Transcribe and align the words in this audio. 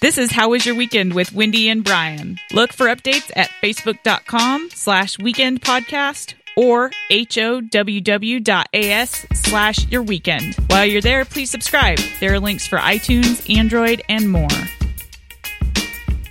This 0.00 0.16
is 0.16 0.30
How 0.30 0.50
Was 0.50 0.64
Your 0.64 0.76
Weekend 0.76 1.12
with 1.12 1.32
Wendy 1.32 1.68
and 1.68 1.82
Brian. 1.82 2.38
Look 2.52 2.72
for 2.72 2.86
updates 2.86 3.32
at 3.34 3.50
facebook.com 3.60 4.70
slash 4.72 5.18
weekend 5.18 5.60
podcast 5.60 6.34
or 6.56 6.92
howw.as 7.10 8.30
slash 9.34 9.88
your 9.88 10.02
weekend. 10.04 10.54
While 10.68 10.86
you're 10.86 11.00
there, 11.00 11.24
please 11.24 11.50
subscribe. 11.50 11.98
There 12.20 12.32
are 12.32 12.38
links 12.38 12.64
for 12.64 12.78
iTunes, 12.78 13.52
Android, 13.52 14.02
and 14.08 14.30
more. 14.30 14.46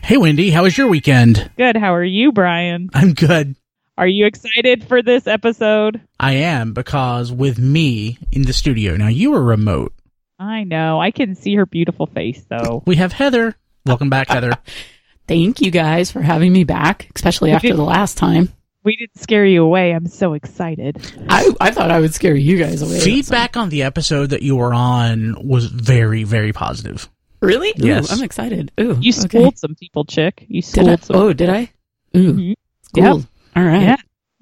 Hey, 0.02 0.16
Wendy, 0.16 0.50
how 0.50 0.64
was 0.64 0.78
your 0.78 0.88
weekend? 0.88 1.52
Good. 1.58 1.76
How 1.76 1.94
are 1.94 2.06
you, 2.06 2.32
Brian? 2.32 2.90
I'm 2.94 3.14
good. 3.14 3.58
Are 3.98 4.08
you 4.08 4.28
excited 4.28 4.88
for 4.88 5.04
this 5.04 5.28
episode? 5.28 6.00
I 6.22 6.36
am 6.36 6.72
because 6.72 7.34
with 7.34 7.60
me 7.60 8.18
in 8.32 8.44
the 8.44 8.54
studio, 8.54 8.96
now 8.96 9.10
you 9.10 9.34
are 9.34 9.44
remote. 9.44 9.92
I 10.40 10.64
know. 10.64 11.00
I 11.02 11.12
can 11.12 11.36
see 11.36 11.56
her 11.56 11.66
beautiful 11.66 12.06
face, 12.06 12.44
though. 12.50 12.84
We 12.86 12.98
have 12.98 13.12
Heather. 13.14 13.56
Welcome 13.86 14.10
back, 14.10 14.28
Heather. 14.30 14.52
Thank 15.28 15.62
you 15.62 15.72
guys 15.72 16.12
for 16.12 16.22
having 16.22 16.54
me 16.54 16.64
back, 16.64 17.10
especially 17.16 17.52
after 17.52 17.74
the 17.74 17.84
last 17.84 18.18
time. 18.18 18.50
We 18.84 18.96
didn't 18.96 19.20
scare 19.20 19.44
you 19.46 19.64
away. 19.64 19.92
I'm 19.92 20.08
so 20.08 20.34
excited. 20.34 20.98
I, 21.28 21.52
I 21.60 21.72
thought 21.72 21.92
I 21.92 22.00
would 22.00 22.14
scare 22.14 22.36
you 22.36 22.58
guys 22.58 22.82
away. 22.82 23.02
Feedback 23.02 23.58
on 23.58 23.68
the 23.68 23.84
episode 23.84 24.28
that 24.30 24.42
you 24.44 24.56
were 24.56 24.74
on 24.74 25.36
was 25.46 25.66
very, 25.66 26.24
very 26.24 26.54
positive. 26.54 27.10
Really? 27.42 27.70
Ooh, 27.82 27.86
Yes. 27.88 28.10
I'm 28.12 28.24
excited. 28.24 28.72
Ooh, 28.80 28.98
You 29.02 29.12
okay. 29.12 29.12
schooled 29.12 29.58
some 29.58 29.76
people, 29.76 30.06
chick. 30.06 30.46
You 30.48 30.62
Did 30.62 30.88
I? 30.88 30.96
schooled 30.96 31.04
some. 31.04 31.16
Oh, 31.18 31.34
did 31.34 31.50
I? 31.50 31.72
Ooh, 32.16 32.34
Mhm. 32.34 32.54
cool. 32.96 33.04
Yep. 33.18 33.26
All 33.58 33.64
right. 33.64 33.82
Yeah. 33.82 33.96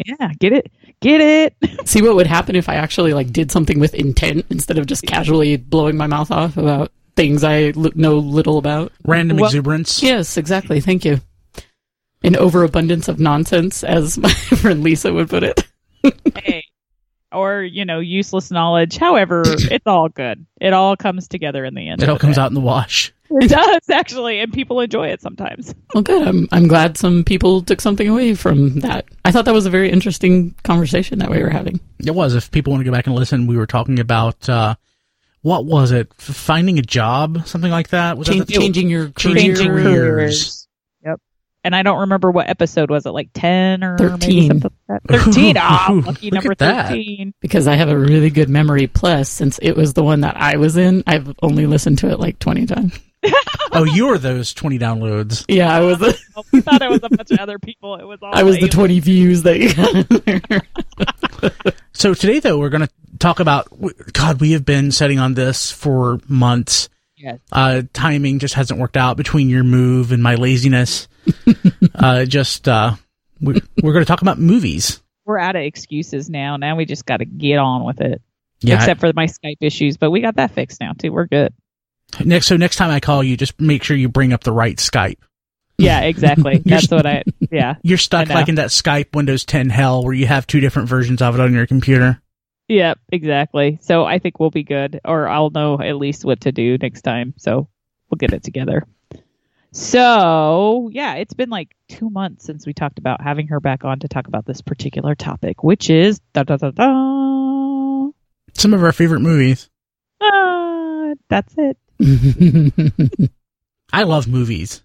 Yeah, 0.05 0.31
get 0.39 0.53
it. 0.53 0.71
Get 1.05 1.21
it. 1.21 1.55
See 1.87 2.01
what 2.01 2.15
would 2.15 2.25
happen 2.25 2.55
if 2.55 2.67
I 2.67 2.75
actually 2.75 3.13
like 3.13 3.31
did 3.31 3.51
something 3.51 3.79
with 3.79 3.93
intent 3.93 4.47
instead 4.49 4.79
of 4.79 4.87
just 4.87 5.03
casually 5.03 5.55
blowing 5.55 5.97
my 5.97 6.07
mouth 6.07 6.31
off 6.31 6.57
about 6.57 6.91
things 7.15 7.43
I 7.43 7.65
l- 7.75 7.91
know 7.93 8.17
little 8.17 8.57
about. 8.57 8.91
Random 9.05 9.37
Well- 9.37 9.45
exuberance. 9.45 10.01
Yes, 10.01 10.35
exactly. 10.35 10.81
Thank 10.81 11.05
you. 11.05 11.21
An 12.23 12.35
overabundance 12.35 13.07
of 13.07 13.19
nonsense, 13.19 13.83
as 13.83 14.17
my 14.17 14.29
friend 14.33 14.81
Lisa 14.83 15.13
would 15.13 15.29
put 15.29 15.43
it. 15.43 15.63
hey. 16.43 16.63
Or, 17.31 17.61
you 17.61 17.85
know, 17.85 17.99
useless 17.99 18.49
knowledge. 18.49 18.97
However, 18.97 19.43
it's 19.45 19.85
all 19.85 20.09
good. 20.09 20.43
It 20.59 20.73
all 20.73 20.97
comes 20.97 21.27
together 21.27 21.63
in 21.65 21.75
the 21.75 21.87
end. 21.87 22.01
It 22.01 22.09
all 22.09 22.17
comes 22.17 22.37
day. 22.37 22.41
out 22.41 22.49
in 22.49 22.55
the 22.55 22.61
wash. 22.61 23.13
It 23.29 23.49
does, 23.49 23.89
actually. 23.89 24.39
And 24.39 24.53
people 24.53 24.79
enjoy 24.81 25.07
it 25.07 25.21
sometimes. 25.21 25.73
Well, 25.93 26.03
good. 26.03 26.27
I'm 26.27 26.47
I'm 26.51 26.67
glad 26.67 26.97
some 26.97 27.23
people 27.23 27.61
took 27.63 27.81
something 27.81 28.07
away 28.07 28.35
from 28.35 28.79
that. 28.81 29.05
I 29.23 29.31
thought 29.31 29.45
that 29.45 29.53
was 29.53 29.65
a 29.65 29.69
very 29.71 29.89
interesting 29.91 30.53
conversation 30.63 31.19
that 31.19 31.29
we 31.31 31.41
were 31.41 31.49
having. 31.49 31.79
It 32.05 32.11
was. 32.13 32.35
If 32.35 32.51
people 32.51 32.71
want 32.71 32.81
to 32.81 32.85
go 32.85 32.95
back 32.95 33.07
and 33.07 33.15
listen, 33.15 33.47
we 33.47 33.57
were 33.57 33.65
talking 33.67 33.99
about 33.99 34.47
uh, 34.47 34.75
what 35.41 35.65
was 35.65 35.91
it? 35.91 36.13
Finding 36.15 36.77
a 36.79 36.83
job, 36.83 37.47
something 37.47 37.71
like 37.71 37.89
that. 37.89 38.17
Was 38.17 38.27
Chan- 38.27 38.39
that 38.39 38.47
the- 38.47 38.53
changing 38.53 38.89
your 38.89 39.09
Changing 39.09 39.55
career. 39.55 39.71
careers. 40.11 40.67
Yep. 41.03 41.19
And 41.63 41.75
I 41.75 41.81
don't 41.81 42.01
remember 42.01 42.29
what 42.29 42.47
episode 42.47 42.91
was 42.91 43.07
it, 43.07 43.09
like 43.11 43.29
10 43.33 43.83
or 43.83 43.97
maybe 43.97 44.09
13. 44.09 44.47
something 44.49 44.71
like 44.87 45.01
that? 45.03 45.21
13. 45.23 45.55
Ah, 45.57 45.91
Ooh, 45.91 46.01
lucky 46.05 46.25
look 46.27 46.33
number 46.35 46.51
at 46.51 46.57
that. 46.59 46.87
13. 46.89 47.33
because 47.41 47.67
I 47.67 47.73
have 47.75 47.89
a 47.89 47.97
really 47.97 48.29
good 48.29 48.49
memory. 48.49 48.85
Plus, 48.85 49.29
since 49.29 49.57
it 49.63 49.71
was 49.75 49.93
the 49.93 50.03
one 50.03 50.21
that 50.21 50.37
I 50.37 50.57
was 50.57 50.77
in, 50.77 51.03
I've 51.07 51.33
only 51.41 51.65
listened 51.65 51.97
to 51.99 52.09
it 52.11 52.19
like 52.19 52.37
20 52.37 52.67
times. 52.67 52.99
Oh, 53.71 53.83
you 53.83 54.07
were 54.07 54.17
those 54.17 54.53
20 54.53 54.79
downloads. 54.79 55.45
Yeah, 55.47 55.73
I 55.73 55.81
was 55.81 55.99
the, 55.99 56.17
we 56.51 56.61
thought 56.61 56.81
it 56.81 56.89
was 56.89 57.01
a 57.03 57.09
bunch 57.09 57.31
of 57.31 57.39
other 57.39 57.59
people. 57.59 57.95
It 57.95 58.05
was 58.05 58.19
all 58.21 58.31
I 58.33 58.43
was 58.43 58.57
the 58.57 58.67
20 58.67 58.99
views 58.99 59.43
that 59.43 59.59
you 59.59 59.73
got. 61.53 61.75
So 61.93 62.13
today, 62.13 62.39
though, 62.39 62.59
we're 62.59 62.69
going 62.69 62.87
to 62.87 62.93
talk 63.19 63.39
about. 63.39 63.67
God, 64.11 64.41
we 64.41 64.51
have 64.51 64.65
been 64.65 64.91
setting 64.91 65.17
on 65.17 65.33
this 65.33 65.71
for 65.71 66.19
months. 66.27 66.89
Yes. 67.15 67.39
Uh, 67.51 67.83
timing 67.93 68.39
just 68.39 68.53
hasn't 68.53 68.79
worked 68.79 68.97
out 68.97 69.15
between 69.15 69.49
your 69.49 69.63
move 69.63 70.11
and 70.11 70.21
my 70.21 70.35
laziness. 70.35 71.07
uh, 71.95 72.25
just 72.25 72.67
uh, 72.67 72.95
we, 73.39 73.61
we're 73.81 73.93
going 73.93 74.03
to 74.03 74.07
talk 74.07 74.21
about 74.21 74.39
movies. 74.39 75.01
We're 75.25 75.39
out 75.39 75.55
of 75.55 75.63
excuses 75.63 76.29
now. 76.29 76.57
Now 76.57 76.75
we 76.75 76.85
just 76.85 77.05
got 77.05 77.17
to 77.17 77.25
get 77.25 77.57
on 77.57 77.85
with 77.85 78.01
it. 78.01 78.21
Yeah. 78.59 78.75
Except 78.75 78.99
for 78.99 79.11
my 79.15 79.27
Skype 79.27 79.57
issues, 79.61 79.97
but 79.97 80.11
we 80.11 80.21
got 80.21 80.35
that 80.35 80.51
fixed 80.51 80.81
now 80.81 80.93
too. 80.93 81.11
We're 81.11 81.27
good. 81.27 81.53
Next, 82.23 82.47
so 82.47 82.57
next 82.57 82.75
time 82.77 82.91
I 82.91 82.99
call 82.99 83.23
you, 83.23 83.37
just 83.37 83.59
make 83.59 83.83
sure 83.83 83.95
you 83.97 84.09
bring 84.09 84.33
up 84.33 84.43
the 84.43 84.51
right 84.51 84.77
Skype. 84.77 85.17
Yeah, 85.77 86.01
exactly. 86.01 86.57
That's 86.65 86.89
what 86.89 87.05
I. 87.05 87.23
Yeah, 87.51 87.75
You're 87.83 87.97
stuck 87.97 88.29
like 88.29 88.47
in 88.47 88.55
that 88.55 88.69
Skype 88.69 89.13
Windows 89.15 89.43
10 89.45 89.69
hell 89.69 90.03
where 90.03 90.13
you 90.13 90.25
have 90.25 90.47
two 90.47 90.59
different 90.61 90.87
versions 90.87 91.21
of 91.21 91.35
it 91.35 91.41
on 91.41 91.53
your 91.53 91.67
computer. 91.67 92.21
yeah, 92.67 92.93
exactly. 93.11 93.77
So 93.81 94.05
I 94.05 94.19
think 94.19 94.39
we'll 94.39 94.51
be 94.51 94.63
good, 94.63 95.01
or 95.03 95.27
I'll 95.27 95.49
know 95.49 95.79
at 95.79 95.97
least 95.97 96.23
what 96.25 96.41
to 96.41 96.51
do 96.51 96.77
next 96.77 97.01
time. 97.01 97.33
So 97.37 97.67
we'll 98.09 98.17
get 98.17 98.33
it 98.33 98.43
together. 98.43 98.85
So 99.73 100.89
yeah, 100.93 101.15
it's 101.15 101.33
been 101.33 101.49
like 101.49 101.75
two 101.89 102.09
months 102.09 102.45
since 102.45 102.65
we 102.65 102.73
talked 102.73 102.97
about 102.97 103.19
having 103.21 103.47
her 103.47 103.59
back 103.59 103.83
on 103.83 103.99
to 103.99 104.07
talk 104.07 104.27
about 104.27 104.45
this 104.45 104.61
particular 104.61 105.15
topic, 105.15 105.63
which 105.63 105.89
is 105.89 106.21
da 106.33 106.43
da 106.43 106.55
da 106.55 106.71
da. 106.71 108.11
Some 108.53 108.73
of 108.73 108.81
our 108.81 108.93
favorite 108.93 109.19
movies. 109.19 109.69
Ah, 110.21 111.11
that's 111.27 111.53
it. 111.57 111.77
I 113.91 114.03
love 114.03 114.27
movies. 114.27 114.81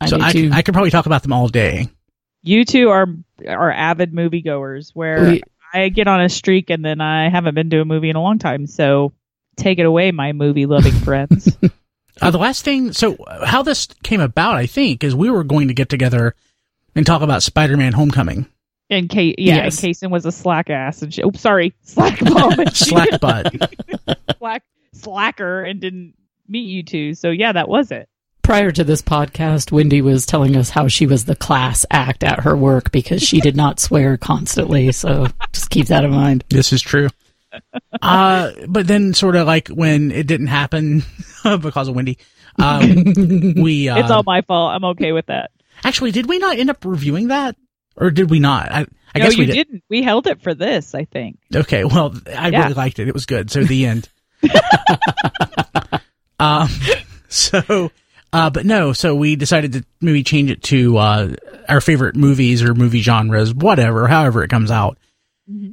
I 0.00 0.06
so 0.06 0.18
do 0.18 0.24
I, 0.24 0.32
too. 0.32 0.50
I 0.52 0.62
could 0.62 0.74
probably 0.74 0.90
talk 0.90 1.06
about 1.06 1.22
them 1.22 1.32
all 1.32 1.48
day. 1.48 1.88
You 2.42 2.64
two 2.64 2.90
are 2.90 3.06
are 3.48 3.72
avid 3.72 4.12
moviegoers, 4.12 4.90
where 4.94 5.22
We- 5.22 5.42
I 5.72 5.88
get 5.88 6.06
on 6.06 6.20
a 6.20 6.28
streak 6.28 6.70
and 6.70 6.84
then 6.84 7.00
I 7.00 7.28
haven't 7.30 7.54
been 7.56 7.68
to 7.70 7.80
a 7.80 7.84
movie 7.84 8.08
in 8.10 8.16
a 8.16 8.22
long 8.22 8.38
time. 8.38 8.66
So 8.68 9.12
take 9.56 9.78
it 9.80 9.86
away, 9.86 10.12
my 10.12 10.32
movie 10.32 10.66
loving 10.66 10.92
friends. 11.04 11.56
Uh, 12.22 12.30
the 12.30 12.38
last 12.38 12.64
thing, 12.64 12.92
so 12.92 13.16
how 13.44 13.62
this 13.62 13.88
came 14.04 14.20
about, 14.20 14.54
I 14.54 14.66
think, 14.66 15.02
is 15.02 15.16
we 15.16 15.30
were 15.30 15.42
going 15.42 15.66
to 15.68 15.74
get 15.74 15.88
together 15.88 16.36
and 16.94 17.04
talk 17.04 17.22
about 17.22 17.42
Spider-Man: 17.42 17.92
Homecoming. 17.92 18.46
And 18.90 19.08
case, 19.08 19.34
yeah, 19.38 19.64
Yes. 19.64 19.82
in 19.82 19.90
Kaysen 19.90 20.10
was 20.10 20.26
a 20.26 20.30
slack 20.30 20.70
ass 20.70 21.02
and 21.02 21.12
she, 21.12 21.22
oh, 21.24 21.32
sorry, 21.34 21.74
slack 21.82 22.20
bomb, 22.20 22.60
and 22.60 22.76
Slack 22.76 23.18
butt. 23.20 23.52
slack 24.38 24.62
slacker, 24.92 25.62
and 25.62 25.80
didn't 25.80 26.14
meet 26.48 26.66
you 26.66 26.82
two. 26.82 27.14
So 27.14 27.30
yeah, 27.30 27.52
that 27.52 27.68
was 27.68 27.90
it. 27.90 28.08
Prior 28.42 28.70
to 28.70 28.84
this 28.84 29.00
podcast, 29.00 29.72
Wendy 29.72 30.02
was 30.02 30.26
telling 30.26 30.54
us 30.56 30.68
how 30.68 30.86
she 30.88 31.06
was 31.06 31.24
the 31.24 31.34
class 31.36 31.86
act 31.90 32.22
at 32.22 32.40
her 32.40 32.54
work 32.54 32.92
because 32.92 33.22
she 33.22 33.40
did 33.40 33.56
not 33.56 33.80
swear 33.80 34.18
constantly. 34.18 34.92
So 34.92 35.28
just 35.52 35.70
keep 35.70 35.86
that 35.86 36.04
in 36.04 36.10
mind. 36.10 36.44
This 36.50 36.70
is 36.72 36.82
true. 36.82 37.08
Uh, 38.02 38.52
but 38.68 38.86
then 38.86 39.14
sort 39.14 39.36
of 39.36 39.46
like 39.46 39.68
when 39.68 40.10
it 40.10 40.26
didn't 40.26 40.48
happen 40.48 41.04
because 41.60 41.88
of 41.88 41.94
Wendy, 41.96 42.18
um, 42.58 43.14
we, 43.56 43.88
uh, 43.88 43.98
It's 43.98 44.10
all 44.10 44.24
my 44.24 44.42
fault. 44.42 44.72
I'm 44.74 44.84
okay 44.86 45.12
with 45.12 45.26
that. 45.26 45.50
actually, 45.82 46.10
did 46.10 46.26
we 46.26 46.38
not 46.38 46.58
end 46.58 46.68
up 46.68 46.84
reviewing 46.84 47.28
that? 47.28 47.56
Or 47.96 48.10
did 48.10 48.28
we 48.28 48.40
not? 48.40 48.70
I, 48.72 48.80
I 49.14 49.18
no, 49.20 49.24
guess 49.26 49.36
we 49.38 49.44
you 49.44 49.46
did. 49.46 49.54
didn't. 49.54 49.84
We 49.88 50.02
held 50.02 50.26
it 50.26 50.42
for 50.42 50.52
this, 50.52 50.94
I 50.94 51.04
think. 51.06 51.38
Okay, 51.54 51.84
well, 51.84 52.12
I 52.36 52.48
Yeah. 52.48 52.62
really 52.64 52.74
liked 52.74 52.98
it. 52.98 53.08
It 53.08 53.14
was 53.14 53.24
good. 53.24 53.50
So 53.50 53.62
the 53.64 53.86
end. 53.86 54.08
um, 56.38 56.68
so, 57.28 57.90
uh, 58.32 58.50
but 58.50 58.66
no, 58.66 58.92
so 58.92 59.14
we 59.14 59.36
decided 59.36 59.72
to 59.74 59.84
maybe 60.00 60.22
change 60.22 60.50
it 60.50 60.62
to 60.64 60.96
uh, 60.98 61.34
our 61.68 61.80
favorite 61.80 62.16
movies 62.16 62.62
or 62.62 62.74
movie 62.74 63.00
genres, 63.02 63.54
whatever, 63.54 64.06
however 64.08 64.42
it 64.42 64.48
comes 64.48 64.70
out. 64.70 64.98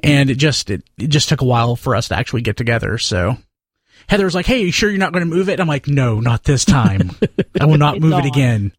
And 0.03 0.29
it 0.29 0.35
just 0.35 0.69
it, 0.69 0.83
it 0.97 1.07
just 1.07 1.29
took 1.29 1.39
a 1.39 1.45
while 1.45 1.77
for 1.77 1.95
us 1.95 2.09
to 2.09 2.17
actually 2.17 2.41
get 2.41 2.57
together. 2.57 2.97
So 2.97 3.37
Heather 4.07 4.25
was 4.25 4.35
like, 4.35 4.45
"Hey, 4.45 4.63
you 4.63 4.71
sure 4.71 4.89
you're 4.89 4.99
not 4.99 5.13
going 5.13 5.23
to 5.23 5.33
move 5.33 5.47
it?" 5.47 5.61
I'm 5.61 5.67
like, 5.67 5.87
"No, 5.87 6.19
not 6.19 6.43
this 6.43 6.65
time. 6.65 7.11
I 7.57 7.65
will 7.65 7.77
not 7.77 7.97
move 8.01 8.11
on. 8.11 8.25
it 8.25 8.27
again." 8.27 8.73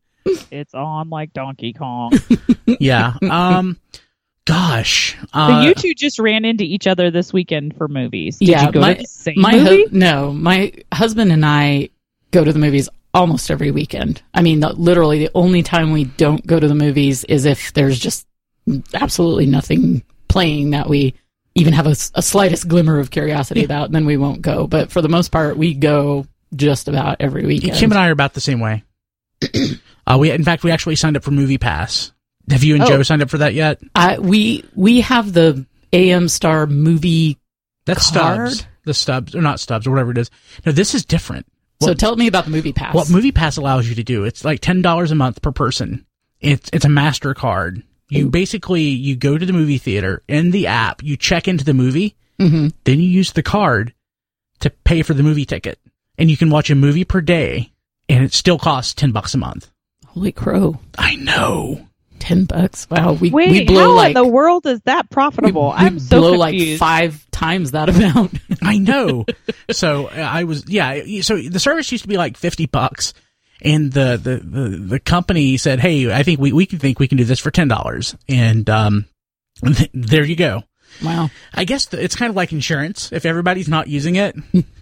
It's 0.50 0.74
on 0.74 1.08
like 1.08 1.32
Donkey 1.32 1.72
Kong. 1.72 2.12
Yeah. 2.78 3.14
Um. 3.22 3.78
Gosh. 4.44 5.16
so 5.32 5.38
Uh, 5.40 5.62
you 5.62 5.74
two 5.74 5.94
just 5.94 6.18
ran 6.18 6.44
into 6.44 6.64
each 6.64 6.86
other 6.86 7.10
this 7.10 7.32
weekend 7.32 7.76
for 7.76 7.86
movies. 7.88 8.38
Did 8.38 8.48
Yeah, 8.48 8.66
you 8.66 8.72
go 8.72 8.80
my- 8.80 8.94
to 8.94 9.00
the 9.02 9.06
same 9.06 9.34
my 9.40 9.52
movie? 9.56 9.84
hu- 9.84 9.88
no, 9.92 10.32
my 10.32 10.72
husband 10.92 11.30
and 11.32 11.46
I 11.46 11.90
go 12.32 12.42
to 12.44 12.52
the 12.52 12.58
movies 12.58 12.88
almost 13.14 13.50
every 13.50 13.70
weekend. 13.70 14.22
I 14.34 14.42
mean, 14.42 14.60
the, 14.60 14.72
literally 14.72 15.18
the 15.20 15.30
only 15.34 15.62
time 15.62 15.92
we 15.92 16.04
don't 16.04 16.44
go 16.46 16.58
to 16.58 16.66
the 16.66 16.74
movies 16.74 17.24
is 17.24 17.44
if 17.44 17.72
there's 17.74 17.98
just 17.98 18.26
absolutely 18.94 19.46
nothing 19.46 20.02
playing 20.28 20.70
that 20.70 20.88
we 20.88 21.14
even 21.54 21.74
have 21.74 21.86
a 21.86 21.94
slightest 21.94 22.66
glimmer 22.66 22.98
of 22.98 23.10
curiosity 23.10 23.62
about, 23.64 23.86
and 23.86 23.94
then 23.94 24.06
we 24.06 24.16
won't 24.16 24.40
go. 24.40 24.66
But 24.66 24.90
for 24.90 25.02
the 25.02 25.08
most 25.10 25.30
part, 25.30 25.58
we 25.58 25.74
go 25.74 26.26
just 26.56 26.88
about 26.88 27.18
every 27.20 27.44
weekend. 27.44 27.74
Kim 27.76 27.92
and 27.92 27.98
I 27.98 28.08
are 28.08 28.12
about 28.12 28.32
the 28.32 28.40
same 28.40 28.58
way. 28.60 28.82
uh, 30.06 30.16
we, 30.18 30.30
in 30.30 30.44
fact, 30.44 30.64
we 30.64 30.70
actually 30.70 30.96
signed 30.96 31.16
up 31.16 31.22
for 31.22 31.30
Movie 31.30 31.58
Pass. 31.58 32.12
Have 32.50 32.64
you 32.64 32.74
and 32.74 32.84
Oh. 32.84 32.86
Joe 32.88 33.02
signed 33.02 33.22
up 33.22 33.30
for 33.30 33.38
that 33.38 33.54
yet? 33.54 33.80
I, 33.94 34.18
we 34.18 34.64
we 34.74 35.00
have 35.02 35.32
the 35.32 35.64
AM 35.92 36.28
Star 36.28 36.66
movie. 36.66 37.38
That's 37.84 38.10
Card? 38.10 38.50
Stubs. 38.52 38.66
The 38.84 38.94
Stubs, 38.94 39.34
or 39.36 39.42
not 39.42 39.60
Stubs, 39.60 39.86
or 39.86 39.90
whatever 39.90 40.10
it 40.10 40.18
is. 40.18 40.30
No, 40.66 40.72
this 40.72 40.94
is 40.94 41.04
different. 41.04 41.46
So 41.80 41.94
tell 41.94 42.14
me 42.14 42.26
about 42.28 42.44
the 42.44 42.50
movie 42.52 42.72
pass. 42.72 42.94
What 42.94 43.10
Movie 43.10 43.32
Pass 43.32 43.56
allows 43.56 43.88
you 43.88 43.96
to 43.96 44.04
do, 44.04 44.22
it's 44.24 44.44
like 44.44 44.60
ten 44.60 44.82
dollars 44.82 45.10
a 45.10 45.16
month 45.16 45.42
per 45.42 45.50
person. 45.50 46.06
It's 46.40 46.70
it's 46.72 46.84
a 46.84 46.88
Mastercard. 46.88 47.82
You 48.08 48.26
Ooh. 48.26 48.30
basically 48.30 48.82
you 48.82 49.16
go 49.16 49.36
to 49.38 49.44
the 49.46 49.52
movie 49.52 49.78
theater 49.78 50.22
in 50.28 50.50
the 50.52 50.66
app, 50.68 51.02
you 51.02 51.16
check 51.16 51.48
into 51.48 51.64
the 51.64 51.74
movie, 51.74 52.14
hmm 52.38 52.68
then 52.84 53.00
you 53.00 53.08
use 53.08 53.32
the 53.32 53.42
card 53.42 53.94
to 54.60 54.70
pay 54.70 55.02
for 55.02 55.14
the 55.14 55.22
movie 55.24 55.44
ticket, 55.44 55.78
and 56.18 56.30
you 56.30 56.36
can 56.36 56.50
watch 56.50 56.70
a 56.70 56.74
movie 56.76 57.04
per 57.04 57.20
day, 57.20 57.72
and 58.08 58.18
and 58.18 58.24
it 58.26 58.32
still 58.32 58.58
costs 58.58 58.94
ten 58.94 59.10
bucks 59.10 59.34
a 59.34 59.38
month. 59.38 59.68
Holy 60.06 60.30
crow. 60.32 60.78
I 60.98 61.16
know. 61.16 61.88
Ten 62.22 62.44
bucks. 62.44 62.88
Wow. 62.88 63.14
We 63.14 63.30
Wait, 63.30 63.50
we 63.50 63.64
blow 63.64 63.80
how 63.90 63.96
like 63.96 64.08
in 64.10 64.22
the 64.22 64.24
world 64.28 64.64
is 64.66 64.80
that 64.82 65.10
profitable? 65.10 65.70
we 65.70 65.74
I'm 65.74 65.98
so 65.98 66.20
blow 66.20 66.32
like 66.34 66.78
five 66.78 67.28
times 67.32 67.72
that 67.72 67.88
amount. 67.88 68.38
I 68.62 68.78
know. 68.78 69.26
so 69.72 70.08
I 70.08 70.44
was, 70.44 70.64
yeah. 70.68 71.02
So 71.22 71.36
the 71.36 71.58
service 71.58 71.90
used 71.90 72.04
to 72.04 72.08
be 72.08 72.16
like 72.16 72.36
fifty 72.36 72.66
bucks, 72.66 73.12
and 73.60 73.90
the 73.92 74.16
the 74.22 74.36
the, 74.36 74.68
the 74.76 75.00
company 75.00 75.56
said, 75.56 75.80
"Hey, 75.80 76.12
I 76.12 76.22
think 76.22 76.38
we 76.38 76.52
we 76.52 76.64
can 76.64 76.78
think 76.78 77.00
we 77.00 77.08
can 77.08 77.18
do 77.18 77.24
this 77.24 77.40
for 77.40 77.50
ten 77.50 77.66
dollars," 77.66 78.14
and 78.28 78.70
um, 78.70 79.06
th- 79.64 79.90
there 79.94 80.24
you 80.24 80.36
go. 80.36 80.62
wow. 81.02 81.28
I 81.52 81.64
guess 81.64 81.86
the, 81.86 82.00
it's 82.02 82.14
kind 82.14 82.30
of 82.30 82.36
like 82.36 82.52
insurance. 82.52 83.10
If 83.10 83.26
everybody's 83.26 83.68
not 83.68 83.88
using 83.88 84.14
it, 84.14 84.36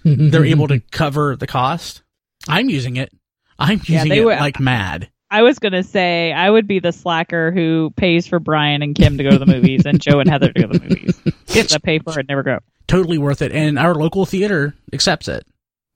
they're 0.04 0.44
able 0.44 0.69
to 0.69 0.81
cover 0.90 1.36
the 1.36 1.46
cost. 1.46 2.02
I'm 2.46 2.69
using 2.69 2.96
it. 2.96 3.10
I'm 3.58 3.81
Yeah, 3.86 3.94
using 4.04 4.08
they 4.10 4.19
it 4.19 4.25
were- 4.26 4.36
like 4.36 4.60
mad. 4.60 5.08
I 5.31 5.43
was 5.43 5.59
gonna 5.59 5.82
say 5.82 6.32
I 6.32 6.50
would 6.50 6.67
be 6.67 6.79
the 6.81 6.93
slacker 6.93 7.53
who 7.53 7.91
pays 7.97 8.27
for 8.27 8.38
Brian 8.41 8.82
and 8.82 8.94
Kim 8.94 9.17
to 9.19 9.23
go 9.25 9.31
to 9.31 9.38
the 9.38 9.47
movies 9.47 9.87
and 9.87 10.00
Joe 10.00 10.19
and 10.21 10.29
Heather 10.29 10.53
to 10.53 10.61
go 10.61 10.73
to 10.73 10.79
the 10.79 10.88
movies. 10.88 11.21
It's 11.49 11.75
I 11.75 11.79
pay 11.79 11.99
for 12.00 12.19
it, 12.19 12.29
never 12.29 12.43
go. 12.43 12.59
totally 12.88 13.19
worth 13.19 13.41
it, 13.43 13.53
and 13.53 13.79
our 13.79 13.94
local 13.94 14.27
theater 14.27 14.75
accepts 14.93 15.29
it. 15.29 15.47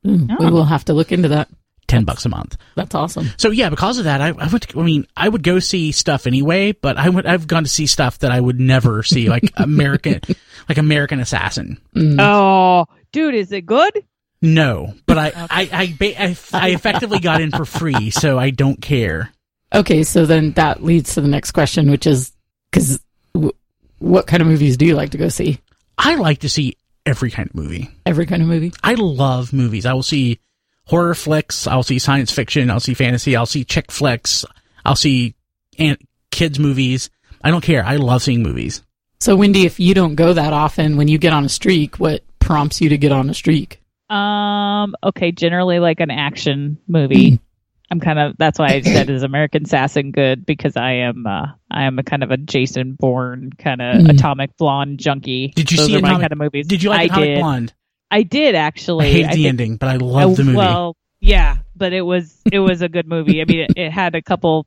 Mm, 0.07 0.39
We 0.39 0.47
Oh. 0.47 0.51
will 0.53 0.65
have 0.65 0.85
to 0.87 0.93
look 0.95 1.11
into 1.13 1.29
that. 1.29 1.49
Ten 1.87 2.05
bucks 2.05 2.25
a 2.25 2.31
month. 2.31 2.57
That's 2.77 2.95
awesome. 2.95 3.29
So 3.37 3.51
yeah, 3.51 3.69
because 3.69 3.99
of 3.99 4.05
that, 4.05 4.23
I, 4.23 4.29
I 4.29 4.47
would. 4.49 4.67
I 4.75 4.83
mean, 4.83 5.07
I 5.17 5.29
would 5.29 5.43
go 5.43 5.59
see 5.59 5.93
stuff 5.93 6.27
anyway, 6.27 6.73
but 6.73 6.97
I 6.97 7.11
would. 7.11 7.27
I've 7.27 7.47
gone 7.47 7.65
to 7.65 7.69
see 7.69 7.87
stuff 7.87 8.21
that 8.21 8.31
I 8.33 8.41
would 8.41 8.59
never 8.59 9.03
see, 9.03 9.29
like 9.29 9.53
American, 9.59 10.21
like 10.67 10.79
American 10.79 11.21
Assassin. 11.21 11.79
Mm. 11.95 12.17
Oh, 12.21 12.87
dude, 13.13 13.35
is 13.35 13.53
it 13.53 13.67
good? 13.67 14.03
No, 14.44 14.93
but 15.06 15.17
I, 15.17 15.32
I, 15.35 15.69
I, 15.73 15.96
I, 16.19 16.37
I 16.52 16.69
effectively 16.70 17.19
got 17.19 17.41
in 17.41 17.50
for 17.50 17.64
free, 17.64 18.11
so 18.11 18.38
I 18.38 18.50
don't 18.50 18.81
care. 18.81 19.32
Okay, 19.75 20.05
so 20.05 20.26
then 20.26 20.52
that 20.52 20.82
leads 20.82 21.14
to 21.14 21.23
the 21.23 21.29
next 21.29 21.52
question, 21.52 21.91
which 21.91 22.06
is 22.06 22.31
because 22.70 23.00
w- 23.32 23.52
what 24.00 24.26
kind 24.26 24.43
of 24.43 24.46
movies 24.46 24.76
do 24.76 24.85
you 24.85 24.94
like 24.96 25.11
to 25.11 25.19
go 25.19 25.29
see? 25.31 25.61
I 25.96 26.17
like 26.17 26.41
to 26.41 26.50
see 26.50 26.76
every 27.06 27.31
kind 27.31 27.49
of 27.49 27.55
movie. 27.55 27.91
Every 28.05 28.26
kind 28.26 28.43
of 28.43 28.49
movie. 28.49 28.73
I 28.82 28.94
love 28.94 29.52
movies. 29.55 29.87
I 29.87 29.94
will 29.94 30.02
see 30.02 30.41
horror 30.85 31.14
flicks. 31.14 31.67
I'll 31.67 31.82
see 31.82 31.99
science 31.99 32.31
fiction. 32.31 32.70
I'll 32.70 32.81
see 32.81 32.94
fantasy. 32.94 33.37
I'll 33.37 33.47
see 33.47 33.64
chick 33.64 33.90
flicks. 33.90 34.44
I'll 34.85 34.94
see 34.94 35.35
an- 35.79 35.97
kids 36.31 36.58
movies. 36.58 37.08
I 37.43 37.50
don't 37.50 37.64
care. 37.64 37.82
I 37.82 37.97
love 37.97 38.23
seeing 38.23 38.43
movies. 38.43 38.82
So, 39.20 39.37
Wendy, 39.37 39.64
if 39.64 39.81
you 39.81 39.94
don't 39.94 40.17
go 40.17 40.35
that 40.35 40.52
often, 40.52 40.99
when 40.99 41.08
you 41.08 41.17
get 41.17 41.32
on 41.32 41.47
a 41.47 41.49
streak, 41.49 41.97
what 41.97 42.23
prompts 42.40 42.82
you 42.82 42.90
to 42.90 42.99
get 42.99 43.11
on 43.11 43.31
a 43.31 43.35
streak? 43.35 43.81
Um. 44.14 44.94
Okay. 45.02 45.32
Generally, 45.32 45.81
like 45.81 46.00
an 46.00 46.11
action 46.11 46.78
movie. 46.88 47.40
I'm 47.90 48.00
kind 48.00 48.19
of. 48.19 48.37
That's 48.38 48.58
why 48.58 48.69
I 48.69 48.81
said 48.81 49.11
is 49.11 49.22
American 49.22 49.64
Assassin 49.64 50.11
good 50.11 50.46
because 50.46 50.76
I 50.76 50.93
am. 50.93 51.26
Uh, 51.26 51.46
I 51.70 51.84
am 51.84 51.99
a 51.99 52.02
kind 52.02 52.22
of 52.22 52.31
a 52.31 52.37
Jason 52.37 52.94
Bourne 52.99 53.50
kind 53.58 53.81
of 53.82 53.96
Mm. 54.02 54.11
atomic 54.11 54.56
blonde 54.56 54.99
junkie. 54.99 55.49
Did 55.55 55.70
you 55.70 55.76
Those 55.76 55.87
see 55.87 55.96
are 55.96 56.00
my 56.00 56.08
Atomic- 56.08 56.20
kind 56.22 56.32
of 56.32 56.38
movies? 56.38 56.66
Did 56.66 56.82
you 56.82 56.90
like 56.90 57.00
I 57.00 57.05
Atomic 57.05 57.28
did. 57.28 57.38
Blonde? 57.40 57.72
I 58.11 58.22
did 58.22 58.55
actually. 58.55 59.06
I 59.06 59.11
hated 59.11 59.31
the 59.31 59.34
think- 59.34 59.46
ending, 59.46 59.76
but 59.76 59.88
I 59.90 59.96
loved 59.96 60.37
the 60.38 60.44
movie. 60.44 60.56
Well, 60.56 60.96
yeah, 61.20 61.56
but 61.76 61.93
it 61.93 62.02
was 62.02 62.40
it 62.50 62.58
was 62.61 62.81
a 62.82 62.88
good 62.88 63.06
movie. 63.06 63.40
I 63.43 63.44
mean, 63.44 63.61
it, 63.61 63.72
it 63.76 63.90
had 63.93 64.14
a 64.14 64.22
couple 64.22 64.66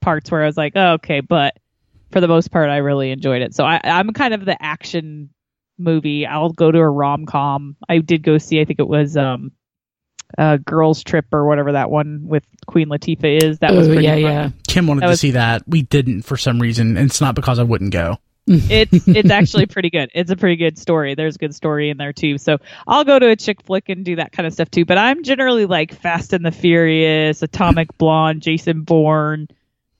parts 0.00 0.30
where 0.30 0.42
I 0.42 0.46
was 0.46 0.56
like, 0.56 0.74
oh, 0.76 0.92
okay, 0.94 1.20
but 1.20 1.56
for 2.12 2.20
the 2.20 2.28
most 2.28 2.50
part, 2.50 2.68
I 2.70 2.76
really 2.78 3.10
enjoyed 3.10 3.42
it. 3.42 3.54
So 3.54 3.64
I, 3.64 3.80
I'm 3.82 4.12
kind 4.12 4.34
of 4.34 4.44
the 4.44 4.60
action 4.62 5.30
movie. 5.78 6.26
I'll 6.26 6.50
go 6.50 6.70
to 6.70 6.78
a 6.78 6.88
rom 6.88 7.26
com. 7.26 7.76
I 7.88 7.98
did 7.98 8.22
go 8.22 8.38
see. 8.38 8.60
I 8.60 8.64
think 8.64 8.78
it 8.80 8.88
was 8.88 9.16
um, 9.16 9.52
uh, 10.36 10.58
Girls 10.58 11.02
Trip 11.02 11.26
or 11.32 11.46
whatever 11.46 11.72
that 11.72 11.90
one 11.90 12.22
with 12.26 12.44
Queen 12.66 12.88
Latifah 12.88 13.42
is. 13.42 13.58
That 13.60 13.72
was 13.72 13.88
oh, 13.88 13.92
pretty 13.92 14.04
yeah, 14.04 14.14
fun. 14.14 14.22
yeah. 14.22 14.50
Kim 14.66 14.86
wanted 14.86 15.00
That 15.02 15.06
to 15.06 15.10
was- 15.10 15.20
see 15.20 15.30
that. 15.32 15.62
We 15.66 15.82
didn't 15.82 16.22
for 16.22 16.36
some 16.36 16.60
reason. 16.60 16.96
and 16.96 17.06
It's 17.06 17.20
not 17.20 17.34
because 17.34 17.58
I 17.58 17.62
wouldn't 17.62 17.92
go. 17.92 18.18
it's 18.50 19.06
it's 19.06 19.30
actually 19.30 19.66
pretty 19.66 19.90
good. 19.90 20.10
It's 20.14 20.30
a 20.30 20.36
pretty 20.36 20.56
good 20.56 20.78
story. 20.78 21.14
There's 21.14 21.34
a 21.36 21.38
good 21.38 21.54
story 21.54 21.90
in 21.90 21.98
there 21.98 22.14
too. 22.14 22.38
So 22.38 22.56
I'll 22.86 23.04
go 23.04 23.18
to 23.18 23.28
a 23.28 23.36
chick 23.36 23.62
flick 23.62 23.90
and 23.90 24.06
do 24.06 24.16
that 24.16 24.32
kind 24.32 24.46
of 24.46 24.54
stuff 24.54 24.70
too. 24.70 24.86
But 24.86 24.96
I'm 24.96 25.22
generally 25.22 25.66
like 25.66 25.92
Fast 25.92 26.32
and 26.32 26.46
the 26.46 26.50
Furious, 26.50 27.42
Atomic 27.42 27.98
Blonde, 27.98 28.40
Jason 28.40 28.84
Bourne, 28.84 29.48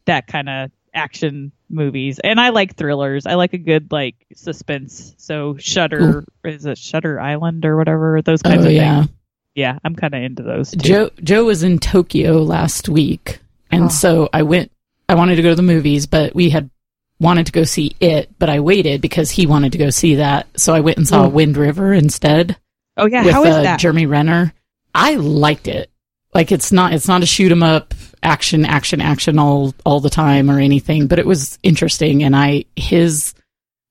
that 0.06 0.28
kind 0.28 0.48
of 0.48 0.70
action 0.94 1.52
movies. 1.70 2.18
And 2.22 2.40
I 2.40 2.50
like 2.50 2.76
thrillers. 2.76 3.26
I 3.26 3.34
like 3.34 3.52
a 3.52 3.58
good 3.58 3.90
like 3.92 4.14
suspense. 4.34 5.14
So 5.18 5.56
Shutter 5.58 6.24
is 6.44 6.66
it 6.66 6.78
Shutter 6.78 7.20
Island 7.20 7.64
or 7.64 7.76
whatever 7.76 8.20
those 8.22 8.42
kinds 8.42 8.64
Oh, 8.64 8.68
of 8.68 8.72
yeah. 8.74 9.00
things. 9.04 9.12
Yeah, 9.54 9.78
I'm 9.84 9.94
kind 9.96 10.14
of 10.14 10.22
into 10.22 10.42
those 10.44 10.70
too. 10.70 10.78
Joe 10.78 11.10
Joe 11.22 11.44
was 11.44 11.62
in 11.64 11.78
Tokyo 11.80 12.42
last 12.42 12.88
week, 12.88 13.40
and 13.70 13.84
Oh. 13.84 13.88
so 13.88 14.28
I 14.32 14.42
went. 14.42 14.70
I 15.08 15.14
wanted 15.16 15.36
to 15.36 15.42
go 15.42 15.48
to 15.50 15.54
the 15.56 15.62
movies, 15.62 16.06
but 16.06 16.34
we 16.34 16.50
had 16.50 16.70
wanted 17.18 17.46
to 17.46 17.52
go 17.52 17.64
see 17.64 17.96
it, 17.98 18.30
but 18.38 18.48
I 18.48 18.60
waited 18.60 19.00
because 19.00 19.30
he 19.30 19.46
wanted 19.46 19.72
to 19.72 19.78
go 19.78 19.90
see 19.90 20.16
that. 20.16 20.46
So 20.56 20.74
I 20.74 20.80
went 20.80 20.98
and 20.98 21.08
saw 21.08 21.24
Oh. 21.24 21.28
Wind 21.28 21.56
River 21.56 21.92
instead 21.92 22.56
oh 22.96 23.06
yeah, 23.06 23.24
with 23.24 23.32
how 23.34 23.42
is 23.44 23.54
uh, 23.54 23.62
that? 23.62 23.80
Jeremy 23.80 24.06
Renner. 24.06 24.52
I 24.94 25.14
liked 25.14 25.66
it. 25.66 25.90
Like 26.38 26.52
it's 26.52 26.70
not 26.70 26.92
it's 26.92 27.08
not 27.08 27.24
a 27.24 27.26
shoot 27.26 27.50
'em 27.50 27.64
up 27.64 27.94
action 28.22 28.64
action 28.64 29.00
action 29.00 29.40
all 29.40 29.74
all 29.84 29.98
the 29.98 30.08
time 30.08 30.48
or 30.52 30.60
anything, 30.60 31.08
but 31.08 31.18
it 31.18 31.26
was 31.26 31.58
interesting. 31.64 32.22
And 32.22 32.36
I 32.36 32.64
his 32.76 33.34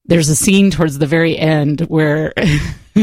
there's 0.06 0.30
a 0.30 0.36
scene 0.36 0.72
towards 0.72 0.98
the 0.98 1.08
very 1.08 1.38
end 1.38 1.82
where 1.82 2.32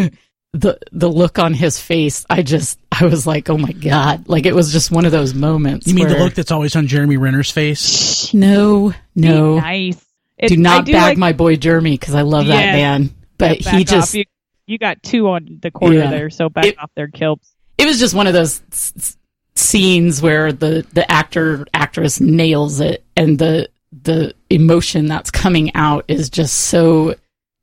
the 0.53 0.79
the 0.93 1.09
look 1.11 1.39
on 1.39 1.53
his 1.53 1.79
face, 1.79 2.25
I 2.31 2.41
just 2.43 2.79
I 2.91 3.05
was 3.05 3.27
like, 3.27 3.51
oh 3.51 3.59
my 3.59 3.73
god! 3.73 4.29
Like 4.29 4.47
it 4.47 4.55
was 4.55 4.73
just 4.73 4.91
one 4.91 5.05
of 5.05 5.13
those 5.13 5.35
moments. 5.35 5.87
You 5.87 5.95
mean 5.95 6.09
the 6.09 6.19
look 6.19 6.33
that's 6.33 6.51
always 6.51 6.75
on 6.75 6.87
Jeremy 6.87 7.19
Renner's 7.19 7.51
face? 7.51 8.33
No, 8.33 8.91
Be 8.91 8.97
no. 9.29 9.59
nice. 9.59 10.03
It- 10.39 10.49
Do 10.49 10.57
not 10.57 10.87
do 10.87 10.93
bag 10.93 11.03
like- 11.03 11.19
my 11.19 11.35
boy 11.35 11.57
Jeremy 11.57 11.99
because 11.99 12.15
I 12.15 12.23
love 12.23 12.47
that 12.47 12.73
man. 12.73 13.11
But 13.37 13.63
back 13.63 13.75
he 13.75 13.85
just 13.85 14.15
you, 14.15 14.25
you 14.67 14.79
got 14.79 15.03
two 15.03 15.29
on 15.29 15.59
the 15.61 15.71
corner 15.71 15.97
Yeah. 15.97 16.11
there, 16.11 16.31
so 16.31 16.49
back 16.49 16.65
It- 16.65 16.79
off 16.79 16.91
their 16.97 17.09
kilps. 17.09 17.47
it 17.77 17.85
was 17.87 17.99
just 17.99 18.15
one 18.15 18.27
of 18.27 18.33
those 18.33 18.63
s- 18.73 18.93
s- 18.97 19.17
scenes 19.57 20.21
where 20.21 20.53
the 20.53 20.87
the 20.93 21.11
actor 21.11 21.67
actress 21.73 22.21
nails 22.21 22.81
it 22.81 23.05
and 23.17 23.39
the 23.39 23.69
the 24.03 24.35
emotion 24.51 25.07
that's 25.07 25.31
coming 25.31 25.75
out 25.75 26.05
is 26.09 26.29
just 26.29 26.55
so 26.55 27.15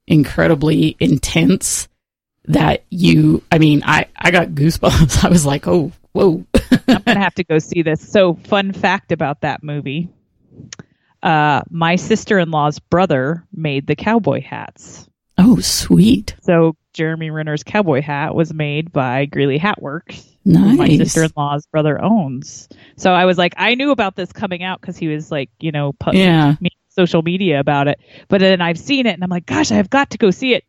incredibly 0.07 0.95
intense 0.99 1.89
that 2.45 2.83
you 2.89 3.43
i 3.51 3.57
mean 3.57 3.83
i 3.85 4.07
i 4.15 4.31
got 4.31 4.49
goosebumps. 4.49 5.23
I 5.25 5.29
was 5.29 5.45
like 5.45 5.67
oh 5.67 5.91
whoa. 6.13 6.45
I'm 6.87 7.01
gonna 7.03 7.19
have 7.19 7.35
to 7.35 7.43
go 7.43 7.59
see 7.59 7.81
this. 7.81 8.07
So, 8.07 8.35
fun 8.35 8.73
fact 8.73 9.11
about 9.11 9.41
that 9.41 9.63
movie: 9.63 10.09
uh, 11.23 11.61
my 11.69 11.95
sister-in-law's 11.95 12.79
brother 12.79 13.45
made 13.53 13.87
the 13.87 13.95
cowboy 13.95 14.41
hats. 14.41 15.07
oh 15.37 15.59
sweet. 15.59 16.35
So, 16.41 16.75
Jeremy 16.93 17.31
Renner's 17.31 17.63
cowboy 17.63 18.01
hat 18.01 18.35
was 18.35 18.53
made 18.53 18.91
by 18.91 19.25
Greeley 19.25 19.57
Hat 19.57 19.81
Works. 20.45 20.59
who 20.71 20.75
My 20.77 20.97
sister-in-law's 20.97 21.65
brother 21.67 22.01
owns. 22.03 22.67
So 22.97 23.11
I 23.13 23.25
was 23.25 23.37
like, 23.37 23.53
I 23.57 23.75
knew 23.75 23.91
about 23.91 24.15
this 24.15 24.31
coming 24.31 24.63
out 24.63 24.81
because 24.81 24.97
he 24.97 25.07
was 25.07 25.31
like, 25.31 25.49
you 25.59 25.71
know, 25.71 25.93
pu- 25.93 26.17
yeah 26.17 26.55
me- 26.61 26.69
social 26.89 27.21
media 27.21 27.59
about 27.59 27.87
it. 27.87 27.99
But 28.27 28.41
then 28.41 28.59
I've 28.61 28.77
seen 28.79 29.05
it 29.05 29.13
and 29.13 29.23
I'm 29.23 29.29
like, 29.29 29.45
gosh, 29.45 29.71
I've 29.71 29.89
got 29.89 30.09
to 30.11 30.17
go 30.17 30.29
see 30.31 30.53
it. 30.53 30.65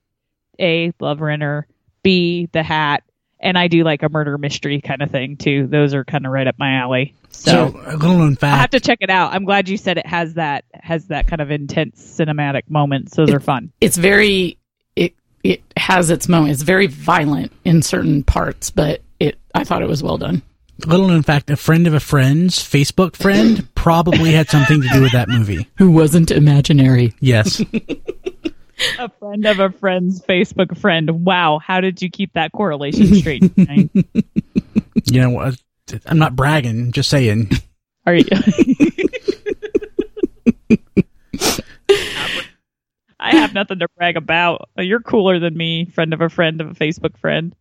A, 0.61 0.93
love 1.01 1.21
Renner. 1.21 1.67
B, 2.03 2.49
the 2.53 2.63
hat. 2.63 3.03
And 3.41 3.59
I 3.59 3.67
do 3.69 3.83
like 3.83 4.03
a 4.05 4.09
murder 4.09 4.39
mystery 4.39 4.81
kind 4.81 5.03
of 5.03 5.11
thing 5.11 5.37
too. 5.37 5.67
Those 5.67 5.95
are 5.95 6.05
kind 6.05 6.27
of 6.27 6.33
right 6.33 6.47
up 6.47 6.55
my 6.59 6.75
alley. 6.75 7.15
So, 7.31 7.51
So, 7.73 7.81
a 7.87 7.97
little 7.97 8.19
known 8.19 8.37
I 8.43 8.47
have 8.57 8.71
to 8.71 8.79
check 8.81 8.99
it 9.01 9.11
out. 9.11 9.33
I'm 9.33 9.45
glad 9.45 9.69
you 9.69 9.77
said 9.77 9.99
it 9.99 10.07
has 10.07 10.35
that 10.35 10.65
has 10.75 11.07
that 11.07 11.27
kind 11.27 11.41
of 11.43 11.51
intense 11.51 12.01
cinematic 12.01 12.69
moments. 12.69 13.17
Those 13.17 13.31
are 13.31 13.41
fun. 13.41 13.73
it's 13.81 13.97
very 13.97 14.59
it 14.95 15.15
it 15.43 15.63
has 15.77 16.11
its 16.11 16.29
moment 16.29 16.53
it's 16.53 16.63
very 16.63 16.87
violent 16.87 17.51
in 17.65 17.83
certain 17.83 18.23
parts 18.23 18.71
but 18.71 19.01
it 19.23 19.39
i 19.55 19.65
thought 19.65 19.83
it 19.83 19.89
was 19.89 20.03
well 20.03 20.19
done 20.19 20.43
little 20.87 21.07
known 21.09 21.23
fact: 21.23 21.49
a 21.51 21.57
friend 21.57 21.87
of 21.87 21.95
a 21.95 22.01
friend's 22.01 22.59
Facebook 22.59 23.15
friend 23.15 23.69
probably 23.75 24.33
had 24.33 24.49
something 24.49 24.83
to 24.83 24.89
do 24.89 25.01
with 25.03 25.13
that 25.13 25.29
movie. 25.29 25.69
who 25.79 25.91
wasn't 25.93 26.31
imaginary 26.31 27.13
Yes. 27.21 27.63
A 28.99 29.09
friend 29.09 29.47
of 29.47 29.61
a 29.61 29.71
friend's 29.71 30.21
Facebook 30.23 30.77
friend. 30.77 31.25
Wow, 31.25 31.61
how 31.65 31.81
did 31.81 32.03
you 32.03 32.11
keep 32.11 32.33
that 32.33 32.51
correlation 32.51 33.15
straight? 33.15 33.45
You 35.05 35.21
know, 35.21 35.39
uh, 35.39 35.53
I'm 36.07 36.19
not 36.19 36.37
bragging, 36.37 36.93
just 36.93 37.11
saying. 37.11 37.51
Are 38.07 38.15
you? 38.15 38.25
I 43.21 43.37
have 43.37 43.53
nothing 43.55 43.79
to 43.81 43.89
brag 43.97 44.17
about. 44.17 44.69
You're 44.77 45.01
cooler 45.01 45.39
than 45.39 45.57
me, 45.57 45.85
friend 45.87 46.13
of 46.13 46.21
a 46.21 46.29
friend 46.29 46.61
of 46.61 46.71
a 46.71 46.75
Facebook 46.75 47.17
friend. 47.19 47.55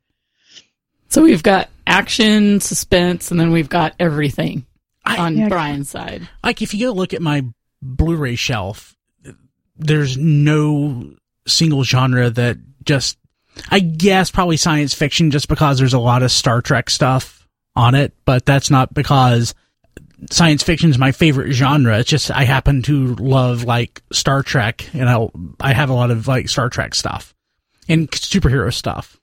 So 1.12 1.22
we've 1.24 1.44
got 1.44 1.70
action, 1.86 2.60
suspense, 2.62 3.32
and 3.32 3.39
then 3.39 3.51
we've 3.51 3.70
got 3.70 3.94
everything 4.00 4.65
I, 5.06 5.18
on 5.18 5.38
Yeah. 5.38 5.50
Brian's 5.50 5.89
side. 5.89 6.27
like 6.44 6.62
if 6.62 6.74
you 6.74 6.88
go 6.88 6.94
look 6.94 7.13
at 7.13 7.22
my 7.22 7.44
Blu-ray 7.82 8.36
shelf, 8.36 8.96
there's 9.77 10.18
no 10.18 11.13
single 11.48 11.84
genre 11.84 12.30
that 12.30 12.58
just 12.86 13.18
I 13.70 13.80
guess 13.80 14.32
probably 14.32 14.56
science 14.58 14.94
fiction 14.94 15.32
just 15.32 15.48
because 15.48 15.77
there's 15.80 15.94
a 15.94 16.00
lot 16.00 16.24
of 16.24 16.32
Star 16.32 16.62
Trek 16.62 16.89
stuff 16.89 17.48
on 17.75 17.96
it, 17.96 18.13
but 18.25 18.46
that's 18.46 18.70
not 18.72 18.94
because 18.94 19.53
science 20.30 20.63
fiction 20.63 20.89
is 20.91 20.98
my 20.98 21.12
favorite 21.12 21.51
genre. 21.51 22.00
It's 22.00 22.10
just 22.10 22.32
I 22.32 22.44
happen 22.46 22.84
to 22.84 23.15
love 23.15 23.63
like 23.63 24.01
Star 24.13 24.44
Trek, 24.44 24.88
and 24.94 25.10
I 25.10 25.27
I 25.60 25.74
have 25.74 25.89
a 25.89 25.94
lot 25.94 26.12
of 26.12 26.27
like 26.27 26.48
Star 26.48 26.70
Trek 26.70 26.96
stuff 26.96 27.34
and 27.89 28.10
superhero 28.12 28.74
stuff. 28.74 29.20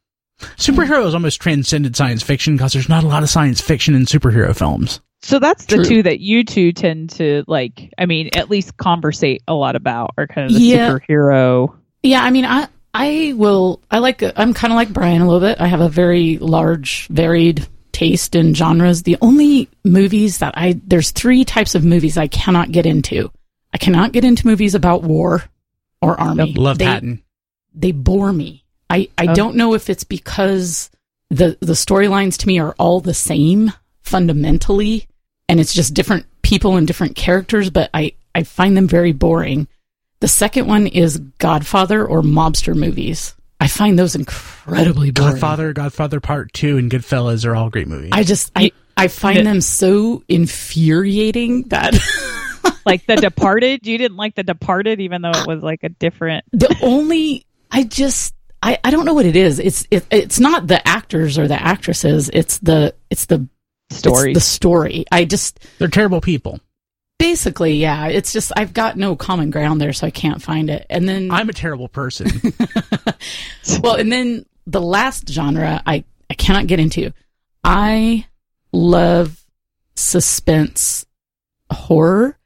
Superheroes 0.56 1.14
almost 1.14 1.40
transcended 1.40 1.96
science 1.96 2.22
fiction 2.22 2.56
because 2.56 2.72
there's 2.72 2.88
not 2.88 3.04
a 3.04 3.08
lot 3.08 3.22
of 3.22 3.30
science 3.30 3.60
fiction 3.60 3.94
in 3.94 4.02
superhero 4.02 4.56
films. 4.56 5.00
So 5.20 5.38
that's 5.40 5.64
the 5.64 5.76
True. 5.76 5.84
two 5.84 6.02
that 6.04 6.20
you 6.20 6.44
two 6.44 6.72
tend 6.72 7.10
to 7.10 7.42
like. 7.48 7.92
I 7.98 8.06
mean, 8.06 8.30
at 8.34 8.48
least 8.50 8.76
conversate 8.76 9.42
a 9.48 9.54
lot 9.54 9.74
about, 9.74 10.10
are 10.16 10.26
kind 10.28 10.46
of 10.50 10.54
the 10.56 10.62
Yeah. 10.62 10.90
superhero. 10.90 11.74
Yeah, 12.04 12.22
I 12.22 12.30
mean, 12.30 12.44
I 12.44 12.68
I 12.94 13.34
will. 13.36 13.82
I 13.90 13.98
like. 13.98 14.22
I'm 14.36 14.54
kind 14.54 14.72
of 14.72 14.76
like 14.76 14.92
Brian 14.92 15.20
a 15.20 15.24
little 15.26 15.40
bit. 15.40 15.60
I 15.60 15.66
have 15.66 15.80
a 15.80 15.88
very 15.88 16.38
large, 16.38 17.08
varied 17.08 17.66
taste 17.90 18.36
in 18.36 18.54
genres. 18.54 19.02
The 19.02 19.16
only 19.20 19.68
movies 19.84 20.38
that 20.38 20.54
I 20.56 20.80
there's 20.86 21.10
three 21.10 21.44
types 21.44 21.74
of 21.74 21.84
movies 21.84 22.16
I 22.16 22.28
cannot 22.28 22.70
get 22.70 22.86
into. 22.86 23.30
I 23.74 23.78
cannot 23.78 24.12
get 24.12 24.24
into 24.24 24.46
movies 24.46 24.76
about 24.76 25.02
war 25.02 25.42
or 26.00 26.18
army. 26.18 26.54
Love 26.54 26.78
they, 26.78 26.84
Patton. 26.86 27.22
They 27.74 27.90
bore 27.92 28.32
me. 28.32 28.64
I 28.90 29.08
I 29.18 29.26
Oh. 29.28 29.34
don't 29.34 29.56
know 29.56 29.74
if 29.74 29.90
it's 29.90 30.04
because 30.04 30.90
the 31.30 31.56
the 31.60 31.74
storylines 31.74 32.36
to 32.38 32.46
me 32.46 32.58
are 32.58 32.74
all 32.78 33.00
the 33.00 33.14
same 33.14 33.72
fundamentally, 34.02 35.06
and 35.48 35.60
it's 35.60 35.74
just 35.74 35.94
different 35.94 36.26
people 36.42 36.76
and 36.76 36.86
different 36.86 37.16
characters. 37.16 37.70
But 37.70 37.90
I 37.94 38.12
I 38.34 38.42
find 38.44 38.76
them 38.76 38.88
very 38.88 39.12
boring. 39.12 39.68
The 40.20 40.28
second 40.28 40.66
one 40.66 40.86
is 40.86 41.18
Godfather 41.38 42.04
or 42.04 42.22
mobster 42.22 42.74
movies. 42.74 43.34
I 43.60 43.68
find 43.68 43.98
those 43.98 44.14
incredibly 44.14 45.10
boring. 45.10 45.32
Godfather, 45.32 45.72
Godfather 45.72 46.20
Part 46.20 46.52
Two, 46.52 46.76
and 46.78 46.90
Goodfellas 46.90 47.44
are 47.44 47.54
all 47.54 47.70
great 47.70 47.88
movies. 47.88 48.10
I 48.12 48.22
just 48.24 48.50
I 48.56 48.72
I 48.96 49.08
find 49.08 49.46
them 49.46 49.60
so 49.60 50.22
infuriating 50.28 51.64
that 51.68 51.94
Like 52.86 53.04
The 53.06 53.16
Departed. 53.16 53.86
You 53.86 53.98
didn't 53.98 54.16
like 54.16 54.34
The 54.34 54.42
Departed, 54.42 55.00
even 55.00 55.22
though 55.22 55.30
it 55.30 55.46
was 55.46 55.62
like 55.62 55.84
a 55.84 55.88
different. 55.90 56.44
the 56.52 56.74
only 56.82 57.44
I 57.70 57.84
just 57.84 58.34
I, 58.62 58.78
I 58.82 58.90
don't 58.90 59.04
know 59.04 59.14
what 59.14 59.26
it 59.26 59.36
is. 59.36 59.58
It's 59.58 59.86
it, 59.90 60.06
it's 60.10 60.40
not 60.40 60.66
the 60.66 60.86
actors 60.86 61.38
or 61.38 61.46
the 61.48 61.60
actresses. 61.60 62.30
It's 62.32 62.58
the 62.58 62.94
it's 63.10 63.26
the 63.26 63.48
it's 63.90 64.02
the 64.02 64.40
story. 64.40 65.04
I 65.10 65.24
just 65.24 65.64
They're 65.78 65.88
terrible 65.88 66.20
people. 66.20 66.60
basically 67.18 67.74
yeah. 67.74 68.08
It's 68.08 68.32
just 68.32 68.52
I've 68.56 68.74
got 68.74 68.96
no 68.96 69.16
common 69.16 69.50
ground 69.50 69.80
there, 69.80 69.92
so 69.92 70.06
I 70.06 70.10
can't 70.10 70.42
find 70.42 70.70
it. 70.70 70.86
And 70.90 71.08
then 71.08 71.30
I'm 71.30 71.48
a 71.48 71.52
terrible 71.52 71.88
person. 71.88 72.28
well, 73.82 73.94
and 73.94 74.10
then 74.12 74.44
the 74.66 74.80
last 74.80 75.28
genre 75.28 75.82
I, 75.86 76.04
I 76.28 76.34
cannot 76.34 76.66
get 76.66 76.80
into. 76.80 77.12
I 77.64 78.26
love 78.72 79.42
suspense 79.94 81.06
horror, 81.72 82.38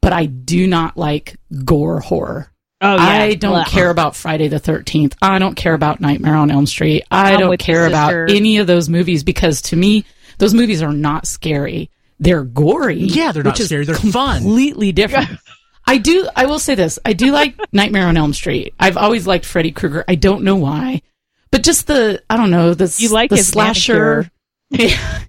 but 0.00 0.12
I 0.12 0.26
do 0.26 0.66
not 0.66 0.96
like 0.96 1.36
gore 1.64 2.00
horror. 2.00 2.50
Oh, 2.80 2.96
yeah. 2.96 3.02
I 3.02 3.34
don't 3.34 3.52
Blah. 3.52 3.64
care 3.64 3.90
about 3.90 4.14
Friday 4.16 4.48
the 4.48 4.60
13th. 4.60 5.14
I 5.22 5.38
don't 5.38 5.54
care 5.54 5.74
about 5.74 6.00
Nightmare 6.00 6.34
on 6.34 6.50
Elm 6.50 6.66
Street. 6.66 7.04
I 7.10 7.34
I'm 7.34 7.40
don't 7.40 7.58
care 7.58 7.86
about 7.86 8.30
any 8.30 8.58
of 8.58 8.66
those 8.66 8.88
movies 8.88 9.24
because 9.24 9.62
to 9.62 9.76
me, 9.76 10.04
those 10.38 10.52
movies 10.52 10.82
are 10.82 10.92
not 10.92 11.26
scary. 11.26 11.90
They're 12.20 12.44
gory. 12.44 12.98
Yeah, 13.00 13.32
they're 13.32 13.42
not 13.42 13.56
scary. 13.56 13.84
They're 13.84 13.94
fun. 13.94 14.42
completely 14.42 14.92
different. 14.92 15.30
I 15.86 15.98
do. 15.98 16.28
I 16.34 16.46
will 16.46 16.58
say 16.58 16.74
this. 16.74 16.98
I 17.04 17.12
do 17.12 17.30
like 17.30 17.56
Nightmare 17.72 18.06
on 18.06 18.16
Elm 18.16 18.32
Street. 18.32 18.74
I've 18.80 18.96
always 18.96 19.26
liked 19.26 19.44
Freddy 19.44 19.70
Krueger. 19.70 20.04
I 20.08 20.14
don't 20.14 20.42
know 20.44 20.56
why, 20.56 21.02
but 21.50 21.62
just 21.62 21.86
the 21.86 22.22
I 22.30 22.36
don't 22.36 22.50
know 22.50 22.74
the 22.74 22.94
You 22.98 23.10
like 23.10 23.30
the 23.30 23.36
his 23.36 23.48
slasher. 23.48 24.30
Yeah. 24.70 25.20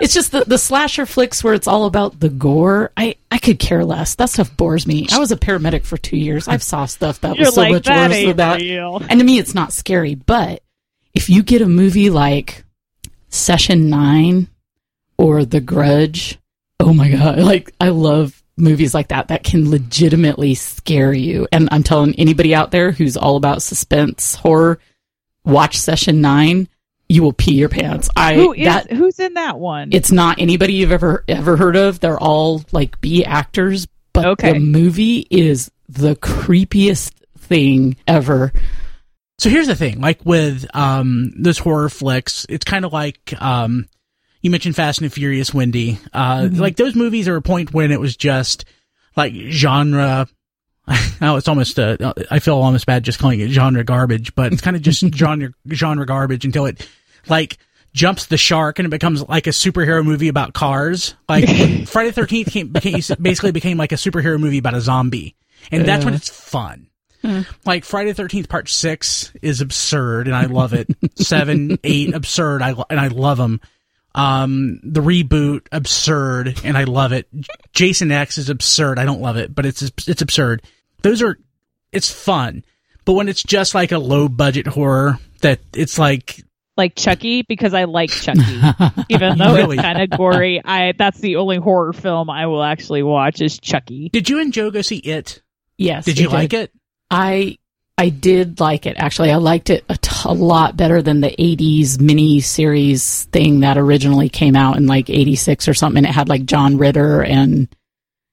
It's 0.00 0.12
just 0.14 0.32
the, 0.32 0.44
the 0.44 0.58
slasher 0.58 1.06
flicks 1.06 1.44
where 1.44 1.54
it's 1.54 1.68
all 1.68 1.86
about 1.86 2.18
the 2.18 2.28
gore. 2.28 2.90
I, 2.96 3.16
I 3.30 3.38
could 3.38 3.58
care 3.58 3.84
less. 3.84 4.16
That 4.16 4.28
stuff 4.30 4.56
bores 4.56 4.86
me. 4.86 5.06
I 5.12 5.18
was 5.18 5.30
a 5.30 5.36
paramedic 5.36 5.84
for 5.84 5.96
two 5.96 6.16
years. 6.16 6.48
I've 6.48 6.62
saw 6.64 6.86
stuff 6.86 7.20
that 7.20 7.36
You're 7.36 7.46
was 7.46 7.54
so 7.54 7.60
like, 7.60 7.72
much 7.72 7.88
worse 7.88 8.10
than 8.12 8.36
that. 8.38 8.60
real. 8.60 8.96
And 9.08 9.20
to 9.20 9.24
me, 9.24 9.38
it's 9.38 9.54
not 9.54 9.72
scary. 9.72 10.16
But 10.16 10.62
if 11.14 11.30
you 11.30 11.42
get 11.44 11.62
a 11.62 11.68
movie 11.68 12.10
like 12.10 12.64
Session 13.28 13.88
Nine 13.88 14.48
or 15.16 15.44
The 15.44 15.60
Grudge, 15.60 16.38
oh 16.80 16.92
my 16.92 17.10
god! 17.10 17.38
Like 17.44 17.72
I 17.80 17.90
love 17.90 18.42
movies 18.56 18.94
like 18.94 19.08
that 19.08 19.28
that 19.28 19.44
can 19.44 19.70
legitimately 19.70 20.54
scare 20.54 21.12
you. 21.12 21.46
And 21.52 21.68
I'm 21.70 21.82
telling 21.84 22.14
anybody 22.16 22.54
out 22.54 22.70
there 22.72 22.90
who's 22.92 23.16
all 23.16 23.36
about 23.36 23.62
suspense 23.62 24.34
horror, 24.34 24.80
watch 25.44 25.78
Session 25.78 26.20
Nine. 26.20 26.68
You 27.08 27.22
will 27.22 27.32
pee 27.34 27.54
your 27.54 27.68
pants. 27.68 28.08
I 28.16 28.34
Who 28.34 28.52
is, 28.54 28.64
that 28.64 28.90
who's 28.90 29.18
in 29.20 29.34
that 29.34 29.58
one? 29.58 29.90
it's 29.92 30.10
not 30.10 30.38
anybody 30.40 30.74
you've 30.74 30.92
ever 30.92 31.24
ever 31.28 31.56
heard 31.56 31.76
of. 31.76 32.00
They're 32.00 32.18
all 32.18 32.62
like 32.72 33.00
B 33.00 33.24
actors, 33.24 33.86
but 34.12 34.24
Okay. 34.24 34.54
the 34.54 34.58
movie 34.58 35.26
is 35.30 35.70
the 35.88 36.16
creepiest 36.16 37.12
thing 37.38 37.96
ever. 38.08 38.52
So 39.38 39.50
here's 39.50 39.66
the 39.66 39.76
thing, 39.76 40.00
like 40.00 40.24
with 40.24 40.64
um 40.74 41.32
those 41.36 41.58
horror 41.58 41.88
flicks, 41.90 42.46
it's 42.48 42.64
kind 42.64 42.84
of 42.84 42.92
like 42.92 43.34
um 43.40 43.86
you 44.40 44.50
mentioned 44.50 44.76
Fast 44.76 45.00
and 45.00 45.12
Furious, 45.12 45.52
Wendy. 45.54 45.98
Uh, 46.12 46.48
like 46.52 46.76
those 46.76 46.94
movies 46.94 47.28
are 47.28 47.36
a 47.36 47.42
point 47.42 47.72
when 47.72 47.90
it 47.90 47.98
was 48.00 48.14
just 48.16 48.64
like 49.16 49.32
genre. 49.34 50.26
Oh, 51.20 51.36
it's 51.36 51.48
almost 51.48 51.78
uh, 51.78 52.12
I 52.30 52.40
feel 52.40 52.56
almost 52.56 52.84
bad 52.86 53.04
just 53.04 53.18
calling 53.18 53.40
it 53.40 53.48
genre 53.48 53.84
garbage, 53.84 54.34
but 54.34 54.52
it's 54.52 54.60
kind 54.60 54.76
of 54.76 54.82
just 54.82 55.00
genre 55.14 55.50
genre 55.70 56.04
garbage 56.04 56.44
until 56.44 56.66
it 56.66 56.86
like 57.28 57.56
jumps 57.94 58.26
the 58.26 58.36
shark 58.36 58.78
and 58.78 58.86
it 58.86 58.90
becomes 58.90 59.26
like 59.28 59.46
a 59.46 59.50
superhero 59.50 60.04
movie 60.04 60.28
about 60.28 60.52
cars. 60.52 61.14
Like 61.28 61.48
Friday 61.86 62.10
Thirteenth 62.10 62.52
basically 63.22 63.52
became 63.52 63.78
like 63.78 63.92
a 63.92 63.96
superhero 63.96 64.38
movie 64.38 64.58
about 64.58 64.74
a 64.74 64.80
zombie, 64.80 65.36
and 65.70 65.86
that's 65.86 66.04
when 66.04 66.14
it's 66.14 66.28
fun. 66.28 66.88
Like 67.64 67.84
Friday 67.86 68.12
Thirteenth 68.12 68.50
Part 68.50 68.68
Six 68.68 69.32
is 69.40 69.62
absurd, 69.62 70.26
and 70.26 70.36
I 70.36 70.44
love 70.46 70.74
it. 70.74 70.88
Seven, 71.14 71.78
eight, 71.84 72.12
absurd, 72.12 72.60
I 72.60 72.72
lo- 72.72 72.84
and 72.90 73.00
I 73.00 73.06
love 73.08 73.38
them. 73.38 73.62
Um, 74.14 74.78
the 74.84 75.00
reboot, 75.00 75.66
absurd, 75.72 76.60
and 76.64 76.76
I 76.78 76.84
love 76.84 77.12
it. 77.12 77.28
Jason 77.72 78.12
X 78.12 78.38
is 78.38 78.48
absurd. 78.48 78.98
I 78.98 79.04
don't 79.04 79.20
love 79.20 79.36
it, 79.36 79.54
but 79.54 79.66
it's 79.66 79.82
it's 80.06 80.22
absurd. 80.22 80.62
Those 81.02 81.20
are, 81.22 81.36
it's 81.92 82.10
fun. 82.10 82.64
But 83.04 83.14
when 83.14 83.28
it's 83.28 83.42
just 83.42 83.74
like 83.74 83.92
a 83.92 83.98
low 83.98 84.28
budget 84.28 84.66
horror, 84.66 85.18
that 85.40 85.60
it's 85.74 85.98
like 85.98 86.42
like 86.76 86.94
Chucky 86.96 87.42
because 87.42 87.74
I 87.74 87.84
like 87.84 88.10
Chucky, 88.10 88.40
even 89.08 89.36
though 89.38 89.54
Really? 89.54 89.76
it's 89.76 89.82
kind 89.82 90.00
of 90.00 90.10
gory. 90.18 90.62
I 90.64 90.92
that's 90.92 91.18
the 91.18 91.36
only 91.36 91.56
horror 91.56 91.92
film 91.92 92.30
I 92.30 92.46
will 92.46 92.62
actually 92.62 93.02
watch 93.02 93.40
is 93.40 93.58
Chucky. 93.58 94.08
Did 94.10 94.28
you 94.28 94.40
and 94.40 94.52
Joe 94.52 94.70
go 94.70 94.82
see 94.82 94.96
it? 94.98 95.42
Yes, 95.76 96.04
Did 96.04 96.18
you 96.18 96.28
like 96.28 96.52
it? 96.52 96.72
I 97.10 97.58
I 97.96 98.08
did 98.08 98.58
like 98.60 98.86
it 98.86 98.96
actually. 98.96 99.30
I 99.30 99.36
liked 99.36 99.70
it 99.70 99.84
a, 99.88 99.96
t- 99.96 100.10
a 100.28 100.34
lot 100.34 100.76
better 100.76 101.00
than 101.00 101.20
the 101.20 101.30
'80s 101.30 102.00
mini 102.00 102.40
series 102.40 103.24
thing 103.24 103.60
that 103.60 103.78
originally 103.78 104.28
came 104.28 104.56
out 104.56 104.76
in 104.76 104.86
like 104.86 105.08
'86 105.08 105.68
or 105.68 105.74
something. 105.74 106.04
It 106.04 106.10
had 106.10 106.28
like 106.28 106.44
John 106.44 106.76
Ritter 106.76 107.22
and 107.22 107.68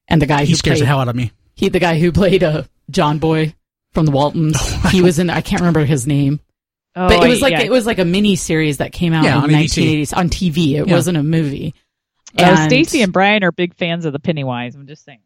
and 0.08 0.22
the 0.22 0.26
guy 0.26 0.46
He 0.46 0.52
who 0.52 0.56
scares 0.58 0.78
played 0.80 0.84
the 0.84 0.88
hell 0.88 1.00
out 1.00 1.10
of 1.10 1.16
me. 1.16 1.32
he 1.56 1.70
the 1.70 1.80
guy 1.80 2.00
who 2.00 2.12
played 2.12 2.44
uh, 2.44 2.64
John 2.90 3.20
Boy 3.20 3.54
from 3.94 4.06
the 4.08 4.12
Waltons. 4.12 4.58
he 4.92 5.02
was 5.02 5.20
in. 5.20 5.30
I 5.30 5.42
can't 5.42 5.62
remember 5.62 5.86
his 5.86 6.08
name. 6.08 6.40
Oh, 6.96 7.08
but 7.08 7.24
it 7.24 7.30
was 7.30 7.42
like 7.42 7.52
yeah. 7.52 7.62
it 7.62 7.72
was 7.72 7.86
like 7.86 8.00
a 8.00 8.06
mini 8.06 8.36
series 8.36 8.78
that 8.78 8.92
came 8.92 9.14
out 9.14 9.24
Yeah, 9.24 9.38
in 9.38 9.44
on 9.44 9.50
1980s 9.52 10.18
on 10.18 10.30
TV. 10.30 10.58
It 10.80 10.88
Yeah. 10.88 10.94
wasn't 10.94 11.18
a 11.18 11.24
movie. 11.24 11.74
Uh, 12.38 12.66
Stacy 12.66 13.02
and 13.02 13.14
Brian 13.14 13.44
are 13.44 13.52
big 13.52 13.76
fans 13.76 14.06
of 14.06 14.14
the 14.14 14.20
Pennywise. 14.20 14.74
I'm 14.76 14.88
just 14.88 15.06
saying. 15.06 15.20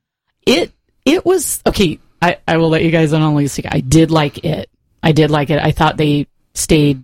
it 0.45 0.71
it 1.05 1.25
was 1.25 1.61
okay. 1.65 1.99
I 2.25 2.37
I 2.47 2.57
will 2.57 2.69
let 2.69 2.83
you 2.83 2.91
guys 2.91 3.13
in 3.13 3.21
on. 3.21 3.35
I 3.69 3.79
did 3.81 4.11
like 4.11 4.43
it. 4.43 4.69
I 5.03 5.11
did 5.11 5.29
like 5.29 5.49
it. 5.49 5.59
I 5.59 5.71
thought 5.71 5.97
they 5.97 6.27
stayed 6.53 7.03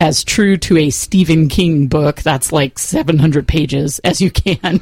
as 0.00 0.24
true 0.24 0.56
to 0.58 0.76
a 0.78 0.90
Stephen 0.90 1.48
King 1.48 1.86
book 1.86 2.20
that's 2.22 2.52
like 2.52 2.78
700 2.78 3.48
pages 3.48 3.98
as 4.04 4.20
you 4.20 4.30
can 4.30 4.80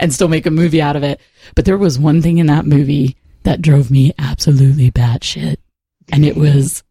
and 0.00 0.12
still 0.12 0.28
make 0.28 0.46
a 0.46 0.50
movie 0.50 0.82
out 0.82 0.96
of 0.96 1.02
it. 1.02 1.20
But 1.54 1.64
there 1.64 1.78
was 1.78 1.98
one 1.98 2.22
thing 2.22 2.38
in 2.38 2.46
that 2.46 2.66
movie 2.66 3.16
that 3.42 3.62
drove 3.62 3.90
me 3.90 4.12
absolutely 4.18 4.90
batshit. 4.90 5.56
And 6.12 6.24
it 6.24 6.36
was 6.36 6.82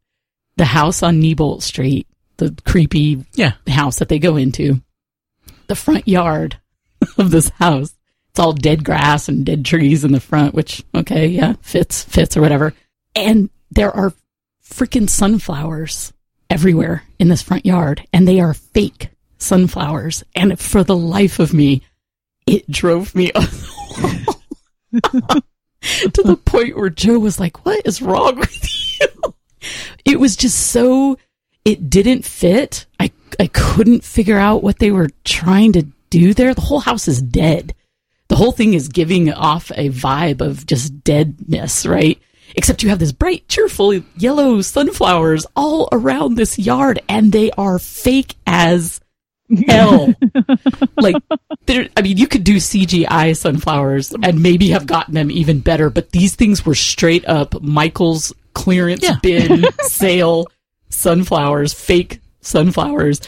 the 0.57 0.65
house 0.65 1.03
on 1.03 1.21
Neibolt 1.21 1.61
Street, 1.61 2.07
the 2.37 2.55
creepy 2.65 3.25
Yeah. 3.33 3.53
house 3.67 3.99
that 3.99 4.09
they 4.09 4.19
go 4.19 4.35
into. 4.37 4.81
The 5.67 5.75
front 5.75 6.07
yard 6.07 6.57
of 7.17 7.31
this 7.31 7.49
house. 7.49 7.93
It's 8.33 8.39
all 8.39 8.53
dead 8.53 8.83
grass 8.83 9.29
and 9.29 9.45
dead 9.45 9.63
trees 9.63 10.03
in 10.03 10.11
the 10.11 10.19
front, 10.19 10.55
which, 10.55 10.83
okay, 10.95 11.27
yeah, 11.27 11.53
fits, 11.61 12.03
fits 12.03 12.35
or 12.35 12.41
whatever. 12.41 12.73
And 13.15 13.51
there 13.69 13.95
are 13.95 14.11
freaking 14.67 15.07
sunflowers 15.07 16.11
everywhere 16.49 17.03
in 17.19 17.27
this 17.27 17.43
front 17.43 17.63
yard, 17.63 18.07
and 18.11 18.27
they 18.27 18.39
are 18.39 18.55
fake 18.55 19.09
sunflowers. 19.37 20.23
And 20.33 20.59
for 20.59 20.83
the 20.83 20.97
life 20.97 21.37
of 21.37 21.53
me, 21.53 21.83
it 22.47 22.67
drove 22.71 23.13
me 23.13 23.31
up 23.35 23.51
to 24.93 26.23
the 26.23 26.39
point 26.43 26.75
where 26.75 26.89
Joe 26.89 27.19
was 27.19 27.39
like, 27.39 27.63
What 27.67 27.85
is 27.85 28.01
wrong 28.01 28.37
with 28.37 28.99
you? 28.99 29.35
It 30.05 30.19
was 30.19 30.35
just 30.35 30.71
so, 30.71 31.19
it 31.65 31.87
didn't 31.87 32.25
fit. 32.25 32.87
I, 32.99 33.11
I 33.39 33.45
couldn't 33.45 34.03
figure 34.03 34.39
out 34.39 34.63
what 34.63 34.79
they 34.79 34.89
were 34.89 35.09
trying 35.23 35.73
to 35.73 35.85
do 36.09 36.33
there? 36.33 36.55
The 36.55 36.61
whole 36.61 36.79
house 36.79 37.07
is 37.07 37.21
dead. 37.21 37.75
The 38.33 38.37
whole 38.37 38.51
thing 38.51 38.73
is 38.73 38.87
giving 38.87 39.31
off 39.31 39.69
a 39.75 39.89
vibe 39.89 40.41
of 40.41 40.65
just 40.65 41.03
deadness, 41.03 41.85
right? 41.85 42.19
Except 42.55 42.81
you 42.81 42.89
have 42.89 42.97
this 42.97 43.11
bright, 43.11 43.47
cheerful 43.47 43.93
yellow 44.17 44.59
sunflowers 44.63 45.45
all 45.55 45.87
around 45.91 46.33
this 46.33 46.57
yard, 46.57 46.99
and 47.07 47.31
they 47.31 47.51
are 47.51 47.77
fake 47.77 48.33
as 48.47 48.99
hell. 49.67 50.15
like, 50.97 51.15
I 51.67 52.01
mean, 52.01 52.17
you 52.17 52.25
could 52.25 52.43
do 52.43 52.55
CGI 52.55 53.37
sunflowers 53.37 54.13
and 54.23 54.41
maybe 54.41 54.69
have 54.69 54.87
gotten 54.87 55.13
them 55.13 55.29
even 55.29 55.59
better, 55.59 55.91
but 55.91 56.09
these 56.09 56.33
things 56.33 56.65
were 56.65 56.73
straight 56.73 57.27
up 57.27 57.61
Michael's 57.61 58.33
clearance 58.55 59.03
Yeah. 59.03 59.17
bin 59.21 59.63
sale 59.81 60.47
sunflowers, 60.89 61.71
fake 61.75 62.19
sunflowers, 62.41 63.21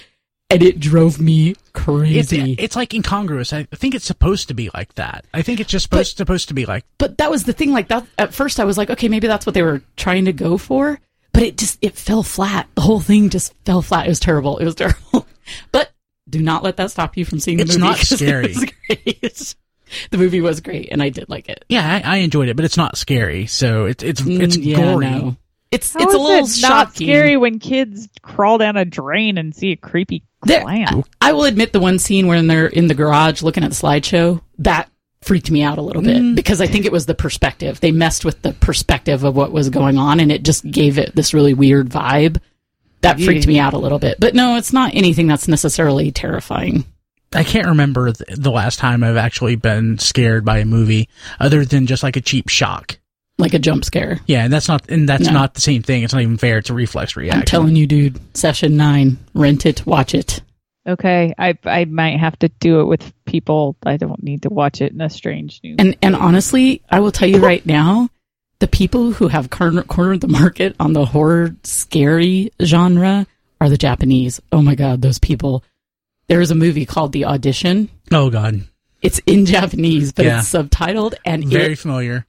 and 0.49 0.61
it 0.63 0.79
drove 0.79 1.19
me 1.19 1.55
crazy. 1.73 2.53
it's 2.59 2.75
like 2.75 2.93
incongruous. 2.93 3.51
I 3.53 3.63
think 3.63 3.95
it's 3.95 4.05
supposed 4.05 4.47
to 4.49 4.53
be 4.53 4.69
like 4.73 4.93
that. 4.95 5.25
I 5.33 5.41
think 5.41 5.59
it's 5.59 5.69
just 5.71 5.83
supposed 5.83 6.17
supposed 6.17 6.47
to 6.49 6.53
be 6.53 6.65
like 6.65 6.85
but 6.97 7.17
that 7.17 7.31
was 7.31 7.43
the 7.45 7.53
thing. 7.53 7.71
Like 7.71 7.87
that, 7.89 8.05
at 8.17 8.33
first, 8.33 8.59
I 8.59 8.63
was 8.65 8.77
like, 8.77 8.89
okay, 8.89 9.07
maybe 9.09 9.27
that's 9.27 9.45
what 9.45 9.53
they 9.55 9.63
were 9.63 9.81
trying 9.97 10.25
to 10.25 10.33
go 10.33 10.57
for. 10.57 10.99
But 11.33 11.43
it 11.43 11.57
just 11.57 11.77
it 11.81 11.95
fell 11.95 12.23
flat. 12.23 12.67
The 12.75 12.81
whole 12.81 13.01
thing 13.01 13.29
just 13.29 13.53
fell 13.65 13.81
flat. 13.81 14.05
It 14.05 14.09
was 14.09 14.19
terrible. 14.19 14.57
It 14.57 14.65
was 14.65 14.75
terrible. 14.83 15.27
but 15.71 15.91
do 16.29 16.41
not 16.41 16.63
let 16.63 16.77
that 16.77 16.91
stop 16.91 17.17
you 17.17 17.25
from 17.25 17.39
seeing 17.39 17.57
the 17.57 17.65
movie. 17.65 17.73
It's 17.73 17.77
movie. 17.77 17.89
not 17.89 17.97
'cause 17.97 18.09
scary. 18.09 18.45
It 18.45 19.21
was 19.21 19.55
great. 19.55 19.55
the 20.11 20.17
movie 20.17 20.41
was 20.41 20.61
great, 20.61 20.89
and 20.91 21.01
I 21.03 21.09
did 21.09 21.27
like 21.29 21.49
it. 21.49 21.65
yeah, 21.69 22.01
I, 22.05 22.15
I 22.15 22.17
enjoyed 22.17 22.49
it, 22.49 22.55
but 22.55 22.65
it's 22.65 22.77
not 22.77 22.97
scary. 22.97 23.47
So 23.47 23.85
it's 23.85 24.03
it's 24.03 24.21
it's 24.21 24.57
Mm, 24.57 24.63
yeah, 24.65 24.75
gory. 24.77 25.05
no. 25.09 25.35
It's 25.71 25.93
How 25.93 25.99
it's 26.03 26.13
a 26.13 26.17
is 26.17 26.21
little 26.23 26.37
it 26.45 26.61
not 26.61 26.87
shocking. 26.93 27.07
scary 27.07 27.35
when 27.37 27.59
kids 27.59 28.07
crawl 28.21 28.57
down 28.59 28.77
a 28.77 28.85
drain 28.85 29.37
and 29.37 29.53
see 29.53 29.71
a 29.73 29.75
creepy 29.75 30.23
There-? 30.45 30.63
I 31.21 31.33
will 31.33 31.43
admit 31.45 31.73
the 31.73 31.79
one 31.79 31.99
scene 31.99 32.27
when 32.27 32.47
they're 32.47 32.67
in 32.67 32.87
the 32.87 32.93
garage 32.93 33.41
looking 33.41 33.63
at 33.63 33.71
the 33.71 33.75
slideshow 33.75 34.41
that 34.59 34.89
freaked 35.21 35.49
me 35.49 35.63
out 35.63 35.77
a 35.79 35.81
little 35.81 36.03
bit 36.03 36.17
Mm. 36.17 36.35
because 36.35 36.61
I 36.61 36.67
think 36.67 36.85
it 36.85 36.91
was 36.91 37.07
the 37.07 37.15
perspective. 37.15 37.79
They 37.79 37.91
messed 37.91 38.23
with 38.25 38.41
the 38.43 38.53
perspective 38.53 39.23
of 39.23 39.35
what 39.35 39.51
was 39.51 39.69
going 39.69 39.97
on, 39.97 40.19
and 40.19 40.31
it 40.31 40.43
just 40.43 40.69
gave 40.69 40.97
it 40.99 41.15
this 41.15 41.33
really 41.33 41.53
weird 41.55 41.89
vibe. 41.89 42.37
That 43.01 43.19
freaked 43.19 43.45
me 43.47 43.59
out 43.59 43.73
a 43.73 43.77
little 43.77 43.99
bit. 43.99 44.19
But 44.19 44.33
no, 44.35 44.55
it's 44.57 44.73
not 44.73 44.93
anything 44.95 45.27
that's 45.27 45.47
necessarily 45.47 46.11
terrifying. 46.11 46.85
I 47.33 47.43
can't 47.43 47.67
remember 47.67 48.11
the 48.11 48.51
last 48.51 48.79
time 48.79 49.03
I've 49.03 49.17
actually 49.17 49.55
been 49.57 49.99
scared 49.99 50.45
by 50.45 50.59
a 50.59 50.65
movie 50.65 51.09
other 51.39 51.65
than 51.65 51.85
just 51.85 52.01
like 52.03 52.15
a 52.15 52.21
cheap 52.21 52.47
shock. 52.49 52.97
Like 53.37 53.53
a 53.53 53.59
jump 53.59 53.83
scare. 53.83 54.19
Yeah, 54.27 54.45
and 54.45 54.53
that's 54.53 54.67
not 54.69 54.89
and 54.89 55.09
that's 55.09 55.25
No. 55.27 55.33
not 55.33 55.55
the 55.55 55.61
same 55.61 55.81
thing. 55.83 56.03
It's 56.03 56.13
not 56.13 56.21
even 56.21 56.37
fair. 56.37 56.57
It's 56.59 56.69
a 56.69 56.73
reflex 56.73 57.15
reaction. 57.17 57.39
I'm 57.41 57.45
telling 57.45 57.75
you, 57.75 57.85
dude. 57.85 58.19
Session 58.37 58.77
nine. 58.77 59.17
Rent 59.33 59.65
it. 59.65 59.85
Watch 59.85 60.13
it. 60.15 60.41
Okay, 60.87 61.33
I 61.37 61.57
I 61.65 61.85
might 61.85 62.19
have 62.19 62.37
to 62.39 62.47
do 62.59 62.79
it 62.79 62.85
with 62.85 63.11
people. 63.25 63.75
I 63.85 63.97
don't 63.97 64.23
need 64.23 64.43
to 64.43 64.49
watch 64.49 64.81
it 64.81 64.93
in 64.93 65.01
a 65.01 65.09
strange 65.09 65.59
new. 65.63 65.75
And 65.79 65.97
and 66.01 66.15
honestly, 66.15 66.81
I 66.89 66.99
will 67.01 67.11
tell 67.11 67.27
you 67.27 67.39
right 67.39 67.65
now, 67.65 68.07
the 68.59 68.67
people 68.67 69.11
who 69.11 69.27
have 69.27 69.49
corner, 69.49 69.83
cornered 69.83 70.21
the 70.21 70.27
market 70.29 70.75
on 70.79 70.93
the 70.93 71.05
horror 71.05 71.55
scary 71.63 72.51
genre 72.63 73.27
are 73.59 73.69
the 73.69 73.77
Japanese. 73.77 74.39
Oh 74.53 74.61
my 74.61 74.75
god, 74.75 75.01
those 75.01 75.19
people. 75.19 75.63
There 76.27 76.39
is 76.41 76.51
a 76.51 76.55
movie 76.55 76.85
called 76.85 77.11
The 77.11 77.25
Audition. 77.25 77.89
Oh 78.11 78.29
god, 78.29 78.61
It's 79.01 79.19
in 79.27 79.45
Japanese, 79.45 80.13
but 80.13 80.25
Yeah. 80.25 80.39
it's 80.39 80.51
subtitled, 80.53 81.15
and 81.25 81.45
very 81.47 81.73
it 81.73 81.79
familiar. 81.79 82.25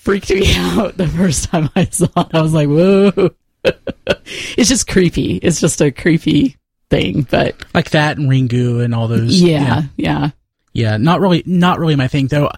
Freaked 0.00 0.30
me 0.30 0.54
out 0.56 0.96
the 0.96 1.08
first 1.08 1.44
time 1.50 1.68
I 1.76 1.84
saw 1.86 2.06
it. 2.16 2.34
I 2.34 2.40
was 2.42 2.54
like, 2.54 2.68
whoa. 2.68 3.30
it's 3.64 4.68
just 4.68 4.86
creepy. 4.88 5.36
It's 5.36 5.60
just 5.60 5.80
a 5.80 5.90
creepy 5.90 6.56
thing, 6.88 7.26
but 7.30 7.56
Like 7.74 7.90
that 7.90 8.18
and 8.18 8.28
Ringu 8.30 8.82
and 8.84 8.94
all 8.94 9.08
those. 9.08 9.40
yeah, 9.40 9.82
yeah. 9.96 10.30
yeah. 10.72 10.96
Not 10.96 11.20
really, 11.20 11.42
not 11.46 11.78
really 11.78 11.96
my 11.96 12.08
thing 12.08 12.26
though. 12.28 12.50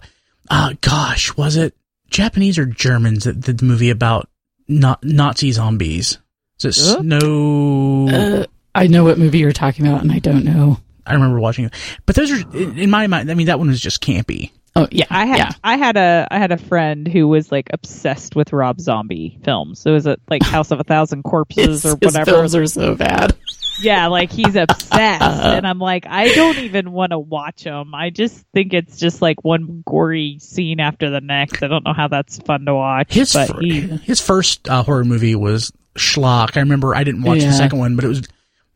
Uh, 0.49 0.73
gosh, 0.81 1.35
was 1.37 1.55
it 1.55 1.75
Japanese 2.09 2.57
or 2.57 2.65
Germans 2.65 3.23
that 3.25 3.39
did 3.41 3.57
the 3.59 3.65
movie 3.65 3.89
about 3.89 4.29
not 4.67 5.03
Nazi 5.03 5.51
zombies? 5.51 6.17
Is 6.63 6.77
it? 6.77 6.99
Snow? 6.99 8.07
Uh, 8.09 8.45
I 8.73 8.87
know 8.87 9.03
what 9.03 9.17
movie 9.17 9.39
you're 9.39 9.51
talking 9.51 9.85
about, 9.85 10.01
and 10.01 10.11
I 10.11 10.19
don't 10.19 10.45
know. 10.45 10.77
I 11.05 11.13
remember 11.13 11.39
watching 11.39 11.65
it, 11.65 11.73
but 12.05 12.15
those 12.15 12.31
are 12.31 12.57
in 12.57 12.89
my 12.89 13.07
mind. 13.07 13.29
I 13.29 13.33
mean, 13.33 13.47
that 13.47 13.59
one 13.59 13.67
was 13.67 13.81
just 13.81 14.01
campy. 14.01 14.51
Oh 14.75 14.87
yeah, 14.91 15.05
I 15.11 15.25
had 15.27 15.37
yeah. 15.37 15.51
I 15.63 15.77
had 15.77 15.97
a 15.97 16.27
I 16.31 16.39
had 16.39 16.51
a 16.51 16.57
friend 16.57 17.07
who 17.07 17.27
was 17.27 17.51
like 17.51 17.67
obsessed 17.71 18.35
with 18.35 18.51
Rob 18.53 18.79
Zombie 18.81 19.37
films. 19.43 19.79
So 19.79 19.91
it 19.91 19.93
was 19.93 20.07
it 20.07 20.19
like 20.29 20.41
House 20.43 20.71
of 20.71 20.79
a 20.79 20.83
Thousand 20.83 21.23
Corpses 21.23 21.83
His, 21.83 21.85
or 21.85 21.89
his 22.01 22.13
whatever. 22.13 22.31
films 22.31 22.55
are 22.55 22.65
so 22.65 22.95
bad. 22.95 23.35
Yeah, 23.81 24.07
like 24.07 24.31
he's 24.31 24.55
obsessed, 24.55 24.91
and 24.91 25.67
I'm 25.67 25.79
like, 25.79 26.05
I 26.07 26.33
don't 26.33 26.57
even 26.59 26.91
want 26.91 27.11
to 27.11 27.19
watch 27.19 27.63
them. 27.63 27.93
I 27.93 28.09
just 28.11 28.45
think 28.53 28.73
it's 28.73 28.99
just 28.99 29.21
like 29.21 29.43
one 29.43 29.83
gory 29.85 30.37
scene 30.39 30.79
after 30.79 31.09
the 31.09 31.21
next. 31.21 31.61
I 31.63 31.67
don't 31.67 31.83
know 31.85 31.93
how 31.93 32.07
that's 32.07 32.37
fun 32.39 32.65
to 32.65 32.73
watch. 32.73 33.13
His 33.13 33.33
but 33.33 33.49
fir- 33.49 33.61
he, 33.61 33.81
his 33.81 34.19
first 34.21 34.69
uh, 34.69 34.83
horror 34.83 35.03
movie 35.05 35.35
was 35.35 35.71
Schlock. 35.95 36.55
I 36.57 36.61
remember 36.61 36.95
I 36.95 37.03
didn't 37.03 37.23
watch 37.23 37.39
Yeah. 37.41 37.47
the 37.47 37.53
second 37.53 37.79
one, 37.79 37.95
but 37.95 38.05
it 38.05 38.09
was 38.09 38.21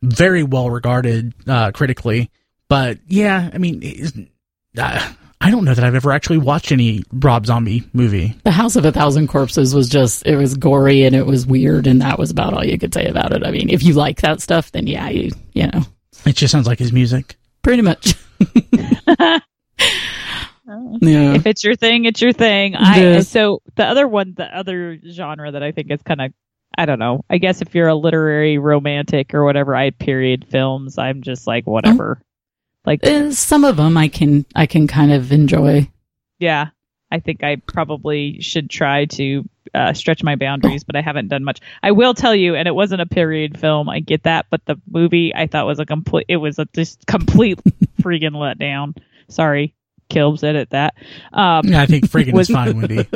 very 0.02 0.42
well 0.44 0.68
regarded 0.70 1.32
uh, 1.46 1.70
critically. 1.72 2.30
But 2.68 2.98
yeah, 3.06 3.50
I 3.52 3.58
mean, 3.58 4.28
uh, 4.76 5.12
I 5.40 5.50
don't 5.50 5.64
know 5.64 5.74
that 5.74 5.84
I've 5.84 5.94
ever 5.94 6.10
actually 6.12 6.38
watched 6.38 6.72
any 6.72 7.04
Rob 7.12 7.46
Zombie 7.46 7.84
movie. 7.92 8.34
The 8.44 8.50
House 8.50 8.74
of 8.76 8.84
a 8.84 8.90
Thousand 8.92 9.28
Corpses 9.28 9.74
was 9.74 9.88
just 9.88 10.26
it 10.26 10.36
was 10.36 10.54
gory 10.54 11.04
and 11.04 11.14
it 11.14 11.26
was 11.26 11.46
weird, 11.46 11.86
and 11.86 12.02
that 12.02 12.18
was 12.18 12.30
about 12.30 12.54
all 12.54 12.64
you 12.64 12.78
could 12.78 12.92
say 12.92 13.06
about 13.06 13.32
it. 13.32 13.46
I 13.46 13.50
mean, 13.52 13.70
if 13.70 13.82
you 13.82 13.94
like 13.94 14.20
that 14.22 14.40
stuff, 14.40 14.72
then 14.72 14.86
yeah, 14.86 15.08
you 15.08 15.30
you 15.52 15.68
know, 15.68 15.82
It 16.26 16.34
just 16.36 16.52
sounds 16.52 16.66
like 16.66 16.78
his 16.78 16.92
music. 16.92 17.36
pretty 17.62 17.82
much. 17.82 18.14
yeah. 21.00 21.34
if 21.34 21.46
it's 21.46 21.64
your 21.64 21.76
thing, 21.76 22.04
it's 22.04 22.20
your 22.20 22.32
thing. 22.32 22.74
I 22.76 23.00
Yes. 23.00 23.28
so 23.28 23.62
the 23.76 23.84
other 23.84 24.06
one, 24.06 24.34
the 24.36 24.44
other 24.44 24.98
genre 25.08 25.50
that 25.52 25.62
I 25.62 25.72
think 25.72 25.90
is 25.90 26.02
kind 26.02 26.20
of, 26.20 26.32
I 26.76 26.86
don't 26.86 26.98
know. 26.98 27.24
I 27.30 27.38
guess 27.38 27.62
if 27.62 27.74
you're 27.74 27.88
a 27.88 27.94
literary 27.94 28.58
romantic 28.58 29.34
or 29.34 29.44
whatever, 29.44 29.74
I 29.74 29.90
period 29.90 30.46
films. 30.50 30.98
I'm 30.98 31.22
just 31.22 31.46
like 31.46 31.64
oh. 31.66 31.72
whatever. 31.72 32.20
Like 32.88 33.06
Uh, 33.06 33.30
some 33.32 33.64
of 33.64 33.76
them 33.76 33.96
I 33.98 34.08
can 34.08 34.46
I 34.56 34.64
can 34.64 34.86
kind 34.86 35.12
of 35.12 35.30
enjoy. 35.30 35.88
yeah, 36.38 36.68
I 37.12 37.20
think 37.20 37.44
I 37.44 37.56
probably 37.56 38.40
should 38.40 38.70
try 38.70 39.04
to 39.04 39.44
uh, 39.74 39.92
stretch 39.92 40.22
my 40.22 40.36
boundaries, 40.36 40.84
but 40.84 40.96
I 40.96 41.02
haven't 41.02 41.28
done 41.28 41.44
much. 41.44 41.60
I 41.82 41.90
will 41.92 42.14
tell 42.14 42.34
you, 42.34 42.54
and 42.54 42.66
it 42.66 42.74
wasn't 42.74 43.02
a 43.02 43.06
period 43.06 43.60
film. 43.60 43.90
I 43.90 44.00
get 44.00 44.22
that, 44.22 44.46
but 44.50 44.64
the 44.64 44.76
movie 44.90 45.34
I 45.34 45.46
thought 45.48 45.66
was 45.66 45.78
a 45.78 45.84
complete. 45.84 46.24
It 46.28 46.38
was 46.38 46.58
a 46.58 46.64
just 46.74 47.06
complete 47.06 47.60
freaking 48.00 48.32
letdown. 48.32 48.96
Sorry, 49.28 49.74
Kilbs, 50.08 50.42
edit 50.42 50.70
that. 50.70 50.94
Um, 51.34 51.66
Yeah, 51.66 51.82
I 51.82 51.86
think 51.86 52.08
friggin' 52.08 52.32
Was- 52.32 52.48
is 52.48 52.54
fine, 52.56 52.78
Wendy. 52.78 53.06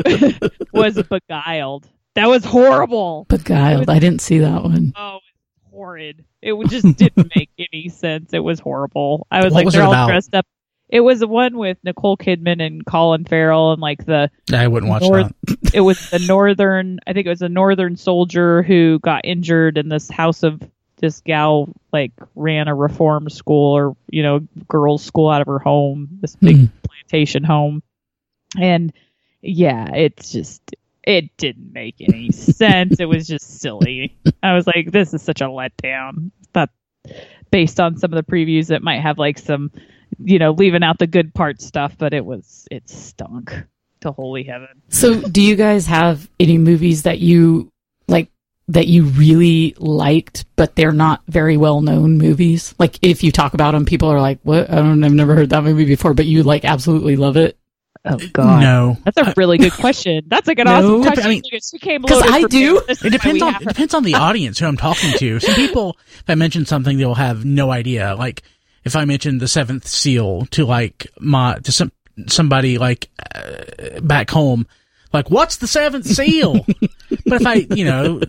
was 0.75 1.03
beguiled. 1.03 1.89
That 2.15 2.29
was 2.29 2.45
horrible. 2.45 3.25
Beguiled. 3.31 3.89
I 3.89 3.99
didn't 3.99 4.21
see 4.21 4.41
that 4.41 4.63
one. 4.63 4.93
Oh, 4.95 5.17
it 5.17 5.23
was 5.25 5.32
horrid. 5.73 6.25
It 6.41 6.55
just 6.69 6.97
didn't 6.97 7.33
make 7.37 7.51
any 7.59 7.89
sense. 7.89 8.33
It 8.33 8.41
was 8.41 8.61
horrible. 8.61 9.27
I 9.31 9.39
was 9.45 9.53
What 9.53 9.59
like, 9.59 9.65
was 9.67 9.75
they're 9.75 9.83
all 9.85 9.93
about? 9.93 10.09
dressed 10.09 10.35
up. 10.35 10.47
It 10.89 11.01
was 11.01 11.21
the 11.21 11.27
one 11.27 11.57
with 11.57 11.79
Nicole 11.85 12.19
Kidman 12.19 12.61
and 12.65 12.85
Colin 12.85 13.25
Farrell 13.25 13.73
and 13.73 13.81
like 13.81 14.05
the 14.05 14.31
I 14.53 14.69
wouldn't 14.69 14.91
watch 14.91 15.03
North- 15.03 15.33
that. 15.47 15.59
it 15.75 15.81
was 15.81 16.11
the 16.11 16.19
northern 16.19 17.01
I 17.07 17.15
think 17.15 17.27
it 17.27 17.31
was 17.31 17.41
a 17.41 17.49
northern 17.49 17.97
soldier 17.97 18.63
who 18.63 18.99
got 18.99 19.23
injured 19.25 19.79
in 19.79 19.89
this 19.89 20.11
house 20.11 20.43
of 20.43 20.63
this 20.97 21.21
gal 21.23 21.71
like 21.95 22.13
ran 22.35 22.69
a 22.69 22.75
reform 22.75 23.31
school 23.31 23.73
or 23.75 23.97
you 24.11 24.23
know 24.23 24.41
girls 24.69 25.03
school 25.03 25.31
out 25.31 25.41
of 25.41 25.47
her 25.47 25.59
home 25.59 26.19
this 26.21 26.37
big 26.37 26.57
Hmm. 26.57 26.65
plantation 26.85 27.43
home 27.43 27.83
and 28.61 28.93
yeah 29.41 29.95
it's 29.95 30.31
just 30.31 30.61
it 31.05 31.37
didn't 31.37 31.73
make 31.73 31.97
any 32.01 32.31
sense 32.31 33.01
it 33.01 33.07
was 33.07 33.27
just 33.27 33.61
silly 33.61 34.17
i 34.43 34.55
was 34.55 34.67
like 34.67 34.91
this 34.93 35.13
is 35.15 35.23
such 35.23 35.41
a 35.41 35.45
letdown 35.45 36.31
but 36.53 36.71
based 37.51 37.81
on 37.81 37.97
some 37.97 38.13
of 38.13 38.25
the 38.25 38.33
previews 38.33 38.71
it 38.71 38.83
might 38.83 39.01
have 39.01 39.19
like 39.19 39.39
some 39.39 39.71
you 40.19 40.39
know 40.39 40.53
leaving 40.53 40.83
out 40.83 40.99
the 40.99 41.07
good 41.07 41.35
part 41.35 41.61
stuff 41.61 41.97
but 41.99 42.15
it 42.15 42.25
was 42.25 42.67
it 42.71 42.89
stunk 42.89 43.53
to 44.01 44.13
holy 44.13 44.43
heaven 44.43 44.83
So, 44.89 45.21
do 45.21 45.41
you 45.41 45.57
guys 45.57 45.87
have 45.87 46.29
any 46.39 46.59
movies 46.59 47.05
that 47.05 47.19
you 47.21 47.71
like 48.09 48.29
that 48.69 48.87
you 48.87 49.05
really 49.05 49.75
liked, 49.79 50.45
but 50.57 50.75
they're 50.77 50.93
not 50.93 51.23
very 51.29 51.57
well 51.57 51.81
known 51.83 52.19
movies? 52.19 52.75
Like, 52.79 52.99
if 53.03 53.23
you 53.23 53.31
talk 53.33 53.55
about 53.55 53.73
them, 53.73 53.85
people 53.85 54.09
are 54.09 54.21
like, 54.21 54.41
"What? 54.43 54.71
I 54.71 54.77
don't. 54.77 55.05
I've 55.05 55.13
never 55.13 55.35
heard 55.35 55.51
that 55.51 55.63
movie 55.63 55.85
before," 55.85 56.15
but 56.15 56.27
you 56.27 56.43
like 56.43 56.65
absolutely 56.65 57.17
love 57.17 57.37
it. 57.37 57.57
Oh 58.05 58.19
God, 58.33 58.61
No, 58.63 58.97
that's 59.05 59.17
a 59.17 59.33
really 59.37 59.59
good 59.59 59.73
question. 59.81 60.23
That's 60.27 60.49
like 60.49 60.59
an 60.59 60.65
No. 60.67 60.75
awesome 60.75 61.03
Dep- 61.03 61.13
I 61.13 61.15
question. 61.15 61.31
mean, 61.31 61.43
she 61.71 61.79
came 61.79 62.03
'cause 62.03 62.21
loaded 62.21 62.33
I 62.35 62.43
do. 62.49 62.75
me. 62.75 62.81
This 62.89 62.99
is 62.99 63.05
It 63.05 63.11
depends 63.11 63.43
on 63.43 63.55
it 63.55 63.69
depends 63.69 63.95
on 63.95 64.03
the 64.03 64.15
audience 64.27 64.59
who 64.59 64.67
I'm 64.67 64.77
talking 64.77 65.13
to. 65.19 65.39
Some 65.41 65.55
people, 65.55 65.97
if 66.19 66.25
I 66.29 66.35
mention 66.35 66.67
something, 66.67 66.99
they'll 66.99 67.15
have 67.15 67.45
no 67.45 67.71
idea. 67.71 68.17
Like 68.17 68.43
if 68.85 68.97
I 68.97 69.05
mention 69.05 69.39
the 69.39 69.47
Seventh 69.47 69.87
Seal 69.87 70.47
to 70.47 70.65
like 70.65 71.07
my 71.21 71.59
to 71.63 71.71
some 71.71 71.93
somebody 72.27 72.77
like 72.79 73.09
uh, 73.37 74.01
back 74.03 74.31
home, 74.31 74.67
like 75.13 75.31
what's 75.31 75.59
the 75.59 75.69
Seventh 75.69 76.07
Seal? 76.07 76.55
but 77.27 77.41
if 77.41 77.47
I 77.47 77.67
you 77.75 77.85
know 77.85 78.21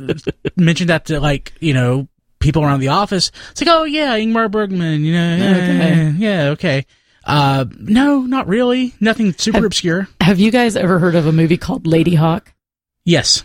mention 0.55 0.86
that 0.88 1.05
to 1.05 1.19
like 1.19 1.51
you 1.59 1.73
know 1.73 2.07
people 2.39 2.63
around 2.63 2.81
the 2.81 2.89
office, 2.89 3.31
it's 3.49 3.62
like 3.62 3.69
oh 3.75 3.86
yeah, 3.86 4.15
Ingmar 4.19 4.51
Bergman, 4.51 5.03
you 5.03 5.13
know, 5.13 5.36
yeah, 5.36 5.55
Okay. 5.57 6.13
yeah, 6.17 6.43
okay. 6.49 6.86
Uh, 7.25 7.65
no, 7.79 8.21
not 8.21 8.47
really. 8.47 8.93
Nothing 8.99 9.33
super 9.33 9.57
Have- 9.57 9.65
obscure. 9.65 10.07
Have 10.21 10.39
you 10.39 10.51
guys 10.51 10.75
ever 10.75 10.99
heard 10.99 11.15
of 11.15 11.25
a 11.27 11.31
movie 11.31 11.57
called 11.57 11.86
Ladyhawke? 11.86 12.47
Yes. 13.05 13.43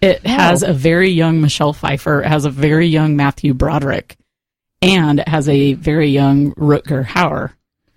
It 0.00 0.26
has 0.26 0.64
Oh. 0.64 0.68
a 0.70 0.72
very 0.72 1.10
young 1.10 1.40
Michelle 1.40 1.72
Pfeiffer, 1.72 2.22
it 2.22 2.28
has 2.28 2.44
a 2.44 2.50
very 2.50 2.88
young 2.88 3.14
Matthew 3.16 3.54
Broderick, 3.54 4.16
and 4.80 5.20
it 5.20 5.28
has 5.28 5.48
a 5.48 5.74
very 5.74 6.08
young 6.08 6.52
Rutger 6.54 7.06
Hauer. 7.06 7.50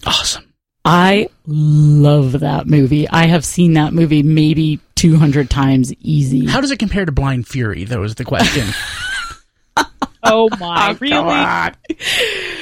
Awesome. 0.05 0.43
I 0.88 1.29
love 1.47 2.41
that 2.41 2.67
movie. 2.67 3.09
I 3.09 3.25
have 3.25 3.43
seen 3.43 3.73
that 3.73 3.91
movie 3.93 4.21
maybe 4.21 4.79
200 4.93 5.49
times 5.49 5.91
easy. 5.99 6.45
How 6.45 6.61
does 6.61 6.69
it 6.69 6.77
compare 6.77 7.05
to 7.05 7.11
Blind 7.11 7.47
Fury? 7.47 7.85
That 7.85 7.97
was 7.99 8.13
the 8.15 8.25
question. 8.25 8.67
Oh 10.27 10.49
my, 10.59 10.97
really? 10.99 12.54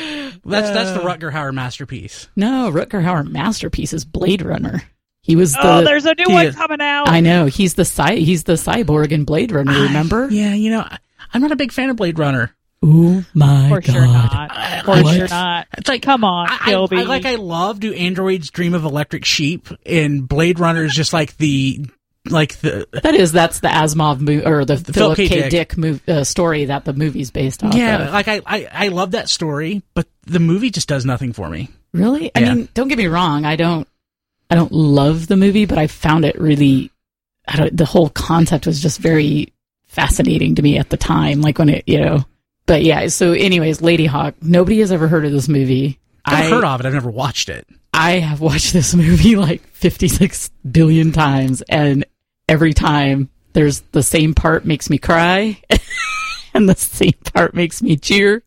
That's 0.45 0.69
that's 0.71 0.91
the 0.91 1.01
uh, 1.03 1.15
Rutger 1.15 1.31
Hauer 1.31 1.53
masterpiece. 1.53 2.27
No, 2.35 2.71
Rutger 2.71 3.03
Hauer 3.03 3.27
masterpiece 3.29 3.93
is 3.93 4.05
Blade 4.05 4.41
Runner. 4.41 4.81
He 5.21 5.35
was 5.37 5.53
the 5.53 5.59
Oh, 5.63 5.83
there's 5.83 6.05
a 6.05 6.13
new 6.15 6.33
one 6.33 6.47
is- 6.47 6.55
coming 6.55 6.81
out. 6.81 7.07
I 7.07 7.21
know, 7.21 7.45
he's 7.45 7.75
the 7.75 7.85
cy- 7.85 8.15
he's 8.15 8.43
the 8.43 8.53
cyborg 8.53 9.11
in 9.11 9.23
Blade 9.23 9.51
Runner, 9.53 9.71
remember? 9.83 10.27
Yeah, 10.29 10.53
you 10.53 10.69
know, 10.69 10.81
I- 10.81 10.97
I'm 11.33 11.41
not 11.41 11.51
a 11.53 11.55
big 11.55 11.71
fan 11.71 11.89
of 11.89 11.95
Blade 11.95 12.19
Runner. 12.19 12.53
Oh 12.85 13.23
my 13.33 13.69
For 13.69 13.79
god. 13.79 13.93
sure 13.93 14.05
not. 14.05 14.33
I- 14.51 14.81
For 14.83 15.01
what? 15.01 15.15
sure 15.15 15.27
not. 15.29 15.67
It's 15.77 15.87
like 15.87 16.01
Come 16.01 16.25
on, 16.25 16.47
I, 16.49 16.73
I, 16.73 16.73
I- 16.73 17.03
like 17.03 17.25
I 17.25 17.35
love 17.35 17.79
do 17.79 17.93
androids 17.93 18.49
dream 18.49 18.73
of 18.73 18.83
electric 18.83 19.23
sheep 19.23 19.69
and 19.85 20.27
Blade 20.27 20.59
Runner 20.59 20.83
is 20.83 20.93
just 20.93 21.13
like 21.13 21.37
the 21.37 21.85
like 22.29 22.57
the 22.61 22.87
That 23.03 23.15
is, 23.15 23.31
that's 23.31 23.59
the 23.59 23.67
Asimov 23.67 24.19
mo- 24.19 24.49
or 24.49 24.65
the, 24.65 24.77
Philip 24.77 25.17
K. 25.17 25.27
K. 25.27 25.49
Dick. 25.49 25.75
Dick, 25.75 26.07
uh, 26.07 26.23
story 26.23 26.65
that 26.65 26.85
the 26.85 26.93
movie's 26.93 27.31
based 27.31 27.63
on. 27.63 27.71
yeah 27.75 28.07
of. 28.07 28.13
like 28.13 28.27
I, 28.27 28.41
I 28.45 28.67
I 28.71 28.87
love 28.89 29.11
that 29.11 29.29
story 29.29 29.81
but 29.93 30.07
the 30.25 30.39
movie 30.39 30.69
just 30.69 30.87
does 30.87 31.05
nothing 31.05 31.33
for 31.33 31.49
me. 31.49 31.69
Really? 31.93 32.31
I 32.33 32.39
Yeah. 32.39 32.53
mean, 32.55 32.69
don't 32.73 32.87
get 32.87 32.97
me 32.97 33.07
wrong. 33.07 33.45
I 33.45 33.55
don't, 33.55 33.87
I 34.49 34.55
don't 34.55 34.71
love 34.71 35.27
the 35.27 35.35
movie, 35.37 35.65
but 35.65 35.77
I 35.77 35.87
found 35.87 36.25
it 36.25 36.39
really, 36.39 36.91
I 37.47 37.57
don't, 37.57 37.75
the 37.77 37.85
whole 37.85 38.09
concept 38.09 38.65
was 38.65 38.81
just 38.81 38.99
very 38.99 39.53
fascinating 39.87 40.55
to 40.55 40.61
me 40.61 40.77
at 40.77 40.89
the 40.89 40.97
time. 40.97 41.41
Like 41.41 41.59
when 41.59 41.69
it, 41.69 41.83
you 41.87 41.99
know, 42.01 42.25
but 42.65 42.83
yeah. 42.83 43.07
So 43.07 43.33
anyways, 43.33 43.79
Ladyhawke, 43.81 44.35
nobody 44.41 44.79
has 44.79 44.91
ever 44.91 45.07
heard 45.07 45.25
of 45.25 45.31
this 45.33 45.47
movie. 45.49 45.99
I've 46.25 46.45
I, 46.45 46.49
heard 46.49 46.63
of 46.63 46.79
it. 46.79 46.85
I've 46.85 46.93
never 46.93 47.11
watched 47.11 47.49
it. 47.49 47.67
I 47.93 48.13
have 48.19 48.39
watched 48.41 48.73
this 48.73 48.95
movie 48.95 49.35
like 49.35 49.61
56 49.73 50.49
billion 50.71 51.11
times 51.11 51.61
and 51.63 52.05
every 52.49 52.73
time 52.73 53.29
there's 53.53 53.81
the 53.91 54.03
same 54.03 54.33
part 54.33 54.65
makes 54.65 54.89
me 54.89 54.97
cry 54.97 55.61
and 56.53 56.67
the 56.67 56.75
same 56.75 57.13
part 57.33 57.53
makes 57.53 57.81
me 57.81 57.95
cheer. 57.97 58.43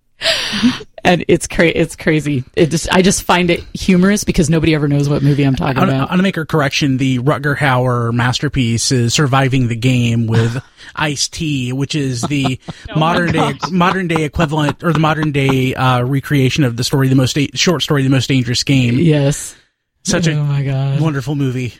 And 1.04 1.24
it's 1.28 1.46
cra- 1.46 1.66
it's 1.68 1.94
crazy. 1.94 2.42
It 2.56 2.70
just 2.70 2.92
I 2.92 3.02
just 3.02 3.22
find 3.22 3.48
it 3.50 3.60
humorous 3.74 4.24
because 4.24 4.50
nobody 4.50 4.74
ever 4.74 4.88
knows 4.88 5.08
what 5.08 5.22
movie 5.22 5.44
I'm 5.44 5.54
talking 5.54 5.76
I'm, 5.80 5.88
I'm 5.90 5.94
about. 5.94 6.08
gonna 6.08 6.22
make 6.24 6.36
a 6.36 6.44
correction. 6.46 6.96
The 6.96 7.18
Rutger 7.20 7.56
Hauer 7.56 8.12
masterpiece 8.12 8.90
is 8.90 9.14
"Surviving 9.14 9.68
the 9.68 9.76
Game" 9.76 10.26
with 10.26 10.60
Ice 10.96 11.28
T, 11.28 11.72
which 11.72 11.94
is 11.94 12.22
the 12.22 12.58
Oh 12.90 12.98
modern 12.98 13.30
day 13.30 13.52
modern 13.70 14.08
day 14.08 14.24
equivalent 14.24 14.82
or 14.82 14.92
the 14.92 14.98
modern 14.98 15.30
day 15.30 15.74
uh, 15.76 16.02
recreation 16.02 16.64
of 16.64 16.76
the 16.76 16.82
story, 16.82 17.06
the 17.08 17.14
most 17.14 17.34
da- 17.34 17.50
short 17.54 17.82
story, 17.82 18.02
the 18.02 18.08
most 18.10 18.26
dangerous 18.28 18.64
game. 18.64 18.98
yes. 18.98 19.54
Such 20.02 20.26
oh 20.28 20.32
a 20.32 20.42
my 20.44 20.62
god. 20.64 21.00
wonderful 21.00 21.34
movie, 21.36 21.74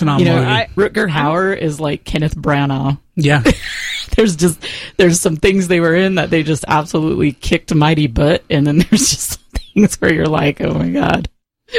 You 0.00 0.06
know, 0.06 0.36
movie. 0.36 0.46
I- 0.46 0.68
Rutger 0.76 1.08
Hauer 1.08 1.56
is 1.56 1.80
like 1.80 2.04
Kenneth 2.04 2.36
Branagh. 2.36 2.98
yeah, 3.14 3.42
There's 4.16 4.36
just 4.36 4.62
there's 4.96 5.20
some 5.20 5.36
things 5.36 5.68
they 5.68 5.80
were 5.80 5.94
in 5.94 6.16
that 6.16 6.30
they 6.30 6.42
just 6.42 6.64
absolutely 6.68 7.32
kicked 7.32 7.74
mighty 7.74 8.06
butt, 8.06 8.44
and 8.50 8.66
then 8.66 8.78
there's 8.90 9.10
just 9.10 9.30
some 9.32 9.42
things 9.74 10.00
where 10.00 10.12
you're 10.12 10.26
like, 10.26 10.60
oh 10.60 10.74
my 10.74 10.90
god. 10.90 11.28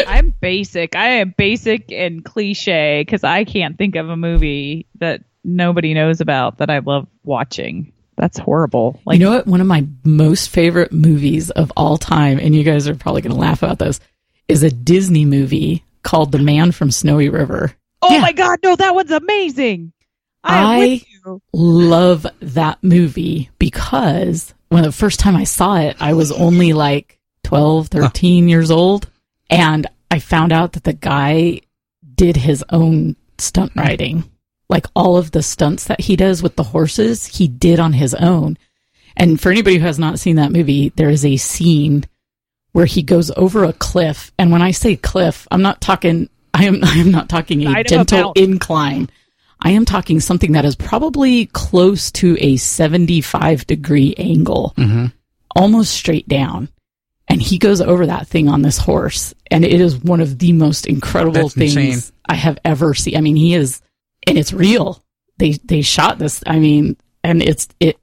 I'm 0.08 0.34
basic. 0.42 0.96
I 0.96 1.08
am 1.08 1.36
basic 1.38 1.92
and 1.92 2.26
cliche 2.26 3.02
because 3.02 3.24
I 3.24 3.44
can't 3.44 3.78
think 3.78 3.96
of 3.96 4.10
a 4.10 4.18
movie 4.18 4.88
that 5.00 5.22
nobody 5.44 5.94
knows 5.94 6.20
about 6.20 6.58
that 6.58 6.72
I 6.72 6.80
love 6.80 7.08
watching. 7.24 7.94
That's 8.16 8.40
horrible. 8.40 9.00
Like, 9.06 9.20
you 9.20 9.26
know 9.26 9.32
what? 9.36 9.48
One 9.48 9.62
of 9.62 9.68
my 9.68 9.86
most 10.04 10.50
favorite 10.50 10.92
movies 10.92 11.52
of 11.52 11.72
all 11.78 11.98
time, 11.98 12.40
and 12.40 12.56
you 12.56 12.64
guys 12.64 12.88
are 12.88 12.96
probably 12.96 13.22
going 13.22 13.34
to 13.36 13.40
laugh 13.40 13.62
about 13.62 13.80
this, 13.80 14.00
is 14.48 14.64
a 14.64 14.72
Disney 14.72 15.26
movie 15.26 15.84
called 16.02 16.32
The 16.32 16.40
Man 16.40 16.72
from 16.72 16.90
Snowy 16.92 17.30
River. 17.30 17.74
Oh 18.04 18.14
Yeah. 18.14 18.22
my 18.22 18.32
god, 18.32 18.60
no, 18.64 18.76
that 18.76 18.94
one's 18.96 19.12
amazing. 19.12 19.94
I 20.44 21.02
I- 21.26 21.38
Love 21.54 22.28
that 22.42 22.84
movie 22.84 23.50
because 23.60 24.54
when 24.70 24.84
the 24.84 24.92
first 24.92 25.20
time 25.20 25.36
I 25.38 25.46
saw 25.46 25.78
it, 25.78 25.96
I 26.02 26.14
was 26.14 26.32
only 26.34 26.74
like 26.74 27.18
12, 27.46 27.88
13 27.88 28.50
years 28.50 28.70
old. 28.70 29.08
And 29.50 29.88
I 30.12 30.20
found 30.20 30.52
out 30.52 30.74
that 30.74 30.84
the 30.84 30.94
guy 30.94 31.62
did 32.16 32.36
his 32.36 32.64
own 32.72 33.16
stunt 33.38 33.72
riding. 33.76 34.30
Like 34.70 34.86
all 34.96 35.16
of 35.18 35.32
the 35.32 35.44
stunts 35.44 35.86
that 35.86 36.02
he 36.02 36.16
does 36.18 36.44
with 36.44 36.56
the 36.58 36.64
horses, 36.64 37.26
he 37.26 37.48
did 37.48 37.80
on 37.80 37.94
his 37.94 38.14
own. 38.14 38.58
And 39.16 39.40
for 39.40 39.52
anybody 39.52 39.78
who 39.78 39.86
has 39.86 40.00
not 40.00 40.20
seen 40.20 40.36
that 40.38 40.52
movie, 40.52 40.90
there 40.96 41.10
is 41.10 41.24
a 41.24 41.38
scene 41.38 42.04
where 42.74 42.86
he 42.88 43.02
goes 43.04 43.30
over 43.38 43.64
a 43.64 43.74
cliff. 43.74 44.32
And 44.40 44.52
when 44.52 44.62
I 44.64 44.72
say 44.72 44.96
cliff, 44.96 45.48
I'm 45.52 45.62
not 45.62 45.80
talking, 45.82 46.28
I 46.54 46.66
am, 46.66 46.84
I 46.84 46.96
am 46.98 47.12
not 47.12 47.30
talking 47.30 47.62
a 47.62 47.66
Side 47.72 47.80
of 47.80 47.86
a 47.86 47.90
gentle 47.90 48.18
mountain. 48.20 48.44
incline. 48.44 49.10
I 49.60 49.72
am 49.72 49.86
talking 49.86 50.20
something 50.20 50.52
that 50.54 50.66
is 50.66 50.76
probably 50.76 51.46
close 51.48 52.12
to 52.14 52.38
a 52.40 52.58
75 52.58 53.66
degree 53.66 54.14
angle, 54.18 54.74
Mhm. 54.78 55.14
almost 55.56 55.94
straight 55.94 56.28
down. 56.28 56.70
And 57.30 57.42
he 57.42 57.58
goes 57.58 57.80
over 57.80 58.06
that 58.08 58.28
thing 58.28 58.50
on 58.50 58.62
this 58.62 58.78
horse. 58.78 59.34
And 59.50 59.64
it 59.64 59.80
is 59.80 59.98
one 59.98 60.20
of 60.20 60.38
the 60.40 60.52
most 60.52 60.86
incredible 60.86 61.44
That's 61.44 61.54
things 61.54 61.76
insane. 61.78 62.02
I 62.28 62.36
have 62.36 62.60
ever 62.66 62.94
seen. 62.94 63.16
I 63.16 63.22
mean, 63.22 63.38
he 63.38 63.54
is, 63.54 63.82
and 64.28 64.38
it's 64.38 64.52
real. 64.54 65.02
They, 65.38 65.52
they 65.64 65.82
shot 65.82 66.20
this. 66.20 66.44
I 66.46 66.60
mean, 66.60 66.98
and 67.24 67.42
it's, 67.42 67.70
it, 67.80 67.98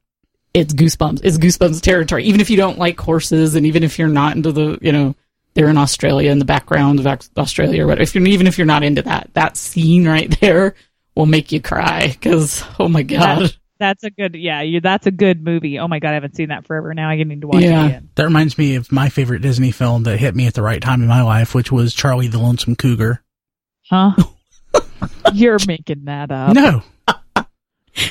it's 0.54 0.72
goosebumps. 0.72 1.20
It's 1.22 1.36
goosebumps 1.38 1.82
territory. 1.82 2.24
Even 2.24 2.40
if 2.40 2.48
you 2.50 2.56
don't 2.56 2.78
like 2.78 2.98
horses 2.98 3.54
and 3.54 3.66
even 3.66 3.82
if 3.84 3.98
you're 3.98 4.08
not 4.08 4.34
into 4.36 4.50
the, 4.52 4.78
you 4.80 4.90
know, 4.92 5.14
they're 5.54 5.68
in 5.68 5.78
Australia 5.78 6.30
in 6.30 6.38
the 6.38 6.44
background 6.44 7.00
of 7.00 7.06
Australia 7.36 7.82
or 7.84 7.86
whatever. 7.86 8.02
If 8.02 8.14
you're, 8.14 8.26
even 8.26 8.46
if 8.46 8.56
you're 8.58 8.66
not 8.66 8.82
into 8.82 9.02
that, 9.02 9.30
that 9.34 9.56
scene 9.56 10.06
right 10.06 10.38
there 10.40 10.74
will 11.14 11.26
make 11.26 11.50
you 11.52 11.60
cry 11.60 12.08
because, 12.08 12.62
oh 12.78 12.88
my 12.88 13.02
God. 13.02 13.42
That- 13.42 13.56
that's 13.78 14.04
a 14.04 14.10
good, 14.10 14.34
yeah, 14.34 14.60
you, 14.60 14.82
that's 14.82 15.06
a 15.06 15.10
good 15.10 15.42
movie. 15.42 15.78
Oh 15.78 15.88
my 15.88 16.00
god, 16.00 16.10
I 16.10 16.12
haven't 16.12 16.36
seen 16.36 16.50
that 16.50 16.66
forever. 16.66 16.92
Now 16.92 17.08
I 17.08 17.16
need 17.22 17.40
to 17.40 17.46
watch 17.46 17.62
Yeah. 17.62 17.82
it 17.84 17.86
again. 17.86 18.10
that 18.14 18.24
reminds 18.24 18.58
me 18.58 18.74
of 18.74 18.92
my 18.92 19.08
favorite 19.08 19.40
Disney 19.40 19.70
film 19.72 20.02
that 20.02 20.18
hit 20.18 20.34
me 20.36 20.46
at 20.46 20.52
the 20.52 20.60
right 20.60 20.82
time 20.82 21.00
in 21.00 21.08
my 21.08 21.22
life, 21.22 21.54
which 21.54 21.72
was 21.72 21.94
Charlie 21.94 22.28
the 22.28 22.38
Lonesome 22.38 22.76
Cougar. 22.76 23.22
Huh? 23.88 24.12
You're 25.32 25.56
making 25.66 26.04
that 26.04 26.30
up. 26.30 26.52
No, 26.54 26.82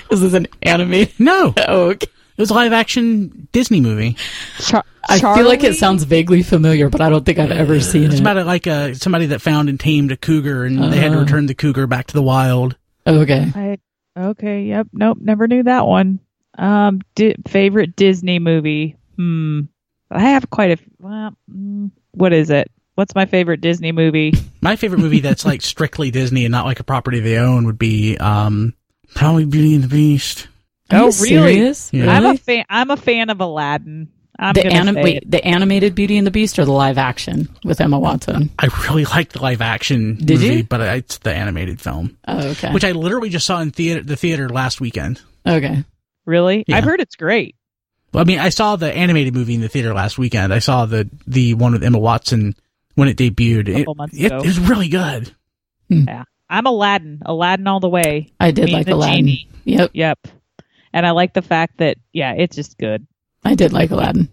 This 0.09 0.23
is 0.23 0.33
an 0.33 0.47
anime. 0.63 1.05
no, 1.19 1.53
Oh, 1.67 1.89
okay. 1.91 2.07
Was 2.39 2.49
a 2.51 2.53
live 2.53 2.73
action 2.73 3.47
Disney 3.51 3.81
movie. 3.81 4.15
Char- 4.59 4.85
I 5.07 5.19
feel 5.19 5.45
like 5.47 5.63
it 5.63 5.75
sounds 5.75 6.03
vaguely 6.03 6.43
familiar, 6.43 6.89
but 6.89 7.01
I 7.01 7.09
don't 7.09 7.25
think 7.25 7.39
I've 7.39 7.51
ever 7.51 7.79
seen 7.79 8.03
it. 8.03 8.11
It's 8.11 8.19
about 8.19 8.37
a, 8.37 8.43
like 8.43 8.67
a 8.67 8.93
somebody 8.95 9.27
that 9.27 9.41
found 9.41 9.69
and 9.69 9.79
tamed 9.79 10.11
a 10.11 10.17
cougar, 10.17 10.65
and 10.65 10.77
they 10.91 10.97
had 10.97 11.11
to 11.11 11.17
Oh. 11.17 11.21
return 11.21 11.45
the 11.47 11.55
cougar 11.55 11.87
back 11.87 12.07
to 12.07 12.13
the 12.13 12.21
wild. 12.21 12.75
okay. 13.07 13.51
I 13.55 13.77
okay, 14.17 14.63
yep, 14.63 14.87
nope, 14.93 15.17
never 15.21 15.47
knew 15.47 15.63
that 15.63 15.85
one. 15.87 16.19
Um, 16.57 17.01
di- 17.15 17.35
favorite 17.47 17.95
Disney 17.95 18.37
movie? 18.39 18.97
Hmm, 19.15 19.61
I 20.11 20.19
have 20.21 20.49
quite 20.49 20.79
a. 20.79 20.83
Well, 20.99 21.35
mm, 21.51 21.91
what 22.11 22.33
is 22.33 22.49
it? 22.49 22.69
What's 22.95 23.15
my 23.15 23.25
favorite 23.25 23.61
Disney 23.61 23.91
movie? 23.93 24.33
My 24.61 24.75
favorite 24.75 24.99
movie 24.99 25.21
that's 25.21 25.45
like 25.45 25.61
strictly 25.61 26.11
Disney 26.11 26.43
and 26.43 26.51
not 26.51 26.65
like 26.65 26.81
a 26.81 26.83
property 26.83 27.21
they 27.21 27.37
own 27.37 27.65
would 27.65 27.79
be 27.79 28.17
um 28.17 28.73
probably 29.15 29.45
Beauty 29.45 29.73
and 29.75 29.85
the 29.85 29.87
Beast. 29.87 30.49
Are 30.91 30.97
Oh, 30.99 31.05
you 31.05 31.05
really? 31.05 31.53
serious? 31.53 31.89
Yeah. 31.93 32.11
I'm 32.11 32.25
a 32.25 32.37
fan. 32.37 32.65
I'm 32.69 32.91
a 32.91 32.97
fan 32.97 33.29
of 33.29 33.39
Aladdin. 33.41 34.09
I'm 34.41 34.53
the 34.53 34.65
anim- 34.67 34.95
wait, 34.95 35.29
the 35.29 35.43
animated 35.45 35.95
Beauty 35.95 36.17
and 36.17 36.25
the 36.25 36.31
Beast 36.31 36.57
or 36.59 36.63
the 36.65 36.71
live 36.71 36.97
action 36.97 37.49
with 37.65 37.81
Emma 37.81 37.99
Watson? 37.99 38.49
I 38.57 38.69
really 38.87 39.03
like 39.03 39.33
the 39.33 39.41
live 39.41 39.59
action 39.61 40.15
Did 40.15 40.39
movie, 40.39 40.55
you? 40.57 40.63
but 40.63 40.79
it's 40.79 41.17
the 41.17 41.33
animated 41.33 41.81
film, 41.81 42.17
Oh, 42.25 42.47
okay. 42.51 42.71
which 42.71 42.85
I 42.85 42.93
literally 42.93 43.27
just 43.29 43.45
saw 43.45 43.59
in 43.59 43.71
theater 43.71 44.01
the 44.01 44.15
theater 44.15 44.47
last 44.47 44.79
weekend. 44.79 45.21
okay. 45.45 45.83
Really? 46.25 46.63
Yeah. 46.67 46.77
I've 46.77 46.83
heard 46.85 47.01
it's 47.01 47.15
great. 47.17 47.55
Well, 48.13 48.21
I 48.21 48.23
mean, 48.25 48.39
I 48.39 48.47
saw 48.49 48.75
the 48.77 48.91
animated 48.95 49.33
movie 49.33 49.55
in 49.55 49.61
the 49.61 49.67
theater 49.67 49.93
last 49.93 50.17
weekend. 50.17 50.53
I 50.53 50.59
saw 50.59 50.85
the 50.85 51.09
the 51.27 51.53
one 51.55 51.73
with 51.73 51.83
Emma 51.83 51.99
Watson 51.99 52.55
when 52.95 53.07
it 53.09 53.17
debuted. 53.17 53.67
It, 53.67 53.79
Couple 53.79 53.95
months 53.95 54.17
it, 54.17 54.27
ago. 54.27 54.37
it 54.39 54.45
was 54.45 54.59
really 54.59 54.87
good. 54.89 55.35
Hmm. 55.89 56.05
Yeah. 56.07 56.23
I'm 56.49 56.65
Aladdin. 56.65 57.21
Aladdin 57.25 57.67
all 57.67 57.79
the 57.81 57.89
way. 57.89 58.31
I 58.39 58.51
did 58.51 58.65
Me 58.65 58.71
like 58.73 58.85
the 58.85 58.93
Aladdin. 58.93 59.17
genie. 59.27 59.49
Yep. 59.65 59.91
Yep. 59.93 60.27
And 60.93 61.05
I 61.05 61.11
like 61.11 61.33
the 61.33 61.41
fact 61.41 61.77
that 61.77 61.97
yeah, 62.13 62.33
it's 62.33 62.55
just 62.55 62.77
good. 62.77 63.05
I 63.43 63.55
did 63.55 63.73
like 63.73 63.91
Aladdin. 63.91 64.29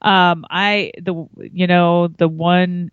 Um, 0.00 0.44
I 0.50 0.92
the 1.00 1.26
you 1.52 1.66
know 1.66 2.08
the 2.08 2.28
one 2.28 2.90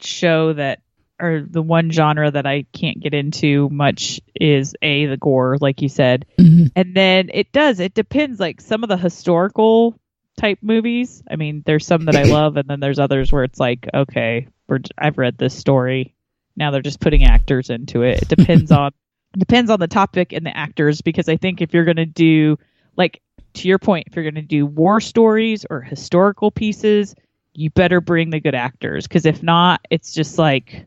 show 0.00 0.52
that 0.54 0.80
or 1.20 1.44
the 1.48 1.62
one 1.62 1.90
genre 1.90 2.30
that 2.30 2.46
I 2.46 2.64
can't 2.72 3.00
get 3.00 3.12
into 3.14 3.68
much 3.70 4.20
is 4.34 4.74
a 4.82 5.06
the 5.06 5.16
gore, 5.16 5.56
like 5.60 5.82
you 5.82 5.88
said, 5.88 6.26
Mhm. 6.38 6.70
and 6.76 6.94
then 6.94 7.30
it 7.32 7.50
does. 7.52 7.80
It 7.80 7.94
depends. 7.94 8.38
Like 8.40 8.60
some 8.60 8.82
of 8.82 8.88
the 8.88 8.96
historical 8.96 9.98
type 10.36 10.58
movies. 10.62 11.22
I 11.28 11.34
mean, 11.36 11.62
there's 11.66 11.86
some 11.86 12.04
that 12.06 12.14
I 12.16 12.22
love, 12.24 12.56
and 12.56 12.68
then 12.68 12.78
there's 12.80 13.00
others 13.00 13.32
where 13.32 13.42
it's 13.44 13.58
like, 13.58 13.88
okay, 13.92 14.46
we're, 14.68 14.78
I've 14.96 15.18
read 15.18 15.36
this 15.38 15.54
story. 15.58 16.14
Now 16.56 16.70
they're 16.70 16.82
just 16.82 17.00
putting 17.00 17.24
actors 17.24 17.70
into 17.70 18.02
it. 18.02 18.22
It 18.22 18.28
depends 18.28 18.70
on 18.72 18.92
depends 19.36 19.70
on 19.70 19.80
the 19.80 19.88
topic 19.88 20.32
and 20.32 20.44
the 20.44 20.56
actors 20.56 21.00
because 21.00 21.28
I 21.28 21.36
think 21.36 21.60
if 21.60 21.74
you're 21.74 21.84
going 21.84 21.96
to 21.96 22.06
do 22.06 22.58
like 22.96 23.20
to 23.54 23.68
your 23.68 23.78
point, 23.78 24.06
if 24.08 24.16
you're 24.16 24.24
going 24.24 24.34
to 24.34 24.42
do 24.42 24.66
war 24.66 25.00
stories 25.00 25.66
or 25.68 25.80
historical 25.80 26.50
pieces, 26.50 27.14
you 27.54 27.70
better 27.70 28.00
bring 28.00 28.30
the 28.30 28.40
good 28.40 28.54
actors 28.54 29.06
because 29.06 29.26
if 29.26 29.42
not, 29.42 29.80
it's 29.90 30.14
just 30.14 30.38
like 30.38 30.86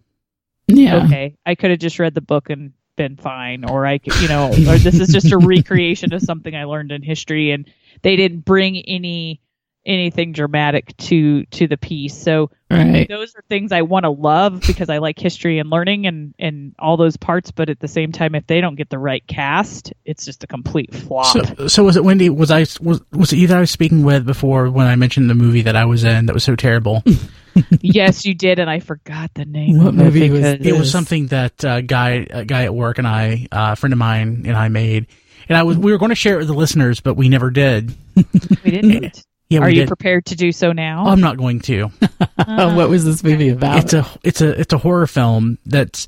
Yeah. 0.67 1.05
okay, 1.05 1.35
I 1.45 1.55
could 1.55 1.71
have 1.71 1.79
just 1.79 1.99
read 1.99 2.13
the 2.13 2.21
book 2.21 2.49
and 2.49 2.73
been 2.95 3.15
fine, 3.15 3.63
or 3.63 3.85
I, 3.85 3.97
could, 3.97 4.15
you 4.21 4.27
know, 4.27 4.49
or 4.49 4.77
this 4.77 4.99
is 4.99 5.09
just 5.09 5.31
a 5.31 5.37
recreation 5.39 6.13
of 6.13 6.21
something 6.21 6.55
I 6.55 6.65
learned 6.65 6.91
in 6.91 7.01
history, 7.01 7.51
and 7.51 7.69
they 8.01 8.15
didn't 8.15 8.45
bring 8.45 8.77
any 8.77 9.41
anything 9.85 10.31
dramatic 10.31 10.95
to 10.97 11.45
to 11.45 11.67
the 11.67 11.77
piece. 11.77 12.21
So 12.21 12.51
Right. 12.69 13.05
those 13.09 13.35
are 13.35 13.43
things 13.49 13.73
I 13.73 13.81
want 13.81 14.05
to 14.05 14.09
love 14.09 14.61
because 14.65 14.89
I 14.89 14.99
like 14.99 15.19
history 15.19 15.59
and 15.59 15.69
learning 15.69 16.07
and 16.07 16.33
and 16.39 16.73
all 16.79 16.95
those 16.95 17.17
parts. 17.17 17.51
But 17.51 17.69
at 17.69 17.79
the 17.79 17.87
same 17.87 18.11
time, 18.11 18.33
if 18.33 18.47
they 18.47 18.61
don't 18.61 18.75
get 18.75 18.89
the 18.89 18.99
right 18.99 19.25
cast, 19.27 19.91
it's 20.05 20.23
just 20.23 20.43
a 20.43 20.47
complete 20.47 20.93
flop. 20.93 21.57
So, 21.57 21.67
so 21.67 21.83
was 21.83 21.97
it 21.97 22.03
Wendy? 22.03 22.29
Was 22.29 22.49
I 22.49 22.61
was 22.79 23.01
was 23.11 23.33
it 23.33 23.37
you 23.37 23.47
that 23.47 23.57
I 23.57 23.61
was 23.61 23.71
speaking 23.71 24.03
with 24.03 24.25
before 24.25 24.69
when 24.69 24.87
I 24.87 24.95
mentioned 24.95 25.29
the 25.29 25.35
movie 25.35 25.63
that 25.63 25.75
I 25.75 25.85
was 25.85 26.03
in 26.03 26.27
that 26.27 26.33
was 26.33 26.43
so 26.43 26.55
terrible? 26.55 27.03
yes, 27.81 28.25
you 28.25 28.33
did, 28.33 28.59
and 28.59 28.69
I 28.69 28.79
forgot 28.79 29.33
the 29.33 29.45
name. 29.45 29.77
What 29.77 29.87
of 29.87 29.95
movie 29.95 30.25
it 30.25 30.31
was 30.31 30.45
it 30.45 30.73
was 30.73 30.91
something 30.91 31.27
that 31.27 31.63
uh, 31.65 31.81
guy 31.81 32.25
a 32.29 32.45
guy 32.45 32.63
at 32.63 32.73
work 32.73 32.97
and 32.97 33.07
I, 33.07 33.47
uh, 33.51 33.71
a 33.73 33.75
friend 33.75 33.93
of 33.93 33.99
mine 33.99 34.43
and 34.45 34.55
I 34.55 34.69
made, 34.69 35.07
and 35.49 35.57
I 35.57 35.63
was 35.63 35.77
we 35.77 35.91
were 35.91 35.97
going 35.97 36.09
to 36.09 36.15
share 36.15 36.35
it 36.35 36.39
with 36.39 36.47
the 36.47 36.53
listeners, 36.53 37.01
but 37.01 37.15
we 37.15 37.29
never 37.29 37.49
did. 37.49 37.93
We 38.63 38.71
didn't. 38.71 39.25
Yeah, 39.51 39.59
Are 39.59 39.69
you 39.69 39.81
did. 39.81 39.87
prepared 39.89 40.25
to 40.27 40.35
do 40.37 40.53
so 40.53 40.71
now? 40.71 41.07
I'm 41.07 41.19
not 41.19 41.35
going 41.35 41.59
to. 41.61 41.91
Oh, 42.47 42.75
what 42.77 42.87
was 42.89 43.03
this 43.03 43.21
movie 43.21 43.49
about? 43.49 43.79
It's 43.79 43.93
a 43.93 44.07
it's 44.23 44.39
a 44.39 44.57
it's 44.57 44.71
a 44.71 44.77
horror 44.77 45.07
film 45.07 45.57
that's 45.65 46.07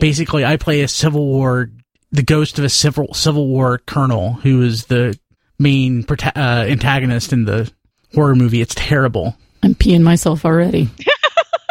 basically 0.00 0.42
I 0.42 0.56
play 0.56 0.80
a 0.80 0.88
Civil 0.88 1.26
War, 1.26 1.70
the 2.12 2.22
ghost 2.22 2.58
of 2.58 2.64
a 2.64 2.70
civil 2.70 3.12
Civil 3.12 3.46
War 3.48 3.76
colonel 3.78 4.32
who 4.34 4.62
is 4.62 4.86
the 4.86 5.18
main 5.58 6.02
prota- 6.04 6.34
uh, 6.34 6.66
antagonist 6.70 7.34
in 7.34 7.44
the 7.44 7.70
horror 8.14 8.34
movie. 8.34 8.62
It's 8.62 8.74
terrible. 8.74 9.36
I'm 9.62 9.74
peeing 9.74 10.02
myself 10.02 10.46
already. 10.46 10.88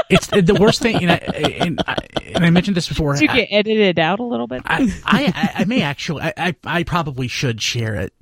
It's 0.10 0.28
the 0.28 0.58
worst 0.60 0.82
thing, 0.82 0.98
and 0.98 1.12
I, 1.12 1.16
and 1.16 1.82
I, 1.88 1.98
and 2.36 2.46
I 2.46 2.50
mentioned 2.52 2.78
this 2.78 2.88
before. 2.88 3.14
Did 3.16 3.22
you 3.24 3.28
get 3.36 3.48
edited 3.52 3.98
out 3.98 4.20
a 4.20 4.24
little 4.24 4.46
bit? 4.48 4.62
I, 4.66 4.84
I, 5.04 5.26
I, 5.36 5.62
I 5.62 5.66
may 5.66 5.82
actually, 5.82 6.22
I, 6.24 6.34
I, 6.38 6.56
I 6.64 6.84
probably 6.84 7.28
should 7.28 7.62
share 7.62 7.96
it. 7.96 8.14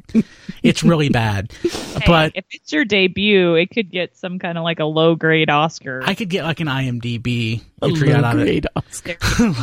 It's 0.62 0.84
really 0.84 1.10
bad, 1.10 1.52
Hey, 1.62 2.04
but 2.06 2.32
if 2.36 2.46
it's 2.52 2.72
your 2.72 2.86
debut, 2.86 3.56
it 3.56 3.69
could 3.72 3.89
get 3.91 4.15
some 4.15 4.39
kind 4.39 4.58
of 4.58 4.63
like 4.63 4.80
a 4.80 4.86
low 4.86 5.15
grade 5.15 5.50
Oscar. 5.50 6.02
I 6.06 6.13
could 6.15 6.30
get 6.30 6.43
like 6.43 6.60
an 6.60 6.67
IMDb 6.67 7.62
A 7.82 7.86
entry 7.86 8.13
out 8.13 8.24
of 8.24 8.39
it. 8.39 8.65
low-grade 8.65 8.67
Oscar. 8.76 9.15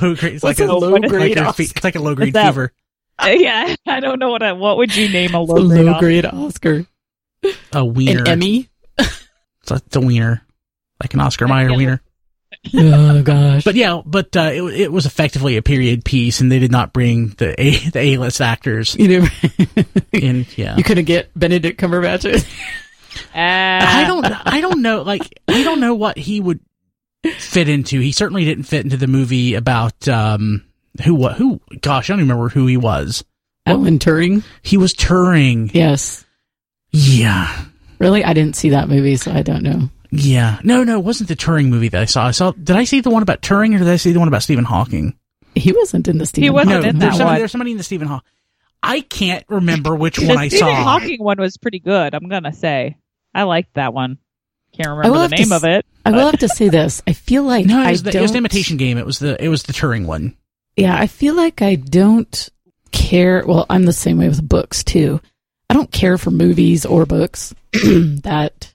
low 0.02 0.14
grade. 0.14 0.34
It's 0.34 0.42
What's 0.42 0.58
like 0.60 0.68
a 0.68 0.72
a 0.72 0.74
low-grade 0.74 1.36
like 1.36 1.46
a 1.48 1.52
fe- 1.54 1.64
Oscar? 1.64 1.72
It's 1.76 1.84
like 1.84 1.94
a 1.96 2.00
low 2.00 2.14
grade 2.14 2.34
that? 2.34 2.46
fever. 2.46 2.72
Uh, 3.22 3.28
yeah, 3.28 3.74
I 3.86 4.00
don't 4.00 4.18
know 4.18 4.30
what 4.30 4.42
I, 4.42 4.52
what 4.52 4.76
would 4.78 4.94
you 4.94 5.08
name 5.08 5.34
a 5.34 5.38
A 5.38 5.40
low 5.40 5.68
grade 5.68 5.84
low 5.86 5.92
Oscar? 5.92 6.00
grade 6.06 6.26
Oscar. 6.26 6.86
A 7.72 7.84
wiener. 7.84 8.20
An 8.22 8.28
Emmy. 8.28 8.68
It's 8.98 9.70
a, 9.70 9.74
it's 9.76 9.96
a 9.96 10.00
wiener, 10.00 10.42
like 11.02 11.14
an 11.14 11.20
Oscar 11.20 11.46
Mayer 11.48 11.72
wiener. 11.74 12.02
Oh 12.74 13.22
gosh. 13.24 13.64
But 13.64 13.74
yeah, 13.74 14.02
but 14.04 14.36
uh, 14.36 14.50
it, 14.52 14.62
it 14.80 14.92
was 14.92 15.06
effectively 15.06 15.56
a 15.56 15.62
period 15.62 16.04
piece, 16.04 16.40
and 16.40 16.50
they 16.52 16.58
did 16.58 16.70
not 16.70 16.92
bring 16.92 17.28
the 17.38 17.60
a 17.60 17.70
the 17.90 17.98
A 18.00 18.16
list 18.18 18.40
actors 18.40 18.94
you 18.96 19.20
know, 19.20 19.28
in. 20.12 20.46
Yeah, 20.56 20.76
you 20.76 20.84
couldn't 20.84 21.06
get 21.06 21.30
Benedict 21.38 21.80
Cumberbatch. 21.80 22.26
I 23.34 24.02
Uh, 24.04 24.06
don't 24.06 24.24
I 24.46 24.60
don't 24.60 24.82
know 24.82 25.02
like 25.02 25.22
I 25.48 25.62
don't 25.64 25.80
know 25.80 25.94
what 25.94 26.16
he 26.18 26.40
would 26.40 26.60
fit 27.38 27.68
into. 27.68 27.98
He 28.00 28.12
certainly 28.12 28.44
didn't 28.44 28.64
fit 28.64 28.84
into 28.84 28.96
the 28.96 29.06
movie 29.08 29.54
about 29.54 30.06
um 30.08 30.64
who 31.04 31.14
what 31.14 31.36
who 31.36 31.60
gosh, 31.80 32.08
I 32.08 32.12
don't 32.12 32.20
even 32.20 32.28
remember 32.30 32.50
who 32.50 32.66
he 32.66 32.76
was. 32.76 33.24
Alan 33.66 33.98
Turing. 33.98 34.42
He 34.62 34.76
was 34.76 34.94
Turing. 34.94 35.70
Yes. 35.74 36.24
Yeah. 36.90 37.64
Really, 37.98 38.24
I 38.24 38.32
didn't 38.32 38.56
see 38.56 38.70
that 38.70 38.88
movie, 38.88 39.16
so 39.16 39.30
I 39.32 39.42
don't 39.42 39.62
know. 39.62 39.90
Yeah. 40.12 40.58
No, 40.64 40.82
no, 40.84 40.98
it 40.98 41.04
wasn't 41.04 41.28
the 41.28 41.36
Turing 41.36 41.68
movie 41.68 41.88
that 41.88 42.00
I 42.02 42.04
saw. 42.06 42.26
I 42.26 42.30
saw 42.32 42.52
did 42.52 42.76
I 42.76 42.84
see 42.84 43.00
the 43.00 43.10
one 43.10 43.22
about 43.22 43.42
Turing 43.42 43.74
or 43.74 43.78
did 43.78 43.88
I 43.88 43.96
see 43.96 44.12
the 44.12 44.18
one 44.18 44.28
about 44.28 44.42
Stephen 44.42 44.64
Hawking? 44.64 45.16
He 45.54 45.72
wasn't 45.72 46.08
in 46.08 46.18
the 46.18 46.26
Stephen. 46.26 46.44
He 46.44 46.50
wasn't 46.50 46.70
no, 46.70 46.76
Hawking 46.76 46.88
in 46.90 46.98
there's 46.98 47.12
that 47.12 47.16
somebody, 47.18 47.32
one. 47.34 47.38
there's 47.40 47.52
somebody 47.52 47.70
in 47.72 47.76
the 47.76 47.82
Stephen 47.84 48.08
Hawking. 48.08 48.28
I 48.82 49.00
can't 49.02 49.44
remember 49.48 49.94
which 49.94 50.16
the 50.16 50.26
one 50.28 50.38
I 50.38 50.48
Stephen 50.48 50.66
saw. 50.66 50.74
The 50.76 50.82
Hawking 50.84 51.22
one 51.22 51.38
was 51.38 51.56
pretty 51.58 51.80
good. 51.80 52.14
I'm 52.14 52.28
gonna 52.28 52.52
say 52.52 52.96
I 53.34 53.42
liked 53.44 53.74
that 53.74 53.92
one. 53.94 54.18
Can't 54.72 54.88
remember 54.88 55.18
the 55.18 55.28
name 55.28 55.52
s- 55.52 55.62
of 55.62 55.64
it. 55.64 55.84
I 56.06 56.12
will 56.12 56.30
have 56.30 56.38
to 56.40 56.48
say 56.48 56.68
this. 56.68 57.02
I 57.06 57.12
feel 57.12 57.42
like 57.42 57.66
No, 57.66 57.80
it 57.82 57.86
I 57.86 57.90
was, 57.90 58.02
the, 58.04 58.12
don't. 58.12 58.20
it 58.20 58.22
was 58.22 58.32
the 58.32 58.38
imitation 58.38 58.76
game. 58.78 58.96
It 58.98 59.04
was 59.06 59.18
the 59.18 59.42
it 59.42 59.48
was 59.48 59.64
the 59.64 59.72
Turing 59.72 60.06
one. 60.06 60.36
Yeah, 60.76 60.96
I 60.96 61.08
feel 61.08 61.34
like 61.34 61.60
I 61.62 61.74
don't 61.74 62.48
care. 62.92 63.44
Well, 63.46 63.66
I'm 63.68 63.84
the 63.84 63.92
same 63.92 64.18
way 64.18 64.28
with 64.28 64.48
books 64.48 64.82
too. 64.84 65.20
I 65.68 65.74
don't 65.74 65.90
care 65.92 66.16
for 66.18 66.30
movies 66.30 66.86
or 66.86 67.04
books 67.06 67.54
that 67.72 68.72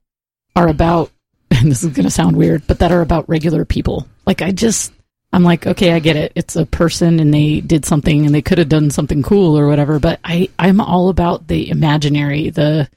are 0.56 0.68
about, 0.68 1.12
and 1.62 1.72
this 1.72 1.84
is 1.84 1.92
going 1.94 2.06
to 2.06 2.12
sound 2.12 2.36
weird, 2.38 2.66
but 2.68 2.80
that 2.80 2.92
are 2.92 3.02
about 3.02 3.28
regular 3.30 3.66
people. 3.66 4.08
Like, 4.26 4.42
I 4.42 4.52
just, 4.52 4.92
I'm 5.34 5.44
like, 5.44 5.66
okay, 5.68 5.92
I 5.94 6.00
get 6.00 6.16
it. 6.16 6.32
It's 6.36 6.56
a 6.56 6.66
person 6.66 7.20
and 7.20 7.34
they 7.34 7.60
did 7.62 7.86
something 7.86 8.26
and 8.26 8.34
they 8.34 8.42
could 8.42 8.58
have 8.58 8.70
done 8.70 8.90
something 8.92 9.22
cool 9.24 9.58
or 9.58 9.68
whatever, 9.68 10.00
but 10.00 10.20
I, 10.24 10.50
I'm 10.58 10.80
all 10.82 11.10
about 11.10 11.48
the 11.48 11.70
imaginary, 11.70 12.50
the, 12.50 12.90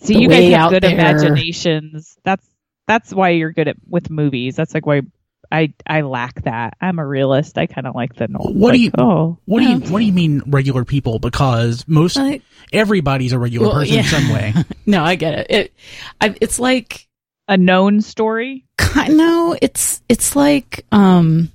See, 0.00 0.14
the 0.14 0.20
you 0.20 0.28
guys 0.28 0.52
have 0.52 0.60
out 0.60 0.70
good 0.70 0.82
there. 0.84 0.92
imaginations. 0.92 2.16
That's 2.24 2.46
that's 2.86 3.12
why 3.12 3.30
you're 3.30 3.52
good 3.52 3.68
at 3.68 3.76
with 3.86 4.10
movies. 4.10 4.54
That's 4.56 4.72
like 4.72 4.86
why 4.86 5.02
I 5.50 5.74
I 5.86 6.02
lack 6.02 6.42
that. 6.44 6.74
I'm 6.80 6.98
a 7.00 7.06
realist. 7.06 7.58
I 7.58 7.66
kind 7.66 7.86
of 7.86 7.94
like 7.96 8.14
the 8.14 8.28
norm. 8.28 8.54
What 8.58 8.72
do 8.72 8.80
you- 8.80 8.92
Oh, 8.96 9.38
What 9.44 9.60
do 9.60 9.66
you 9.68 9.78
What 9.80 9.98
do 9.98 10.04
you 10.04 10.12
mean 10.12 10.42
regular 10.46 10.84
people? 10.84 11.18
Because 11.18 11.84
most 11.88 12.16
like, 12.16 12.42
everybody's 12.72 13.32
a 13.32 13.38
regular 13.38 13.66
Well, 13.68 13.76
person 13.76 13.94
yeah. 13.96 14.00
in 14.02 14.06
some 14.06 14.28
way. 14.32 14.54
no, 14.86 15.02
I 15.02 15.16
get 15.16 15.34
it. 15.40 15.46
It, 15.50 15.74
I, 16.20 16.34
it's 16.40 16.60
like, 16.60 17.07
a 17.48 17.56
known 17.56 18.00
story? 18.00 18.64
no 19.08 19.56
it's 19.60 20.00
it's 20.08 20.34
like 20.34 20.84
um 20.92 21.50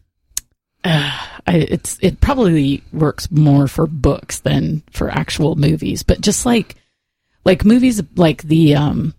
uh, 0.84 1.18
it's 1.48 1.98
it 2.02 2.20
probably 2.22 2.84
works 2.92 3.32
more 3.32 3.68
for 3.68 3.88
books 3.88 4.40
than 4.42 4.84
for 4.92 5.10
actual 5.10 5.56
movies 5.56 6.04
but 6.04 6.22
just 6.22 6.46
like 6.46 6.76
like 7.46 7.66
movies 7.66 8.02
like 8.16 8.44
the 8.44 8.76
um 8.76 9.14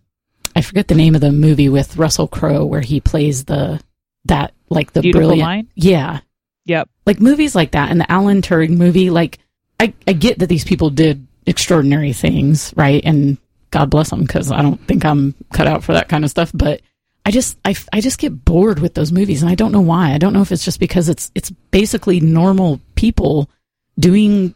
i 0.54 0.60
forget 0.60 0.88
the 0.88 0.94
name 0.94 1.14
of 1.14 1.20
the 1.20 1.32
movie 1.32 1.68
with 1.68 1.96
russell 1.96 2.28
crowe 2.28 2.64
where 2.64 2.80
he 2.82 3.00
plays 3.00 3.44
the 3.44 3.80
that 4.26 4.52
like 4.68 4.92
the 4.92 5.00
Beautiful 5.00 5.28
brilliant 5.28 5.46
Mind? 5.46 5.68
yeah 5.74 6.20
Yep. 6.66 6.88
like 7.06 7.20
movies 7.20 7.54
like 7.54 7.72
that 7.72 7.90
and 7.90 8.00
the 8.00 8.10
alan 8.10 8.42
turing 8.42 8.76
movie 8.76 9.10
like 9.10 9.38
i 9.80 9.92
i 10.06 10.12
get 10.12 10.38
that 10.38 10.48
these 10.48 10.64
people 10.64 10.90
did 10.90 11.26
extraordinary 11.46 12.12
things 12.12 12.72
right 12.76 13.02
and 13.04 13.38
god 13.74 13.90
bless 13.90 14.08
them 14.10 14.20
because 14.22 14.50
i 14.50 14.62
don't 14.62 14.80
think 14.86 15.04
i'm 15.04 15.34
cut 15.52 15.66
out 15.66 15.82
for 15.84 15.92
that 15.92 16.08
kind 16.08 16.24
of 16.24 16.30
stuff 16.30 16.50
but 16.54 16.80
i 17.26 17.30
just 17.30 17.58
I, 17.64 17.74
I 17.92 18.00
just 18.00 18.18
get 18.18 18.44
bored 18.44 18.78
with 18.78 18.94
those 18.94 19.10
movies 19.12 19.42
and 19.42 19.50
i 19.50 19.54
don't 19.54 19.72
know 19.72 19.80
why 19.80 20.12
i 20.14 20.18
don't 20.18 20.32
know 20.32 20.40
if 20.42 20.52
it's 20.52 20.64
just 20.64 20.80
because 20.80 21.08
it's 21.08 21.30
it's 21.34 21.50
basically 21.70 22.20
normal 22.20 22.80
people 22.94 23.50
doing 23.98 24.54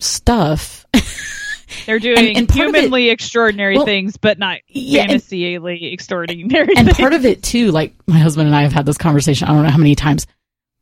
stuff 0.00 0.84
They're 1.86 2.00
doing 2.00 2.36
and 2.36 2.48
part 2.48 2.68
of 2.68 2.74
it- 2.74 2.78
humanly 2.78 3.10
extraordinary 3.10 3.76
Well, 3.76 3.84
things, 3.86 4.16
but 4.16 4.38
not 4.40 4.58
yeah, 4.66 5.02
and- 5.02 5.12
extraordinary. 5.12 6.74
and 6.76 6.86
things. 6.88 6.96
part 6.98 7.12
of 7.12 7.24
it 7.24 7.42
too 7.44 7.70
like 7.70 7.94
my 8.06 8.18
husband 8.18 8.48
and 8.48 8.56
i 8.56 8.62
have 8.62 8.72
had 8.72 8.86
this 8.86 8.98
conversation 8.98 9.46
i 9.48 9.52
don't 9.52 9.62
know 9.62 9.70
how 9.70 9.78
many 9.78 9.94
times 9.94 10.26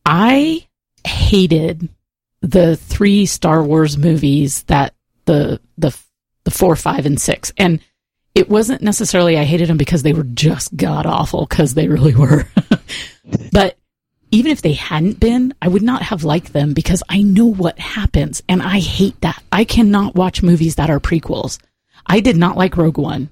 i 0.07 0.67
hated 1.07 1.89
the 2.41 2.77
three 2.77 3.27
star 3.27 3.63
wars 3.63 3.99
movies 3.99 4.63
that 4.65 4.95
the 5.27 5.61
the 5.77 5.91
the 6.49 6.59
four 6.59 6.75
five 6.77 7.05
and 7.05 7.21
six. 7.21 7.53
And 7.59 7.81
it 8.35 8.49
wasn't 8.49 8.81
necessarily 8.81 9.37
i 9.37 9.45
hated 9.45 9.69
them 9.69 9.77
because 9.77 10.03
they 10.03 10.15
were 10.15 10.23
just 10.23 10.75
god 10.75 11.05
awful 11.05 11.45
because 11.45 11.75
they 11.75 11.89
really 11.89 12.15
were. 12.15 12.45
But 13.53 13.77
even 14.31 14.51
if 14.51 14.63
they 14.63 14.73
hadn't 14.73 15.21
been 15.21 15.53
i 15.61 15.69
would 15.69 15.83
not 15.83 16.01
have 16.01 16.25
liked 16.25 16.55
them 16.55 16.73
because 16.73 17.03
i 17.11 17.21
know 17.21 17.45
what 17.45 17.79
happens 17.79 18.43
and 18.49 18.63
i 18.63 18.79
hate 18.79 19.21
that. 19.21 19.43
I 19.53 19.65
cannot 19.65 20.15
watch 20.15 20.43
movies 20.43 20.77
that 20.77 20.89
are 20.89 21.01
prequels. 21.01 21.59
I 22.07 22.21
did 22.21 22.37
not 22.39 22.57
like 22.57 22.79
rogue 22.79 22.97
one. 22.97 23.29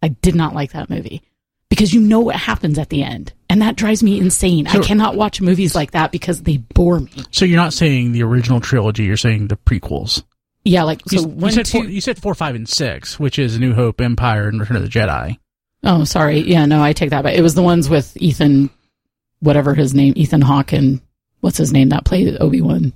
I 0.00 0.08
did 0.08 0.34
not 0.34 0.54
like 0.54 0.72
that 0.72 0.88
movie 0.88 1.20
because 1.68 1.92
you 1.92 2.00
know 2.00 2.20
what 2.20 2.36
happens 2.36 2.78
at 2.78 2.88
the 2.88 3.02
end 3.02 3.34
and 3.50 3.60
that 3.60 3.76
drives 3.76 4.02
me 4.02 4.18
insane. 4.18 4.66
So- 4.66 4.78
i 4.80 4.82
cannot 4.82 5.16
watch 5.16 5.42
movies 5.42 5.74
like 5.74 5.90
that 5.90 6.12
because 6.12 6.42
they 6.42 6.56
bore 6.56 7.00
me. 7.00 7.12
So 7.30 7.44
you're 7.44 7.60
not 7.60 7.74
saying 7.74 8.12
the 8.12 8.22
original 8.22 8.60
trilogy. 8.60 9.04
You're 9.04 9.18
saying 9.18 9.48
the 9.48 9.56
prequels. 9.56 10.22
Yeah 10.66 10.82
like 10.82 11.00
You, 11.10 11.18
so 11.20 11.24
you 11.28 11.34
one, 11.34 11.52
said 11.52 11.66
two, 11.66 11.78
four, 11.78 11.84
you 11.86 12.00
said 12.00 12.18
four, 12.20 12.34
five, 12.34 12.54
and 12.54 12.68
six, 12.68 13.18
which 13.18 13.38
is 13.38 13.58
New 13.58 13.72
Hope, 13.74 14.00
Empire, 14.00 14.48
and 14.48 14.60
Return 14.60 14.76
of 14.76 14.82
the 14.82 14.88
Jedi. 14.88 15.38
oh 15.84 16.04
sorry 16.04 16.40
yeah 16.40 16.64
no 16.66 16.82
i 16.82 16.92
take 16.92 17.10
that 17.10 17.22
back 17.22 17.34
it 17.34 17.42
was 17.42 17.54
the 17.54 17.62
ones 17.62 17.88
with 17.88 18.16
ethan 18.16 18.68
whatever 19.40 19.74
his 19.74 19.94
name 19.94 20.12
ethan 20.16 20.40
hawke 20.40 20.72
and 20.72 21.00
what's 21.40 21.58
his 21.58 21.72
name 21.72 21.90
that 21.90 22.04
played 22.04 22.36
obi-wan 22.40 22.92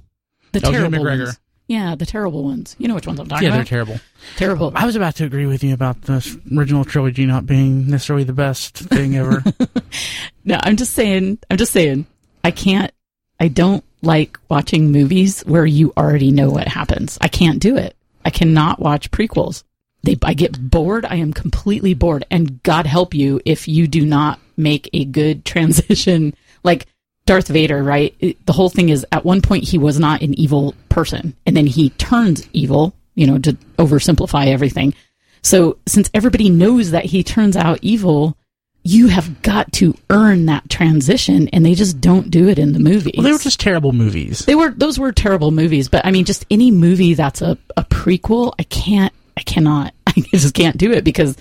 the 0.52 0.61
Oh, 0.64 0.70
Ewan 0.70 0.90
terrible 0.90 0.98
McGregor. 1.06 1.24
ones. 1.26 1.40
Yeah, 1.68 1.94
the 1.94 2.04
terrible 2.06 2.42
ones. 2.42 2.74
You 2.80 2.88
know 2.88 2.96
which 2.96 3.06
ones 3.06 3.20
I'm 3.20 3.28
talking 3.28 3.46
about. 3.46 3.70
Yeah, 3.70 3.72
they're 3.72 3.83
about. 3.83 3.94
terrible. 3.94 4.00
terrible. 4.37 4.72
I 4.74 4.85
was 4.87 4.96
about 4.96 5.14
to 5.16 5.24
agree 5.24 5.46
with 5.46 5.62
you 5.62 5.72
about 5.72 6.02
the 6.02 6.16
original 6.56 6.85
trilogy 6.85 7.26
not 7.26 7.46
being 7.46 7.87
necessarily 7.88 8.24
the 8.24 8.33
best 8.33 8.76
thing 8.76 9.14
ever. 9.16 9.44
No, 10.44 10.59
I'm 10.61 10.76
just 10.76 10.94
saying. 10.94 11.38
I'm 11.48 11.59
just 11.59 11.72
saying. 11.72 12.06
I 12.42 12.50
can't. 12.50 12.90
I 13.38 13.46
don't 13.46 13.85
like 14.02 14.38
watching 14.48 14.90
movies 14.92 15.42
where 15.42 15.66
you 15.66 15.92
already 15.96 16.30
know 16.30 16.50
what 16.50 16.68
happens. 16.68 17.18
I 17.20 17.28
can't 17.28 17.60
do 17.60 17.76
it. 17.76 17.96
I 18.24 18.30
cannot 18.30 18.80
watch 18.80 19.10
prequels. 19.10 19.62
They, 20.02 20.16
I 20.22 20.34
get 20.34 20.70
bored. 20.70 21.04
I 21.04 21.16
am 21.16 21.32
completely 21.32 21.94
bored. 21.94 22.24
And 22.30 22.62
God 22.62 22.86
help 22.86 23.12
you 23.14 23.40
if 23.44 23.68
you 23.68 23.86
do 23.86 24.06
not 24.06 24.40
make 24.56 24.88
a 24.92 25.04
good 25.04 25.44
transition. 25.44 26.34
Like 26.62 26.86
Darth 27.26 27.48
Vader, 27.48 27.82
right? 27.82 28.14
It- 28.20 28.44
the 28.46 28.52
whole 28.52 28.70
thing 28.70 28.88
is 28.88 29.06
at 29.12 29.24
one 29.24 29.42
point 29.42 29.64
he 29.64 29.78
was 29.78 29.98
not 29.98 30.22
an 30.22 30.34
evil 30.38 30.74
person, 30.88 31.34
and 31.46 31.56
then 31.56 31.66
he 31.66 31.90
turns 31.90 32.48
evil. 32.52 32.94
You 33.16 33.26
know, 33.26 33.38
to 33.40 33.52
oversimplify 33.76 34.46
everything. 34.46 34.94
So 35.42 35.78
since 35.86 36.08
everybody 36.14 36.48
knows 36.48 36.92
that 36.92 37.04
he 37.04 37.22
turns 37.22 37.56
out 37.56 37.80
evil, 37.82 38.36
you 38.82 39.08
have 39.08 39.42
got 39.42 39.70
to 39.72 39.94
earn 40.08 40.46
that 40.46 40.68
transition 40.70 41.48
and 41.48 41.64
they 41.64 41.74
just 41.74 42.00
don't 42.00 42.30
do 42.30 42.48
it 42.48 42.58
in 42.58 42.72
the 42.72 42.78
movies. 42.78 43.14
well, 43.16 43.24
they 43.24 43.32
were 43.32 43.38
just 43.38 43.60
terrible 43.60 43.92
movies. 43.92 44.40
they 44.40 44.54
were 44.54 44.70
those 44.70 44.98
were 44.98 45.12
terrible 45.12 45.50
movies, 45.50 45.88
but 45.88 46.04
I 46.06 46.10
mean 46.10 46.24
just 46.24 46.46
any 46.50 46.70
movie 46.70 47.14
that's 47.14 47.42
a, 47.42 47.58
a 47.76 47.84
prequel, 47.84 48.54
I 48.58 48.62
can't 48.64 49.12
I 49.36 49.42
cannot 49.42 49.94
I 50.06 50.12
just 50.32 50.54
can't 50.54 50.76
do 50.76 50.92
it 50.92 51.04
because 51.04 51.36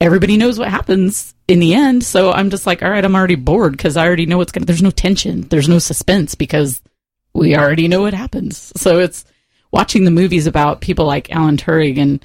everybody 0.00 0.36
knows 0.36 0.58
what 0.58 0.68
happens 0.68 1.34
in 1.48 1.58
the 1.58 1.74
end. 1.74 2.04
So 2.04 2.30
I'm 2.30 2.50
just 2.50 2.66
like, 2.66 2.82
all 2.82 2.90
right, 2.90 3.04
I'm 3.04 3.16
already 3.16 3.34
bored 3.34 3.72
because 3.72 3.96
I 3.96 4.06
already 4.06 4.26
know 4.26 4.38
what's 4.38 4.52
gonna 4.52 4.66
there's 4.66 4.82
no 4.82 4.90
tension, 4.90 5.42
there's 5.42 5.68
no 5.68 5.78
suspense 5.80 6.34
because 6.34 6.80
we 7.34 7.56
already 7.56 7.88
know 7.88 8.02
what 8.02 8.14
happens. 8.14 8.72
So 8.76 9.00
it's 9.00 9.24
watching 9.72 10.04
the 10.04 10.10
movies 10.10 10.46
about 10.46 10.80
people 10.80 11.06
like 11.06 11.30
Alan 11.32 11.56
Turing 11.56 11.98
and 11.98 12.24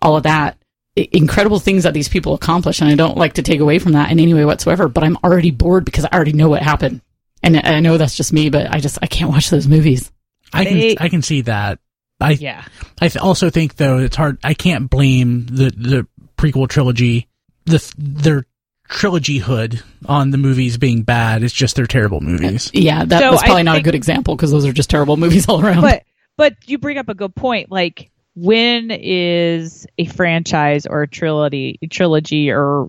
all 0.00 0.16
of 0.16 0.24
that 0.24 0.58
incredible 0.96 1.58
things 1.58 1.84
that 1.84 1.94
these 1.94 2.08
people 2.08 2.34
accomplish 2.34 2.80
and 2.80 2.90
I 2.90 2.94
don't 2.94 3.16
like 3.16 3.34
to 3.34 3.42
take 3.42 3.60
away 3.60 3.78
from 3.78 3.92
that 3.92 4.10
in 4.10 4.20
any 4.20 4.34
way 4.34 4.44
whatsoever, 4.44 4.88
but 4.88 5.02
I'm 5.04 5.16
already 5.24 5.50
bored 5.50 5.84
because 5.84 6.04
I 6.04 6.08
already 6.12 6.32
know 6.32 6.48
what 6.50 6.62
happened. 6.62 7.00
And 7.42 7.56
I 7.56 7.80
know 7.80 7.96
that's 7.96 8.14
just 8.14 8.32
me, 8.32 8.50
but 8.50 8.72
I 8.72 8.78
just 8.78 8.98
I 9.02 9.06
can't 9.06 9.30
watch 9.30 9.50
those 9.50 9.66
movies. 9.66 10.12
I 10.52 10.64
can 10.64 10.94
I 11.00 11.08
can 11.08 11.22
see 11.22 11.40
that. 11.42 11.78
I 12.20 12.32
Yeah. 12.32 12.62
I 13.00 13.08
th- 13.08 13.16
also 13.22 13.50
think 13.50 13.76
though 13.76 13.98
it's 13.98 14.14
hard. 14.14 14.38
I 14.44 14.54
can't 14.54 14.88
blame 14.88 15.46
the 15.46 15.70
the 15.76 16.06
prequel 16.36 16.68
trilogy, 16.68 17.28
the 17.64 17.92
their 17.98 18.46
trilogy 18.88 19.38
hood 19.38 19.82
on 20.06 20.30
the 20.30 20.38
movies 20.38 20.76
being 20.76 21.02
bad. 21.02 21.42
It's 21.42 21.54
just 21.54 21.74
they're 21.74 21.86
terrible 21.86 22.20
movies. 22.20 22.68
Uh, 22.68 22.70
yeah, 22.74 23.04
that 23.04 23.20
So 23.20 23.30
was 23.32 23.42
I 23.42 23.46
probably 23.46 23.62
not 23.64 23.78
a 23.78 23.82
good 23.82 23.94
example 23.96 24.36
because 24.36 24.52
those 24.52 24.66
are 24.66 24.72
just 24.72 24.90
terrible 24.90 25.16
movies 25.16 25.48
all 25.48 25.60
around. 25.64 25.80
But 25.80 26.04
but 26.36 26.54
you 26.66 26.78
bring 26.78 26.98
up 26.98 27.08
a 27.08 27.14
good 27.14 27.34
point. 27.34 27.72
Like 27.72 28.11
when 28.34 28.90
is 28.90 29.86
a 29.98 30.06
franchise 30.06 30.86
or 30.86 31.02
a 31.02 31.08
trilogy 31.08 31.78
trilogy 31.90 32.50
or 32.50 32.88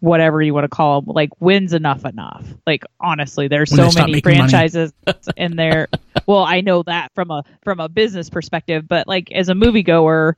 whatever 0.00 0.40
you 0.40 0.54
want 0.54 0.64
to 0.64 0.68
call 0.68 1.02
them 1.02 1.14
like 1.14 1.30
when's 1.38 1.74
enough 1.74 2.04
enough? 2.06 2.46
Like 2.66 2.84
honestly 3.00 3.48
there's 3.48 3.70
When 3.70 3.90
so 3.90 4.00
many 4.00 4.20
franchises 4.20 4.92
in 5.36 5.56
there. 5.56 5.88
Well 6.26 6.42
i 6.44 6.60
know 6.62 6.82
that 6.84 7.12
from 7.14 7.30
a 7.30 7.44
from 7.62 7.80
a 7.80 7.88
business 7.88 8.30
perspective 8.30 8.86
but 8.88 9.06
like 9.06 9.30
as 9.32 9.48
a 9.48 9.54
moviegoer 9.54 10.34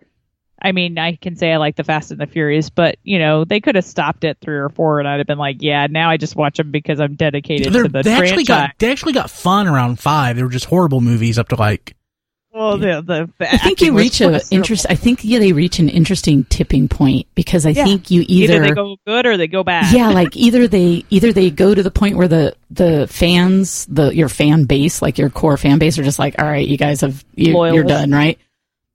i 0.62 0.72
mean 0.72 0.98
i 0.98 1.16
can 1.16 1.34
say 1.36 1.52
i 1.52 1.56
like 1.56 1.74
the 1.76 1.82
fast 1.84 2.10
and 2.10 2.20
the 2.20 2.26
furious 2.26 2.70
but 2.70 2.96
you 3.02 3.18
know 3.18 3.44
they 3.44 3.60
could 3.60 3.74
have 3.76 3.84
stopped 3.84 4.24
at 4.24 4.38
three 4.40 4.56
or 4.56 4.68
four 4.68 4.98
and 5.00 5.08
i'd 5.08 5.18
have 5.18 5.26
been 5.26 5.38
like 5.38 5.56
yeah 5.60 5.86
now 5.90 6.10
i 6.10 6.16
just 6.16 6.36
watch 6.36 6.58
them 6.58 6.70
because 6.70 7.00
i'm 7.00 7.14
dedicated 7.14 7.72
They're- 7.72 7.84
to 7.84 7.88
the 7.88 8.02
they 8.02 8.12
actually 8.12 8.44
franchise. 8.44 8.68
got 8.68 8.78
they 8.78 8.90
actually 8.92 9.12
got 9.14 9.30
fun 9.30 9.66
around 9.66 9.98
five. 9.98 10.36
They 10.36 10.42
were 10.42 10.48
just 10.50 10.66
horrible 10.66 11.00
movies 11.00 11.38
up 11.38 11.48
to 11.48 11.56
like 11.56 11.96
well 12.52 12.78
the, 12.78 13.00
the, 13.02 13.30
the 13.38 13.52
I 13.54 13.56
think 13.58 13.80
you 13.80 13.96
reach 13.96 14.20
a 14.20 14.28
questionable. 14.30 14.56
interest. 14.56 14.86
I 14.90 14.94
think 14.94 15.20
yeah, 15.24 15.38
they 15.38 15.52
reach 15.52 15.78
an 15.78 15.88
interesting 15.88 16.44
tipping 16.44 16.88
point 16.88 17.26
because 17.34 17.64
I 17.66 17.70
Yeah. 17.70 17.84
think 17.84 18.10
you 18.10 18.24
either, 18.28 18.54
either, 18.54 18.64
they 18.64 18.70
go 18.72 18.96
good 19.06 19.26
or 19.26 19.36
they 19.36 19.46
go 19.46 19.62
bad. 19.62 19.94
yeah, 19.94 20.08
like 20.10 20.36
either 20.36 20.66
they 20.68 21.04
either 21.10 21.32
they 21.32 21.50
go 21.50 21.74
to 21.74 21.82
the 21.82 21.90
point 21.90 22.16
where 22.16 22.28
the 22.28 22.56
the 22.70 23.06
fans, 23.08 23.86
the 23.86 24.10
your 24.14 24.28
fan 24.28 24.64
base, 24.64 25.00
like 25.02 25.18
your 25.18 25.30
core 25.30 25.56
fan 25.56 25.78
base, 25.78 25.98
are 25.98 26.02
just 26.04 26.18
like, 26.18 26.34
all 26.38 26.46
right, 26.46 26.66
you 26.66 26.76
guys 26.76 27.00
have 27.02 27.24
you, 27.34 27.52
you're 27.72 27.84
done, 27.84 28.10
right? 28.10 28.38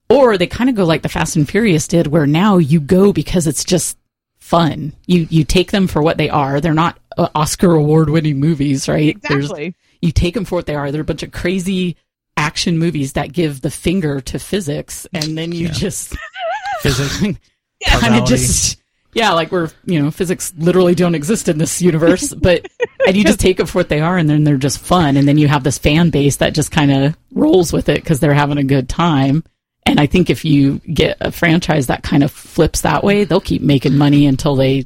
Or 0.10 0.38
they 0.38 0.48
kind 0.48 0.70
of 0.70 0.76
go 0.76 0.86
like 0.86 1.02
the 1.02 1.10
Fast 1.10 1.36
and 1.36 1.50
Furious 1.50 1.88
did, 1.88 2.08
where 2.08 2.28
now 2.28 2.58
you 2.58 2.80
go 2.80 3.12
because 3.12 3.48
it's 3.48 3.64
just 3.64 3.98
fun. 4.38 4.94
You 5.08 5.28
you 5.30 5.44
take 5.44 5.72
them 5.72 5.88
for 5.88 6.02
what 6.02 6.18
they 6.18 6.30
are. 6.30 6.62
They're 6.62 6.74
not 6.76 7.00
uh, 7.18 7.30
Oscar 7.34 7.72
award 7.72 8.10
winning 8.10 8.40
movies, 8.40 8.88
right? 8.88 9.20
There's- 9.24 9.46
exactly. 9.46 9.76
you 10.02 10.12
take 10.12 10.34
them 10.36 10.46
for 10.46 10.56
what 10.56 10.68
they 10.68 10.76
are. 10.76 10.92
They're 10.92 11.02
a 11.02 11.06
bunch 11.06 11.24
of 11.24 11.32
crazy 11.32 11.96
action 12.46 12.78
movies 12.78 13.14
that 13.14 13.34
give 13.34 13.62
the 13.62 13.72
finger 13.72 14.22
to 14.22 14.38
physics, 14.40 15.08
and 15.14 15.38
then 15.38 15.52
you 15.52 15.68
Yeah. 15.68 15.74
just 15.74 16.16
physics. 16.82 17.20
kind 17.88 18.16
of 18.16 18.26
just 18.26 18.78
yeah, 19.14 19.32
like 19.32 19.52
we're 19.52 19.70
you 19.86 20.02
know 20.02 20.12
physics 20.12 20.54
literally 20.58 20.94
don't 20.96 21.16
exist 21.16 21.48
in 21.50 21.58
this 21.58 21.82
universe, 21.82 22.34
but 22.48 22.68
and 23.08 23.16
you 23.18 23.24
just 23.24 23.40
take 23.40 23.58
them 23.58 23.68
for 23.68 23.80
what 23.80 23.90
they 23.90 24.00
are, 24.02 24.18
and 24.18 24.30
then 24.30 24.44
they're 24.44 24.58
just 24.58 24.80
fun, 24.80 25.18
and 25.18 25.28
then 25.28 25.38
you 25.38 25.48
have 25.48 25.64
this 25.64 25.78
fan 25.78 26.10
base 26.10 26.38
that 26.38 26.54
just 26.54 26.72
kind 26.72 26.92
of 26.92 27.18
rolls 27.34 27.74
with 27.74 27.90
it 27.90 27.96
because 28.04 28.20
they're 28.20 28.34
having 28.34 28.58
a 28.58 28.64
good 28.64 28.88
time. 28.90 29.44
And 29.88 30.00
I 30.00 30.08
think 30.08 30.30
if 30.32 30.44
you 30.44 30.80
get 30.80 31.18
a 31.22 31.32
franchise 31.32 31.88
that 31.88 32.02
kind 32.02 32.24
of 32.24 32.32
flips 32.32 32.82
that 32.82 33.04
way, 33.04 33.24
they'll 33.24 33.40
keep 33.40 33.62
making 33.62 33.96
money 33.98 34.26
until 34.26 34.56
they 34.56 34.86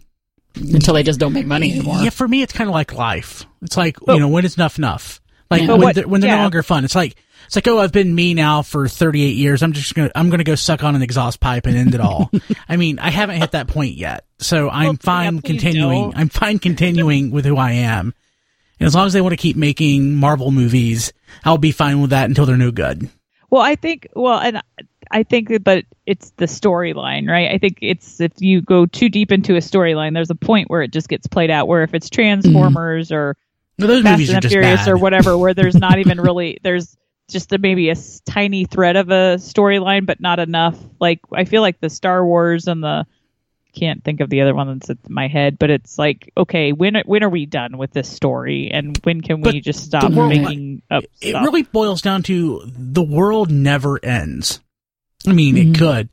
until 0.56 0.94
they 0.94 1.04
just 1.04 1.20
don't 1.20 1.32
make 1.34 1.46
money 1.46 1.72
anymore. 1.72 1.98
Yeah, 2.02 2.10
for 2.10 2.28
me, 2.28 2.42
it's 2.42 2.52
kind 2.54 2.70
of 2.70 2.74
like 2.74 2.94
life. 2.94 3.46
It's 3.62 3.78
like 3.78 3.98
But- 4.06 4.14
you 4.16 4.20
know 4.20 4.28
when 4.28 4.44
is 4.46 4.56
enough 4.58 4.78
enough. 4.78 5.22
Like 5.50 5.62
Yeah. 5.62 5.68
When 5.72 5.82
what- 5.82 5.96
they're, 5.96 6.08
when 6.08 6.22
they're 6.22 6.30
yeah. 6.32 6.38
no 6.38 6.42
longer 6.44 6.64
fun. 6.64 6.84
It's 6.86 6.96
like 6.96 7.16
it's 7.50 7.56
like 7.56 7.68
oh, 7.68 7.80
I've 7.80 7.92
been 7.92 8.14
me 8.14 8.36
now 8.36 8.62
for 8.62 8.88
38 8.88 9.36
years. 9.36 9.64
I'm 9.64 9.74
just 9.74 9.96
gonna 9.96 10.12
I'm 10.14 10.30
gonna 10.30 10.44
go 10.44 10.54
suck 10.54 10.84
on 10.84 10.96
an 10.96 11.02
exhaust 11.02 11.40
pipe 11.40 11.66
and 11.66 11.76
end 11.76 11.96
it 11.96 12.00
all. 12.00 12.30
I 12.70 12.76
mean, 12.78 13.00
I 13.00 13.10
haven't 13.10 13.38
hit 13.38 13.54
that 13.54 13.68
point 13.68 13.96
yet, 13.96 14.24
so 14.38 14.70
I'm 14.70 14.86
Well, 14.86 14.98
fine 15.02 15.42
continuing. 15.42 16.14
I'm 16.16 16.30
fine 16.30 16.60
continuing 16.60 17.32
with 17.32 17.46
who 17.46 17.58
I 17.58 17.72
am. 17.72 18.14
And 18.80 18.86
as 18.86 18.94
long 18.94 19.08
as 19.08 19.14
they 19.14 19.22
want 19.22 19.34
to 19.34 19.38
keep 19.38 19.58
making 19.58 20.14
Marvel 20.16 20.52
movies, 20.52 21.12
I'll 21.44 21.58
be 21.58 21.72
fine 21.72 22.02
with 22.02 22.12
that 22.12 22.30
until 22.30 22.46
they're 22.46 22.56
no 22.56 22.70
good. 22.70 23.10
Well, 23.50 23.64
I 23.64 23.74
think 23.74 24.10
well, 24.16 24.38
and 24.38 24.62
I 25.10 25.24
think, 25.24 25.50
that- 25.50 25.64
but 25.64 25.86
it's 26.06 26.30
the 26.38 26.46
storyline, 26.46 27.28
right? 27.28 27.50
I 27.52 27.58
think 27.58 27.80
it's 27.82 28.22
if 28.22 28.34
you 28.38 28.62
go 28.62 28.86
too 28.86 29.10
deep 29.10 29.32
into 29.32 29.56
a 29.56 29.60
storyline, 29.60 30.14
there's 30.14 30.30
a 30.30 30.36
point 30.36 30.70
where 30.70 30.84
it 30.84 30.92
just 30.92 31.10
gets 31.10 31.26
played 31.26 31.50
out. 31.50 31.68
Where 31.68 31.82
if 31.82 31.96
it's 31.96 32.12
mm-hmm. 32.12 32.22
Transformers 32.52 33.12
or 33.12 33.36
No, 33.80 33.88
those 33.88 34.04
Fast 34.04 34.12
movies 34.20 34.30
and 34.30 34.42
just 34.44 34.54
Furious 34.54 34.82
bad. 34.82 34.90
or 34.90 34.98
whatever, 34.98 35.36
where 35.36 35.56
there's 35.56 35.76
not 35.76 35.98
even 35.98 36.22
really 36.22 36.60
there's 36.62 36.96
just 37.30 37.54
a, 37.54 37.58
maybe 37.58 37.90
a 37.90 37.96
tiny 38.26 38.66
thread 38.66 38.96
of 38.96 39.10
a 39.10 39.36
storyline, 39.38 40.06
but 40.06 40.20
not 40.20 40.40
enough. 40.40 40.78
Like 41.00 41.20
I 41.34 41.46
feel 41.46 41.62
like 41.62 41.80
the 41.80 41.90
Star 41.90 42.26
Wars 42.26 42.68
and 42.68 42.84
the 42.84 43.06
can't 43.76 44.04
think 44.04 44.20
of 44.20 44.30
the 44.30 44.42
other 44.42 44.56
one 44.56 44.80
that's 44.80 44.90
in 44.90 44.98
my 45.10 45.28
head, 45.28 45.60
but 45.60 45.70
it's 45.70 45.98
like 45.98 46.32
okay, 46.36 46.72
when 46.74 46.96
when 47.06 47.24
are 47.24 47.30
we 47.30 47.46
done 47.46 47.78
with 47.78 47.92
this 47.92 48.10
story, 48.10 48.70
and 48.72 48.98
when 49.04 49.22
can 49.22 49.42
we 49.42 49.62
just 49.62 49.86
stop 49.86 50.12
world- 50.12 50.30
making 50.30 50.82
up 50.90 51.04
it 51.22 51.30
stuff? 51.30 51.46
really 51.46 51.64
boils 51.64 52.02
down 52.02 52.24
to 52.24 52.64
the 52.66 53.04
world 53.04 53.52
never 53.52 54.04
ends. 54.04 54.60
I 55.28 55.34
mean, 55.34 55.56
Mhm. 55.56 55.70
it 55.76 55.78
could. 55.78 56.10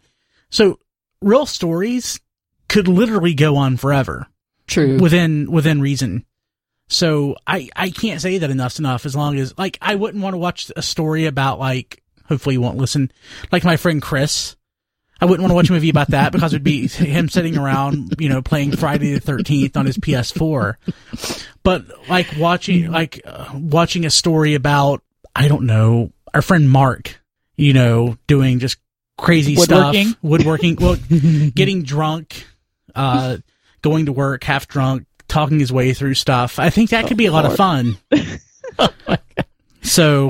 So 0.51 0.79
real 1.23 1.47
stories 1.47 2.21
could 2.69 2.89
literally 2.89 3.33
go 3.35 3.57
on 3.57 3.77
forever 3.79 4.27
True. 4.67 4.99
within 4.99 5.51
within 5.51 5.81
reason. 5.81 6.25
So 6.89 7.37
I 7.47 7.69
I 7.75 7.91
can't 7.91 8.21
say 8.21 8.39
that 8.39 8.51
enough's 8.51 8.79
enough 8.79 9.07
as 9.07 9.17
long 9.17 9.39
as 9.39 9.57
like 9.59 9.79
I 9.83 9.95
wouldn't 9.95 10.23
want 10.23 10.35
to 10.35 10.39
watch 10.39 10.71
a 10.77 10.83
story 10.83 11.27
about 11.27 11.59
like 11.59 12.03
hopefully 12.29 12.55
you 12.55 12.61
won't 12.61 12.79
listen 12.79 13.11
like 13.51 13.65
my 13.65 13.77
friend 13.77 14.01
Chris. 14.01 14.57
I 15.21 15.25
wouldn't 15.25 15.41
want 15.41 15.51
to 15.51 15.55
watch 15.55 15.71
a 15.71 15.73
movie 15.73 15.89
about 15.89 16.11
that 16.11 16.31
because 16.31 16.53
it'd 16.53 16.63
be 16.63 16.89
him 16.89 17.31
sitting 17.31 17.57
around, 17.57 18.17
you 18.19 18.29
know, 18.29 18.43
playing 18.43 18.77
Friday 18.77 19.15
the 19.15 19.21
13th 19.21 19.75
on 19.75 19.87
his 19.87 19.97
PS4. 19.97 20.75
But 21.63 21.87
like 22.07 22.35
watching, 22.39 22.91
like 22.91 23.23
uh, 23.25 23.49
watching 23.55 24.05
a 24.05 24.11
story 24.11 24.55
about, 24.55 25.03
I 25.35 25.49
don't 25.49 25.65
know, 25.65 26.13
our 26.35 26.43
friend 26.43 26.69
Mark, 26.69 27.19
you 27.57 27.73
know, 27.73 28.19
doing 28.27 28.59
just 28.59 28.77
crazy 29.17 29.57
Woodworking? 29.57 30.09
stuff, 30.09 30.23
woodworking, 30.23 30.77
well, 30.77 30.97
getting 31.55 31.83
drunk, 31.83 32.47
uh, 32.95 33.39
going 33.81 34.07
to 34.07 34.13
work 34.13 34.45
half 34.45 34.69
drunk, 34.69 35.07
talking 35.37 35.61
his 35.61 35.71
way 35.71 35.93
through 35.93 36.15
stuff. 36.15 36.59
I 36.59 36.71
think 36.71 36.91
that 36.91 37.09
could 37.09 37.19
be 37.19 37.27
a 37.27 37.33
lot 37.33 37.45
of 37.45 37.53
oh, 37.53 37.57
fun. 37.57 37.99
so 39.83 40.29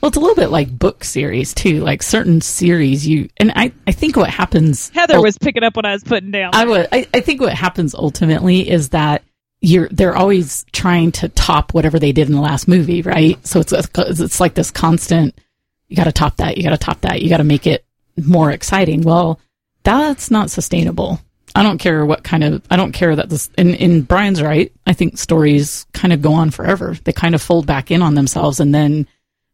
Well, 0.00 0.08
it's 0.08 0.16
a 0.16 0.20
little 0.20 0.34
bit 0.34 0.48
like 0.48 0.76
book 0.76 1.04
series 1.04 1.54
too. 1.54 1.84
Like 1.84 2.02
certain 2.02 2.40
series, 2.40 3.06
you 3.06 3.28
and 3.36 3.52
I. 3.54 3.70
I 3.86 3.92
think 3.92 4.16
what 4.16 4.28
happens. 4.28 4.88
Heather 4.88 5.18
ul- 5.18 5.22
was 5.22 5.38
picking 5.38 5.62
up 5.62 5.76
what 5.76 5.86
I 5.86 5.92
was 5.92 6.02
putting 6.02 6.32
down. 6.32 6.50
I 6.52 6.64
would. 6.64 6.88
I, 6.90 7.06
I 7.14 7.20
think 7.20 7.40
what 7.40 7.52
happens 7.52 7.94
ultimately 7.94 8.68
is 8.68 8.88
that 8.88 9.22
you're. 9.60 9.88
They're 9.90 10.16
always 10.16 10.66
trying 10.72 11.12
to 11.12 11.28
top 11.28 11.72
whatever 11.72 12.00
they 12.00 12.10
did 12.10 12.28
in 12.28 12.34
the 12.34 12.40
last 12.40 12.66
movie, 12.66 13.02
right? 13.02 13.38
So 13.46 13.60
it's 13.60 13.72
it's 13.72 14.40
like 14.40 14.54
this 14.54 14.72
constant. 14.72 15.38
You 15.86 15.96
got 15.96 16.04
to 16.04 16.12
top 16.12 16.38
that. 16.38 16.56
You 16.56 16.64
got 16.64 16.70
to 16.70 16.78
top 16.78 17.02
that. 17.02 17.22
You 17.22 17.28
got 17.28 17.36
to 17.36 17.44
make 17.44 17.68
it 17.68 17.84
more 18.16 18.50
exciting. 18.50 19.02
Well, 19.02 19.38
that's 19.84 20.28
not 20.28 20.50
sustainable. 20.50 21.20
I 21.54 21.62
don't 21.62 21.78
care 21.78 22.04
what 22.06 22.22
kind 22.22 22.44
of. 22.44 22.62
I 22.70 22.76
don't 22.76 22.92
care 22.92 23.14
that 23.16 23.28
this. 23.28 23.50
And, 23.58 23.74
and 23.74 24.06
Brian's 24.06 24.42
right. 24.42 24.72
I 24.86 24.92
think 24.92 25.18
stories 25.18 25.86
kind 25.92 26.12
of 26.12 26.22
go 26.22 26.32
on 26.32 26.50
forever. 26.50 26.96
They 27.04 27.12
kind 27.12 27.34
of 27.34 27.42
fold 27.42 27.66
back 27.66 27.90
in 27.90 28.02
on 28.02 28.14
themselves 28.14 28.60
and 28.60 28.74
then 28.74 29.06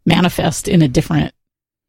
manifest 0.04 0.68
in 0.68 0.82
a 0.82 0.88
different 0.88 1.34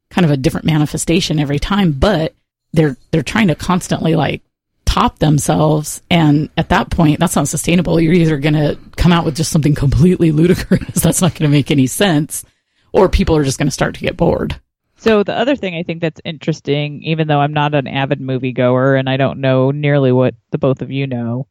kind 0.09 0.25
of 0.25 0.31
a 0.31 0.37
different 0.37 0.65
manifestation 0.65 1.39
every 1.39 1.59
time, 1.59 1.91
but 1.91 2.33
they're 2.73 2.97
they're 3.11 3.23
trying 3.23 3.47
to 3.47 3.55
constantly 3.55 4.15
like 4.15 4.41
top 4.85 5.19
themselves 5.19 6.01
and 6.09 6.49
at 6.55 6.69
that 6.69 6.89
point 6.89 7.19
that's 7.19 7.35
not 7.35 7.47
sustainable. 7.47 7.99
You're 7.99 8.13
either 8.13 8.37
going 8.37 8.53
to 8.53 8.77
come 8.95 9.11
out 9.11 9.25
with 9.25 9.35
just 9.35 9.51
something 9.51 9.75
completely 9.75 10.31
ludicrous 10.31 10.81
that's 11.01 11.21
not 11.21 11.33
going 11.33 11.49
to 11.49 11.55
make 11.55 11.71
any 11.71 11.87
sense 11.87 12.45
or 12.93 13.09
people 13.09 13.35
are 13.35 13.43
just 13.43 13.59
going 13.59 13.67
to 13.67 13.71
start 13.71 13.95
to 13.95 14.01
get 14.01 14.17
bored. 14.17 14.59
So 14.97 15.23
the 15.23 15.37
other 15.37 15.55
thing 15.55 15.75
I 15.75 15.83
think 15.83 16.01
that's 16.01 16.21
interesting, 16.25 17.03
even 17.03 17.27
though 17.27 17.39
I'm 17.39 17.53
not 17.53 17.75
an 17.75 17.87
avid 17.87 18.19
moviegoer 18.19 18.99
and 18.99 19.09
I 19.09 19.17
don't 19.17 19.39
know 19.39 19.71
nearly 19.71 20.11
what 20.11 20.35
the 20.51 20.57
both 20.57 20.81
of 20.81 20.91
you 20.91 21.05
know 21.05 21.47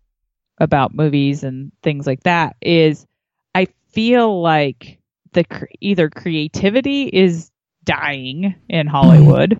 about 0.59 0.95
movies 0.95 1.45
and 1.45 1.71
things 1.83 2.07
like 2.07 2.25
that, 2.25 2.57
is 2.61 3.07
I 3.55 3.69
feel 3.91 4.43
like 4.43 4.99
the 5.33 5.45
either 5.81 6.11
creativity 6.11 7.05
is 7.05 7.51
dying 7.85 8.55
in 8.69 8.87
Hollywood 8.89 9.51
mm. 9.51 9.59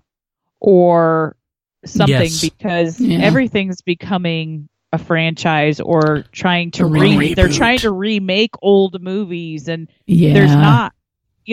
or 0.59 1.37
something 1.85 2.13
yes. 2.23 2.41
because 2.41 2.99
yeah. 2.99 3.19
everything's 3.19 3.81
becoming 3.81 4.67
a 4.91 4.97
franchise 4.97 5.79
or 5.79 6.23
trying 6.31 6.71
to 6.71 6.85
re- 6.85 7.33
they're 7.33 7.49
trying 7.49 7.79
to 7.79 7.91
remake 7.91 8.51
old 8.61 9.01
movies 9.01 9.67
and 9.67 9.89
yeah. 10.05 10.33
there's 10.33 10.53
not 10.53 10.93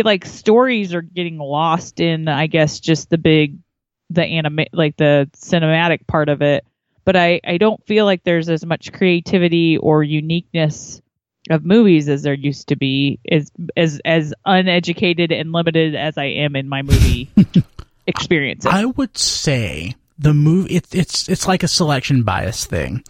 like 0.03 0.25
stories 0.25 0.93
are 0.95 1.03
getting 1.03 1.39
lost 1.39 2.01
in 2.01 2.29
I 2.29 2.47
guess 2.47 2.81
just 2.81 3.11
the 3.11 3.19
big 3.19 3.59
the 4.11 4.25
anime 4.25 4.67
like 4.73 4.97
the 4.97 5.29
cinematic 5.37 6.07
part 6.07 6.29
of 6.29 6.43
it. 6.43 6.65
But 7.05 7.17
I, 7.17 7.41
I 7.45 7.59
don't 7.59 7.85
feel 7.87 8.07
like 8.07 8.25
there's 8.25 8.49
as 8.49 8.65
much 8.65 8.93
creativity 8.93 9.77
or 9.77 10.03
uniqueness 10.03 11.03
of 11.51 11.65
movies 11.65 12.09
as 12.09 12.23
there 12.23 12.35
used 12.35 12.69
to 12.69 12.77
be 12.77 13.19
as 13.31 13.51
as 13.77 14.01
as 14.05 14.33
uneducated 14.47 15.31
and 15.31 15.53
limited 15.53 15.95
as 15.95 16.17
I 16.17 16.25
am 16.25 16.57
in 16.57 16.69
my 16.69 16.83
movie 16.83 17.31
experience. 18.07 18.65
I 18.65 18.87
would 18.87 19.19
say 19.19 19.95
the 20.19 20.33
movie 20.33 20.77
it's 20.77 20.95
it's 20.95 21.29
it's 21.29 21.47
like 21.47 21.63
a 21.63 21.69
selection 21.69 22.23
bias 22.23 22.65
thing. 22.65 23.05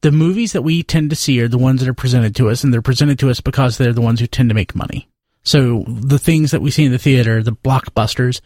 The 0.00 0.12
movies 0.12 0.52
that 0.52 0.62
we 0.62 0.82
tend 0.82 1.10
to 1.10 1.16
see 1.16 1.40
are 1.40 1.48
the 1.48 1.58
ones 1.58 1.80
that 1.80 1.88
are 1.88 1.94
presented 1.94 2.36
to 2.36 2.48
us 2.48 2.64
and 2.64 2.72
they're 2.72 2.82
presented 2.82 3.18
to 3.18 3.30
us 3.30 3.40
because 3.40 3.76
they're 3.76 3.92
the 3.92 4.00
ones 4.00 4.20
who 4.20 4.26
tend 4.26 4.48
to 4.50 4.54
make 4.54 4.74
money. 4.74 5.08
So 5.46 5.84
the 5.86 6.18
things 6.18 6.50
that 6.50 6.60
we 6.60 6.72
see 6.72 6.84
in 6.84 6.92
the 6.92 6.98
theater, 6.98 7.40
the 7.40 7.52
blockbusters, 7.52 8.40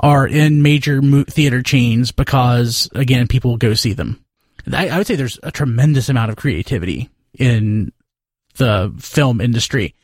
are 0.00 0.26
in 0.26 0.62
major 0.62 1.00
theater 1.24 1.62
chains 1.62 2.12
because, 2.12 2.90
again, 2.94 3.26
people 3.26 3.56
go 3.56 3.72
see 3.72 3.94
them. 3.94 4.22
I, 4.70 4.90
I, 4.90 4.98
would 4.98 5.06
say 5.06 5.16
there's 5.16 5.40
a 5.42 5.50
tremendous 5.50 6.10
amount 6.10 6.30
of 6.30 6.36
creativity 6.36 7.08
in 7.38 7.92
the 8.56 8.94
film 8.98 9.40
industry. 9.40 9.94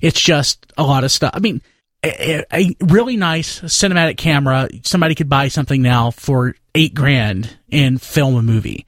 It's 0.00 0.20
just 0.20 0.64
a 0.78 0.84
lot 0.84 1.02
of 1.02 1.10
stuff. 1.10 1.32
I 1.34 1.40
mean, 1.40 1.60
a, 2.04 2.44
a 2.52 2.76
really 2.80 3.16
nice 3.16 3.60
cinematic 3.62 4.16
camera, 4.16 4.68
somebody 4.84 5.16
could 5.16 5.28
buy 5.28 5.48
something 5.48 5.82
now 5.82 6.12
for 6.12 6.54
eight 6.76 6.94
grand 6.94 7.58
and 7.72 8.00
film 8.00 8.36
a 8.36 8.42
movie. 8.42 8.86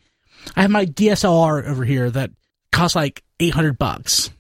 I 0.55 0.63
have 0.63 0.71
my 0.71 0.87
DSLR 0.87 1.67
over 1.67 1.85
here 1.85 2.09
that 2.11 2.31
costs 2.71 2.95
like 2.95 3.25
800 3.41 3.77
bucks 3.77 4.31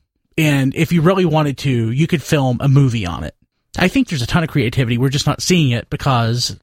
and 0.41 0.75
if 0.75 0.91
you 0.91 1.03
really 1.03 1.27
wanted 1.27 1.59
to, 1.59 1.91
you 1.91 2.07
could 2.07 2.23
film 2.23 2.59
a 2.61 2.69
movie 2.69 3.05
on 3.05 3.25
it. 3.25 3.35
I 3.79 3.89
think 3.89 4.09
there's 4.09 4.23
a 4.23 4.27
ton 4.27 4.43
of 4.43 4.49
creativity. 4.49 4.97
We're 4.97 5.11
just 5.11 5.27
not 5.27 5.43
seeing 5.43 5.71
it 5.71 5.91
because 5.91 6.59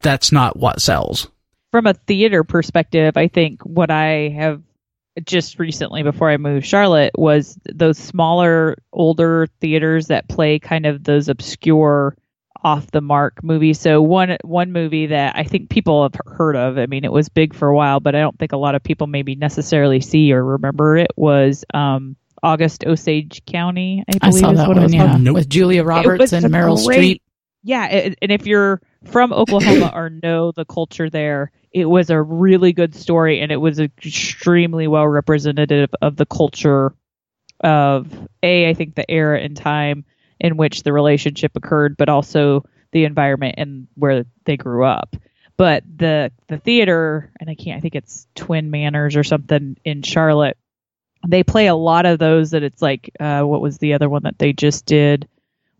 that's 0.00 0.32
not 0.32 0.58
what 0.58 0.82
sells. 0.82 1.28
From 1.72 1.86
a 1.86 1.94
theater 1.94 2.44
perspective, 2.44 3.16
I 3.16 3.28
think 3.28 3.62
what 3.62 3.90
I 3.90 4.28
have 4.36 4.62
just 5.24 5.58
recently 5.58 6.02
before 6.02 6.30
I 6.30 6.36
moved 6.36 6.66
Charlotte 6.66 7.12
was 7.16 7.58
those 7.64 7.98
smaller, 7.98 8.76
older 8.92 9.46
theaters 9.60 10.08
that 10.08 10.28
play 10.28 10.58
kind 10.58 10.84
of 10.84 11.02
those 11.02 11.28
obscure 11.28 12.16
off 12.62 12.90
the 12.90 13.00
mark 13.00 13.42
movies. 13.42 13.80
So 13.80 14.02
one 14.02 14.36
one 14.42 14.72
movie 14.72 15.06
that 15.06 15.36
I 15.36 15.44
think 15.44 15.70
people 15.70 16.02
have 16.02 16.20
heard 16.26 16.56
of. 16.56 16.78
I 16.78 16.86
mean, 16.86 17.04
it 17.04 17.12
was 17.12 17.28
big 17.28 17.54
for 17.54 17.68
a 17.68 17.74
while, 17.74 18.00
but 18.00 18.14
I 18.14 18.20
don't 18.20 18.38
think 18.38 18.52
a 18.52 18.58
lot 18.58 18.74
of 18.74 18.82
people 18.82 19.06
maybe 19.06 19.34
necessarily 19.36 20.00
see 20.00 20.32
or 20.32 20.44
remember 20.44 20.96
it. 20.96 21.10
Was 21.16 21.64
um, 21.72 22.16
August 22.42 22.84
Osage 22.84 23.44
County. 23.46 24.04
I 24.08 24.18
believe 24.18 24.44
I 24.44 24.48
saw 24.48 24.52
that 24.52 24.68
one, 24.68 24.92
yeah, 24.92 25.16
nope. 25.16 25.34
with 25.34 25.48
Julia 25.48 25.84
Roberts 25.84 26.32
and 26.32 26.46
Meryl 26.46 26.84
great, 26.84 27.18
Streep. 27.18 27.20
Yeah, 27.62 27.86
it, 27.86 28.18
and 28.22 28.30
if 28.30 28.46
you're 28.46 28.80
from 29.04 29.32
Oklahoma 29.32 29.92
or 29.94 30.10
know 30.10 30.52
the 30.52 30.64
culture 30.64 31.10
there, 31.10 31.50
it 31.72 31.86
was 31.86 32.10
a 32.10 32.20
really 32.20 32.72
good 32.72 32.94
story, 32.94 33.40
and 33.40 33.50
it 33.50 33.56
was 33.56 33.80
extremely 33.80 34.86
well 34.86 35.06
representative 35.06 35.90
of 36.00 36.16
the 36.16 36.26
culture 36.26 36.94
of 37.60 38.28
a, 38.42 38.68
I 38.68 38.74
think 38.74 38.94
the 38.94 39.10
era 39.10 39.40
and 39.40 39.56
time 39.56 40.04
in 40.38 40.56
which 40.56 40.82
the 40.82 40.92
relationship 40.92 41.52
occurred, 41.56 41.96
but 41.96 42.08
also 42.08 42.64
the 42.92 43.04
environment 43.04 43.54
and 43.58 43.88
where 43.94 44.24
they 44.44 44.56
grew 44.56 44.84
up. 44.84 45.16
But 45.56 45.84
the 45.86 46.32
the 46.48 46.58
theater, 46.58 47.32
and 47.40 47.48
I 47.48 47.54
can't, 47.54 47.78
I 47.78 47.80
think 47.80 47.94
it's 47.94 48.26
Twin 48.34 48.70
Manors 48.70 49.16
or 49.16 49.24
something 49.24 49.76
in 49.84 50.02
Charlotte 50.02 50.58
they 51.26 51.42
play 51.42 51.66
a 51.66 51.74
lot 51.74 52.06
of 52.06 52.18
those 52.18 52.50
that 52.50 52.62
it's 52.62 52.82
like 52.82 53.10
uh, 53.20 53.42
what 53.42 53.60
was 53.60 53.78
the 53.78 53.94
other 53.94 54.08
one 54.08 54.22
that 54.24 54.38
they 54.38 54.52
just 54.52 54.86
did 54.86 55.28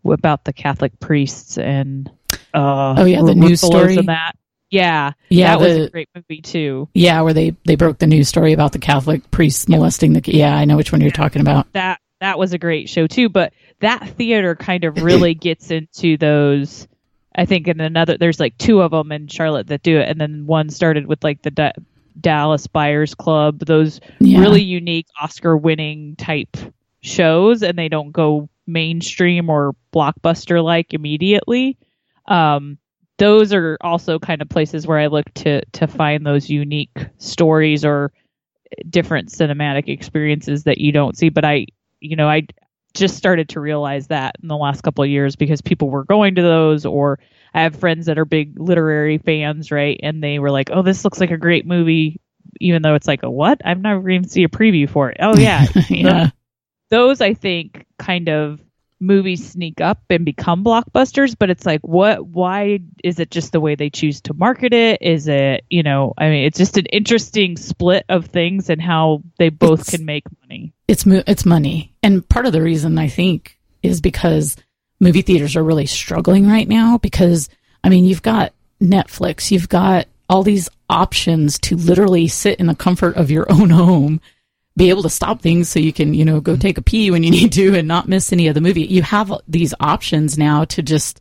about 0.05 0.45
the 0.45 0.53
Catholic 0.53 0.99
priests 0.99 1.57
and 1.57 2.09
uh, 2.53 2.95
oh 2.97 3.05
yeah 3.05 3.21
the 3.21 3.35
news 3.35 3.61
story 3.61 3.97
and 3.97 4.07
that? 4.09 4.33
Yeah. 4.69 5.13
Yeah 5.29 5.57
that 5.57 5.63
the, 5.63 5.79
was 5.79 5.87
a 5.87 5.91
great 5.91 6.09
movie 6.15 6.41
too. 6.41 6.89
Yeah 6.93 7.21
where 7.21 7.33
they 7.33 7.55
they 7.65 7.75
broke 7.75 7.99
the 7.99 8.07
news 8.07 8.27
story 8.27 8.53
about 8.53 8.71
the 8.71 8.79
Catholic 8.79 9.29
priests 9.31 9.67
molesting 9.67 10.13
the 10.13 10.21
yeah 10.25 10.55
I 10.55 10.65
know 10.65 10.77
which 10.77 10.91
one 10.91 11.01
you're 11.01 11.11
talking 11.11 11.41
about. 11.41 11.71
That 11.73 11.99
that 12.19 12.39
was 12.39 12.53
a 12.53 12.57
great 12.57 12.89
show 12.89 13.07
too 13.07 13.29
but 13.29 13.53
that 13.79 14.09
theater 14.09 14.55
kind 14.55 14.83
of 14.83 14.97
really 15.01 15.33
gets 15.33 15.71
into 15.71 16.17
those 16.17 16.87
I 17.35 17.45
think 17.45 17.67
in 17.67 17.79
another 17.79 18.17
there's 18.17 18.39
like 18.39 18.57
two 18.57 18.81
of 18.81 18.91
them 18.91 19.11
in 19.11 19.27
Charlotte 19.27 19.67
that 19.67 19.83
do 19.83 19.99
it 19.99 20.09
and 20.09 20.19
then 20.19 20.45
one 20.47 20.69
started 20.69 21.05
with 21.05 21.23
like 21.23 21.41
the 21.41 21.73
Dallas 22.19 22.67
Buyers 22.67 23.15
Club, 23.15 23.59
those 23.59 23.99
yeah. 24.19 24.39
really 24.39 24.61
unique 24.61 25.07
Oscar 25.21 25.55
winning 25.55 26.15
type 26.15 26.57
shows, 27.01 27.63
and 27.63 27.77
they 27.77 27.89
don't 27.89 28.11
go 28.11 28.49
mainstream 28.65 29.49
or 29.49 29.75
blockbuster 29.93 30.63
like 30.63 30.93
immediately. 30.93 31.77
Um, 32.27 32.77
those 33.17 33.53
are 33.53 33.77
also 33.81 34.19
kind 34.19 34.41
of 34.41 34.49
places 34.49 34.85
where 34.85 34.99
I 34.99 35.07
look 35.07 35.33
to 35.35 35.63
to 35.65 35.87
find 35.87 36.25
those 36.25 36.49
unique 36.49 36.97
stories 37.17 37.83
or 37.83 38.11
different 38.89 39.29
cinematic 39.29 39.87
experiences 39.87 40.63
that 40.65 40.77
you 40.77 40.91
don't 40.91 41.17
see. 41.17 41.29
But 41.29 41.45
I, 41.45 41.67
you 41.99 42.15
know, 42.15 42.27
I 42.27 42.47
just 42.97 43.17
started 43.17 43.49
to 43.49 43.59
realize 43.59 44.07
that 44.07 44.35
in 44.41 44.47
the 44.47 44.57
last 44.57 44.81
couple 44.81 45.03
of 45.03 45.09
years 45.09 45.35
because 45.35 45.61
people 45.61 45.89
were 45.89 46.03
going 46.03 46.35
to 46.35 46.41
those 46.41 46.85
or 46.85 47.19
I 47.53 47.63
have 47.63 47.75
friends 47.75 48.05
that 48.05 48.17
are 48.17 48.25
big 48.25 48.59
literary 48.59 49.17
fans, 49.17 49.71
right? 49.71 49.99
And 50.03 50.23
they 50.23 50.39
were 50.39 50.51
like, 50.51 50.69
"Oh, 50.71 50.81
this 50.81 51.03
looks 51.03 51.19
like 51.19 51.31
a 51.31 51.37
great 51.37 51.65
movie," 51.65 52.19
even 52.59 52.81
though 52.81 52.95
it's 52.95 53.07
like 53.07 53.23
a 53.23 53.31
what? 53.31 53.61
I've 53.65 53.81
never 53.81 54.09
even 54.09 54.27
seen 54.27 54.45
a 54.45 54.49
preview 54.49 54.89
for 54.89 55.09
it. 55.09 55.17
Oh 55.19 55.37
yeah, 55.37 55.65
yeah. 55.89 56.29
Those 56.89 57.21
I 57.21 57.33
think 57.33 57.85
kind 57.97 58.29
of 58.29 58.61
movies 58.99 59.51
sneak 59.51 59.81
up 59.81 60.01
and 60.09 60.25
become 60.25 60.63
blockbusters, 60.63 61.35
but 61.37 61.49
it's 61.49 61.65
like, 61.65 61.81
what? 61.81 62.25
Why 62.25 62.79
is 63.03 63.19
it 63.19 63.31
just 63.31 63.51
the 63.51 63.59
way 63.59 63.75
they 63.75 63.89
choose 63.89 64.21
to 64.21 64.33
market 64.33 64.73
it? 64.73 65.01
Is 65.01 65.27
it, 65.27 65.65
you 65.69 65.83
know, 65.83 66.13
I 66.17 66.29
mean, 66.29 66.45
it's 66.45 66.57
just 66.57 66.77
an 66.77 66.85
interesting 66.87 67.57
split 67.57 68.05
of 68.09 68.25
things 68.25 68.69
and 68.69 68.81
how 68.81 69.21
they 69.37 69.49
both 69.49 69.81
it's, 69.81 69.91
can 69.91 70.05
make 70.05 70.23
money. 70.41 70.73
It's 70.87 71.05
it's 71.05 71.45
money, 71.45 71.93
and 72.01 72.27
part 72.27 72.45
of 72.45 72.53
the 72.53 72.61
reason 72.61 72.97
I 72.97 73.07
think 73.07 73.57
is 73.83 74.01
because 74.01 74.55
movie 74.99 75.21
theaters 75.21 75.55
are 75.55 75.63
really 75.63 75.85
struggling 75.85 76.47
right 76.47 76.67
now 76.67 76.97
because, 76.97 77.49
I 77.83 77.89
mean, 77.89 78.05
you've 78.05 78.23
got 78.23 78.53
Netflix, 78.81 79.51
you've 79.51 79.69
got 79.69 80.07
all 80.29 80.43
these 80.43 80.69
options 80.89 81.59
to 81.59 81.75
literally 81.75 82.27
sit 82.27 82.59
in 82.59 82.67
the 82.67 82.75
comfort 82.75 83.15
of 83.15 83.31
your 83.31 83.51
own 83.51 83.69
home, 83.69 84.21
be 84.77 84.89
able 84.91 85.01
to 85.01 85.09
stop 85.09 85.41
things 85.41 85.67
so 85.67 85.79
you 85.79 85.91
can, 85.91 86.13
you 86.13 86.23
know, 86.23 86.39
go 86.39 86.53
mm-hmm. 86.53 86.61
take 86.61 86.77
a 86.77 86.81
pee 86.83 87.11
when 87.11 87.23
you 87.23 87.31
need 87.39 87.51
to 87.53 87.75
and 87.75 87.87
not 87.87 88.07
miss 88.07 88.31
any 88.31 88.47
of 88.47 88.53
the 88.53 88.61
movie. 88.61 88.83
You 88.83 89.01
have 89.01 89.33
these 89.47 89.73
options 89.79 90.37
now 90.37 90.63
to 90.65 90.81
just 90.81 91.19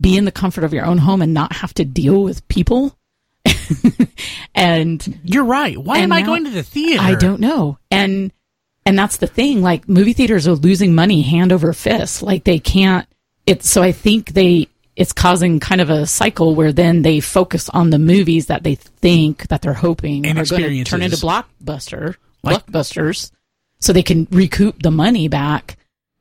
be 0.00 0.16
in 0.16 0.24
the 0.24 0.32
comfort 0.32 0.64
of 0.64 0.72
your 0.72 0.86
own 0.86 0.98
home 0.98 1.20
and 1.20 1.34
not 1.34 1.52
have 1.52 1.74
to 1.74 1.84
deal 1.84 2.22
with 2.22 2.46
people. 2.48 2.96
and 4.54 5.20
you're 5.24 5.44
right. 5.44 5.76
Why 5.76 5.98
am 5.98 6.12
I 6.12 6.22
going 6.22 6.44
to 6.44 6.50
the 6.50 6.62
theater? 6.62 7.02
I 7.02 7.14
don't 7.14 7.40
know. 7.40 7.78
And 7.90 8.32
and 8.86 8.98
that's 8.98 9.18
the 9.18 9.26
thing. 9.26 9.60
Like 9.60 9.88
movie 9.88 10.12
theaters 10.12 10.46
are 10.46 10.54
losing 10.54 10.94
money 10.94 11.22
hand 11.22 11.52
over 11.52 11.72
fist. 11.72 12.22
Like 12.22 12.44
they 12.44 12.58
can't. 12.58 13.06
It's 13.46 13.68
so 13.68 13.82
I 13.82 13.92
think 13.92 14.32
they 14.32 14.68
it's 14.96 15.12
causing 15.12 15.58
kind 15.60 15.80
of 15.80 15.90
a 15.90 16.06
cycle 16.06 16.54
where 16.54 16.72
then 16.72 17.02
they 17.02 17.20
focus 17.20 17.68
on 17.68 17.90
the 17.90 17.98
movies 17.98 18.46
that 18.46 18.62
they 18.62 18.76
think 18.76 19.48
that 19.48 19.60
they're 19.60 19.74
hoping 19.74 20.26
and 20.26 20.38
are 20.38 20.44
going 20.44 20.62
to 20.62 20.84
turn 20.84 21.02
into 21.02 21.16
blockbuster 21.16 22.16
blockbusters, 22.44 23.30
so 23.80 23.92
they 23.92 24.02
can 24.02 24.26
recoup 24.30 24.82
the 24.82 24.90
money 24.90 25.28
back. 25.28 25.76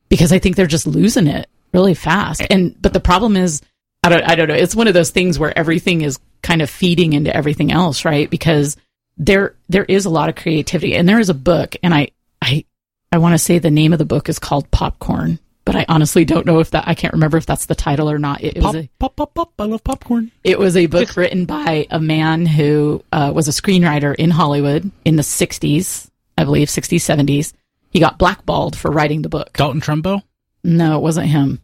Because 0.10 0.32
I 0.32 0.40
think 0.40 0.56
they're 0.56 0.68
just 0.68 0.86
losing 0.86 1.28
it 1.28 1.50
really 1.74 1.96
fast. 1.96 2.44
And 2.50 2.80
but 2.82 2.94
the 2.94 3.00
problem 3.00 3.36
is, 3.36 3.62
I 4.04 4.10
don't 4.10 4.24
I 4.24 4.36
don't 4.36 4.48
know. 4.48 4.56
It's 4.56 4.76
one 4.76 4.88
of 4.88 4.94
those 4.94 5.10
things 5.10 5.40
where 5.40 5.58
everything 5.58 6.02
is 6.02 6.20
kind 6.42 6.62
of 6.62 6.70
feeding 6.70 7.14
into 7.14 7.36
everything 7.36 7.72
else, 7.72 8.06
right? 8.06 8.30
Because 8.30 8.78
there 9.18 9.56
there 9.70 9.86
is 9.86 10.06
a 10.06 10.10
lot 10.10 10.30
of 10.30 10.36
creativity, 10.36 10.96
and 10.96 11.08
there 11.10 11.20
is 11.20 11.30
a 11.30 11.34
book, 11.34 11.76
and 11.82 11.94
I 11.94 12.10
I 12.42 12.66
I 13.12 13.18
want 13.18 13.34
to 13.34 13.40
say 13.40 13.60
the 13.60 13.72
name 13.72 13.94
of 13.94 14.00
the 14.00 14.06
book 14.06 14.30
is 14.30 14.40
called 14.40 14.70
Popcorn, 14.72 15.40
but 15.66 15.74
but 15.74 15.80
I 15.80 15.86
honestly 15.90 16.26
don't 16.26 16.46
know 16.46 16.60
if 16.60 16.72
that 16.72 16.88
I 16.88 16.94
can't 16.94 17.14
remember 17.14 17.38
if 17.38 17.46
that's 17.46 17.66
the 17.66 17.76
title 17.76 18.10
or 18.10 18.20
not. 18.20 18.44
It, 18.44 18.58
it 18.58 18.62
Pop, 18.62 18.76
was 18.76 18.84
a, 18.84 18.90
pop, 19.00 19.16
pop, 19.16 19.34
pop. 19.34 19.54
I 19.60 19.66
love 19.66 19.84
popcorn. 19.84 20.32
it 20.44 20.60
was 20.60 20.76
a 20.78 20.86
book 20.86 21.16
written 21.16 21.46
by 21.46 21.88
a 21.90 22.00
man 22.00 22.46
who 22.46 23.04
uh, 23.12 23.32
was 23.34 23.48
a 23.48 23.52
screenwriter 23.52 24.14
in 24.16 24.30
Hollywood 24.30 24.92
in 25.06 25.16
the 25.16 25.24
60s, 25.24 26.10
I 26.38 26.44
believe, 26.44 26.68
60s, 26.68 26.98
70s. 26.98 27.54
He 27.90 28.00
got 28.00 28.18
blackballed 28.18 28.76
for 28.76 28.92
writing 28.92 29.22
the 29.22 29.30
book. 29.30 29.54
Dalton 29.54 29.82
Trumbo. 29.82 30.22
No, 30.64 30.98
it 30.98 31.02
wasn't 31.02 31.28
him. 31.28 31.62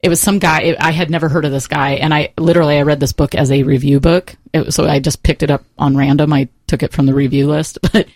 It 0.00 0.08
was 0.08 0.20
some 0.20 0.38
guy. 0.38 0.76
I 0.78 0.92
had 0.92 1.10
never 1.10 1.28
heard 1.28 1.44
of 1.44 1.50
this 1.50 1.66
guy, 1.66 1.92
and 1.94 2.14
I 2.14 2.32
literally 2.38 2.78
I 2.78 2.82
read 2.82 3.00
this 3.00 3.12
book 3.12 3.34
as 3.34 3.50
a 3.50 3.64
review 3.64 3.98
book. 3.98 4.36
It, 4.52 4.72
so 4.72 4.86
I 4.86 5.00
just 5.00 5.22
picked 5.24 5.42
it 5.42 5.50
up 5.50 5.64
on 5.76 5.96
random. 5.96 6.32
I 6.32 6.48
took 6.68 6.82
it 6.82 6.92
from 6.92 7.06
the 7.06 7.14
review 7.14 7.48
list, 7.48 7.78
but 7.92 8.06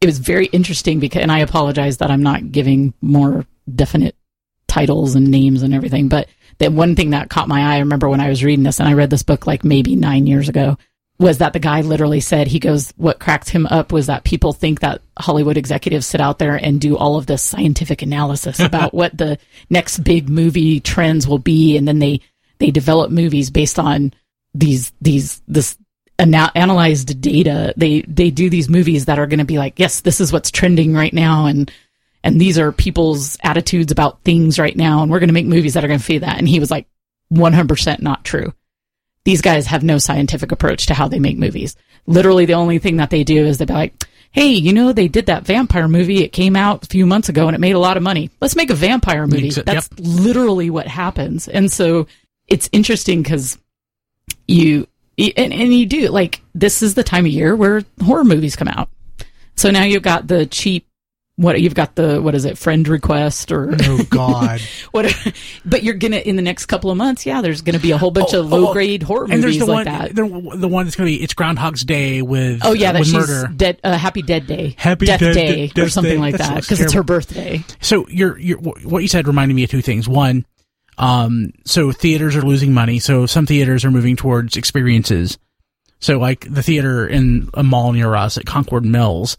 it 0.00 0.06
was 0.06 0.18
very 0.18 0.46
interesting 0.46 0.98
because. 0.98 1.22
And 1.22 1.30
I 1.30 1.38
apologize 1.38 1.98
that 1.98 2.10
I'm 2.10 2.22
not 2.22 2.50
giving 2.50 2.94
more 3.00 3.46
definite 3.72 4.16
titles 4.66 5.14
and 5.14 5.28
names 5.28 5.62
and 5.62 5.72
everything. 5.72 6.08
But 6.08 6.28
the 6.58 6.70
one 6.70 6.96
thing 6.96 7.10
that 7.10 7.30
caught 7.30 7.48
my 7.48 7.60
eye, 7.60 7.76
I 7.76 7.80
remember 7.80 8.08
when 8.08 8.20
I 8.20 8.28
was 8.28 8.42
reading 8.42 8.64
this, 8.64 8.80
and 8.80 8.88
I 8.88 8.94
read 8.94 9.10
this 9.10 9.22
book 9.22 9.46
like 9.46 9.64
maybe 9.64 9.94
nine 9.94 10.26
years 10.26 10.48
ago, 10.48 10.78
was 11.20 11.38
that 11.38 11.52
the 11.52 11.58
guy 11.58 11.82
literally 11.82 12.20
said 12.20 12.46
he 12.46 12.58
goes, 12.58 12.94
what 12.96 13.20
cracked 13.20 13.50
him 13.50 13.66
up 13.66 13.92
was 13.92 14.06
that 14.06 14.24
people 14.24 14.54
think 14.54 14.80
that 14.80 15.02
Hollywood 15.18 15.58
executives 15.58 16.06
sit 16.06 16.20
out 16.20 16.38
there 16.38 16.56
and 16.56 16.80
do 16.80 16.96
all 16.96 17.16
of 17.16 17.26
this 17.26 17.42
scientific 17.42 18.00
analysis 18.00 18.58
about 18.60 18.94
what 18.94 19.16
the 19.16 19.38
next 19.68 19.98
big 19.98 20.30
movie 20.30 20.80
trends 20.80 21.28
will 21.28 21.38
be, 21.38 21.76
and 21.76 21.86
then 21.86 21.98
they 21.98 22.20
they 22.58 22.70
develop 22.70 23.10
movies 23.10 23.50
based 23.50 23.78
on 23.78 24.14
these 24.54 24.92
these 25.02 25.42
this 25.46 25.76
ana- 26.18 26.52
analyzed 26.54 27.20
data. 27.20 27.74
They 27.76 28.00
they 28.08 28.30
do 28.30 28.48
these 28.48 28.70
movies 28.70 29.04
that 29.04 29.18
are 29.18 29.26
going 29.26 29.40
to 29.40 29.44
be 29.44 29.58
like, 29.58 29.78
yes, 29.78 30.00
this 30.00 30.22
is 30.22 30.32
what's 30.32 30.50
trending 30.50 30.94
right 30.94 31.12
now, 31.12 31.44
and 31.44 31.70
and 32.24 32.40
these 32.40 32.58
are 32.58 32.72
people's 32.72 33.36
attitudes 33.44 33.92
about 33.92 34.24
things 34.24 34.58
right 34.58 34.76
now, 34.76 35.02
and 35.02 35.10
we're 35.10 35.20
going 35.20 35.28
to 35.28 35.34
make 35.34 35.46
movies 35.46 35.74
that 35.74 35.84
are 35.84 35.88
going 35.88 36.00
to 36.00 36.04
feed 36.04 36.22
that. 36.22 36.38
And 36.38 36.48
he 36.48 36.60
was 36.60 36.70
like, 36.70 36.86
one 37.28 37.52
hundred 37.52 37.68
percent 37.68 38.00
not 38.00 38.24
true 38.24 38.54
these 39.24 39.40
guys 39.42 39.66
have 39.66 39.82
no 39.82 39.98
scientific 39.98 40.52
approach 40.52 40.86
to 40.86 40.94
how 40.94 41.08
they 41.08 41.18
make 41.18 41.38
movies. 41.38 41.76
Literally, 42.06 42.46
the 42.46 42.54
only 42.54 42.78
thing 42.78 42.96
that 42.96 43.10
they 43.10 43.24
do 43.24 43.44
is 43.44 43.58
they're 43.58 43.66
like, 43.66 43.94
hey, 44.32 44.48
you 44.52 44.72
know, 44.72 44.92
they 44.92 45.08
did 45.08 45.26
that 45.26 45.44
vampire 45.44 45.88
movie. 45.88 46.22
It 46.22 46.28
came 46.32 46.56
out 46.56 46.84
a 46.84 46.88
few 46.88 47.04
months 47.04 47.28
ago 47.28 47.46
and 47.48 47.54
it 47.54 47.60
made 47.60 47.74
a 47.74 47.78
lot 47.80 47.96
of 47.96 48.02
money. 48.02 48.30
Let's 48.40 48.56
make 48.56 48.70
a 48.70 48.74
vampire 48.74 49.26
movie. 49.26 49.48
It- 49.48 49.66
That's 49.66 49.88
yep. 49.90 49.98
literally 50.06 50.70
what 50.70 50.86
happens. 50.86 51.48
And 51.48 51.70
so 51.70 52.06
it's 52.46 52.68
interesting 52.72 53.22
because 53.22 53.58
you, 54.46 54.86
and, 55.18 55.52
and 55.52 55.74
you 55.74 55.86
do, 55.86 56.08
like, 56.08 56.40
this 56.54 56.82
is 56.82 56.94
the 56.94 57.02
time 57.04 57.26
of 57.26 57.32
year 57.32 57.54
where 57.54 57.82
horror 58.02 58.24
movies 58.24 58.56
come 58.56 58.68
out. 58.68 58.88
So 59.56 59.70
now 59.70 59.82
you've 59.82 60.02
got 60.02 60.26
the 60.26 60.46
cheap, 60.46 60.86
what 61.40 61.60
you've 61.60 61.74
got 61.74 61.94
the 61.94 62.20
what 62.20 62.34
is 62.34 62.44
it 62.44 62.58
friend 62.58 62.86
request 62.86 63.50
or 63.50 63.74
Oh 63.82 64.02
God. 64.10 64.60
whatever 64.92 65.32
but 65.64 65.82
you're 65.82 65.94
gonna 65.94 66.18
in 66.18 66.36
the 66.36 66.42
next 66.42 66.66
couple 66.66 66.90
of 66.90 66.96
months 66.96 67.24
yeah 67.24 67.40
there's 67.40 67.62
gonna 67.62 67.78
be 67.78 67.92
a 67.92 67.98
whole 67.98 68.10
bunch 68.10 68.34
Oh, 68.34 68.40
of 68.40 68.52
oh, 68.52 68.56
low 68.56 68.72
grade 68.72 69.02
horror 69.02 69.24
and 69.30 69.42
there's 69.42 69.58
movies 69.58 69.58
the 69.60 69.66
like 69.66 69.86
one, 69.86 69.94
that 69.98 70.14
the, 70.14 70.56
the 70.58 70.68
one 70.68 70.84
that's 70.84 70.96
gonna 70.96 71.06
be 71.08 71.22
it's 71.22 71.34
Groundhog's 71.34 71.82
Day 71.84 72.20
with 72.22 72.60
Oh 72.62 72.72
yeah, 72.74 72.92
that 72.92 72.98
with 73.00 73.08
she's 73.08 73.14
murder. 73.28 73.52
dead. 73.54 73.80
Uh, 73.82 73.96
Happy 73.96 74.22
Dead 74.22 74.46
Day, 74.46 74.74
Happy 74.78 75.06
Death 75.06 75.20
Dead- 75.20 75.34
Day, 75.34 75.66
Death 75.68 75.86
or 75.86 75.88
something 75.88 76.14
Day. 76.14 76.18
like 76.18 76.36
That 76.36 76.54
that, 76.54 76.60
because 76.62 76.80
it's 76.80 76.92
her 76.92 77.02
birthday. 77.02 77.64
So 77.80 78.06
you're, 78.08 78.38
you're 78.38 78.58
what 78.58 79.00
you 79.02 79.08
said 79.08 79.26
reminded 79.26 79.54
me 79.54 79.64
of 79.64 79.70
two 79.70 79.80
things. 79.82 80.08
One, 80.08 80.44
um, 80.98 81.52
so 81.64 81.92
theaters 81.92 82.36
are 82.36 82.42
losing 82.42 82.74
money, 82.74 82.98
so 82.98 83.24
some 83.26 83.46
theaters 83.46 83.84
are 83.84 83.90
moving 83.90 84.16
towards 84.16 84.56
experiences. 84.56 85.38
So 86.00 86.18
like 86.18 86.46
the 86.52 86.62
theater 86.62 87.06
in 87.06 87.48
a 87.54 87.62
mall 87.62 87.92
near 87.92 88.14
us 88.14 88.36
at 88.38 88.44
Concord 88.46 88.84
Mills, 88.84 89.36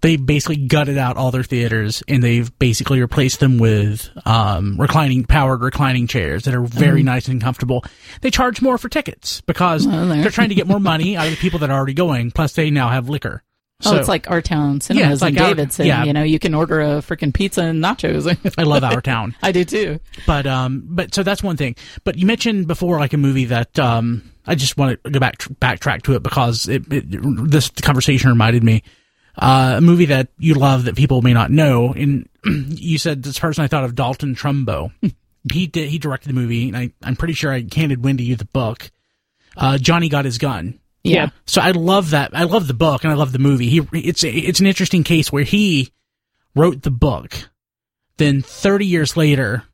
they 0.00 0.16
basically 0.16 0.56
gutted 0.56 0.96
out 0.98 1.16
all 1.16 1.30
their 1.30 1.42
theaters 1.42 2.02
and 2.06 2.22
they've 2.22 2.56
basically 2.58 3.00
replaced 3.00 3.40
them 3.40 3.58
with 3.58 4.08
um, 4.26 4.76
reclining 4.78 5.24
powered 5.24 5.60
reclining 5.62 6.06
chairs 6.06 6.44
that 6.44 6.54
are 6.54 6.62
very 6.62 7.02
nice 7.02 7.26
and 7.28 7.40
comfortable. 7.40 7.84
They 8.20 8.30
charge 8.30 8.62
more 8.62 8.78
for 8.78 8.88
tickets 8.88 9.40
because 9.42 9.86
Well, 9.86 10.06
there. 10.08 10.22
they're 10.22 10.30
trying 10.30 10.50
to 10.50 10.54
get 10.54 10.66
more 10.68 10.80
money 10.80 11.16
out 11.16 11.26
of 11.26 11.32
the 11.32 11.36
people 11.38 11.58
that 11.60 11.70
are 11.70 11.76
already 11.76 11.94
going. 11.94 12.30
Plus, 12.30 12.52
they 12.52 12.70
now 12.70 12.88
have 12.90 13.08
liquor. 13.08 13.42
oh, 13.84 13.96
it's 13.96 14.08
like 14.08 14.30
our 14.30 14.40
town 14.42 14.80
cinemas 14.80 15.14
it's 15.14 15.22
like 15.22 15.34
in 15.34 15.40
our- 15.40 15.48
Davidson. 15.54 15.86
yeah. 15.86 16.04
You 16.04 16.12
know, 16.12 16.22
you 16.22 16.38
can 16.38 16.54
order 16.54 16.80
a 16.80 16.86
freaking 17.02 17.32
pizza 17.34 17.62
and 17.62 17.82
nachos. 17.82 18.26
I 18.58 18.62
love 18.62 18.84
our 18.84 19.00
town. 19.00 19.34
I 19.42 19.52
do 19.52 19.64
too. 19.64 20.00
But 20.26 20.46
um, 20.46 20.82
but 20.86 21.14
so 21.14 21.22
that's 21.22 21.42
one 21.42 21.56
thing. 21.56 21.74
But 22.04 22.16
you 22.18 22.26
mentioned 22.26 22.66
before 22.68 22.98
like 22.98 23.12
a 23.12 23.18
movie 23.18 23.46
that 23.46 23.78
um, 23.78 24.28
I 24.46 24.54
just 24.54 24.76
want 24.76 25.02
to 25.04 25.10
go 25.10 25.18
back 25.20 25.38
backtrack 25.60 26.02
to 26.02 26.14
it 26.14 26.22
because 26.22 26.68
it, 26.68 26.84
it 26.92 27.04
this 27.50 27.68
conversation 27.70 28.30
reminded 28.30 28.62
me 28.64 28.82
uh, 29.38 29.74
a 29.78 29.80
movie 29.80 30.06
that 30.06 30.28
you 30.38 30.54
love 30.54 30.84
that 30.84 30.96
people 30.96 31.22
may 31.22 31.32
not 31.32 31.50
know. 31.50 31.92
And 31.92 32.28
you 32.44 32.98
said 32.98 33.22
this 33.22 33.38
person 33.38 33.64
I 33.64 33.68
thought 33.68 33.84
of 33.84 33.94
Dalton 33.94 34.34
Trumbo. 34.34 34.92
he 35.52 35.66
did 35.66 35.88
he 35.88 35.98
directed 35.98 36.28
the 36.28 36.34
movie, 36.34 36.68
and 36.68 36.76
I 36.76 36.90
I'm 37.02 37.16
pretty 37.16 37.34
sure 37.34 37.52
I 37.52 37.64
handed 37.74 38.04
Wendy 38.04 38.24
you 38.24 38.36
the 38.36 38.44
book. 38.46 38.90
Uh, 39.56 39.78
Johnny 39.78 40.08
got 40.08 40.24
his 40.24 40.38
gun. 40.38 40.78
Yeah. 41.04 41.30
So 41.46 41.60
I 41.60 41.70
love 41.70 42.10
that. 42.10 42.36
I 42.36 42.44
love 42.44 42.66
the 42.66 42.74
book 42.74 43.02
and 43.04 43.12
I 43.12 43.16
love 43.16 43.32
the 43.32 43.38
movie. 43.38 43.68
He 43.68 43.80
it's 43.92 44.24
it's 44.24 44.60
an 44.60 44.66
interesting 44.66 45.04
case 45.04 45.32
where 45.32 45.44
he 45.44 45.92
wrote 46.54 46.82
the 46.82 46.90
book, 46.90 47.32
then 48.16 48.42
30 48.42 48.86
years 48.86 49.16
later 49.16 49.64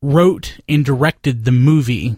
wrote 0.00 0.58
and 0.68 0.84
directed 0.84 1.44
the 1.44 1.52
movie 1.52 2.16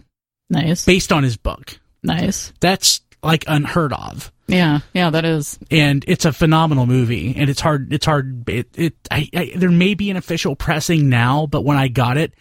Nice. 0.49 0.85
based 0.85 1.11
on 1.11 1.23
his 1.23 1.37
book. 1.37 1.79
Nice. 2.01 2.53
That's 2.59 3.01
like 3.25 3.43
unheard 3.47 3.93
of. 3.93 4.31
Yeah. 4.47 4.79
Yeah, 4.93 5.09
that 5.09 5.25
is. 5.25 5.57
And 5.71 6.05
it's 6.07 6.25
a 6.25 6.31
phenomenal 6.31 6.85
movie, 6.85 7.35
and 7.35 7.49
it's 7.49 7.61
hard. 7.61 7.91
It's 7.91 8.05
hard. 8.05 8.47
It, 8.49 8.69
it 8.75 8.93
I, 9.09 9.29
I, 9.33 9.51
there 9.55 9.71
may 9.71 9.95
be 9.95 10.09
an 10.11 10.17
official 10.17 10.55
pressing 10.55 11.09
now, 11.09 11.47
but 11.47 11.63
when 11.63 11.77
I 11.77 11.87
got 11.87 12.17
it, 12.17 12.33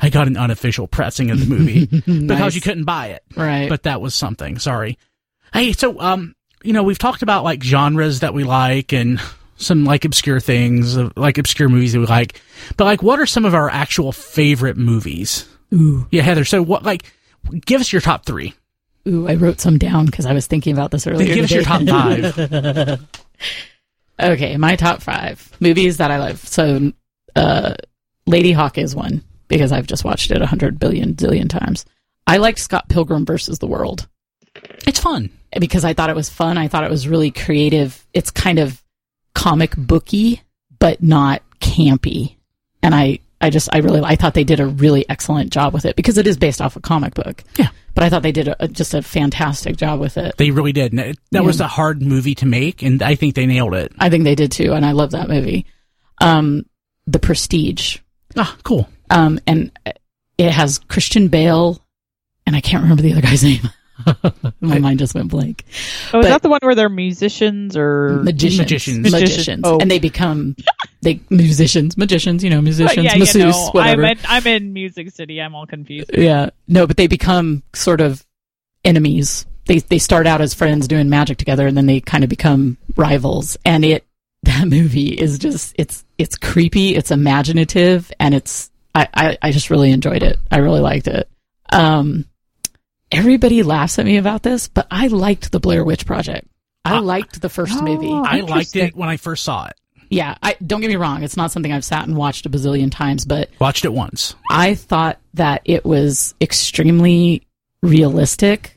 I 0.00 0.10
got 0.10 0.26
an 0.26 0.36
unofficial 0.36 0.88
pressing 0.88 1.30
of 1.30 1.40
the 1.40 1.46
movie 1.46 1.86
because 2.26 2.54
you 2.54 2.60
couldn't 2.60 2.84
buy 2.84 3.08
it. 3.08 3.22
Right. 3.36 3.68
But 3.68 3.84
that 3.84 4.00
was 4.00 4.14
something. 4.14 4.58
Sorry. 4.58 4.98
Hey, 5.52 5.72
so 5.72 6.00
um, 6.00 6.34
you 6.64 6.72
know, 6.72 6.82
we've 6.82 6.98
talked 6.98 7.22
about 7.22 7.44
like 7.44 7.62
genres 7.62 8.20
that 8.20 8.34
we 8.34 8.42
like 8.42 8.92
and 8.92 9.20
some 9.56 9.84
like 9.84 10.04
obscure 10.04 10.40
things, 10.40 10.96
uh, 10.96 11.10
like 11.16 11.38
obscure 11.38 11.68
movies 11.68 11.92
that 11.92 12.00
we 12.00 12.06
like. 12.06 12.40
But 12.76 12.84
like, 12.84 13.02
what 13.02 13.20
are 13.20 13.26
some 13.26 13.44
of 13.44 13.54
our 13.54 13.70
actual 13.70 14.10
favorite 14.10 14.76
movies? 14.76 15.48
Ooh. 15.72 16.06
Yeah, 16.10 16.22
Heather. 16.22 16.44
So 16.44 16.62
what? 16.62 16.82
Like, 16.82 17.04
give 17.64 17.80
us 17.80 17.92
your 17.92 18.02
top 18.02 18.26
three. 18.26 18.54
Ooh, 19.06 19.28
I 19.28 19.34
wrote 19.34 19.60
some 19.60 19.78
down 19.78 20.06
because 20.06 20.26
I 20.26 20.32
was 20.32 20.46
thinking 20.46 20.72
about 20.72 20.90
this 20.90 21.06
earlier. 21.06 21.34
Give 21.34 21.44
us 21.44 21.50
your 21.50 21.62
top 21.62 21.82
five. 21.82 23.00
Okay, 24.22 24.56
my 24.56 24.76
top 24.76 25.02
five 25.02 25.50
movies 25.58 25.96
that 25.96 26.12
I 26.12 26.18
love. 26.18 26.38
So, 26.38 26.92
uh, 27.34 27.74
Ladyhawke 28.28 28.78
is 28.78 28.94
one 28.94 29.24
because 29.48 29.72
I've 29.72 29.88
just 29.88 30.04
watched 30.04 30.30
it 30.30 30.40
a 30.40 30.46
hundred 30.46 30.78
billion 30.78 31.14
zillion 31.14 31.48
times. 31.48 31.84
I 32.24 32.36
liked 32.36 32.60
Scott 32.60 32.88
Pilgrim 32.88 33.26
versus 33.26 33.58
the 33.58 33.66
World 33.66 34.06
it's 34.86 35.00
fun. 35.00 35.30
because 35.58 35.84
I 35.84 35.94
thought 35.94 36.10
it 36.10 36.16
was 36.16 36.28
fun. 36.28 36.58
I 36.58 36.68
thought 36.68 36.84
it 36.84 36.90
was 36.90 37.08
really 37.08 37.30
creative. 37.30 38.04
It's 38.12 38.30
kind 38.30 38.58
of 38.58 38.82
comic 39.34 39.76
booky, 39.76 40.42
but 40.78 41.02
not 41.02 41.42
campy. 41.60 42.36
And 42.82 42.94
I, 42.94 43.20
I 43.40 43.50
just, 43.50 43.68
I 43.72 43.78
really, 43.78 44.00
I 44.02 44.16
thought 44.16 44.34
they 44.34 44.44
did 44.44 44.60
a 44.60 44.66
really 44.66 45.04
excellent 45.08 45.52
job 45.52 45.74
with 45.74 45.84
it 45.84 45.96
because 45.96 46.16
it 46.18 46.26
is 46.26 46.36
based 46.36 46.60
off 46.62 46.76
a 46.76 46.80
comic 46.80 47.14
book. 47.14 47.42
Yeah. 47.58 47.68
But 47.94 48.04
I 48.04 48.08
thought 48.08 48.22
they 48.22 48.32
did 48.32 48.48
a, 48.58 48.68
just 48.68 48.94
a 48.94 49.02
fantastic 49.02 49.76
job 49.76 50.00
with 50.00 50.16
it. 50.16 50.36
They 50.36 50.50
really 50.50 50.72
did. 50.72 50.92
And 50.92 51.16
that 51.32 51.44
was 51.44 51.60
a 51.60 51.68
hard 51.68 52.02
movie 52.02 52.34
to 52.36 52.46
make, 52.46 52.82
and 52.82 53.02
I 53.02 53.14
think 53.14 53.34
they 53.34 53.46
nailed 53.46 53.74
it. 53.74 53.92
I 53.98 54.08
think 54.10 54.24
they 54.24 54.34
did 54.34 54.50
too, 54.50 54.72
and 54.72 54.84
I 54.84 54.92
love 54.92 55.12
that 55.12 55.28
movie. 55.28 55.66
Um, 56.20 56.64
The 57.06 57.18
Prestige, 57.20 57.98
Ah, 58.36 58.56
cool. 58.64 58.88
um, 59.10 59.38
and 59.46 59.70
it 60.38 60.50
has 60.50 60.78
Christian 60.88 61.28
Bale, 61.28 61.78
and 62.46 62.56
I 62.56 62.60
can't 62.60 62.82
remember 62.82 63.02
the 63.02 63.12
other 63.12 63.20
guy's 63.22 63.44
name. 63.44 63.62
My 64.60 64.78
mind 64.78 64.98
just 64.98 65.14
went 65.14 65.28
blank. 65.28 65.64
Oh, 66.12 66.20
is 66.20 66.26
that 66.26 66.42
the 66.42 66.48
one 66.48 66.60
where 66.62 66.74
they're 66.74 66.88
musicians 66.88 67.76
or 67.76 68.20
Magicians, 68.24 68.58
Magicians. 68.58 68.98
magicians, 68.98 69.12
Magicians. 69.12 69.62
Oh. 69.64 69.78
and 69.78 69.90
they 69.90 69.98
become 69.98 70.56
they 71.02 71.20
musicians, 71.30 71.96
magicians. 71.96 72.42
You 72.42 72.50
know, 72.50 72.58
Oh, 72.58 72.62
musicians, 72.62 73.04
yeah, 73.04 73.16
masseuse, 73.16 73.34
you 73.44 73.50
know, 73.50 73.70
whatever. 73.72 74.04
I'm 74.04 74.10
in, 74.10 74.18
I'm 74.26 74.46
in 74.46 74.72
Music 74.72 75.10
City. 75.10 75.40
I'm 75.40 75.54
all 75.54 75.66
confused. 75.66 76.10
Yeah, 76.16 76.50
no, 76.66 76.86
but 76.86 76.96
they 76.96 77.06
become 77.06 77.62
sort 77.72 78.00
of 78.00 78.24
enemies. 78.84 79.46
They 79.66 79.78
they 79.78 79.98
start 79.98 80.26
out 80.26 80.40
as 80.40 80.54
friends 80.54 80.88
doing 80.88 81.08
magic 81.08 81.38
together, 81.38 81.66
and 81.66 81.76
then 81.76 81.86
they 81.86 82.00
kind 82.00 82.24
of 82.24 82.30
become 82.30 82.76
rivals. 82.96 83.56
And 83.64 83.84
it 83.84 84.04
that 84.42 84.66
movie 84.68 85.08
is 85.08 85.38
just 85.38 85.74
it's 85.78 86.04
it's 86.18 86.36
creepy, 86.36 86.94
it's 86.96 87.10
imaginative, 87.10 88.10
and 88.18 88.34
it's 88.34 88.70
I 88.94 89.08
I, 89.14 89.38
I 89.40 89.52
just 89.52 89.70
really 89.70 89.90
enjoyed 89.92 90.22
it. 90.22 90.38
I 90.50 90.58
really 90.58 90.80
liked 90.80 91.06
it. 91.06 91.28
Um, 91.70 92.26
everybody 93.18 93.62
laughs 93.62 93.98
at 93.98 94.06
me 94.06 94.16
about 94.16 94.42
this, 94.42 94.68
but 94.68 94.86
I 94.90 95.06
liked 95.08 95.52
the 95.52 95.60
Blair 95.60 95.84
Witch 95.84 96.06
Project. 96.06 96.46
I 96.84 96.96
Ah. 96.96 97.00
liked 97.00 97.40
the 97.40 97.48
first 97.48 97.74
Oh. 97.78 97.82
movie. 97.82 98.12
I 98.12 98.40
liked 98.40 98.76
it 98.76 98.94
when 98.94 99.08
I 99.08 99.16
first 99.16 99.44
saw 99.44 99.66
it. 99.66 99.74
Yeah, 100.10 100.36
I 100.42 100.54
don't 100.64 100.80
get 100.82 100.88
me 100.90 100.96
wrong; 100.96 101.22
it's 101.22 101.36
not 101.36 101.50
something 101.50 101.72
I've 101.72 101.84
sat 101.84 102.06
and 102.06 102.16
watched 102.16 102.44
a 102.46 102.50
bazillion 102.50 102.90
times, 102.90 103.24
but 103.24 103.48
Watched 103.58 103.84
it 103.84 103.92
once. 103.92 104.34
I 104.50 104.74
thought 104.74 105.18
that 105.34 105.62
it 105.64 105.84
was 105.84 106.34
extremely 106.40 107.42
realistic. 107.82 108.76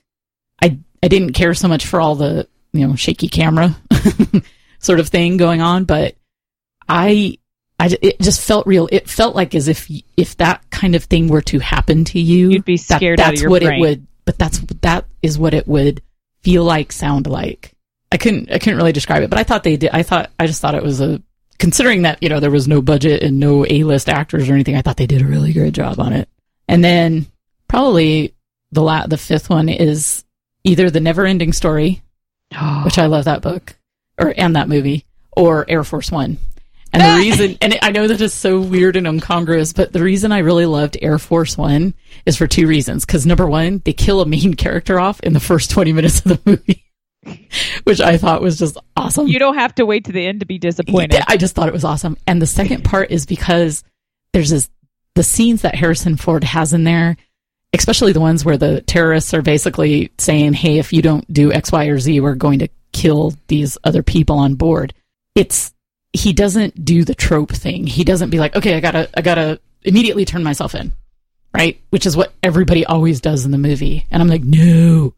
I 0.62 0.78
I 1.04 1.08
didn't 1.10 1.34
care 1.34 1.54
so 1.54 1.68
much 1.68 1.86
for 1.86 2.00
all 2.02 2.16
the 2.16 2.48
you 2.74 2.88
know 2.88 2.96
shaky 2.96 3.28
camera 3.28 3.76
sort 4.80 5.00
of 5.00 5.10
thing 5.10 5.38
going 5.38 5.62
on, 5.62 5.84
but 5.86 6.16
I 6.88 7.38
I 7.80 7.96
it 8.02 8.20
just 8.22 8.42
felt 8.42 8.66
real. 8.66 8.88
It 8.92 9.10
felt 9.10 9.36
like 9.36 9.54
as 9.54 9.68
if 9.68 9.90
if 10.16 10.38
that 10.38 10.68
kind 10.70 10.96
of 10.96 11.04
thing 11.04 11.28
were 11.28 11.42
to 11.44 11.60
happen 11.60 12.06
to 12.06 12.20
you, 12.20 12.52
You'd 12.52 12.66
be 12.66 12.78
that- 12.78 12.98
scared 12.98 13.20
out 13.20 13.28
of 13.28 13.32
that's 13.34 13.42
your 13.42 13.50
what 13.52 13.62
brain. 13.64 13.78
it 13.78 13.82
would. 13.82 14.08
But 14.28 14.38
that's 14.38 14.60
that 14.82 15.06
is 15.24 15.40
what 15.40 15.54
it 15.54 15.68
would 15.68 16.04
feel 16.44 16.66
like, 16.66 16.92
sound 16.92 17.28
like. 17.28 17.72
I 18.12 18.18
couldn't 18.18 18.52
I 18.52 18.60
couldn't 18.60 18.78
really 18.78 18.92
describe 18.92 19.24
it, 19.24 19.30
but 19.30 19.40
I 19.40 19.44
thought 19.44 19.64
they 19.64 19.78
did. 19.78 19.90
I 19.94 20.04
thought 20.04 20.30
I 20.38 20.48
just 20.48 20.62
thought 20.62 20.76
it 20.76 20.84
was 20.84 21.00
a 21.00 21.22
considering 21.58 22.02
that 22.02 22.22
you 22.22 22.28
know 22.28 22.42
there 22.42 22.52
was 22.52 22.68
no 22.68 22.82
budget 22.82 23.24
and 23.24 23.40
no 23.40 23.66
A 23.66 23.84
list 23.84 24.10
actors 24.10 24.50
or 24.50 24.54
anything. 24.54 24.76
I 24.76 24.82
thought 24.82 24.98
they 24.98 25.08
did 25.08 25.22
a 25.22 25.28
really 25.28 25.54
good 25.54 25.74
job 25.74 26.00
on 26.00 26.12
it. 26.12 26.28
And 26.68 26.84
then 26.84 27.26
probably 27.70 28.36
the 28.74 28.82
la- 28.82 29.08
the 29.08 29.18
fifth 29.18 29.50
one 29.50 29.70
is 29.70 30.26
either 30.66 30.90
the 30.90 31.00
Never 31.00 31.26
Ending 31.26 31.54
Story, 31.54 32.02
which 32.84 33.00
I 33.00 33.06
love 33.06 33.26
that 33.26 33.42
book, 33.42 33.78
or 34.18 34.34
and 34.36 34.58
that 34.58 34.68
movie, 34.68 35.06
or 35.32 35.66
Air 35.70 35.86
Force 35.86 36.12
One. 36.12 36.38
And 37.02 37.22
the 37.22 37.26
reason, 37.26 37.58
and 37.62 37.78
I 37.82 37.92
know 37.92 38.08
that 38.08 38.22
is 38.22 38.34
so 38.34 38.60
weird 38.60 38.96
and 38.96 39.08
incongruous, 39.08 39.74
but 39.74 39.94
the 39.94 40.02
reason 40.02 40.32
I 40.32 40.40
really 40.40 40.66
loved 40.66 40.98
Air 41.02 41.20
Force 41.20 41.58
One 41.58 41.94
is 42.26 42.38
for 42.38 42.48
two 42.48 42.68
reasons. 42.68 43.06
Because 43.06 43.26
number 43.26 43.48
one, 43.48 43.82
they 43.86 43.94
kill 43.94 44.22
a 44.22 44.26
main 44.26 44.54
character 44.56 45.00
off 45.00 45.20
in 45.22 45.34
the 45.34 45.40
first 45.40 45.72
twenty 45.72 45.94
minutes 45.94 46.20
of 46.20 46.26
the 46.26 46.40
movie, 46.46 46.86
which 47.84 48.02
I 48.02 48.18
thought 48.18 48.42
was 48.42 48.58
just 48.58 48.78
awesome. 48.96 49.28
you 49.28 49.40
don't 49.40 49.58
have 49.58 49.76
to 49.76 49.86
wait 49.86 50.06
to 50.06 50.12
the 50.12 50.26
end 50.26 50.40
to 50.42 50.46
be 50.46 50.58
disappointed. 50.58 51.22
I 51.28 51.38
just 51.38 51.56
thought 51.56 51.68
it 51.68 51.74
was 51.74 51.84
awesome. 51.84 52.18
And 52.26 52.42
the 52.42 52.48
second 52.48 52.84
part 52.84 53.12
is 53.12 53.26
because 53.26 53.84
there's 54.34 54.50
this 54.50 54.70
the 55.16 55.24
scenes 55.24 55.64
that 55.64 55.76
Harrison 55.76 56.16
Ford 56.16 56.44
has 56.44 56.74
in 56.74 56.84
there, 56.84 57.18
especially 57.74 58.14
the 58.14 58.20
ones 58.22 58.46
where 58.46 58.58
the 58.58 58.82
terrorists 58.82 59.34
are 59.34 59.42
basically 59.42 60.12
saying, 60.18 60.54
"Hey, 60.54 60.78
if 60.78 60.94
you 60.94 61.02
don't 61.02 61.32
do 61.32 61.52
X, 61.52 61.72
Y, 61.72 61.86
or 61.86 62.00
Z, 62.00 62.20
we're 62.22 62.36
going 62.36 62.60
to 62.60 62.70
kill 62.94 63.34
these 63.48 63.78
other 63.84 64.04
people 64.04 64.38
on 64.38 64.56
board." 64.56 64.94
It's 65.34 65.74
he 66.18 66.34
doesn't 66.34 66.84
do 66.84 67.04
the 67.04 67.16
trope 67.16 67.52
thing. 67.52 67.88
He 67.88 68.04
doesn't 68.04 68.30
be 68.30 68.40
like, 68.40 68.56
"Okay, 68.56 68.76
I 68.76 68.80
gotta, 68.80 69.10
I 69.16 69.22
gotta 69.22 69.60
immediately 69.84 70.26
turn 70.26 70.44
myself 70.44 70.76
in," 70.76 70.92
right? 71.54 71.80
Which 71.90 72.06
is 72.06 72.16
what 72.16 72.34
everybody 72.44 72.86
always 72.86 73.22
does 73.22 73.46
in 73.46 73.52
the 73.52 73.58
movie. 73.58 74.06
And 74.12 74.22
I'm 74.22 74.28
like, 74.28 74.44
no, 74.44 75.14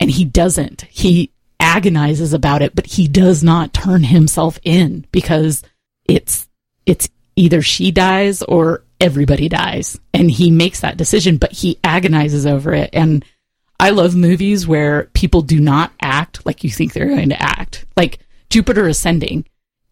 and 0.00 0.10
he 0.10 0.24
doesn't. 0.24 0.82
He 0.82 1.32
agonizes 1.60 2.32
about 2.32 2.62
it, 2.62 2.74
but 2.74 2.86
he 2.86 3.08
does 3.08 3.42
not 3.42 3.72
turn 3.72 4.04
himself 4.04 4.58
in 4.62 5.06
because 5.12 5.62
it's 6.06 6.48
it's 6.84 7.08
either 7.36 7.62
she 7.62 7.90
dies 7.90 8.42
or 8.42 8.82
everybody 9.00 9.48
dies, 9.48 9.98
and 10.12 10.30
he 10.30 10.50
makes 10.50 10.80
that 10.80 10.96
decision. 10.96 11.36
But 11.36 11.52
he 11.52 11.78
agonizes 11.84 12.46
over 12.46 12.72
it, 12.74 12.90
and 12.92 13.24
I 13.78 13.90
love 13.90 14.14
movies 14.14 14.66
where 14.66 15.04
people 15.12 15.42
do 15.42 15.60
not 15.60 15.92
act 16.00 16.44
like 16.46 16.64
you 16.64 16.70
think 16.70 16.92
they're 16.92 17.08
going 17.08 17.28
to 17.30 17.42
act, 17.42 17.84
like 17.96 18.18
Jupiter 18.50 18.88
Ascending. 18.88 19.44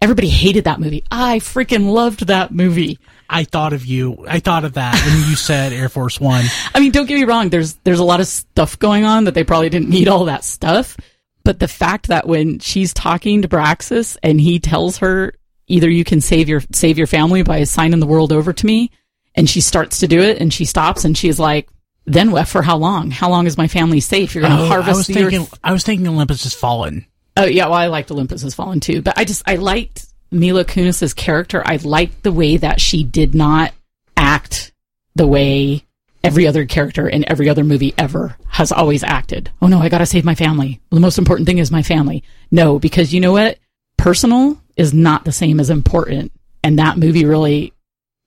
Everybody 0.05 0.29
hated 0.29 0.65
that 0.65 0.81
movie. 0.81 1.03
I 1.11 1.39
freaking 1.39 1.91
loved 1.91 2.27
that 2.27 2.53
movie. 2.53 2.99
I 3.31 3.45
thought 3.45 3.73
of 3.73 3.87
you. 3.87 4.27
I 4.29 4.39
thought 4.39 4.67
of 4.67 4.75
that 4.75 4.95
when 5.03 5.31
you 5.31 5.35
said 5.35 5.73
Air 5.73 5.89
Force 5.89 6.21
One. 6.21 6.45
I 6.75 6.81
mean, 6.81 6.93
don't 6.93 7.07
get 7.07 7.15
me 7.15 7.25
wrong. 7.25 7.49
There's 7.49 7.73
there's 7.85 8.01
a 8.01 8.05
lot 8.05 8.21
of 8.21 8.27
stuff 8.27 8.79
going 8.79 9.05
on 9.05 9.25
that 9.25 9.33
they 9.33 9.45
probably 9.45 9.71
didn't 9.71 9.89
need 9.89 10.07
all 10.09 10.27
that 10.27 10.45
stuff. 10.45 10.99
But 11.43 11.59
the 11.59 11.69
fact 11.69 12.09
that 12.09 12.27
when 12.27 12.59
she's 12.59 12.93
talking 12.93 13.41
to 13.41 13.49
Braxis 13.49 14.19
and 14.23 14.39
he 14.39 14.59
tells 14.61 14.99
her 14.99 15.33
either 15.69 15.89
you 15.89 16.05
can 16.05 16.21
save 16.21 16.51
your 16.51 16.61
save 16.75 16.99
your 16.99 17.07
family 17.07 17.43
by 17.43 17.65
signing 17.65 17.99
the 18.01 18.07
world 18.07 18.31
over 18.31 18.53
to 18.53 18.67
me, 18.67 18.91
and 19.35 19.49
she 19.49 19.63
starts 19.63 20.01
to 20.01 20.07
do 20.07 20.21
it, 20.21 20.39
and 20.39 20.53
she 20.53 20.67
stops, 20.67 21.07
and 21.07 21.17
she's 21.17 21.39
like, 21.41 21.67
"Then 22.05 22.31
what? 22.31 22.47
For 22.47 22.61
how 22.61 22.77
long? 22.77 23.11
How 23.11 23.31
long 23.31 23.47
is 23.47 23.57
my 23.57 23.69
family 23.69 24.01
safe? 24.01 24.35
You're 24.35 24.43
going 24.43 24.55
to 24.59 24.65
Oh, 24.65 24.69
harvest 24.69 24.91
I 24.91 24.97
was 24.99 25.07
the 25.07 25.15
thinking. 25.15 25.41
earth." 25.45 25.59
I 25.65 25.73
was 25.73 25.83
thinking 25.83 26.07
Olympus 26.09 26.45
has 26.45 26.53
fallen. 26.53 27.07
Oh 27.37 27.45
yeah, 27.45 27.67
well 27.67 27.75
I 27.75 27.89
liked 27.89 28.11
Olympus 28.11 28.43
Has 28.43 28.55
Fallen 28.55 28.81
too, 28.81 29.03
but 29.03 29.19
I 29.19 29.25
just 29.25 29.43
I 29.47 29.57
liked 29.57 30.07
Mila 30.31 30.65
Kunis's 30.65 31.15
character. 31.15 31.63
I 31.65 31.77
liked 31.77 32.23
the 32.23 32.33
way 32.33 32.57
that 32.57 32.81
she 32.81 33.05
did 33.05 33.35
not 33.35 33.73
act 34.17 34.73
the 35.15 35.27
way 35.27 35.85
every 36.23 36.47
other 36.47 36.65
character 36.65 37.09
in 37.09 37.29
every 37.29 37.49
other 37.49 37.65
movie 37.65 37.95
ever 37.99 38.37
has 38.49 38.73
always 38.73 39.05
acted. 39.05 39.51
Oh 39.61 39.67
no, 39.67 39.79
I 39.79 39.89
gotta 39.89 40.07
save 40.07 40.25
my 40.25 40.35
family. 40.35 40.81
The 40.91 41.01
most 41.01 41.19
important 41.19 41.47
thing 41.47 41.59
is 41.59 41.71
my 41.71 41.83
family. 41.83 42.25
No, 42.51 42.79
because 42.79 43.13
you 43.13 43.21
know 43.21 43.33
what? 43.33 43.59
Personal 43.97 44.61
is 44.77 44.95
not 44.95 45.25
the 45.25 45.33
same 45.33 45.61
as 45.61 45.71
important. 45.71 46.33
And 46.63 46.79
that 46.79 46.99
movie 46.99 47.27
really, 47.27 47.73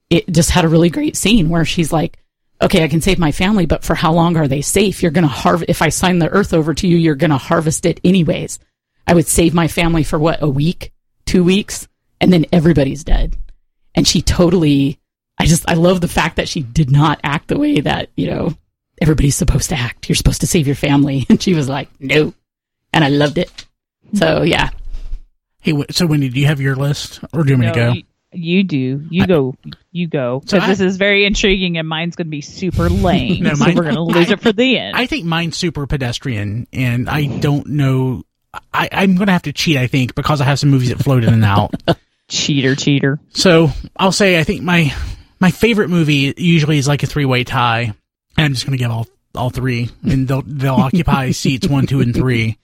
it 0.09 0.29
just 0.29 0.51
had 0.51 0.63
a 0.63 0.69
really 0.69 0.89
great 0.89 1.15
scene 1.15 1.49
where 1.49 1.65
she's 1.65 1.91
like, 1.91 2.19
okay, 2.61 2.83
I 2.83 2.87
can 2.87 3.01
save 3.01 3.19
my 3.19 3.31
family, 3.31 3.65
but 3.65 3.83
for 3.83 3.95
how 3.95 4.13
long 4.13 4.37
are 4.37 4.47
they 4.47 4.61
safe? 4.61 5.01
You're 5.01 5.11
gonna 5.11 5.27
harvest, 5.27 5.69
if 5.69 5.81
I 5.81 5.89
sign 5.89 6.19
the 6.19 6.29
earth 6.29 6.53
over 6.53 6.73
to 6.73 6.87
you, 6.87 6.97
you're 6.97 7.15
gonna 7.15 7.37
harvest 7.37 7.85
it 7.85 7.99
anyways. 8.03 8.59
I 9.07 9.13
would 9.13 9.27
save 9.27 9.53
my 9.53 9.67
family 9.67 10.03
for 10.03 10.19
what, 10.19 10.41
a 10.43 10.49
week, 10.49 10.91
two 11.25 11.43
weeks, 11.43 11.87
and 12.19 12.31
then 12.33 12.45
everybody's 12.51 13.03
dead. 13.03 13.37
And 13.95 14.07
she 14.07 14.21
totally, 14.21 14.99
I 15.37 15.45
just, 15.45 15.67
I 15.69 15.75
love 15.75 16.01
the 16.01 16.07
fact 16.07 16.35
that 16.35 16.49
she 16.49 16.61
did 16.61 16.91
not 16.91 17.19
act 17.23 17.47
the 17.47 17.57
way 17.57 17.79
that, 17.81 18.09
you 18.17 18.27
know, 18.29 18.53
everybody's 19.01 19.35
supposed 19.35 19.69
to 19.69 19.75
act. 19.77 20.09
You're 20.09 20.15
supposed 20.15 20.41
to 20.41 20.47
save 20.47 20.67
your 20.67 20.75
family. 20.75 21.25
And 21.29 21.41
she 21.41 21.53
was 21.53 21.69
like, 21.69 21.89
no. 21.99 22.33
And 22.93 23.03
I 23.03 23.09
loved 23.09 23.37
it. 23.37 23.65
So 24.13 24.43
yeah. 24.43 24.69
Hey, 25.61 25.73
so 25.91 26.05
Wendy, 26.05 26.29
do 26.29 26.39
you 26.39 26.45
have 26.47 26.61
your 26.61 26.75
list, 26.75 27.19
or 27.33 27.43
do 27.43 27.49
you 27.49 27.55
want 27.55 27.59
me 27.61 27.67
No, 27.67 27.73
to 27.73 27.79
go? 27.79 27.93
You, 27.93 28.03
you 28.33 28.63
do. 28.63 29.07
You 29.09 29.27
go. 29.27 29.55
You 29.91 30.07
go. 30.07 30.41
So 30.45 30.57
Because 30.57 30.63
I- 30.63 30.73
this 30.73 30.79
is 30.93 30.97
very 30.97 31.25
intriguing, 31.25 31.77
and 31.77 31.87
mine's 31.87 32.15
going 32.15 32.27
to 32.27 32.31
be 32.31 32.41
super 32.41 32.89
lame. 32.89 33.43
No, 33.43 33.53
so 33.55 33.65
we're 33.73 33.83
going 33.83 33.95
to 33.95 34.01
lose 34.01 34.29
I- 34.29 34.33
it 34.33 34.41
for 34.41 34.53
the 34.53 34.77
end. 34.77 34.95
I 34.95 35.05
think 35.07 35.25
mine's 35.25 35.57
super 35.57 35.85
pedestrian, 35.87 36.67
and 36.71 37.09
I 37.09 37.25
don't 37.39 37.67
know. 37.67 38.23
I, 38.73 38.89
I'm 38.91 39.15
going 39.15 39.27
to 39.27 39.33
have 39.33 39.43
to 39.43 39.53
cheat, 39.53 39.77
I 39.77 39.87
think, 39.87 40.15
because 40.15 40.41
I 40.41 40.45
have 40.45 40.59
some 40.59 40.69
movies 40.69 40.89
that 40.89 40.99
float 40.99 41.23
in 41.23 41.33
and 41.33 41.45
out. 41.45 41.73
cheater, 42.29 42.75
cheater. 42.75 43.19
So 43.29 43.69
I'll 43.95 44.11
say 44.11 44.39
I 44.39 44.43
think 44.43 44.61
my 44.61 44.93
my 45.39 45.51
favorite 45.51 45.89
movie 45.89 46.33
usually 46.37 46.77
is 46.77 46.87
like 46.87 47.03
a 47.03 47.07
three 47.07 47.25
way 47.25 47.43
tie. 47.43 47.93
And 48.37 48.45
I'm 48.45 48.53
just 48.53 48.65
going 48.65 48.77
to 48.77 48.83
give 48.83 48.91
all 48.91 49.07
all 49.35 49.49
three, 49.49 49.89
and 50.03 50.27
they'll 50.27 50.43
they'll 50.43 50.75
occupy 50.75 51.31
seats 51.31 51.67
one, 51.67 51.87
two, 51.87 52.01
and 52.01 52.13
three. 52.13 52.57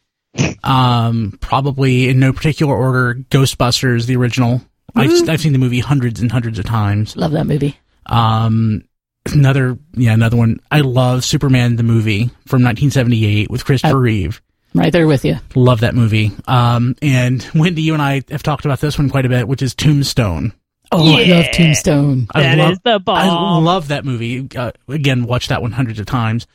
Um, 0.63 1.37
probably 1.41 2.09
in 2.09 2.19
no 2.19 2.33
particular 2.33 2.75
order. 2.75 3.15
Ghostbusters, 3.15 4.05
the 4.05 4.15
original. 4.15 4.61
I've, 4.95 5.29
I've 5.29 5.41
seen 5.41 5.53
the 5.53 5.59
movie 5.59 5.79
hundreds 5.79 6.21
and 6.21 6.31
hundreds 6.31 6.59
of 6.59 6.65
times. 6.65 7.15
Love 7.15 7.31
that 7.31 7.47
movie. 7.47 7.77
Um, 8.05 8.83
another 9.31 9.77
yeah, 9.93 10.13
another 10.13 10.37
one. 10.37 10.59
I 10.69 10.81
love 10.81 11.23
Superman 11.23 11.75
the 11.75 11.83
movie 11.83 12.25
from 12.45 12.63
1978 12.63 13.49
with 13.49 13.65
Christopher 13.65 13.99
Reeve. 13.99 14.41
Right 14.73 14.91
there 14.91 15.07
with 15.07 15.23
you. 15.23 15.37
Love 15.55 15.81
that 15.81 15.93
movie. 15.95 16.31
Um, 16.47 16.95
and 17.01 17.47
Wendy, 17.53 17.81
you 17.83 17.93
and 17.93 18.01
I 18.01 18.23
have 18.29 18.43
talked 18.43 18.65
about 18.65 18.79
this 18.79 18.97
one 18.97 19.09
quite 19.09 19.25
a 19.25 19.29
bit, 19.29 19.47
which 19.47 19.61
is 19.61 19.75
Tombstone. 19.75 20.53
Oh, 20.91 21.17
I 21.17 21.23
love 21.23 21.45
Tombstone. 21.51 22.27
I 22.33 22.41
That 22.41 22.57
love, 22.57 22.71
is 22.73 22.79
the 22.83 22.99
bomb. 22.99 23.17
I 23.17 23.57
love 23.59 23.87
that 23.89 24.05
movie. 24.05 24.47
Uh, 24.55 24.71
again, 24.87 25.25
watched 25.25 25.49
that 25.49 25.61
one 25.61 25.71
hundreds 25.71 25.99
of 25.99 26.05
times. 26.05 26.47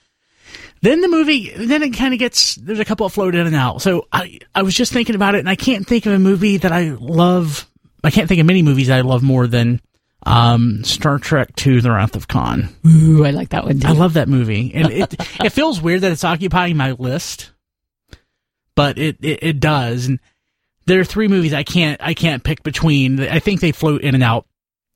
Then 0.81 1.01
the 1.01 1.09
movie, 1.09 1.51
then 1.57 1.83
it 1.83 1.91
kind 1.91 2.13
of 2.15 2.21
gets, 2.21 2.55
there's 2.57 2.79
a 2.79 2.85
couple 2.85 3.05
of 3.05 3.13
float 3.13 3.35
in 3.35 3.47
and 3.47 3.57
out. 3.57 3.83
So 3.83 4.07
I, 4.13 4.39
I 4.55 4.63
was 4.63 4.75
just 4.75 4.93
thinking 4.93 5.17
about 5.17 5.35
it 5.35 5.39
and 5.41 5.49
I 5.49 5.57
can't 5.57 5.85
think 5.87 6.07
of 6.07 6.13
a 6.13 6.19
movie 6.21 6.59
that 6.59 6.71
I 6.71 6.91
love. 6.91 7.69
I 8.05 8.11
can't 8.11 8.29
think 8.29 8.41
of 8.41 8.47
many 8.47 8.63
movies 8.63 8.89
I 8.89 9.01
love 9.01 9.23
more 9.25 9.49
than, 9.49 9.81
um, 10.25 10.85
Star 10.85 11.19
Trek 11.19 11.51
II, 11.67 11.81
The 11.81 11.91
Wrath 11.91 12.15
of 12.15 12.29
Khan. 12.29 12.69
Ooh, 12.87 13.25
I 13.25 13.31
like 13.31 13.49
that 13.49 13.65
one 13.65 13.81
too. 13.81 13.89
I 13.89 13.93
love 13.93 14.15
that 14.15 14.29
movie. 14.29 14.73
And 14.73 14.93
it, 14.93 15.15
it 15.45 15.51
feels 15.51 15.81
weird 15.81 16.03
that 16.03 16.13
it's 16.13 16.23
occupying 16.25 16.77
my 16.77 16.93
list, 16.93 17.51
but 18.79 18.97
it, 18.97 19.17
it, 19.21 19.43
it 19.43 19.61
does. 19.61 20.07
And 20.07 20.21
there 20.87 21.01
are 21.01 21.05
three 21.05 21.27
movies 21.27 21.53
I 21.53 21.65
can't, 21.65 22.01
I 22.01 22.15
can't 22.15 22.45
pick 22.45 22.63
between. 22.63 23.19
I 23.19 23.41
think 23.41 23.61
they 23.61 23.73
float 23.73 24.03
in 24.03 24.15
and 24.15 24.23
out. 24.23 24.47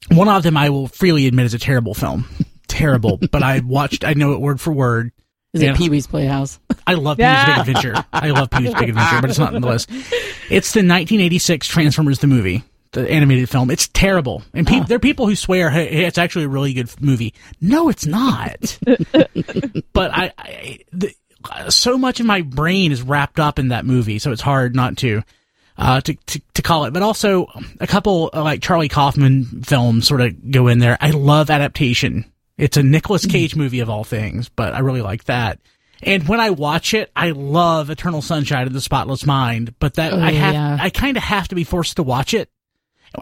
One 0.08 0.28
of 0.28 0.44
them 0.44 0.56
I 0.56 0.70
will 0.70 0.86
freely 0.86 1.26
admit 1.26 1.46
is 1.46 1.54
a 1.54 1.58
terrible 1.58 1.92
film. 1.92 2.26
terrible, 2.68 3.18
but 3.32 3.42
I 3.42 3.58
watched, 3.58 4.04
I 4.04 4.14
know 4.14 4.34
it 4.34 4.40
word 4.40 4.60
for 4.60 4.72
word. 4.72 5.10
Is 5.52 5.62
it 5.62 5.76
Pee 5.76 5.90
Wee's 5.90 6.06
Playhouse? 6.06 6.60
I 6.86 6.94
love 6.94 7.18
Yeah. 7.18 7.44
Pee 7.44 7.50
Wee's 7.50 7.66
Big 7.66 7.76
Adventure. 7.76 8.04
I 8.12 8.30
love 8.30 8.50
Pee 8.50 8.62
Wee's 8.66 8.74
Big 8.74 8.90
Adventure, 8.90 9.20
but 9.20 9.30
it's 9.30 9.38
not 9.40 9.52
on 9.52 9.62
the 9.62 9.66
list. 9.68 9.90
It's 9.90 10.72
the 10.72 10.78
1986 10.78 11.66
Transformers 11.66 12.20
the 12.20 12.28
movie, 12.28 12.62
the 12.92 13.10
animated 13.10 13.50
film. 13.50 13.68
It's 13.68 13.88
terrible, 13.88 14.44
and 14.54 14.64
pe- 14.64 14.84
there 14.84 14.96
are 14.96 15.00
people 15.00 15.26
who 15.26 15.34
swear 15.34 15.70
hey, 15.70 15.88
hey, 15.92 16.04
it's 16.04 16.18
actually 16.18 16.44
a 16.44 16.48
really 16.48 16.72
good 16.72 16.88
movie. 17.02 17.34
No, 17.60 17.88
it's 17.88 18.06
not. 18.06 18.78
but 19.92 20.10
I, 20.14 20.32
I 20.38 20.78
the, 20.92 21.12
so 21.68 21.96
much 21.98 22.20
of 22.20 22.26
my 22.26 22.42
brain 22.42 22.92
is 22.92 23.02
wrapped 23.02 23.38
up 23.40 23.58
in 23.58 23.68
that 23.68 23.84
movie, 23.84 24.18
so 24.18 24.32
it's 24.32 24.42
hard 24.42 24.74
not 24.76 24.96
to. 24.98 25.22
Uh, 25.78 26.02
to, 26.02 26.14
to, 26.26 26.40
to 26.52 26.60
call 26.60 26.84
it, 26.84 26.92
but 26.92 27.02
also 27.02 27.46
a 27.80 27.86
couple 27.86 28.28
uh, 28.34 28.42
like 28.42 28.60
Charlie 28.60 28.90
Kaufman 28.90 29.62
films 29.62 30.06
sort 30.06 30.20
of 30.20 30.50
go 30.50 30.68
in 30.68 30.80
there. 30.80 30.98
I 31.00 31.10
love 31.12 31.48
adaptation. 31.48 32.30
It's 32.58 32.76
a 32.76 32.82
Nicolas 32.82 33.24
Cage 33.24 33.56
movie 33.56 33.80
of 33.80 33.88
all 33.88 34.04
things, 34.04 34.50
but 34.50 34.74
I 34.74 34.80
really 34.80 35.00
like 35.00 35.24
that. 35.24 35.60
And 36.02 36.28
when 36.28 36.40
I 36.40 36.50
watch 36.50 36.92
it, 36.92 37.10
I 37.16 37.30
love 37.30 37.88
Eternal 37.88 38.20
Sunshine 38.20 38.66
of 38.66 38.74
the 38.74 38.82
Spotless 38.82 39.24
Mind, 39.24 39.74
but 39.78 39.94
that 39.94 40.12
Oh, 40.12 40.20
I 40.20 40.32
have, 40.32 40.52
yeah. 40.52 40.76
I 40.78 40.90
kind 40.90 41.16
of 41.16 41.22
have 41.22 41.48
to 41.48 41.54
be 41.54 41.64
forced 41.64 41.96
to 41.96 42.02
watch 42.02 42.34
it. 42.34 42.50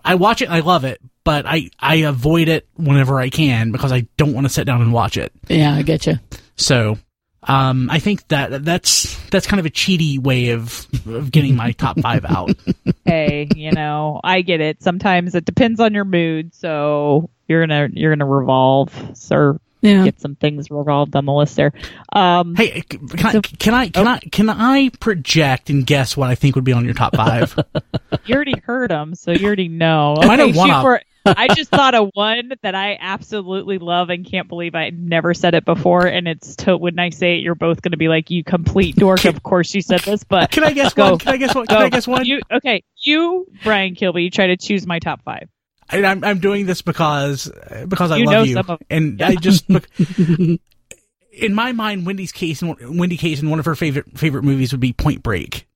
I 0.04 0.16
watch 0.16 0.42
it 0.42 0.46
and 0.46 0.54
I 0.54 0.60
love 0.60 0.84
it, 0.84 1.00
but 1.22 1.46
I, 1.46 1.70
I 1.78 1.94
avoid 1.96 2.48
it 2.48 2.66
whenever 2.74 3.20
I 3.20 3.30
can 3.30 3.70
because 3.70 3.92
I 3.92 4.08
don't 4.16 4.34
want 4.34 4.46
to 4.46 4.52
sit 4.52 4.64
down 4.64 4.82
and 4.82 4.92
watch 4.92 5.16
it. 5.16 5.32
Yeah, 5.48 5.72
I 5.72 5.82
get 5.82 6.04
you. 6.06 6.14
So 6.56 6.98
Um, 7.45 7.88
I 7.91 7.99
think 8.01 8.28
that 8.28 8.64
that's 8.64 9.18
that's 9.30 9.47
kind 9.47 9.61
of 9.61 9.66
a 9.66 9.70
cheaty 9.70 10.18
way 10.18 10.51
of, 10.51 10.86
of 11.07 11.30
getting 11.30 11.57
my 11.57 11.72
top 11.72 11.99
five 12.01 12.24
out. 12.26 12.51
hey, 13.07 13.49
you 13.57 13.72
know, 13.72 14.20
I 14.22 14.43
get 14.43 14.61
it. 14.61 14.82
Sometimes 14.82 15.34
it 15.34 15.45
depends 15.47 15.80
on 15.80 15.95
your 15.95 16.05
mood, 16.05 16.55
so 16.55 17.30
you're 17.49 17.66
gonna 17.66 17.88
you're 17.93 18.14
gonna 18.14 18.26
revolve, 18.30 18.93
sir. 19.14 19.59
Yeah. 19.82 20.05
Get 20.05 20.20
some 20.20 20.36
things 20.36 20.70
revolved 20.70 21.16
on 21.16 21.24
the 21.24 21.32
list 21.32 21.57
there. 21.57 21.72
Um, 22.12 22.55
Hey, 22.55 22.82
can 22.82 23.01
I 23.26 23.41
can 23.41 23.72
I 23.74 23.88
can 23.88 24.07
I 24.07 24.18
can 24.18 24.51
I 24.51 24.91
project 25.01 25.70
and 25.70 25.86
guess 25.86 26.18
what 26.18 26.28
I 26.28 26.34
think 26.34 26.55
would 26.57 26.64
be 26.64 26.74
on 26.74 26.84
your 26.84 26.93
top 26.93 27.16
five? 27.16 27.59
you 28.26 28.34
already 28.34 28.61
heard 28.62 28.91
them, 28.91 29.14
so 29.14 29.30
you 29.30 29.47
already 29.47 29.68
know. 29.68 30.16
I 30.20 30.36
know 30.36 30.45
Okay, 30.49 30.59
one 30.59 30.68
shoot 30.68 30.74
of- 30.74 30.82
for 30.82 30.97
it. 30.97 31.07
I 31.36 31.48
just 31.54 31.70
thought 31.70 31.94
of 31.94 32.10
one 32.14 32.52
that 32.62 32.74
I 32.74 32.98
absolutely 33.00 33.78
love 33.78 34.10
and 34.10 34.24
can't 34.24 34.48
believe 34.48 34.74
I 34.74 34.90
never 34.90 35.34
said 35.34 35.54
it 35.54 35.64
before. 35.64 36.06
And 36.06 36.28
it's 36.28 36.56
to, 36.56 36.76
when 36.76 36.98
I 36.98 37.10
say 37.10 37.36
it, 37.36 37.38
you're 37.38 37.54
both 37.54 37.82
going 37.82 37.92
to 37.92 37.96
be 37.96 38.08
like, 38.08 38.30
"You 38.30 38.44
complete 38.44 38.96
dork." 38.96 39.24
Of 39.24 39.42
course, 39.42 39.74
you 39.74 39.82
said 39.82 40.00
this, 40.00 40.24
but 40.24 40.50
Can 40.50 40.64
I 40.64 40.72
guess 40.72 40.94
Go. 40.94 41.10
one? 41.10 41.18
Can 41.18 41.34
I 41.34 41.36
guess 41.36 41.54
one? 41.54 41.66
Can 41.66 41.78
go. 41.78 41.84
I 41.84 41.88
guess 41.88 42.06
one? 42.06 42.24
You 42.24 42.40
okay? 42.50 42.82
You, 42.96 43.46
Brian 43.62 43.94
Kilby, 43.94 44.24
you 44.24 44.30
try 44.30 44.48
to 44.48 44.56
choose 44.56 44.86
my 44.86 44.98
top 44.98 45.22
five. 45.22 45.48
And 45.90 46.06
I'm 46.06 46.24
I'm 46.24 46.38
doing 46.38 46.66
this 46.66 46.82
because 46.82 47.50
because 47.88 48.10
I 48.10 48.18
You 48.18 48.26
love 48.26 48.46
you, 48.46 48.78
and 48.88 49.20
I 49.22 49.34
just. 49.34 49.64
In 51.32 51.54
my 51.54 51.72
mind, 51.72 52.06
Wendy's 52.06 52.32
case 52.32 52.60
and 52.60 52.98
Wendy 52.98 53.16
Case 53.16 53.40
and 53.40 53.48
one 53.50 53.60
of 53.60 53.64
her 53.64 53.76
favorite 53.76 54.18
favorite 54.18 54.42
movies 54.42 54.72
would 54.72 54.80
be 54.80 54.92
Point 54.92 55.22
Break. 55.22 55.66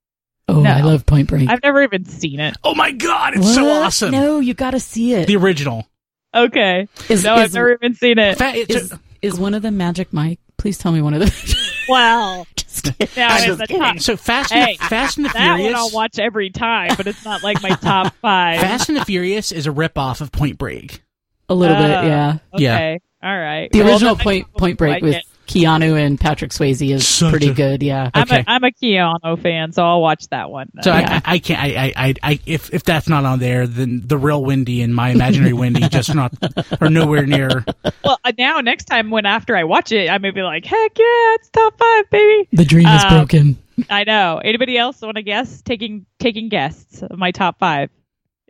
Oh, 0.49 0.61
No. 0.63 0.71
I 0.71 0.81
love 0.83 1.07
Point 1.07 1.29
Break. 1.29 1.49
I've 1.49 1.63
never 1.63 1.83
even 1.83 2.05
seen 2.05 2.39
it. 2.41 2.57
Oh 2.63 2.75
my 2.75 2.93
god, 2.93 3.35
it's 3.37 3.55
so 3.55 3.67
awesome! 3.69 4.11
No, 4.11 4.41
you 4.41 4.53
got 4.55 4.73
to 4.73 4.81
see 4.81 5.15
it. 5.15 5.27
The 5.27 5.37
original. 5.37 5.87
Okay, 6.35 6.89
Is, 7.09 7.25
no, 7.25 7.37
is, 7.37 7.41
I've 7.45 7.55
never 7.55 7.73
even 7.75 7.95
seen 7.95 8.19
it. 8.19 8.37
Fa- 8.39 8.53
it's 8.55 8.75
is, 8.75 8.95
is 9.23 9.39
one 9.39 9.55
of 9.55 9.63
them 9.63 9.77
Magic 9.77 10.13
Mike? 10.13 10.41
Please 10.59 10.77
tell 10.79 10.91
me 10.93 11.01
one 11.01 11.15
of 11.15 11.21
them. 11.21 11.31
Well, 11.87 12.47
Just 12.57 12.87
now 13.15 13.29
I'm 13.29 13.45
just 13.45 13.59
the 13.59 13.67
top. 13.67 13.99
so 14.01 14.17
Fast 14.17 14.55
Hey, 14.55 14.79
and 14.81 14.89
Fast 14.89 15.19
and 15.19 15.27
the 15.27 15.31
That 15.35 15.57
Furious. 15.57 15.67
one 15.67 15.75
I'll 15.75 15.91
watch 15.91 16.19
every 16.19 16.49
time, 16.49 16.93
but 16.97 17.07
it's 17.07 17.23
not 17.27 17.43
like 17.43 17.63
my 17.63 17.69
top 17.69 18.15
five. 18.23 18.59
Fast 18.61 18.89
and 18.89 18.97
the 18.97 19.05
Furious 19.05 19.53
is 19.53 19.67
a 19.67 19.71
ripoff 19.71 20.23
of 20.23 20.33
Point 20.33 20.57
Break. 20.57 21.03
A 21.51 21.55
little 21.55 21.77
bit, 21.77 21.91
Uh, 21.91 22.03
yeah. 22.05 22.39
Yeah. 22.57 22.75
Okay, 22.75 23.01
all 23.23 23.39
right. 23.39 23.71
The 23.71 23.81
Well, 23.83 23.93
original 23.93 24.15
then 24.15 24.25
Point 24.25 24.53
Point 24.55 24.79
Break 24.79 24.93
like 24.95 25.03
with 25.03 25.15
it. 25.17 25.25
Keanu 25.47 25.97
and 25.99 26.19
Patrick 26.21 26.51
Swayze 26.53 26.89
is 26.93 27.07
Such 27.07 27.31
pretty 27.31 27.49
a- 27.49 27.55
good. 27.55 27.83
Yeah. 27.83 28.11
I'm 28.15 28.23
Okay. 28.23 28.41
a 28.41 28.45
I'm 28.47 28.65
a 28.65 28.71
Keanu 28.71 29.41
fan, 29.43 29.73
so 29.73 29.85
I'll 29.85 30.01
watch 30.01 30.27
that 30.31 30.51
one. 30.51 30.71
So 30.83 30.91
Yeah. 30.93 31.21
I, 31.25 31.33
I, 31.33 31.35
I 31.35 31.39
can't. 31.39 31.61
I, 31.63 31.67
I, 31.67 31.93
I, 32.09 32.15
I, 32.23 32.41
if 32.47 32.73
if 32.73 32.83
that's 32.85 33.09
not 33.09 33.25
on 33.25 33.39
there, 33.39 33.67
then 33.67 34.03
the 34.05 34.19
real 34.19 34.45
Wendy 34.45 34.83
and 34.83 34.95
my 34.95 35.11
imaginary 35.11 35.53
Wendy 35.63 35.89
just 35.89 36.15
not 36.15 36.33
are 36.81 36.91
nowhere 36.91 37.27
near. 37.27 37.65
well, 38.05 38.19
uh, 38.25 38.33
now 38.39 38.61
next 38.61 38.85
time 38.87 39.11
when 39.11 39.27
after 39.27 39.57
I 39.57 39.65
watch 39.65 39.93
it, 39.93 40.11
I 40.11 40.19
may 40.19 40.31
be 40.31 40.43
like, 40.43 40.65
heck 40.65 40.99
yeah, 40.99 41.35
it's 41.35 41.49
top 41.51 41.79
five, 41.79 42.11
baby. 42.11 42.49
The 42.53 42.65
dream 42.65 42.87
is 42.89 43.05
Um, 43.05 43.11
broken. 43.11 43.57
I 43.91 44.05
know. 44.05 44.41
Anybody 44.45 44.79
else 44.79 45.01
want 45.03 45.17
to 45.17 45.23
guess? 45.23 45.61
Taking 45.63 46.07
taking 46.19 46.49
guests 46.49 47.03
of 47.03 47.19
my 47.19 47.31
top 47.33 47.59
five. 47.59 47.91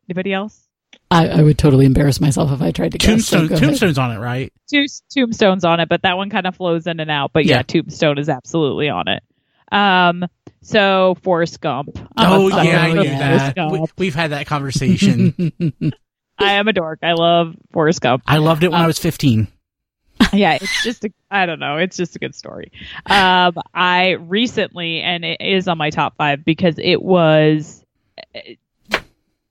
Anybody 0.08 0.32
else? 0.34 0.60
I, 1.14 1.28
I 1.28 1.42
would 1.42 1.58
totally 1.58 1.86
embarrass 1.86 2.20
myself 2.20 2.50
if 2.52 2.60
I 2.60 2.72
tried 2.72 2.92
to 2.92 2.98
guess. 2.98 3.24
so 3.26 3.38
Tombstone, 3.38 3.44
ahead. 3.46 3.58
Tombstone's 3.58 3.98
on 3.98 4.10
it, 4.12 4.18
right? 4.18 4.52
Two 4.70 4.86
tombstones 5.10 5.64
on 5.64 5.80
it, 5.80 5.88
but 5.88 6.02
that 6.02 6.16
one 6.16 6.28
kind 6.30 6.46
of 6.46 6.56
flows 6.56 6.86
in 6.86 6.98
and 7.00 7.10
out. 7.10 7.32
But 7.32 7.44
yeah, 7.44 7.58
Yeah. 7.58 7.62
tombstone 7.62 8.18
is 8.18 8.28
absolutely 8.28 8.88
on 8.88 9.08
it. 9.08 9.22
Um, 9.70 10.24
so 10.62 11.16
Forrest 11.22 11.60
Gump. 11.60 11.96
I'm 12.16 12.32
oh 12.32 12.48
yeah, 12.62 12.88
for 12.88 12.94
knew 12.94 13.02
yeah. 13.02 13.52
Gump. 13.52 13.72
We, 13.72 13.86
we've 14.06 14.14
had 14.14 14.30
that 14.32 14.46
conversation. 14.46 15.52
I 16.38 16.52
am 16.54 16.68
a 16.68 16.72
dork. 16.72 17.00
I 17.02 17.12
love 17.12 17.54
Forrest 17.72 18.00
Gump. 18.00 18.24
I 18.26 18.38
loved 18.38 18.64
it 18.64 18.72
when 18.72 18.80
I 18.80 18.86
was 18.86 18.98
fifteen. 18.98 19.48
yeah, 20.32 20.58
it's 20.60 20.84
just 20.84 21.04
a 21.04 21.10
I 21.30 21.46
don't 21.46 21.58
know, 21.58 21.76
it's 21.78 21.96
just 21.96 22.16
a 22.16 22.18
good 22.18 22.34
story. 22.34 22.72
Um 23.06 23.54
I 23.74 24.10
recently 24.12 25.00
and 25.00 25.24
it 25.24 25.40
is 25.40 25.66
on 25.68 25.76
my 25.76 25.90
top 25.90 26.16
5 26.16 26.44
because 26.44 26.76
it 26.78 27.02
was 27.02 27.84
uh, 28.34 28.40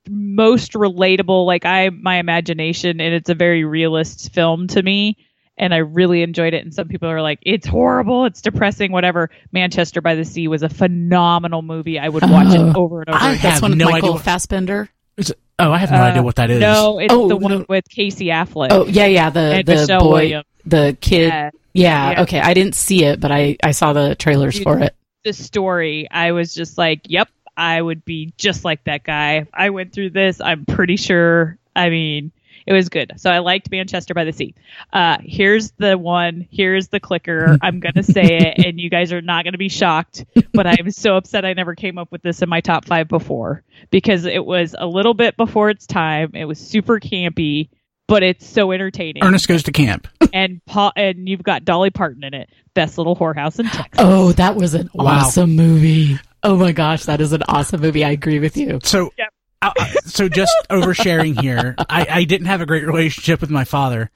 most 0.09 0.73
relatable 0.73 1.45
like 1.45 1.65
I 1.65 1.89
my 1.89 2.17
imagination 2.17 2.99
and 2.99 3.13
it's 3.13 3.29
a 3.29 3.35
very 3.35 3.63
realist 3.63 4.33
film 4.33 4.67
to 4.67 4.81
me 4.83 5.17
and 5.57 5.73
I 5.73 5.77
really 5.77 6.23
enjoyed 6.23 6.53
it 6.53 6.63
and 6.63 6.73
some 6.73 6.87
people 6.87 7.09
are 7.09 7.21
like 7.21 7.39
it's 7.43 7.67
horrible, 7.67 8.25
it's 8.25 8.41
depressing 8.41 8.91
whatever. 8.91 9.29
Manchester 9.51 10.01
by 10.01 10.15
the 10.15 10.25
Sea 10.25 10.47
was 10.47 10.63
a 10.63 10.69
phenomenal 10.69 11.61
movie. 11.61 11.99
I 11.99 12.09
would 12.09 12.23
watch 12.23 12.47
Oh. 12.49 12.69
it 12.69 12.75
over 12.75 13.01
and 13.01 13.09
over 13.09 13.17
I 13.23 13.31
again. 13.31 13.35
have 13.35 13.41
That's 13.41 13.61
one 13.61 13.71
of 13.73 13.77
no 13.77 13.85
Michael 13.85 13.97
idea 13.97 14.11
what- 14.13 14.21
Fassbender. 14.23 14.89
Is 15.15 15.29
it- 15.29 15.39
oh, 15.59 15.71
I 15.71 15.77
have 15.77 15.91
no 15.91 15.97
Uh, 15.97 16.01
idea 16.01 16.23
what 16.23 16.35
that 16.37 16.49
is. 16.49 16.59
No, 16.59 16.97
it's 16.99 17.13
Oh, 17.13 17.27
the 17.27 17.35
one 17.37 17.51
no. 17.59 17.65
with 17.69 17.87
Casey 17.87 18.25
Affleck. 18.27 18.69
Oh 18.71 18.85
yeah, 18.87 19.05
yeah. 19.05 19.29
The 19.29 19.39
and 19.39 19.65
the 19.67 19.75
Michelle 19.75 19.99
boy, 19.99 20.09
Williams. 20.13 20.45
the 20.65 20.97
kid. 20.99 21.27
Yeah. 21.27 21.49
Yeah, 21.75 22.11
Yeah. 22.11 22.21
Okay. 22.23 22.39
I 22.39 22.53
didn't 22.55 22.75
see 22.75 23.03
it, 23.05 23.19
but 23.19 23.31
I 23.31 23.57
I 23.63 23.71
saw 23.71 23.93
the 23.93 24.15
trailers 24.15 24.55
Dude. 24.55 24.63
for 24.63 24.79
it. 24.79 24.95
the 25.23 25.31
story, 25.33 26.05
I 26.11 26.33
was 26.33 26.53
just 26.53 26.77
like, 26.77 27.01
yep, 27.07 27.29
I 27.55 27.81
would 27.81 28.03
be 28.05 28.33
just 28.37 28.65
like 28.65 28.83
that 28.85 29.03
guy. 29.03 29.45
I 29.53 29.69
went 29.69 29.93
through 29.93 30.11
this. 30.11 30.41
I'm 30.41 30.65
pretty 30.65 30.97
sure. 30.97 31.57
I 31.75 31.89
mean, 31.89 32.31
it 32.65 32.73
was 32.73 32.89
good. 32.89 33.13
So 33.17 33.29
I 33.29 33.39
liked 33.39 33.69
Manchester 33.69 34.13
by 34.13 34.23
the 34.23 34.31
Sea. 34.31 34.55
Uh, 34.91 35.17
here's 35.21 35.71
the 35.71 35.97
one. 35.97 36.47
Here's 36.51 36.87
the 36.87 36.99
clicker. 36.99 37.57
I'm 37.61 37.79
going 37.79 37.93
to 37.95 38.03
say 38.03 38.37
it, 38.37 38.65
and 38.65 38.79
you 38.79 38.89
guys 38.89 39.11
are 39.11 39.21
not 39.21 39.43
going 39.43 39.51
to 39.53 39.57
be 39.57 39.69
shocked, 39.69 40.25
but 40.53 40.65
I'm 40.65 40.89
so 40.91 41.17
upset 41.17 41.45
I 41.45 41.53
never 41.53 41.75
came 41.75 41.97
up 41.97 42.11
with 42.11 42.21
this 42.21 42.41
in 42.41 42.49
my 42.49 42.61
top 42.61 42.85
five 42.85 43.07
before 43.07 43.63
because 43.91 44.25
it 44.25 44.43
was 44.45 44.75
a 44.77 44.85
little 44.87 45.13
bit 45.13 45.35
before 45.37 45.69
its 45.69 45.85
time. 45.85 46.31
It 46.35 46.45
was 46.45 46.59
super 46.59 46.99
campy. 46.99 47.69
But 48.05 48.21
it's 48.21 48.45
so 48.45 48.73
entertaining, 48.73 49.23
Ernest 49.23 49.47
goes 49.47 49.63
to 49.63 49.71
camp. 49.71 50.09
and 50.33 50.59
Paul, 50.65 50.91
and 50.93 51.27
you've 51.27 51.41
got 51.41 51.63
Dolly 51.63 51.89
Parton 51.89 52.21
in 52.25 52.33
it. 52.33 52.49
Best 52.73 52.97
little 52.97 53.15
whorehouse 53.15 53.59
in 53.61 53.65
Texas. 53.65 53.95
Oh, 53.97 54.33
that 54.33 54.55
was 54.57 54.73
an 54.73 54.89
Wow. 54.93 55.05
awesome 55.05 55.55
movie. 55.55 56.19
Oh 56.43 56.57
my 56.57 56.71
gosh, 56.73 57.05
that 57.05 57.21
is 57.21 57.31
an 57.33 57.43
awesome 57.47 57.81
movie. 57.81 58.03
I 58.03 58.09
agree 58.11 58.39
with 58.39 58.57
you. 58.57 58.79
So, 58.83 59.11
Yep. 59.17 59.29
uh, 59.61 59.71
uh, 59.79 59.85
so 60.05 60.27
just 60.27 60.53
oversharing 60.69 61.39
here. 61.39 61.75
I, 61.77 62.05
I 62.09 62.23
didn't 62.25 62.47
have 62.47 62.59
a 62.61 62.65
great 62.65 62.85
relationship 62.85 63.39
with 63.41 63.49
my 63.49 63.63
father, 63.63 64.11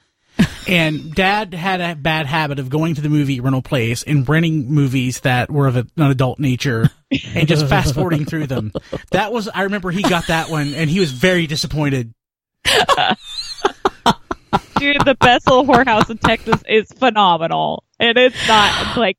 and 0.67 1.13
Dad 1.15 1.53
had 1.53 1.79
a 1.79 1.95
bad 1.95 2.25
habit 2.25 2.59
of 2.59 2.69
going 2.69 2.95
to 2.95 3.01
the 3.01 3.07
movie 3.09 3.39
rental 3.39 3.61
place 3.61 4.03
and 4.03 4.27
renting 4.27 4.69
movies 4.69 5.21
that 5.21 5.49
were 5.49 5.67
of 5.67 5.77
a, 5.77 5.87
an 5.95 6.11
adult 6.11 6.39
nature 6.39 6.89
and 7.33 7.47
just 7.47 7.65
fast 7.67 7.95
forwarding 7.95 8.25
through 8.25 8.47
them. 8.47 8.73
That 9.11 9.31
was 9.31 9.47
I 9.47 9.63
remember 9.63 9.89
he 9.91 10.01
got 10.01 10.27
that 10.27 10.49
one 10.49 10.73
and 10.73 10.89
he 10.89 10.99
was 10.99 11.11
very 11.13 11.47
disappointed. 11.47 12.13
dude, 14.77 14.97
the 15.05 15.15
best 15.19 15.47
little 15.47 15.65
whorehouse 15.65 16.09
in 16.09 16.17
Texas 16.17 16.61
is 16.67 16.87
phenomenal, 16.91 17.83
and 17.99 18.17
it's 18.17 18.47
not 18.47 18.97
like 18.97 19.17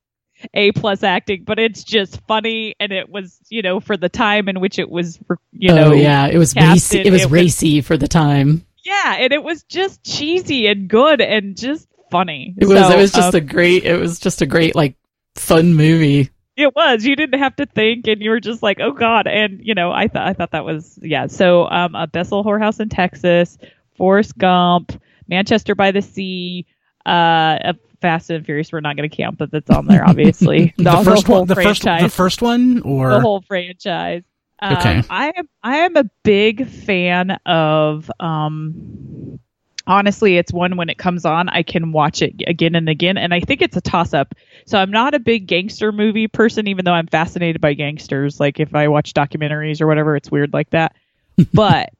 a 0.54 0.72
plus 0.72 1.02
acting, 1.02 1.44
but 1.44 1.58
it's 1.58 1.84
just 1.84 2.20
funny, 2.26 2.74
and 2.80 2.92
it 2.92 3.08
was 3.08 3.38
you 3.48 3.62
know 3.62 3.80
for 3.80 3.96
the 3.96 4.08
time 4.08 4.48
in 4.48 4.60
which 4.60 4.78
it 4.78 4.90
was 4.90 5.18
you 5.52 5.74
know 5.74 5.90
oh 5.90 5.92
yeah, 5.92 6.26
it 6.26 6.38
was 6.38 6.54
casted, 6.54 6.98
racy. 7.00 7.08
It 7.08 7.12
was 7.12 7.22
it 7.22 7.24
was- 7.26 7.32
racy 7.32 7.80
for 7.80 7.96
the 7.96 8.08
time. 8.08 8.64
yeah, 8.84 9.16
and 9.18 9.32
it 9.32 9.42
was 9.42 9.62
just 9.64 10.04
cheesy 10.04 10.66
and 10.66 10.88
good 10.88 11.20
and 11.20 11.56
just 11.56 11.88
funny. 12.10 12.54
It 12.56 12.66
was. 12.66 12.78
So, 12.78 12.90
it 12.92 12.96
was 12.96 13.12
just 13.12 13.34
um, 13.34 13.38
a 13.38 13.40
great. 13.40 13.84
It 13.84 13.98
was 13.98 14.18
just 14.18 14.42
a 14.42 14.46
great 14.46 14.74
like 14.74 14.96
fun 15.34 15.74
movie. 15.74 16.30
It 16.56 16.74
was. 16.74 17.04
You 17.04 17.14
didn't 17.14 17.38
have 17.38 17.54
to 17.56 17.66
think, 17.66 18.08
and 18.08 18.20
you 18.20 18.30
were 18.30 18.40
just 18.40 18.62
like, 18.62 18.80
"Oh 18.80 18.92
God!" 18.92 19.28
And 19.28 19.60
you 19.62 19.74
know, 19.74 19.92
I 19.92 20.08
thought 20.08 20.26
I 20.26 20.32
thought 20.32 20.50
that 20.52 20.64
was 20.64 20.98
yeah. 21.00 21.28
So, 21.28 21.68
um, 21.68 21.94
a 21.94 22.08
little 22.12 22.44
whorehouse 22.44 22.80
in 22.80 22.88
Texas, 22.88 23.58
Forrest 23.96 24.36
Gump, 24.36 25.00
Manchester 25.28 25.74
by 25.74 25.92
the 25.92 26.02
Sea, 26.02 26.66
uh, 27.06 27.58
a 27.60 27.76
Fast 28.00 28.30
and 28.30 28.44
Furious. 28.44 28.72
We're 28.72 28.80
not 28.80 28.96
going 28.96 29.08
to 29.08 29.16
count 29.16 29.38
but 29.38 29.50
that's 29.50 29.70
on 29.70 29.86
there, 29.86 30.06
obviously. 30.06 30.74
The, 30.78 30.90
whole 30.90 31.04
first 31.04 31.28
one, 31.28 31.46
the 31.46 31.54
first, 31.54 31.82
the 31.82 32.12
first 32.12 32.42
one, 32.42 32.82
or 32.82 33.10
the 33.10 33.20
whole 33.20 33.40
franchise. 33.42 34.22
Um, 34.60 34.76
Okay. 34.76 35.02
I 35.08 35.32
am 35.36 35.48
I 35.62 35.76
am 35.78 35.96
a 35.96 36.04
big 36.22 36.66
fan 36.68 37.32
of 37.46 38.10
um 38.18 39.38
honestly 39.86 40.36
it's 40.36 40.52
one 40.52 40.76
when 40.76 40.90
it 40.90 40.98
comes 40.98 41.24
on 41.24 41.48
I 41.48 41.62
can 41.62 41.92
watch 41.92 42.22
it 42.22 42.34
again 42.46 42.74
and 42.74 42.88
again 42.88 43.16
and 43.16 43.32
I 43.32 43.40
think 43.40 43.62
it's 43.62 43.76
a 43.76 43.80
toss 43.80 44.14
up. 44.14 44.34
So 44.66 44.78
I'm 44.78 44.90
not 44.90 45.14
a 45.14 45.18
big 45.18 45.46
gangster 45.46 45.92
movie 45.92 46.28
person 46.28 46.66
even 46.66 46.84
though 46.84 46.92
I'm 46.92 47.06
fascinated 47.06 47.60
by 47.60 47.74
gangsters 47.74 48.40
like 48.40 48.60
if 48.60 48.74
I 48.74 48.88
watch 48.88 49.14
documentaries 49.14 49.80
or 49.80 49.86
whatever 49.86 50.16
it's 50.16 50.30
weird 50.30 50.52
like 50.52 50.70
that. 50.70 50.94
but 51.54 51.90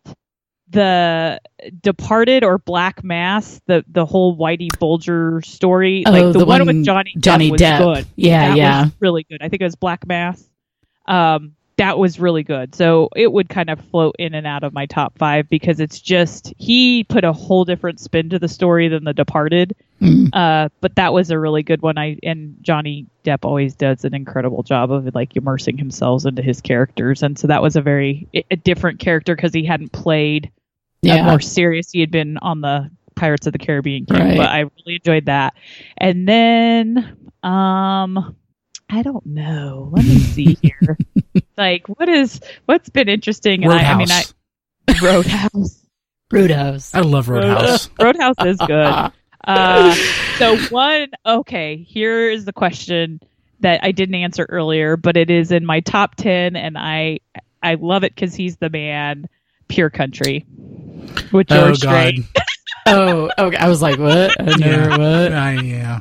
the 0.70 1.40
Departed 1.82 2.44
or 2.44 2.58
Black 2.58 3.02
Mass, 3.02 3.60
the 3.66 3.84
the 3.88 4.04
whole 4.06 4.36
Whitey 4.36 4.68
Bulger 4.78 5.40
story, 5.42 6.04
Oh, 6.06 6.10
like 6.10 6.32
the, 6.32 6.40
the 6.40 6.44
one, 6.44 6.64
one- 6.64 6.76
with 6.76 6.84
Johnny 6.84 7.14
Johnny 7.18 7.48
Depp 7.48 7.52
was 7.52 7.60
Depp. 7.60 7.78
good 7.94 8.06
Yeah, 8.16 8.48
that 8.48 8.56
yeah. 8.56 8.82
was 8.84 8.92
really 9.00 9.22
good. 9.28 9.38
I 9.42 9.48
think 9.48 9.62
it 9.62 9.64
was 9.66 9.76
Black 9.76 10.06
Mass. 10.06 10.44
Um, 11.06 11.54
that 11.78 11.96
was 11.96 12.18
really 12.18 12.42
good. 12.42 12.74
So 12.74 13.08
it 13.14 13.30
would 13.32 13.48
kind 13.48 13.70
of 13.70 13.80
float 13.92 14.16
in 14.18 14.34
and 14.34 14.48
out 14.48 14.64
of 14.64 14.72
my 14.72 14.86
top 14.86 15.16
five 15.16 15.48
because 15.48 15.78
it's 15.78 16.00
just 16.00 16.52
he 16.58 17.04
put 17.04 17.22
a 17.22 17.32
whole 17.32 17.64
different 17.64 18.00
spin 18.00 18.30
to 18.30 18.40
the 18.40 18.48
story 18.48 18.88
than 18.88 19.04
The 19.04 19.14
Departed. 19.14 19.76
Mm. 20.02 20.30
Uh, 20.34 20.70
but 20.80 20.96
that 20.96 21.12
was 21.12 21.30
a 21.30 21.38
really 21.38 21.62
good 21.62 21.80
one. 21.80 21.96
I 21.96 22.18
and 22.24 22.56
Johnny 22.62 23.06
Depp 23.24 23.44
always 23.44 23.74
does 23.76 24.04
an 24.04 24.12
incredible 24.12 24.64
job 24.64 24.90
of 24.90 25.14
like 25.14 25.36
immersing 25.36 25.78
himself 25.78 26.26
into 26.26 26.42
his 26.42 26.60
characters, 26.60 27.22
and 27.22 27.38
so 27.38 27.46
that 27.46 27.62
was 27.62 27.76
a 27.76 27.80
very 27.80 28.26
a 28.50 28.56
different 28.56 28.98
character 28.98 29.34
because 29.36 29.54
he 29.54 29.64
hadn't 29.64 29.92
played 29.92 30.50
Yeah. 31.03 31.24
more 31.26 31.40
serious. 31.40 31.90
He 31.92 32.01
had 32.01 32.11
been 32.11 32.38
on 32.38 32.61
the 32.61 32.90
Pirates 33.14 33.46
of 33.46 33.53
the 33.53 33.59
Caribbean, 33.59 34.07
camp, 34.07 34.20
Right. 34.20 34.36
but 34.36 34.49
I 34.49 34.59
really 34.61 34.96
enjoyed 34.96 35.26
that. 35.26 35.55
And 35.96 36.26
then 36.28 37.16
Um, 37.42 38.36
I 38.90 39.03
don't 39.03 39.26
know. 39.26 39.90
Let 39.92 40.05
me 40.05 40.18
see 40.18 40.57
here. 40.62 40.96
like, 41.57 41.88
what 41.88 42.09
is 42.09 42.40
what's 42.66 42.88
been 42.88 43.09
interesting? 43.09 43.64
And 43.64 43.72
I, 43.72 43.92
I 43.92 43.96
mean, 43.96 44.11
I 44.11 44.22
Roadhouse. 45.03 45.53
Roadhouse. 45.53 45.84
Roadhouse. 46.32 46.94
I 46.94 47.01
love 47.01 47.28
Roadhouse. 47.28 47.88
Roadhouse 48.01 48.34
is 48.44 48.57
good. 48.59 49.11
Uh, 49.44 49.94
so 50.38 50.57
one, 50.70 51.09
okay, 51.24 51.76
here 51.88 52.28
is 52.30 52.44
the 52.44 52.53
question 52.53 53.20
that 53.61 53.82
I 53.82 53.92
didn't 53.92 54.14
answer 54.16 54.46
earlier, 54.49 54.96
but 54.96 55.16
it 55.16 55.30
is 55.30 55.53
in 55.53 55.64
my 55.64 55.80
top 55.80 56.14
ten, 56.16 56.55
and 56.57 56.76
I 56.76 57.20
I 57.62 57.74
love 57.74 58.05
it 58.05 58.14
because 58.14 58.34
he's 58.34 58.57
the 58.57 58.68
man. 58.70 59.28
Pure 59.68 59.90
Country 59.90 60.46
with 61.32 61.50
oh 61.50 61.66
George 61.66 61.80
God. 61.80 62.09
Strait. 62.14 62.24
oh, 62.86 63.30
okay. 63.38 63.56
I 63.56 63.68
was 63.68 63.82
like, 63.82 63.98
what? 63.98 64.40
I 64.40 64.56
never, 64.56 64.90
what? 64.90 65.32
I- 65.32 65.61
yeah. 65.62 66.00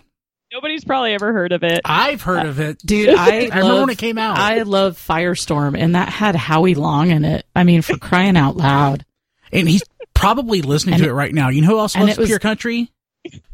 Nobody's 0.53 0.85
probably 0.85 1.13
ever 1.13 1.33
heard 1.33 1.51
of 1.51 1.63
it. 1.63 1.81
I've 1.85 2.21
heard 2.21 2.45
uh, 2.45 2.49
of 2.49 2.59
it. 2.59 2.79
Dude, 2.79 3.09
I, 3.09 3.47
I 3.51 3.57
remember 3.59 3.81
when 3.81 3.89
it 3.89 3.97
came 3.97 4.17
out. 4.17 4.37
I 4.37 4.63
love 4.63 4.97
Firestorm, 4.97 5.77
and 5.77 5.93
that 5.95 6.09
had 6.09 6.35
Howie 6.35 6.73
Long 6.73 7.11
in 7.11 7.25
it. 7.25 7.45
I 7.55 7.63
mean, 7.63 7.81
for 7.81 7.97
crying 7.97 8.37
out 8.37 8.55
loud. 8.55 9.05
and 9.51 9.67
he's 9.69 9.83
probably 10.13 10.61
listening 10.61 10.95
And 10.95 11.03
to 11.03 11.09
it 11.09 11.13
right 11.13 11.33
now. 11.33 11.49
You 11.49 11.61
know 11.61 11.67
who 11.67 11.79
else 11.79 11.95
and 11.95 12.05
loves 12.05 12.17
it 12.17 12.21
was- 12.21 12.29
Pure 12.29 12.39
Country? 12.39 12.91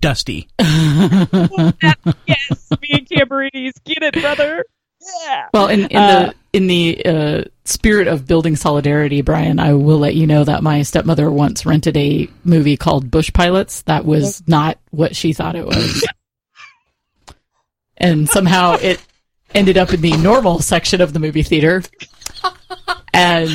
Dusty. 0.01 0.47
yes, 0.59 1.71
me 1.73 2.89
and 2.91 3.07
Camberides, 3.09 3.73
get 3.83 4.03
it, 4.03 4.13
brother. 4.21 4.63
Yeah. 5.25 5.49
Well, 5.53 5.67
in, 5.67 5.81
in 5.87 5.97
Uh, 5.97 6.25
the 6.27 6.35
in 6.53 6.67
the 6.67 7.05
uh, 7.05 7.43
spirit 7.65 8.07
of 8.07 8.27
building 8.27 8.55
solidarity, 8.55 9.21
Brian, 9.21 9.59
I 9.59 9.73
will 9.73 9.97
let 9.99 10.15
you 10.15 10.27
know 10.27 10.43
that 10.43 10.61
my 10.63 10.83
stepmother 10.83 11.29
once 11.31 11.65
rented 11.65 11.97
a 11.97 12.29
movie 12.43 12.77
called 12.77 13.09
Bush 13.09 13.31
Pilots. 13.33 13.81
That 13.83 14.05
was 14.05 14.43
not 14.47 14.77
what 14.91 15.15
she 15.15 15.33
thought 15.33 15.55
it 15.55 15.65
was, 15.65 16.05
and 17.97 18.29
somehow 18.29 18.73
it 18.75 19.03
ended 19.53 19.77
up 19.77 19.93
in 19.93 20.01
the 20.01 20.15
normal 20.17 20.59
section 20.59 21.01
of 21.01 21.13
the 21.13 21.19
movie 21.19 21.43
theater. 21.43 21.83
And 23.15 23.51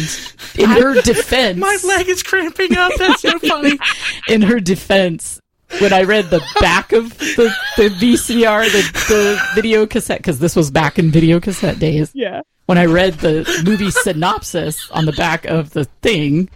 in 0.56 0.70
her 0.70 1.00
defense, 1.02 1.58
My 1.58 1.76
leg 1.84 2.08
is 2.08 2.22
cramping 2.22 2.76
up. 2.76 2.92
That's 2.96 3.22
so 3.22 3.38
funny. 3.40 3.76
in 4.28 4.42
her 4.42 4.60
defense, 4.60 5.40
when 5.80 5.92
I 5.92 6.02
read 6.02 6.30
the 6.30 6.42
back 6.60 6.92
of 6.92 7.16
the, 7.18 7.54
the 7.76 7.88
VCR, 7.90 8.64
the, 8.72 8.82
the 9.08 9.40
video 9.54 9.86
cassette, 9.86 10.18
because 10.18 10.38
this 10.38 10.56
was 10.56 10.70
back 10.70 10.98
in 10.98 11.10
video 11.10 11.40
cassette 11.40 11.78
days, 11.78 12.10
Yeah. 12.14 12.40
when 12.66 12.78
I 12.78 12.86
read 12.86 13.14
the 13.14 13.44
movie 13.64 13.90
synopsis 13.90 14.90
on 14.90 15.04
the 15.04 15.12
back 15.12 15.44
of 15.44 15.70
the 15.70 15.84
thing, 16.02 16.48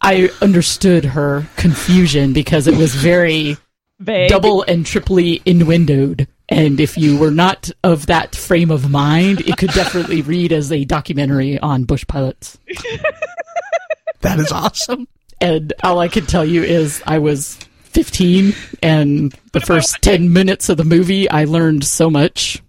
I 0.00 0.30
understood 0.42 1.04
her 1.04 1.46
confusion 1.56 2.32
because 2.32 2.66
it 2.66 2.76
was 2.76 2.94
very 2.94 3.56
Vague. 4.00 4.28
double 4.30 4.62
and 4.62 4.84
triply 4.84 5.40
innuendoed. 5.46 6.26
And 6.48 6.78
if 6.78 6.98
you 6.98 7.16
were 7.16 7.30
not 7.30 7.70
of 7.82 8.06
that 8.06 8.34
frame 8.36 8.70
of 8.70 8.90
mind, 8.90 9.40
it 9.42 9.56
could 9.56 9.70
definitely 9.70 10.20
read 10.20 10.52
as 10.52 10.70
a 10.70 10.84
documentary 10.84 11.58
on 11.58 11.84
bush 11.84 12.04
pilots. 12.06 12.58
That 14.20 14.38
is 14.40 14.50
awesome. 14.52 15.06
And 15.40 15.72
all 15.82 15.98
I 15.98 16.08
can 16.08 16.24
tell 16.24 16.44
you 16.46 16.62
is 16.62 17.02
I 17.06 17.18
was 17.18 17.58
15, 17.94 18.52
and 18.82 19.32
the 19.52 19.60
first 19.60 20.02
10 20.02 20.32
minutes 20.32 20.68
of 20.68 20.76
the 20.76 20.84
movie, 20.84 21.28
I 21.30 21.44
learned 21.44 21.84
so 21.84 22.10
much. 22.10 22.62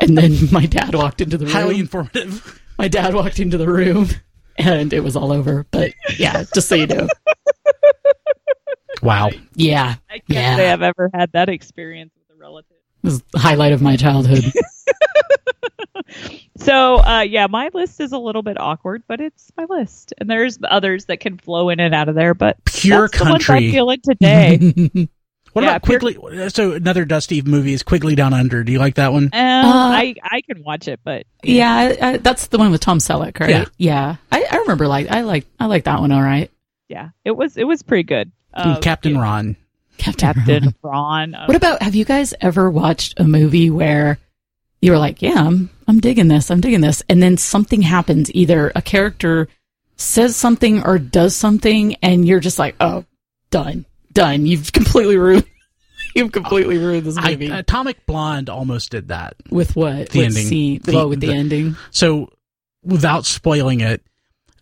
And 0.00 0.16
then 0.16 0.36
my 0.52 0.66
dad 0.66 0.94
walked 0.94 1.20
into 1.20 1.36
the 1.38 1.46
room. 1.46 1.54
Highly 1.54 1.78
informative. 1.80 2.60
my 2.78 2.88
dad 2.88 3.14
walked 3.14 3.40
into 3.40 3.56
the 3.58 3.68
room, 3.68 4.08
and 4.58 4.92
it 4.92 5.00
was 5.00 5.16
all 5.16 5.32
over. 5.32 5.66
But 5.70 5.92
yeah, 6.18 6.44
just 6.54 6.68
so 6.68 6.74
you 6.74 6.86
know. 6.86 7.08
Wow. 9.02 9.30
Yeah, 9.54 9.94
I 10.08 10.12
can't 10.18 10.28
Yeah. 10.28 10.56
say 10.56 10.70
I've 10.70 10.82
ever 10.82 11.10
had 11.12 11.32
that 11.32 11.48
experience 11.48 12.12
with 12.16 12.36
a 12.36 12.40
relative. 12.40 12.76
it 13.02 13.06
was 13.06 13.22
the 13.32 13.38
highlight 13.38 13.72
of 13.72 13.82
my 13.82 13.96
childhood. 13.96 14.44
So, 16.56 16.96
uh, 16.98 17.20
yeah, 17.22 17.48
my 17.48 17.70
list 17.74 18.00
is 18.00 18.12
a 18.12 18.18
little 18.18 18.42
bit 18.42 18.58
awkward, 18.60 19.02
but 19.08 19.20
it's 19.20 19.50
my 19.56 19.66
list, 19.68 20.14
and 20.18 20.30
there's 20.30 20.58
others 20.62 21.06
that 21.06 21.18
can 21.20 21.36
flow 21.38 21.68
in 21.70 21.80
and 21.80 21.94
out 21.94 22.08
of 22.08 22.14
there. 22.14 22.32
But 22.34 22.64
Pure 22.64 23.08
that's 23.08 23.18
the 23.18 23.24
ones 23.30 23.44
country. 23.46 23.66
I'm 23.66 23.72
feeling 23.72 24.00
today. 24.02 25.08
What 25.52 25.62
Yeah, 25.62 25.76
about 25.76 25.84
Pure- 25.84 26.00
Quigley? 26.00 26.48
So 26.48 26.72
another 26.72 27.04
Dusty 27.04 27.40
movie 27.40 27.74
is 27.74 27.84
Quigley 27.84 28.16
Down 28.16 28.34
Under. 28.34 28.64
Do 28.64 28.72
you 28.72 28.80
like 28.80 28.96
that 28.96 29.12
one? 29.12 29.26
Um, 29.26 29.30
I 29.32 30.16
I 30.20 30.40
can 30.40 30.64
watch 30.64 30.88
it, 30.88 30.98
but 31.04 31.26
yeah, 31.44 31.72
I, 31.72 32.08
I, 32.08 32.16
that's 32.16 32.48
the 32.48 32.58
one 32.58 32.72
with 32.72 32.80
Tom 32.80 32.98
Selleck, 32.98 33.38
right? 33.38 33.68
Yeah. 33.78 34.16
I, 34.32 34.44
I 34.50 34.56
remember 34.56 34.88
like 34.88 35.08
I 35.12 35.20
like 35.20 35.46
I 35.60 35.66
like 35.66 35.84
that 35.84 36.00
one. 36.00 36.10
All 36.10 36.20
right, 36.22 36.50
yeah, 36.88 37.10
it 37.24 37.30
was 37.36 37.56
it 37.56 37.68
was 37.68 37.84
pretty 37.84 38.02
good. 38.02 38.32
And 38.52 38.78
Uh, 38.78 38.80
Captain 38.80 39.14
yeah, 39.14 39.22
Ron. 39.22 39.56
Captain. 39.96 40.34
Captain 40.34 40.74
Ron. 40.82 41.36
uh, 41.36 41.44
What 41.46 41.56
about 41.56 41.82
have 41.82 41.94
you 41.94 42.04
guys 42.04 42.34
ever 42.40 42.68
watched 42.68 43.20
a 43.20 43.24
movie 43.24 43.70
where 43.70 44.18
you 44.82 44.90
were 44.90 44.98
like, 44.98 45.22
"Yeah, 45.22 45.34
I'm 45.36 45.70
I'm 45.86 46.00
digging 46.00 46.28
this. 46.28 46.50
I'm 46.50 46.60
digging 46.60 46.80
this," 46.80 47.02
and 47.08 47.22
then 47.22 47.36
something 47.36 47.82
happens, 47.82 48.30
either 48.34 48.72
a 48.74 48.82
character 48.82 49.48
says 49.96 50.34
something 50.36 50.82
or 50.82 50.98
does 50.98 51.34
something, 51.36 51.96
and 52.02 52.26
you're 52.26 52.40
just 52.40 52.58
like, 52.58 52.74
"Oh, 52.80 53.04
done, 53.50 53.84
done. 54.12 54.46
You've 54.46 54.72
completely 54.72 55.16
ruined." 55.16 55.44
You've 56.16 56.30
completely 56.32 56.78
ruined 56.78 57.06
this 57.06 57.16
I, 57.18 57.30
movie 57.32 57.48
Atomic 57.48 58.06
Blonde 58.06 58.48
almost 58.48 58.90
did 58.92 59.08
that. 59.08 59.34
with 59.50 59.74
what? 59.74 60.10
the 60.10 60.18
What 60.20 60.24
ending. 60.26 60.46
scene? 60.46 60.80
The- 60.84 60.96
oh, 60.96 61.08
with 61.08 61.18
the, 61.20 61.26
the- 61.28 61.34
ending. 61.34 61.76
So, 61.90 62.30
without 62.84 63.26
spoiling 63.26 63.80
it, 63.80 64.00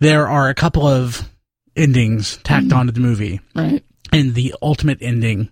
there 0.00 0.26
are 0.28 0.48
a 0.48 0.54
couple 0.54 0.86
of 0.86 1.28
endings 1.76 2.38
tacked 2.42 2.68
Mm. 2.68 2.76
onto 2.76 2.92
the 2.92 3.00
movie, 3.00 3.40
Right. 3.54 3.84
and 4.12 4.34
the 4.34 4.54
ultimate 4.62 4.98
ending 5.02 5.50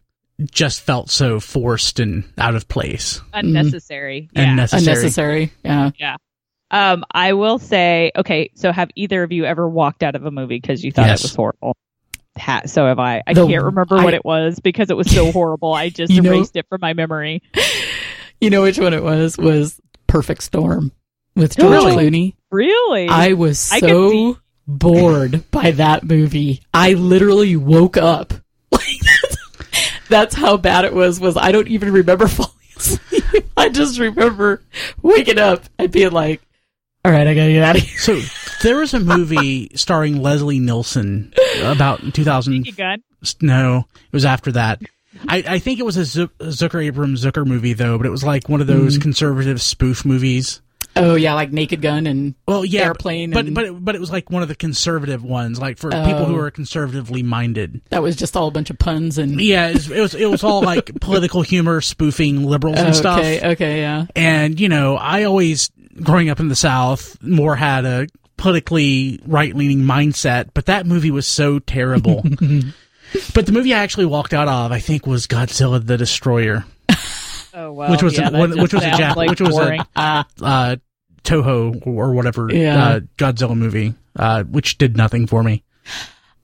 just 0.52 0.80
felt 0.82 1.10
so 1.10 1.40
forced 1.40 2.00
and 2.00 2.24
out 2.38 2.54
of 2.54 2.68
place. 2.68 3.20
unnecessary. 3.32 4.28
And 4.34 4.46
Yeah. 4.48 4.54
necessary. 4.54 4.82
Unnecessary. 4.96 5.52
Yeah. 5.64 5.90
Yeah. 5.98 6.16
Um, 6.70 7.04
I 7.12 7.32
will 7.32 7.58
say, 7.58 8.12
okay, 8.16 8.50
so 8.54 8.70
have 8.72 8.90
either 8.94 9.22
of 9.24 9.32
you 9.32 9.44
ever 9.44 9.68
walked 9.68 10.02
out 10.02 10.14
of 10.14 10.24
a 10.24 10.30
movie 10.30 10.58
because 10.60 10.84
you 10.84 10.92
thought 10.92 11.06
Yes. 11.06 11.20
it 11.20 11.24
was 11.24 11.34
horrible? 11.34 11.76
Ha- 12.38 12.62
so 12.66 12.86
have 12.86 12.98
I. 13.00 13.22
I 13.26 13.34
The- 13.34 13.46
can't 13.46 13.64
remember 13.64 13.96
what 13.96 14.14
it 14.14 14.24
was 14.24 14.60
because 14.60 14.88
it 14.88 14.96
was 14.96 15.10
so 15.10 15.32
horrible. 15.32 15.74
I 15.74 15.88
just 15.88 16.12
You 16.12 16.22
know- 16.22 16.30
erased 16.32 16.54
it 16.56 16.66
from 16.68 16.78
my 16.80 16.92
memory. 16.94 17.42
You 18.42 18.48
know 18.48 18.62
which 18.62 18.78
one 18.78 18.94
it 18.94 19.02
was? 19.04 19.36
Was 19.36 19.78
Perfect 20.06 20.42
Storm 20.42 20.92
with 21.36 21.56
George 21.58 21.72
Really? 21.72 21.94
Clooney. 22.10 22.34
Really? 22.50 23.06
I 23.06 23.34
was 23.34 23.70
I 23.70 23.80
so 23.80 24.10
see- 24.10 24.36
bored 24.66 25.50
by 25.50 25.72
that 25.72 26.04
movie. 26.04 26.62
I 26.72 26.94
literally 26.94 27.56
woke 27.56 27.98
up. 27.98 28.32
Like 30.10 30.20
that's, 30.20 30.34
that's 30.34 30.34
how 30.34 30.56
bad 30.56 30.84
it 30.84 30.92
was. 30.94 31.20
Was 31.20 31.36
I 31.36 31.52
don't 31.52 31.68
even 31.68 31.92
remember 31.92 32.26
falling 32.28 32.52
asleep. 32.76 33.44
I 33.56 33.68
just 33.68 33.98
remember 33.98 34.62
waking 35.02 35.38
up 35.38 35.64
and 35.78 35.90
being 35.90 36.12
like, 36.12 36.40
"All 37.04 37.12
right, 37.12 37.26
I 37.26 37.34
gotta 37.34 37.52
get 37.52 37.62
out 37.62 37.76
of 37.76 37.82
here." 37.82 37.98
So, 37.98 38.20
there 38.62 38.76
was 38.78 38.92
a 38.94 39.00
movie 39.00 39.70
starring 39.76 40.22
Leslie 40.22 40.58
Nielsen 40.60 41.32
about 41.62 42.00
2000. 42.14 42.66
you 42.66 42.72
gun. 42.72 43.02
No, 43.40 43.84
it 43.90 44.12
was 44.12 44.24
after 44.24 44.52
that. 44.52 44.80
I, 45.28 45.44
I 45.46 45.58
think 45.58 45.78
it 45.80 45.84
was 45.84 45.96
a 45.96 46.04
Zu- 46.04 46.28
Zucker 46.40 46.82
Abrams 46.84 47.24
Zucker 47.24 47.44
movie 47.46 47.72
though, 47.74 47.98
but 47.98 48.06
it 48.06 48.10
was 48.10 48.24
like 48.24 48.48
one 48.48 48.60
of 48.60 48.66
those 48.66 48.96
Mm. 48.98 49.02
conservative 49.02 49.60
spoof 49.60 50.04
movies. 50.04 50.62
Oh 50.96 51.14
yeah, 51.14 51.34
like 51.34 51.52
Naked 51.52 51.80
Gun 51.82 52.06
and 52.06 52.34
Well, 52.48 52.64
yeah, 52.64 52.82
Airplane 52.82 53.30
but 53.30 53.46
and- 53.46 53.54
but 53.54 53.64
it, 53.64 53.84
but 53.84 53.94
it 53.94 54.00
was 54.00 54.10
like 54.10 54.28
one 54.30 54.42
of 54.42 54.48
the 54.48 54.54
conservative 54.56 55.22
ones, 55.22 55.60
like 55.60 55.78
for 55.78 55.90
people 55.90 56.24
who 56.26 56.34
Oh. 56.36 56.40
are 56.40 56.50
conservatively 56.50 57.22
minded. 57.22 57.80
that 57.90 58.02
was 58.02 58.16
just 58.16 58.36
all 58.36 58.48
a 58.48 58.50
bunch 58.50 58.70
of 58.70 58.78
puns 58.78 59.16
and 59.16 59.40
Yeah, 59.40 59.68
it 59.68 59.74
was 59.74 59.90
it 59.90 60.00
was, 60.00 60.14
it 60.14 60.26
was 60.26 60.42
all 60.44 60.62
like 60.62 60.90
political 61.00 61.42
humor, 61.42 61.80
spoofing 61.80 62.44
liberals 62.44 62.78
and 62.78 62.94
stuff. 62.96 63.20
Okay, 63.20 63.50
okay, 63.52 63.80
yeah. 63.80 64.06
And 64.16 64.58
you 64.58 64.68
know, 64.68 64.96
I 64.96 65.22
always 65.24 65.70
growing 66.02 66.28
up 66.28 66.40
in 66.40 66.48
the 66.48 66.56
South 66.56 67.16
more 67.22 67.54
had 67.56 67.84
a 67.84 68.06
politically 68.36 69.20
right 69.26 69.54
leaning 69.54 69.82
mindset, 69.82 70.48
but 70.54 70.66
that 70.66 70.86
movie 70.86 71.10
was 71.10 71.26
so 71.26 71.58
terrible. 71.60 72.22
but 73.34 73.46
the 73.46 73.52
movie 73.52 73.74
I 73.74 73.78
actually 73.78 74.06
walked 74.06 74.32
out 74.34 74.48
of, 74.48 74.72
I 74.72 74.78
think, 74.80 75.06
was 75.06 75.26
Godzilla 75.26 75.84
the 75.84 75.96
Destroyer. 75.96 76.64
Oh 77.54 77.72
well, 77.72 77.90
which 77.90 78.02
was 78.02 78.16
yeah, 78.18 78.28
a, 78.28 78.32
one- 78.38 78.60
which 78.60 78.72
was 78.74 78.82
a 78.84 78.90
Jap- 78.90 79.16
like 79.16 79.30
which 79.30 79.40
was 79.40 79.50
boring. 79.50 79.80
a 79.96 80.24
uh, 80.42 80.76
Toho 81.24 81.86
or 81.86 82.12
whatever 82.12 82.48
Yeah. 82.52 82.84
uh, 82.84 83.00
Godzilla 83.18 83.56
movie, 83.56 83.94
uh, 84.16 84.44
which 84.44 84.78
did 84.78 84.96
nothing 84.96 85.26
for 85.26 85.42
me. 85.42 85.62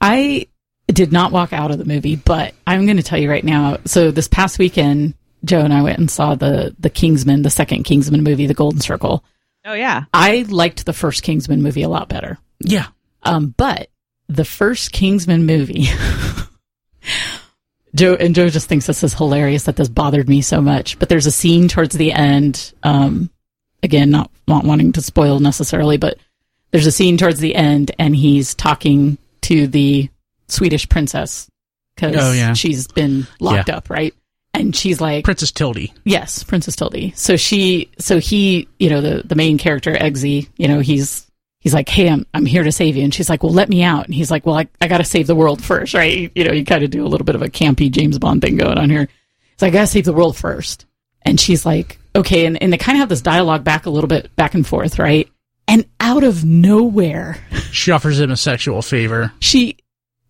I 0.00 0.48
did 0.88 1.12
not 1.12 1.32
walk 1.32 1.52
out 1.52 1.70
of 1.70 1.78
the 1.78 1.84
movie, 1.84 2.16
but 2.16 2.54
I'm 2.66 2.84
going 2.86 2.96
to 2.98 3.02
tell 3.02 3.18
you 3.18 3.30
right 3.30 3.42
now. 3.44 3.78
So 3.86 4.10
this 4.10 4.28
past 4.28 4.58
weekend, 4.58 5.14
Joe 5.44 5.60
and 5.60 5.72
I 5.72 5.82
went 5.82 5.98
and 5.98 6.10
saw 6.10 6.34
the 6.34 6.74
the 6.78 6.90
Kingsman, 6.90 7.42
the 7.42 7.50
second 7.50 7.84
Kingsman 7.84 8.22
movie, 8.22 8.46
The 8.46 8.54
Golden 8.54 8.80
Circle. 8.80 9.24
oh 9.64 9.72
yeah, 9.74 10.04
I 10.12 10.44
liked 10.48 10.84
the 10.86 10.92
first 10.92 11.22
Kingsman 11.22 11.62
movie 11.62 11.82
a 11.82 11.88
lot 11.88 12.08
better. 12.08 12.38
Yeah, 12.60 12.86
Um, 13.22 13.54
but 13.56 13.88
the 14.28 14.44
first 14.44 14.92
Kingsman 14.92 15.46
movie, 15.46 15.86
Joe 17.96 18.14
and 18.14 18.34
Joe 18.34 18.48
just 18.48 18.68
thinks 18.68 18.86
this 18.86 19.02
is 19.02 19.14
hilarious 19.14 19.64
that 19.64 19.76
this 19.76 19.88
bothered 19.88 20.28
me 20.28 20.42
so 20.42 20.60
much. 20.60 20.98
But 20.98 21.08
there's 21.08 21.26
a 21.26 21.32
scene 21.32 21.66
towards 21.68 21.96
the 21.96 22.12
end. 22.12 22.72
Um, 22.82 23.30
again, 23.82 24.10
not 24.10 24.30
not 24.46 24.64
wanting 24.64 24.92
to 24.92 25.02
spoil 25.02 25.40
necessarily, 25.40 25.96
but 25.96 26.18
there's 26.70 26.86
a 26.86 26.92
scene 26.92 27.16
towards 27.16 27.40
the 27.40 27.54
end, 27.54 27.90
and 27.98 28.14
he's 28.14 28.54
talking 28.54 29.18
to 29.42 29.66
the 29.66 30.08
Swedish 30.48 30.88
princess 30.88 31.48
because 31.94 32.16
Oh, 32.18 32.32
yeah. 32.32 32.52
she's 32.52 32.86
been 32.88 33.26
locked 33.40 33.70
up, 33.70 33.88
right? 33.90 34.14
and 34.54 34.74
she's 34.74 35.00
like, 35.02 35.22
Princess 35.24 35.52
Tilde. 35.52 35.88
Yes, 36.04 36.42
Princess 36.42 36.76
Tilde. 36.76 37.12
So 37.14 37.36
she, 37.36 37.90
so 37.98 38.18
he, 38.18 38.68
you 38.78 38.88
know, 38.88 39.00
the 39.02 39.22
the 39.24 39.34
main 39.34 39.58
character 39.58 39.92
Eggsy, 39.92 40.48
you 40.56 40.66
know, 40.68 40.80
he's 40.80 41.25
he's 41.66 41.74
like, 41.74 41.88
hey, 41.88 42.08
I'm 42.08 42.24
I'm 42.32 42.46
here 42.46 42.62
to 42.62 42.70
save 42.70 42.94
you, 42.94 43.02
and 43.02 43.12
she's 43.12 43.28
like, 43.28 43.42
well, 43.42 43.52
let 43.52 43.68
me 43.68 43.82
out, 43.82 44.04
and 44.04 44.14
he's 44.14 44.30
like, 44.30 44.46
well, 44.46 44.54
I 44.56 44.68
I 44.80 44.86
got 44.86 44.98
to 44.98 45.04
save 45.04 45.26
the 45.26 45.34
world 45.34 45.60
first, 45.64 45.94
right? 45.94 46.30
You 46.32 46.44
know, 46.44 46.52
you 46.52 46.64
kind 46.64 46.84
of 46.84 46.90
do 46.90 47.04
a 47.04 47.08
little 47.08 47.24
bit 47.24 47.34
of 47.34 47.42
a 47.42 47.48
campy 47.48 47.90
James 47.90 48.20
Bond 48.20 48.40
thing 48.40 48.56
going 48.56 48.78
on 48.78 48.88
here. 48.88 49.08
It's 49.52 49.62
like 49.62 49.70
I 49.70 49.78
got 49.78 49.80
to 49.80 49.86
save 49.88 50.04
the 50.04 50.12
world 50.12 50.36
first, 50.36 50.86
and 51.22 51.40
she's 51.40 51.66
like, 51.66 51.98
okay, 52.14 52.46
and 52.46 52.62
and 52.62 52.72
they 52.72 52.78
kind 52.78 52.94
of 52.96 53.00
have 53.00 53.08
this 53.08 53.20
dialogue 53.20 53.64
back 53.64 53.86
a 53.86 53.90
little 53.90 54.06
bit 54.06 54.34
back 54.36 54.54
and 54.54 54.64
forth, 54.64 55.00
right? 55.00 55.28
And 55.66 55.84
out 55.98 56.22
of 56.22 56.44
nowhere, 56.44 57.38
She 57.72 57.90
offers 57.90 58.20
him 58.20 58.30
a 58.30 58.36
sexual 58.36 58.80
favor. 58.80 59.32
she, 59.40 59.78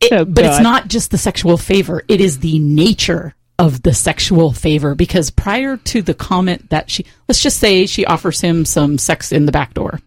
it, 0.01 0.13
Oh, 0.13 0.25
but 0.25 0.47
it's 0.47 0.61
not 0.61 0.89
just 0.89 1.11
the 1.11 1.19
sexual 1.19 1.59
favor; 1.59 2.03
it 2.09 2.23
is 2.23 2.39
the 2.39 2.59
nature 2.61 3.35
of 3.59 3.83
the 3.83 3.93
sexual 3.93 4.53
favor. 4.53 4.95
Because 4.95 5.29
prior 5.31 5.77
to 5.77 6.01
the 6.01 6.15
comment 6.15 6.71
that 6.71 6.91
she, 6.91 7.05
let's 7.29 7.43
just 7.43 7.59
say 7.59 7.85
she 7.85 8.07
offers 8.07 8.41
him 8.41 8.65
some 8.65 8.97
sex 8.97 9.33
in 9.33 9.45
the 9.45 9.53
back 9.53 9.75
door, 9.75 9.91
God. 9.91 10.03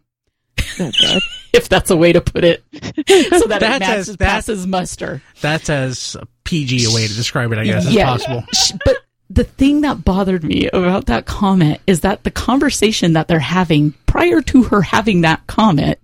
if 1.54 1.70
that's 1.70 1.90
a 1.92 1.98
way 1.98 2.14
to 2.14 2.22
put 2.22 2.44
it, 2.44 2.64
so 2.74 3.48
that 3.48 3.62
it 3.62 3.80
matches, 3.80 4.10
as- 4.10 4.18
that- 4.18 4.28
passes 4.28 4.68
muster. 4.68 5.22
That's 5.42 5.70
as 5.70 6.16
PG 6.44 6.86
a 6.86 6.94
way 6.94 7.08
to 7.08 7.14
describe 7.14 7.52
it, 7.52 7.58
I 7.60 7.66
guess, 7.66 7.90
Yeah. 7.90 8.14
as 8.16 8.24
possible. 8.26 8.80
But 8.86 8.98
the 9.30 9.44
thing 9.44 9.82
that 9.82 10.04
bothered 10.04 10.44
me 10.44 10.68
about 10.70 11.06
that 11.08 11.26
comment 11.26 11.80
is 11.86 12.02
that 12.02 12.24
the 12.24 12.32
conversation 12.32 13.14
that 13.14 13.28
they're 13.28 13.40
having 13.40 13.94
prior 14.08 14.42
to 14.42 14.64
her 14.64 14.82
having 14.82 15.22
that 15.22 15.46
comment, 15.46 16.00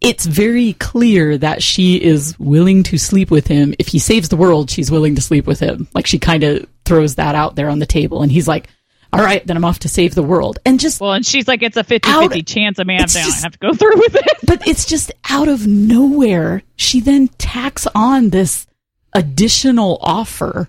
it's 0.00 0.26
very 0.26 0.74
clear 0.74 1.38
that 1.38 1.62
she 1.62 1.96
is 1.96 2.38
willing 2.38 2.82
to 2.84 2.98
sleep 2.98 3.30
with 3.30 3.46
him. 3.46 3.74
If 3.78 3.88
he 3.88 3.98
saves 3.98 4.28
the 4.28 4.36
world, 4.36 4.70
she's 4.70 4.90
willing 4.90 5.14
to 5.16 5.22
sleep 5.22 5.46
with 5.46 5.58
him. 5.60 5.88
Like 5.94 6.06
she 6.06 6.18
kind 6.18 6.44
of 6.44 6.66
throws 6.84 7.14
that 7.16 7.34
out 7.34 7.56
there 7.56 7.68
on 7.70 7.78
the 7.78 7.86
table. 7.86 8.22
And 8.22 8.30
he's 8.30 8.46
like, 8.46 8.68
all 9.12 9.20
right, 9.20 9.46
then 9.46 9.56
I'm 9.56 9.64
off 9.64 9.78
to 9.80 9.88
save 9.88 10.14
the 10.14 10.22
world. 10.22 10.58
And 10.66 10.78
just, 10.78 11.00
Well, 11.00 11.12
and 11.14 11.24
she's 11.24 11.48
like, 11.48 11.62
it's 11.62 11.76
a 11.76 11.84
50 11.84 12.08
Out- 12.10 12.22
50 12.24 12.42
chance 12.42 12.78
a 12.78 12.84
man 12.84 13.02
It's 13.02 13.14
down. 13.14 13.24
just- 13.24 13.42
have 13.42 13.52
to 13.52 13.58
go 13.58 13.72
through 13.74 13.96
with 13.96 14.14
it. 14.16 14.38
but 14.46 14.66
it's 14.68 14.84
just 14.86 15.12
out 15.30 15.48
of 15.48 15.66
nowhere. 15.66 16.62
She 16.76 17.00
then 17.00 17.28
tacks 17.28 17.86
on 17.94 18.30
this 18.30 18.66
additional 19.14 19.98
offer 20.02 20.68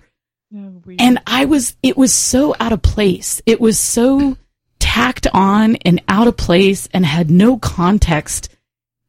oh, 0.56 0.72
and 0.98 1.20
I 1.26 1.44
was, 1.44 1.76
it 1.82 1.96
was 1.96 2.12
so 2.12 2.54
out 2.58 2.72
of 2.72 2.82
place. 2.82 3.40
It 3.46 3.60
was 3.60 3.78
so 3.78 4.36
tacked 4.78 5.26
on 5.32 5.76
and 5.76 6.02
out 6.08 6.26
of 6.26 6.36
place 6.36 6.88
and 6.92 7.04
had 7.04 7.30
no 7.30 7.58
context. 7.58 8.48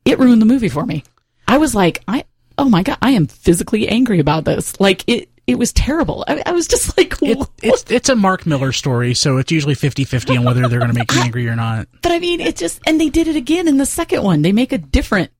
It 0.05 0.19
ruined 0.19 0.41
the 0.41 0.45
movie 0.45 0.69
for 0.69 0.85
me. 0.85 1.03
I 1.47 1.57
was 1.57 1.73
like, 1.73 2.03
I, 2.07 2.25
oh 2.57 2.69
my 2.69 2.83
God, 2.83 2.97
I 3.01 3.11
am 3.11 3.27
physically 3.27 3.87
angry 3.87 4.19
about 4.19 4.45
this. 4.45 4.79
Like 4.79 5.03
it, 5.07 5.29
it 5.51 5.59
was 5.59 5.71
terrible. 5.73 6.23
I, 6.27 6.41
I 6.45 6.51
was 6.51 6.67
just 6.67 6.97
like, 6.97 7.15
It, 7.21 7.37
it's 7.61 7.85
it's 7.91 8.09
a 8.09 8.15
Mark 8.15 8.45
Millar 8.45 8.71
story, 8.71 9.13
so 9.13 9.37
it's 9.37 9.51
usually 9.51 9.75
50-50 9.75 10.39
on 10.39 10.45
whether 10.45 10.67
they're 10.67 10.79
going 10.79 10.91
to 10.91 10.97
make 10.97 11.11
you 11.13 11.21
angry 11.21 11.47
or 11.47 11.55
not. 11.55 11.87
but 12.01 12.11
I 12.11 12.19
mean, 12.19 12.39
it 12.41 12.55
just, 12.55 12.79
and 12.87 12.99
they 12.99 13.09
did 13.09 13.27
it 13.27 13.35
again 13.35 13.67
in 13.67 13.77
the 13.77 13.85
second 13.85 14.23
one. 14.23 14.41
They 14.41 14.51
make 14.51 14.71
a 14.71 14.77
different, 14.77 15.31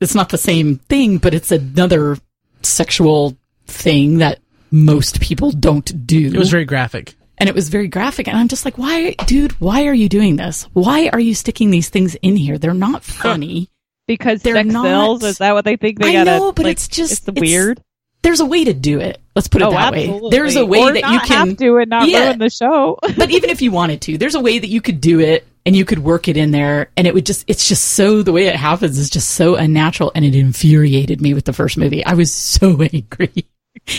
it's 0.00 0.14
not 0.14 0.30
the 0.30 0.38
same 0.38 0.78
thing, 0.78 1.18
but 1.18 1.34
it's 1.34 1.52
another 1.52 2.16
sexual 2.62 3.36
thing 3.66 4.18
that 4.18 4.40
most 4.70 5.20
people 5.20 5.50
don't 5.50 6.06
do. 6.06 6.26
It 6.28 6.36
was 6.36 6.50
very 6.50 6.64
graphic. 6.64 7.14
and 7.38 7.48
it 7.48 7.54
was 7.54 7.68
very 7.70 7.88
graphic 7.88 8.28
and 8.28 8.36
i'm 8.36 8.48
just 8.48 8.64
like 8.66 8.76
why 8.76 9.12
dude 9.26 9.52
why 9.60 9.86
are 9.86 9.94
you 9.94 10.08
doing 10.10 10.36
this 10.36 10.64
why 10.74 11.08
are 11.10 11.18
you 11.18 11.34
sticking 11.34 11.70
these 11.70 11.88
things 11.88 12.14
in 12.16 12.36
here 12.36 12.58
they're 12.58 12.74
not 12.74 13.02
funny 13.02 13.68
Because 14.06 14.42
They're 14.42 14.56
sex 14.56 14.68
not- 14.72 14.84
sells? 14.84 15.24
Is 15.24 15.38
that 15.38 15.52
what 15.54 15.64
they 15.64 15.76
think 15.76 15.98
they 16.00 16.10
I 16.10 16.24
gotta? 16.24 16.38
know, 16.38 16.52
but 16.52 16.66
like, 16.66 16.72
it's 16.72 16.86
just- 16.88 17.12
it's 17.12 17.28
it's- 17.28 17.40
weird. 17.40 17.80
There's 18.22 18.40
a 18.40 18.44
way 18.44 18.64
to 18.64 18.72
do 18.74 19.00
it 19.00 19.20
let's 19.34 19.48
put 19.48 19.62
it 19.62 19.66
oh, 19.66 19.70
that 19.70 19.94
absolutely. 19.94 20.20
way 20.20 20.30
there's 20.30 20.56
a 20.56 20.66
way 20.66 20.80
Or 20.80 20.92
that 20.92 21.02
not 21.02 21.12
you 21.12 21.20
can 21.20 21.48
have 21.48 21.56
to 21.58 21.76
and 21.78 21.90
not 21.90 22.08
Yeah. 22.08 22.26
ruin 22.26 22.38
the 22.38 22.50
show. 22.50 22.98
but 23.16 23.30
even 23.30 23.50
if 23.50 23.62
you 23.62 23.70
wanted 23.70 24.00
to 24.02 24.18
there's 24.18 24.34
a 24.34 24.40
way 24.40 24.58
that 24.58 24.68
you 24.68 24.80
could 24.80 25.00
do 25.00 25.20
it 25.20 25.46
and 25.66 25.76
you 25.76 25.84
could 25.84 25.98
work 25.98 26.28
it 26.28 26.36
in 26.36 26.50
there 26.50 26.90
and 26.96 27.06
it 27.06 27.14
would 27.14 27.26
just 27.26 27.44
it's 27.48 27.68
just 27.68 27.84
so 27.84 28.22
the 28.22 28.32
way 28.32 28.46
it 28.46 28.56
happens 28.56 28.98
is 28.98 29.10
just 29.10 29.30
so 29.30 29.56
unnatural 29.56 30.10
and 30.14 30.24
it 30.24 30.34
infuriated 30.34 31.20
me 31.20 31.34
with 31.34 31.44
the 31.44 31.52
first 31.52 31.76
movie 31.76 32.04
i 32.04 32.14
was 32.14 32.32
so 32.32 32.80
angry 32.92 33.32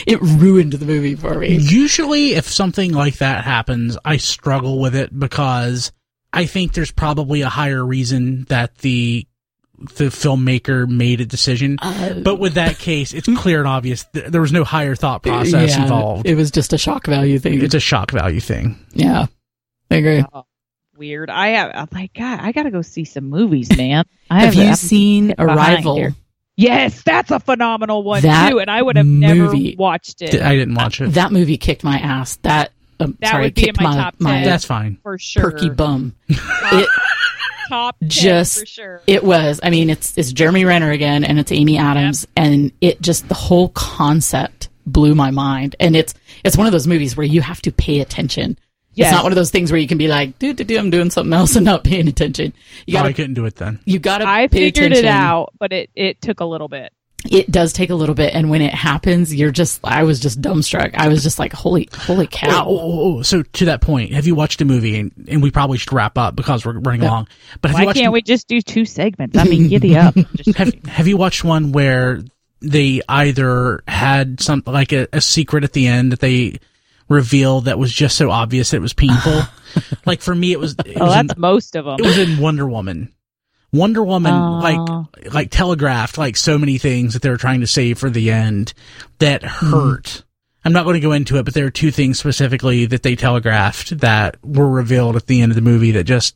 it 0.06 0.22
ruined 0.22 0.74
the 0.74 0.86
movie 0.86 1.16
for 1.16 1.40
me 1.40 1.58
Usually, 1.58 2.34
if 2.34 2.48
something 2.48 2.94
like 2.94 3.18
that 3.20 3.44
happens, 3.44 3.98
I 4.04 4.18
struggle 4.18 4.80
with 4.80 4.96
it 4.96 5.18
because 5.18 5.92
I 6.34 6.46
think 6.46 6.74
there's 6.74 6.92
probably 6.92 7.42
a 7.42 7.50
higher 7.50 7.84
reason 7.84 8.44
that 8.50 8.78
the 8.80 9.26
the 9.96 10.06
filmmaker 10.06 10.88
made 10.88 11.22
a 11.22 11.26
decision. 11.26 11.78
Uh, 11.82 12.14
But 12.22 12.36
with 12.40 12.54
that 12.56 12.78
case, 12.80 13.14
it's 13.14 13.28
clear 13.38 13.60
and 13.60 13.68
obvious 13.68 14.06
th- 14.14 14.28
there 14.28 14.42
was 14.42 14.52
no 14.52 14.64
higher 14.64 14.96
thought 14.96 15.24
process 15.24 15.72
yeah, 15.76 15.84
involved. 15.84 16.26
it 16.28 16.36
was 16.36 16.52
just 16.52 16.74
a 16.74 16.78
shock 16.78 17.06
value 17.08 17.40
thing 17.40 17.62
it's 17.64 17.74
a 17.76 17.80
shock 17.80 18.12
value 18.12 18.40
thing. 18.40 18.78
yeah 18.94 19.26
i 19.90 19.96
agree 19.96 20.24
Weird. 20.98 21.32
I 21.32 21.48
have. 21.50 21.72
I'm 21.74 21.88
like, 21.92 22.14
God, 22.14 22.40
I 22.44 22.52
gotta 22.52 22.70
go 22.70 22.84
see 22.84 23.06
some 23.06 23.24
movies, 23.28 23.76
man. 23.76 24.06
I 24.30 24.42
have 24.46 24.54
you 24.54 24.66
I'm 24.66 24.76
seen 24.76 25.34
arrival 25.40 25.96
here. 25.96 26.14
Yes, 26.58 27.02
that's 27.02 27.32
a 27.32 27.40
phenomenal 27.40 28.04
one 28.04 28.22
That 28.22 28.52
too, 28.52 28.60
and 28.60 28.70
I 28.70 28.80
would 28.84 28.98
have 28.98 29.06
movie- 29.08 29.72
never 29.74 29.78
watched 29.82 30.22
it 30.22 30.40
I 30.40 30.56
didn't 30.56 30.76
watch 30.76 31.02
it. 31.02 31.08
That 31.14 31.32
movie 31.32 31.58
kicked 31.58 31.84
my 31.84 31.98
ass. 31.98 32.36
That, 32.44 32.72
um, 33.00 33.18
That 33.20 33.32
sorry, 33.32 33.44
would 33.46 33.56
be 33.56 33.70
in 33.70 33.76
my 33.78 33.84
my, 33.86 33.96
top 33.96 34.16
my 34.20 34.32
10. 34.36 34.44
That's 34.44 34.66
fine. 34.66 34.98
for 35.02 35.18
sure. 35.18 35.42
perky 35.42 35.70
bum. 35.70 36.14
it 36.30 36.90
Top 37.72 37.96
10 38.02 38.10
Just- 38.10 38.60
for 38.60 38.66
sure. 38.66 39.02
it 39.08 39.24
was. 39.24 39.60
I 39.64 39.70
mean, 39.70 39.90
it's 39.90 40.18
it's 40.18 40.32
Jeremy 40.34 40.66
Renner 40.66 40.92
again, 40.92 41.24
and 41.24 41.40
it's 41.40 41.52
Amy 41.52 41.78
Adams, 41.78 42.28
and 42.36 42.72
it 42.82 43.02
just 43.02 43.28
the 43.30 43.34
whole 43.34 43.70
concept 43.70 44.68
blew 44.86 45.16
my 45.16 45.32
mind. 45.32 45.76
And 45.80 45.96
it's 45.96 46.14
it's 46.44 46.58
one 46.58 46.68
of 46.68 46.74
those 46.74 46.88
movies 46.88 47.16
where 47.16 47.26
you 47.26 47.42
have 47.42 47.62
to 47.62 47.72
pay 47.72 48.02
attention. 48.02 48.58
Yes. 48.94 49.08
It's 49.08 49.16
not 49.16 49.24
one 49.24 49.32
of 49.32 49.38
those 49.38 49.52
things 49.52 49.72
where 49.72 49.80
you 49.80 49.88
can 49.88 49.98
be 49.98 50.10
like, 50.10 50.38
"Do 50.38 50.52
do 50.54 50.66
do," 50.66 50.78
I'm 50.78 50.90
doing 50.90 51.10
something 51.12 51.32
else 51.32 51.56
and 51.56 51.64
not 51.66 51.84
paying 51.86 52.08
attention. 52.10 52.52
You 52.86 52.98
Oh, 52.98 53.04
I 53.04 53.14
couldn't 53.14 53.36
do 53.36 53.46
it 53.46 53.56
then. 53.56 53.80
you 53.86 54.00
gotta. 54.00 54.28
I 54.28 54.48
pay 54.48 54.66
figured 54.72 54.92
attention. 54.92 55.06
it 55.06 55.10
out, 55.10 55.54
but 55.58 55.72
it 55.72 55.90
it 55.96 56.22
took 56.22 56.42
a 56.42 56.46
little 56.46 56.68
bit. 56.68 56.92
It 57.30 57.52
does 57.52 57.72
take 57.72 57.92
a 57.92 57.96
little 57.96 58.16
bit, 58.16 58.34
and 58.34 58.50
when 58.50 58.62
it 58.62 58.74
happens, 58.74 59.34
you're 59.34 59.52
just. 59.52 59.80
I 59.84 60.04
was 60.04 60.20
just 60.20 60.42
dumbstruck. 60.42 60.96
I 60.96 61.08
was 61.08 61.22
just 61.22 61.38
like, 61.38 61.54
"Holy, 61.54 61.88
holy 61.94 62.26
oh, 62.26 62.30
oh, 62.34 62.36
cow!" 62.36 62.66
Oh, 62.68 62.80
oh, 62.80 63.18
oh, 63.18 63.22
so 63.22 63.44
to 63.44 63.66
that 63.66 63.82
point, 63.82 64.14
have 64.14 64.26
you 64.26 64.34
watched 64.34 64.60
a 64.62 64.66
movie? 64.66 65.00
And, 65.00 65.12
and 65.28 65.44
we 65.44 65.52
probably 65.52 65.78
should 65.78 65.94
wrap 65.94 66.18
up 66.18 66.36
because 66.36 66.66
we're 66.66 66.80
running 66.80 67.04
Yeah. 67.04 67.12
long. 67.12 67.28
But 67.62 67.70
have 67.72 67.76
Why 67.76 67.82
you 67.82 67.86
watched? 67.88 68.00
can't 68.00 68.14
we 68.14 68.22
just 68.24 68.48
do 68.48 68.60
two 68.62 68.86
segments? 68.86 69.38
I 69.38 69.44
mean, 69.44 69.68
giddy 69.68 69.96
up. 69.96 70.16
Just 70.36 70.58
have, 70.58 70.74
have 70.86 71.08
you 71.08 71.18
watched 71.18 71.44
one 71.44 71.72
where 71.72 72.22
they 72.62 73.02
either 73.08 73.84
had 73.88 74.40
some 74.40 74.64
like 74.66 74.92
a, 74.92 75.08
a 75.14 75.22
secret 75.22 75.64
at 75.64 75.74
the 75.74 75.88
end 75.88 76.12
that 76.12 76.20
they 76.22 76.60
revealed 77.10 77.66
that 77.66 77.78
was 77.78 77.92
just 77.92 78.18
so 78.18 78.32
obvious 78.32 78.74
it 78.74 78.82
was 78.82 78.94
painful? 78.94 79.42
like 80.06 80.22
for 80.22 80.34
me, 80.34 80.52
it 80.54 80.60
was. 80.60 80.76
It 80.86 80.98
oh, 81.00 81.06
was 81.06 81.16
in, 81.18 81.28
that's 81.28 81.40
most 81.40 81.76
of 81.76 81.86
them. 81.86 81.96
it 82.00 82.06
was 82.06 82.18
in 82.18 82.40
Wonder 82.40 82.68
Woman. 82.68 83.14
Wonder 83.74 84.04
Woman, 84.04 84.34
Oh. 84.34 85.08
like 85.14 85.34
like 85.34 85.52
telegraphed 85.52 86.18
like 86.18 86.36
so 86.36 86.58
many 86.58 86.78
things 86.78 87.14
that 87.14 87.22
they 87.22 87.30
were 87.30 87.38
trying 87.38 87.62
to 87.62 87.68
save 87.68 87.98
for 87.98 88.10
the 88.10 88.32
end 88.32 88.74
that 89.20 89.44
hurt. 89.44 90.04
Mm-hmm. 90.06 90.26
I'm 90.66 90.74
not 90.74 90.84
going 90.84 90.94
to 90.96 91.00
go 91.00 91.12
into 91.14 91.38
it, 91.38 91.44
but 91.46 91.54
there 91.56 91.66
are 91.66 91.72
two 91.72 91.90
things 91.90 92.20
specifically 92.20 92.86
that 92.86 93.02
they 93.02 93.16
telegraphed 93.16 93.98
that 94.00 94.38
were 94.44 94.70
revealed 94.70 95.16
at 95.16 95.26
the 95.26 95.42
end 95.42 95.52
of 95.52 95.56
the 95.56 95.62
movie 95.62 95.92
that 95.92 96.04
just, 96.04 96.36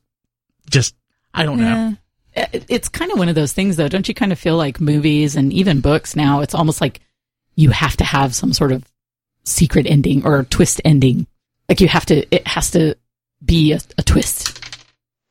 just 0.70 0.96
I 1.34 1.44
don't 1.44 1.60
know. 1.60 1.96
Yeah. 2.36 2.46
It- 2.54 2.66
It's 2.70 2.90
kind 2.90 3.12
of 3.12 3.20
one 3.20 3.30
of 3.30 3.36
those 3.36 3.54
things, 3.54 3.76
though. 3.76 3.88
Don't 3.88 4.08
you 4.08 4.16
kind 4.16 4.32
of 4.32 4.40
feel 4.40 4.58
like 4.58 4.82
movies 4.82 5.36
and 5.36 5.54
even 5.54 5.80
books 5.80 6.16
now? 6.16 6.42
It's 6.42 6.56
almost 6.56 6.82
like 6.82 7.02
you 7.56 7.70
have 7.70 7.96
to 7.98 8.04
have 8.04 8.34
some 8.34 8.52
sort 8.52 8.72
of 8.72 8.84
secret 9.44 9.86
ending 9.88 10.26
or 10.26 10.44
twist 10.46 10.82
ending. 10.84 11.28
Like 11.70 11.80
you 11.82 11.88
have 11.88 12.06
to, 12.08 12.26
it 12.36 12.48
has 12.48 12.72
to 12.72 12.96
be 13.46 13.74
a, 13.74 13.80
a 14.00 14.04
twist. 14.04 14.60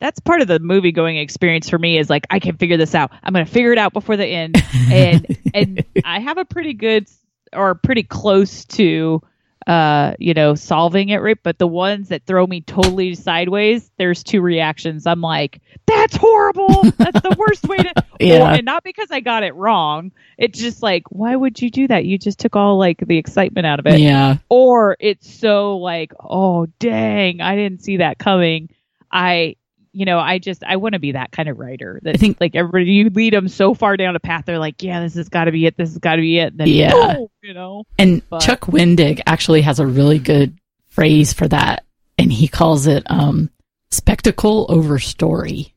That's 0.01 0.21
part 0.21 0.41
of 0.43 0.49
the 0.49 0.59
movie 0.59 0.93
going 0.93 1.17
experience 1.17 1.69
for 1.71 1.79
me 1.79 1.99
is 1.99 2.11
like 2.11 2.27
I 2.31 2.39
can 2.39 2.57
figure 2.57 2.77
this 2.77 2.95
out. 2.95 3.11
I'm 3.23 3.33
going 3.33 3.47
to 3.47 3.51
figure 3.51 3.73
it 3.73 3.79
out 3.79 3.93
before 3.93 4.17
the 4.17 4.27
end, 4.27 4.63
and 4.91 5.27
and 5.55 5.85
I 6.05 6.21
have 6.21 6.39
a 6.39 6.45
pretty 6.45 6.75
good 6.75 7.09
or 7.53 7.75
pretty 7.75 8.03
close 8.03 8.65
to 8.65 9.23
uh 9.67 10.13
you 10.19 10.35
know 10.35 10.55
solving 10.55 11.09
it 11.09 11.19
right? 11.19 11.39
But 11.43 11.59
the 11.59 11.67
ones 11.67 12.09
that 12.11 12.27
throw 12.27 12.47
me 12.47 12.61
totally 12.61 13.15
sideways 13.15 13.91
there's 13.97 14.23
two 14.23 14.43
reactions. 14.43 15.07
I'm 15.07 15.23
like 15.23 15.63
that's 15.87 16.17
horrible. 16.17 16.83
That's 16.99 17.21
the 17.23 17.35
worst 17.39 17.67
way 17.67 17.79
to 17.79 17.95
Yeah. 18.21 18.41
or, 18.51 18.55
and 18.57 18.65
not 18.65 18.85
because 18.85 19.11
i 19.11 19.21
got 19.21 19.43
it 19.43 19.55
wrong. 19.55 20.13
It's 20.37 20.59
just 20.59 20.83
like 20.83 21.05
why 21.09 21.35
would 21.35 21.63
you 21.63 21.71
do 21.71 21.89
that? 21.89 22.05
You 22.05 22.19
just 22.19 22.41
took 22.41 22.57
all 22.57 22.79
like 22.79 22.99
the 23.07 23.17
excitement 23.17 23.67
out 23.67 23.79
of 23.79 23.87
it. 23.87 24.01
Yeah. 24.01 24.37
or 24.51 24.99
it's 25.01 25.33
so 25.33 25.79
like 25.79 26.13
oh 26.21 26.67
dang 26.79 27.41
i 27.41 27.57
didn't 27.57 27.83
see 27.83 27.99
that 27.99 28.19
coming. 28.19 28.69
I 29.11 29.57
you 29.95 30.05
know 30.05 30.19
i 30.19 30.39
just 30.39 30.63
i 30.65 30.77
want 30.77 30.93
to 30.93 30.99
be 30.99 31.13
that 31.13 31.31
kind 31.33 31.49
of 31.49 31.59
writer 31.59 32.01
that 32.03 32.15
I 32.17 32.19
think- 32.19 32.41
like 32.41 32.55
everybody 32.55 32.87
you 32.93 33.11
lead 33.11 33.33
them 33.33 33.49
so 33.49 33.73
far 33.75 33.97
down 33.97 34.17
a 34.17 34.21
path 34.21 34.45
they're 34.47 34.59
like 34.59 34.83
yeah 34.83 35.01
this 35.01 35.15
has 35.15 35.29
got 35.29 35.45
to 35.45 35.53
be 35.53 35.67
it 35.67 35.77
this 35.77 35.91
has 35.91 35.99
got 35.99 36.17
to 36.17 36.23
be 36.23 36.39
it 36.39 36.57
then 36.57 36.69
Yeah. 36.69 37.17
you 37.43 37.55
know 37.55 37.85
And 37.99 38.23
But- 38.29 38.41
Chuck 38.41 38.63
Wendig 38.63 39.21
actually 39.27 39.63
has 39.63 39.79
a 39.79 39.87
really 39.87 40.19
good 40.19 40.59
phrase 40.89 41.33
for 41.33 41.49
that. 41.49 41.85
And 42.19 42.33
he 42.33 42.47
calls 42.47 42.87
it, 42.87 43.03
um, 43.11 43.51
spectacle 43.91 44.67
over 44.69 44.99
story. 44.99 45.75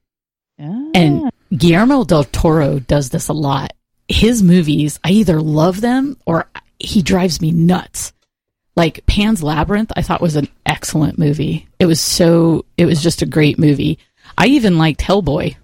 Ah. 0.59 0.89
And 0.93 1.31
Guillermo 1.55 2.03
del 2.03 2.23
Toro 2.25 2.79
does 2.79 3.09
this 3.09 3.27
a 3.27 3.33
lot. 3.33 3.73
His 4.07 4.43
movies, 4.43 4.99
I 5.03 5.11
either 5.11 5.41
love 5.41 5.81
them 5.81 6.17
or 6.25 6.49
he 6.79 7.01
drives 7.01 7.41
me 7.41 7.51
nuts. 7.51 8.13
like 8.75 9.03
Pan's 9.07 9.41
Labyrinth, 9.41 9.91
I 9.95 10.03
thought 10.03 10.21
was 10.21 10.35
an 10.35 10.47
excellent 10.63 11.17
movie. 11.17 11.67
It 11.79 11.87
was 11.87 11.99
so, 11.99 12.63
it 12.77 12.85
was 12.85 13.01
just 13.01 13.23
a 13.23 13.25
great 13.25 13.57
movie. 13.57 13.97
I 14.37 14.47
even 14.47 14.77
liked 14.77 15.01
Hellboy. 15.01 15.55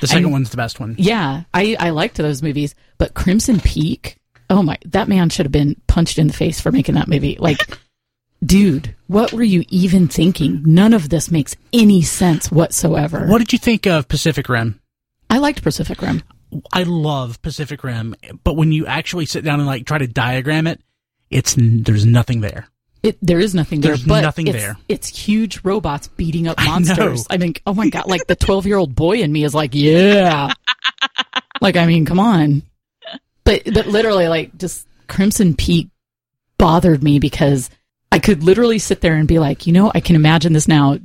The 0.00 0.06
second 0.06 0.30
one's 0.30 0.50
the 0.50 0.56
best 0.56 0.80
one. 0.80 0.94
Yeah, 0.98 1.42
I, 1.52 1.76
I 1.78 1.90
liked 1.90 2.16
those 2.16 2.42
movies, 2.42 2.74
but 2.96 3.14
Crimson 3.14 3.60
Peak, 3.60 4.16
oh 4.48 4.62
my, 4.62 4.78
that 4.86 5.08
man 5.08 5.28
should 5.28 5.46
have 5.46 5.52
been 5.52 5.76
punched 5.86 6.18
in 6.18 6.26
the 6.26 6.32
face 6.32 6.60
for 6.60 6.72
making 6.72 6.94
that 6.94 7.08
movie. 7.08 7.36
Like, 7.38 7.78
dude, 8.44 8.94
what 9.08 9.32
were 9.32 9.42
you 9.42 9.64
even 9.68 10.08
thinking? 10.08 10.62
None 10.64 10.94
of 10.94 11.10
this 11.10 11.30
makes 11.30 11.54
any 11.72 12.00
sense 12.02 12.50
whatsoever. 12.50 13.26
What 13.26 13.38
did 13.38 13.52
you 13.52 13.58
think 13.58 13.86
of 13.86 14.08
Pacific 14.08 14.48
Rim? 14.48 14.80
I 15.28 15.38
liked 15.38 15.62
Pacific 15.62 16.00
Rim. 16.00 16.22
I 16.72 16.84
love 16.84 17.42
Pacific 17.42 17.84
Rim, 17.84 18.16
but 18.42 18.56
when 18.56 18.72
you 18.72 18.86
actually 18.86 19.26
sit 19.26 19.44
down 19.44 19.60
and 19.60 19.66
like 19.66 19.86
try 19.86 19.98
to 19.98 20.06
diagram 20.06 20.66
it, 20.66 20.80
it's 21.30 21.54
there's 21.58 22.06
nothing 22.06 22.40
there. 22.40 22.69
It, 23.02 23.18
there 23.22 23.40
is 23.40 23.54
nothing 23.54 23.80
there, 23.80 23.92
There's 23.92 24.04
but 24.04 24.20
nothing 24.20 24.46
it's, 24.46 24.58
there. 24.58 24.76
it's 24.88 25.08
huge 25.08 25.64
robots 25.64 26.08
beating 26.08 26.46
up 26.46 26.58
monsters. 26.58 27.20
know. 27.20 27.34
I, 27.34 27.38
mean, 27.38 27.54
oh 27.66 27.72
my 27.72 27.88
god, 27.88 28.06
like 28.06 28.26
the 28.26 28.36
twelve 28.36 28.66
year 28.66 28.76
old 28.76 28.94
boy 28.94 29.18
in 29.20 29.32
me 29.32 29.44
is 29.44 29.54
like, 29.54 29.74
yeah. 29.74 30.52
like, 31.62 31.76
I 31.76 31.86
mean, 31.86 32.04
come 32.04 32.20
on. 32.20 32.62
But 33.44 33.62
but 33.72 33.86
literally, 33.86 34.28
like, 34.28 34.56
just 34.58 34.86
Crimson 35.08 35.54
Peak 35.54 35.88
bothered 36.58 37.02
me 37.02 37.18
because 37.18 37.70
I 38.12 38.18
could 38.18 38.42
literally 38.42 38.78
sit 38.78 39.00
there 39.00 39.14
and 39.14 39.26
be 39.26 39.38
like, 39.38 39.66
you 39.66 39.72
know, 39.72 39.90
I 39.94 40.00
can 40.00 40.16
imagine 40.16 40.52
this 40.52 40.68
now. 40.68 40.98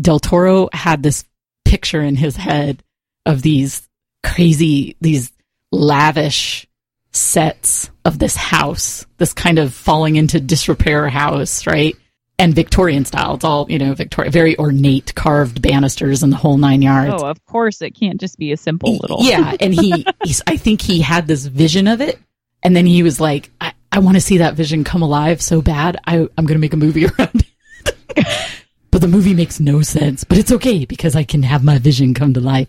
Del 0.00 0.20
Toro 0.20 0.68
had 0.72 1.02
this 1.02 1.24
picture 1.64 2.02
in 2.02 2.16
his 2.16 2.36
head 2.36 2.82
of 3.24 3.42
these 3.42 3.88
crazy, 4.22 4.96
these 5.00 5.32
lavish 5.70 6.66
sets 7.12 7.90
of 8.04 8.18
this 8.18 8.34
house, 8.34 9.06
this 9.18 9.32
kind 9.32 9.58
of 9.58 9.72
falling 9.74 10.16
into 10.16 10.40
disrepair 10.40 11.08
house, 11.08 11.66
right? 11.66 11.96
And 12.38 12.54
Victorian 12.54 13.04
style. 13.04 13.34
It's 13.34 13.44
all, 13.44 13.70
you 13.70 13.78
know, 13.78 13.94
Victorian, 13.94 14.32
very 14.32 14.58
ornate 14.58 15.14
carved 15.14 15.62
banisters 15.62 16.22
and 16.22 16.32
the 16.32 16.36
whole 16.36 16.56
nine 16.56 16.82
yards. 16.82 17.22
Oh, 17.22 17.26
of 17.26 17.44
course, 17.44 17.82
it 17.82 17.90
can't 17.90 18.18
just 18.18 18.38
be 18.38 18.52
a 18.52 18.56
simple 18.56 18.96
little. 18.96 19.18
Yeah, 19.20 19.54
and 19.60 19.72
he, 19.72 20.04
he's, 20.24 20.42
I 20.46 20.56
think 20.56 20.80
he 20.80 21.00
had 21.00 21.26
this 21.26 21.46
vision 21.46 21.86
of 21.86 22.00
it, 22.00 22.18
and 22.62 22.74
then 22.74 22.86
he 22.86 23.02
was 23.02 23.20
like, 23.20 23.50
I, 23.60 23.74
I 23.92 23.98
want 24.00 24.16
to 24.16 24.20
see 24.20 24.38
that 24.38 24.54
vision 24.54 24.82
come 24.82 25.02
alive 25.02 25.42
so 25.42 25.60
bad. 25.60 25.98
I, 26.06 26.16
I'm 26.16 26.46
going 26.46 26.54
to 26.54 26.58
make 26.58 26.72
a 26.72 26.78
movie 26.78 27.06
around 27.18 27.44
it. 27.86 28.26
but 28.90 29.00
the 29.00 29.08
movie 29.08 29.34
makes 29.34 29.60
no 29.60 29.82
sense, 29.82 30.24
but 30.24 30.38
it's 30.38 30.52
okay 30.52 30.86
because 30.86 31.14
I 31.14 31.24
can 31.24 31.42
have 31.42 31.62
my 31.62 31.78
vision 31.78 32.14
come 32.14 32.34
to 32.34 32.40
life. 32.40 32.68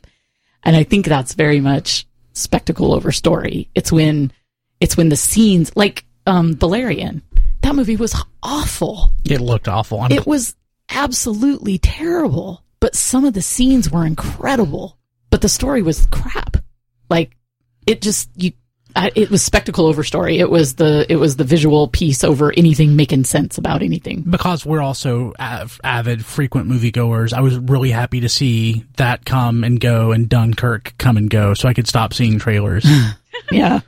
And 0.64 0.76
I 0.76 0.84
think 0.84 1.06
that's 1.06 1.34
very 1.34 1.60
much 1.62 2.06
spectacle 2.34 2.94
over 2.94 3.12
story. 3.12 3.70
It's 3.76 3.92
when, 3.92 4.32
it's 4.80 4.98
when 4.98 5.10
the 5.10 5.16
scenes, 5.16 5.72
like, 5.76 6.06
um, 6.26 6.56
Valerian, 6.56 7.22
that 7.62 7.76
movie 7.76 7.96
was 7.96 8.16
awful. 8.42 9.12
It 9.26 9.42
looked 9.42 9.68
awful. 9.68 10.02
I'm, 10.02 10.12
It 10.12 10.28
was 10.28 10.56
absolutely 10.90 11.78
terrible, 11.78 12.64
but 12.80 12.96
some 12.96 13.26
of 13.26 13.34
the 13.34 13.42
scenes 13.42 13.90
were 13.90 14.06
incredible. 14.06 14.98
But 15.30 15.42
the 15.42 15.50
story 15.50 15.82
was 15.82 16.06
crap. 16.12 16.58
Like 17.10 17.36
it 17.88 18.02
just 18.02 18.30
you, 18.36 18.52
I, 18.96 19.12
it 19.16 19.32
was 19.32 19.42
spectacle 19.42 19.88
over 19.88 20.04
story. 20.04 20.38
It 20.40 20.50
was 20.50 20.76
the 20.76 21.06
it 21.10 21.16
was 21.16 21.36
the 21.36 21.44
visual 21.44 21.88
piece 21.88 22.24
over 22.24 22.54
anything 22.56 22.96
making 22.96 23.24
sense 23.24 23.58
about 23.58 23.82
anything. 23.82 24.22
because 24.22 24.66
we're 24.66 24.82
also 24.82 25.34
av- 25.40 25.82
avid, 25.84 26.24
frequent 26.24 26.70
moviegoers. 26.70 27.34
I 27.34 27.42
was 27.42 27.58
really 27.58 27.90
happy 27.90 28.20
to 28.22 28.30
see 28.30 28.86
that 28.98 29.26
come 29.26 29.64
and 29.64 29.80
go 29.80 30.12
and 30.12 30.30
Dunkirk 30.30 30.94
come 30.98 31.18
and 31.18 31.30
go, 31.30 31.54
so 31.54 31.68
I 31.68 31.74
could 31.74 31.88
stop 31.88 32.14
seeing 32.14 32.38
trailers. 32.38 32.86
yeah, 33.52 33.80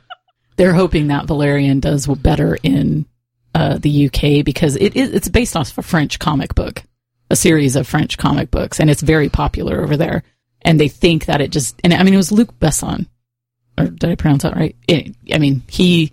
they're 0.56 0.74
hoping 0.74 1.08
that 1.08 1.26
Valerian 1.26 1.80
does 1.80 2.06
better 2.06 2.56
in 2.62 3.06
uh, 3.54 3.78
the 3.78 4.06
UK 4.06 4.44
because 4.44 4.76
it 4.76 4.96
is 4.96 5.12
it's 5.12 5.28
based 5.28 5.56
off 5.56 5.78
a 5.78 5.82
French 5.82 6.18
comic 6.18 6.54
book, 6.54 6.82
a 7.30 7.36
series 7.36 7.76
of 7.76 7.86
French 7.86 8.18
comic 8.18 8.50
books, 8.50 8.80
and 8.80 8.90
it's 8.90 9.02
very 9.02 9.28
popular 9.28 9.82
over 9.82 9.96
there. 9.96 10.24
And 10.62 10.80
they 10.80 10.88
think 10.88 11.26
that 11.26 11.40
it 11.40 11.52
just 11.52 11.80
and 11.84 11.94
I 11.94 12.02
mean 12.02 12.12
it 12.14 12.18
was 12.18 12.32
Luc 12.32 12.58
Besson, 12.58 13.06
or 13.78 13.86
did 13.86 14.10
I 14.10 14.14
pronounce 14.14 14.42
that 14.42 14.56
right? 14.56 14.76
It- 14.88 15.14
I 15.32 15.38
mean 15.38 15.62
he 15.68 16.12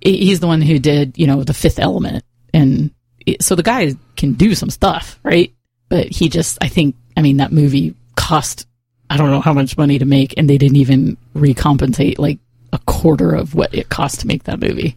he's 0.00 0.40
the 0.40 0.46
one 0.46 0.60
who 0.62 0.78
did 0.78 1.16
you 1.16 1.26
know 1.26 1.42
the 1.44 1.54
Fifth 1.54 1.78
Element, 1.78 2.24
and 2.52 2.90
it, 3.26 3.42
so 3.42 3.54
the 3.54 3.62
guy 3.62 3.94
can 4.16 4.34
do 4.34 4.54
some 4.54 4.70
stuff, 4.70 5.18
right? 5.22 5.52
But 5.88 6.08
he 6.08 6.28
just 6.28 6.58
I 6.60 6.68
think 6.68 6.96
I 7.16 7.22
mean 7.22 7.38
that 7.38 7.52
movie 7.52 7.94
cost 8.16 8.66
I 9.10 9.16
don't 9.16 9.30
know 9.30 9.40
how 9.40 9.52
much 9.52 9.76
money 9.76 9.98
to 9.98 10.04
make, 10.04 10.34
and 10.36 10.48
they 10.48 10.58
didn't 10.58 10.76
even 10.78 11.16
recompensate 11.36 12.18
like 12.18 12.38
a 12.72 12.78
quarter 12.86 13.34
of 13.34 13.54
what 13.54 13.74
it 13.74 13.88
cost 13.88 14.20
to 14.20 14.26
make 14.26 14.44
that 14.44 14.58
movie. 14.60 14.96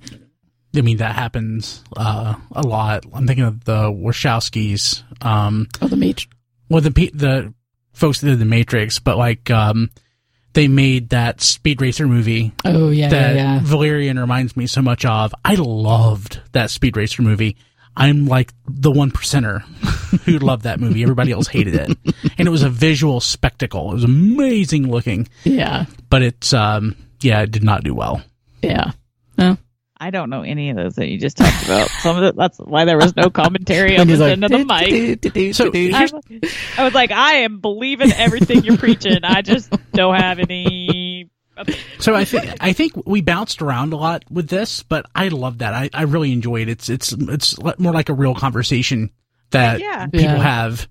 I 0.75 0.81
mean, 0.81 0.97
that 0.97 1.15
happens 1.15 1.83
uh, 1.95 2.35
a 2.51 2.61
lot. 2.61 3.05
I'm 3.13 3.25
thinking 3.27 3.45
of 3.45 3.63
the 3.65 3.91
Wachowskis. 3.91 5.03
Um, 5.25 5.67
Oh, 5.81 5.87
the 5.87 5.95
Mage. 5.97 6.29
well, 6.69 6.81
the 6.81 6.89
the 6.89 7.53
folks 7.93 8.21
that 8.21 8.27
did 8.27 8.39
the 8.39 8.45
Matrix, 8.45 8.99
but 8.99 9.17
like 9.17 9.49
um, 9.51 9.89
they 10.57 10.67
made 10.67 11.09
that 11.09 11.39
Speed 11.39 11.81
Racer 11.81 12.07
movie 12.07 12.51
Oh 12.65 12.89
yeah, 12.89 13.09
that 13.09 13.35
yeah, 13.35 13.53
yeah. 13.55 13.59
Valerian 13.61 14.17
reminds 14.19 14.57
me 14.57 14.65
so 14.65 14.81
much 14.81 15.05
of. 15.05 15.33
I 15.45 15.53
loved 15.55 16.39
that 16.53 16.71
Speed 16.71 16.97
Racer 16.97 17.21
movie. 17.21 17.55
I'm 17.95 18.25
like 18.25 18.53
the 18.67 18.91
one 18.91 19.11
percenter 19.11 19.61
who 20.25 20.37
loved 20.39 20.63
that 20.63 20.79
movie. 20.79 21.03
Everybody 21.03 21.31
else 21.31 21.47
hated 21.47 21.75
it, 21.75 21.97
and 22.37 22.47
it 22.47 22.51
was 22.51 22.63
a 22.63 22.69
visual 22.69 23.19
spectacle. 23.21 23.91
It 23.91 23.95
was 23.95 24.03
amazing 24.03 24.89
looking, 24.89 25.27
Yeah, 25.43 25.85
but 26.09 26.21
it's 26.23 26.53
um, 26.53 26.95
yeah, 27.21 27.41
it 27.41 27.51
did 27.51 27.63
not 27.63 27.83
do 27.83 27.93
well. 27.93 28.21
yeah. 28.61 28.91
Oh. 29.99 30.05
I 30.05 30.09
don't 30.11 30.29
know 30.29 30.41
any 30.43 30.69
of 30.69 30.75
those 30.77 30.95
that 30.95 31.07
you 31.09 31.17
just 31.17 31.37
talked 31.37 31.65
about. 31.65 31.89
Some 31.89 32.17
of 32.17 32.23
it, 32.23 32.35
that's 32.35 32.57
why 32.59 32.85
there 32.85 32.97
was 32.97 33.15
no 33.15 33.29
commentary 33.31 33.95
on 33.95 34.01
And 34.01 34.09
he's 34.09 34.19
this 34.19 34.23
like, 34.25 34.31
end 34.33 34.43
of 34.43 34.51
the 34.51 34.65
mic. 34.65 35.55
So 35.55 35.71
I, 35.73 36.81
I 36.81 36.83
was 36.83 36.93
like, 36.93 37.11
I 37.11 37.33
am 37.37 37.59
believing 37.59 38.11
everything 38.11 38.63
you're 38.63 38.77
preaching. 38.77 39.19
I 39.23 39.41
just 39.41 39.73
don't 39.93 40.15
have 40.15 40.39
any. 40.39 41.29
So 41.99 42.13
I 42.13 42.23
think 42.25 42.45
I 42.59 42.73
think 42.73 42.93
we 43.07 43.21
bounced 43.21 43.63
around 43.63 43.91
a 43.91 43.97
lot 43.97 44.23
with 44.29 44.47
this, 44.47 44.83
but 44.83 45.07
I 45.15 45.29
love 45.29 45.57
that. 45.59 45.73
I, 45.73 45.89
I 45.91 46.03
really 46.03 46.31
enjoy 46.31 46.61
it. 46.61 46.69
It's 46.69 46.87
it's 46.89 47.13
it's 47.13 47.57
more 47.79 47.93
like 47.93 48.09
a 48.09 48.13
real 48.13 48.35
conversation 48.35 49.09
that 49.49 49.79
Yeah. 49.79 50.05
people 50.05 50.21
Yeah. 50.21 50.37
have. 50.37 50.87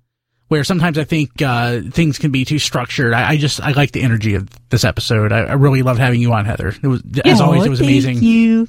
Where 0.48 0.62
sometimes 0.62 0.96
I 0.96 1.02
think 1.02 1.42
uh, 1.42 1.80
things 1.90 2.18
can 2.18 2.30
be 2.30 2.44
too 2.44 2.60
structured. 2.60 3.12
I, 3.12 3.30
I 3.30 3.36
just 3.36 3.60
I 3.60 3.72
like 3.72 3.90
the 3.92 4.02
energy 4.02 4.34
of 4.34 4.48
this 4.70 4.84
episode. 4.84 5.32
I, 5.32 5.38
I 5.40 5.52
really 5.54 5.82
loved 5.82 5.98
having 5.98 6.20
you 6.20 6.32
on, 6.32 6.44
Heather. 6.44 6.68
It 6.68 6.86
was 6.86 7.02
as 7.24 7.40
always. 7.40 7.64
It 7.64 7.68
was 7.70 7.80
amazing. 7.80 8.22
You. 8.22 8.68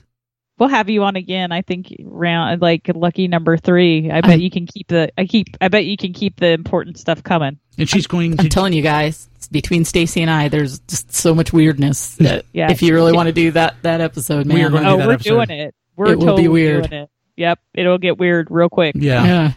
We'll 0.59 0.69
have 0.69 0.89
you 0.89 1.03
on 1.03 1.15
again. 1.15 1.51
I 1.51 1.61
think 1.61 1.93
round 2.03 2.61
like 2.61 2.89
lucky 2.93 3.27
number 3.27 3.57
three. 3.57 4.09
I 4.09 4.21
bet 4.21 4.31
I'm- 4.31 4.39
you 4.41 4.49
can 4.49 4.65
keep 4.65 4.87
the. 4.87 5.11
I 5.17 5.25
keep. 5.25 5.55
I 5.61 5.67
bet 5.67 5.85
you 5.85 5.97
can 5.97 6.13
keep 6.13 6.39
the 6.39 6.47
important 6.49 6.97
stuff 6.97 7.23
coming. 7.23 7.59
And 7.77 7.87
she's 7.87 8.07
going 8.07 8.31
I'm 8.31 8.37
to 8.37 8.49
telling 8.49 8.73
you 8.73 8.81
guys, 8.81 9.29
between 9.51 9.85
Stacy 9.85 10.21
and 10.21 10.31
I, 10.31 10.47
there's 10.47 10.79
just 10.79 11.13
so 11.13 11.35
much 11.35 11.53
weirdness 11.53 12.15
that 12.19 12.45
Yeah. 12.53 12.71
if 12.71 12.81
you 12.81 12.93
really 12.93 13.13
want 13.13 13.27
to 13.27 13.33
do 13.33 13.51
that 13.51 13.75
that 13.83 14.01
episode, 14.01 14.47
man, 14.47 14.55
We 14.57 14.63
are 14.63 14.69
gonna 14.69 14.83
do 14.85 14.89
Oh, 14.89 14.97
that 14.97 15.07
we're 15.07 15.13
episode. 15.13 15.45
doing 15.47 15.59
it. 15.59 15.75
We're 15.95 16.05
It 16.13 16.15
will 16.17 16.25
be 16.25 16.25
totally 16.25 16.47
weird. 16.47 16.89
doing 16.89 17.03
it. 17.03 17.09
Yep, 17.35 17.59
it'll 17.75 17.97
get 17.99 18.17
weird 18.17 18.47
real 18.49 18.69
quick. 18.69 18.95
yeah. 18.97 19.23
yeah. 19.23 19.51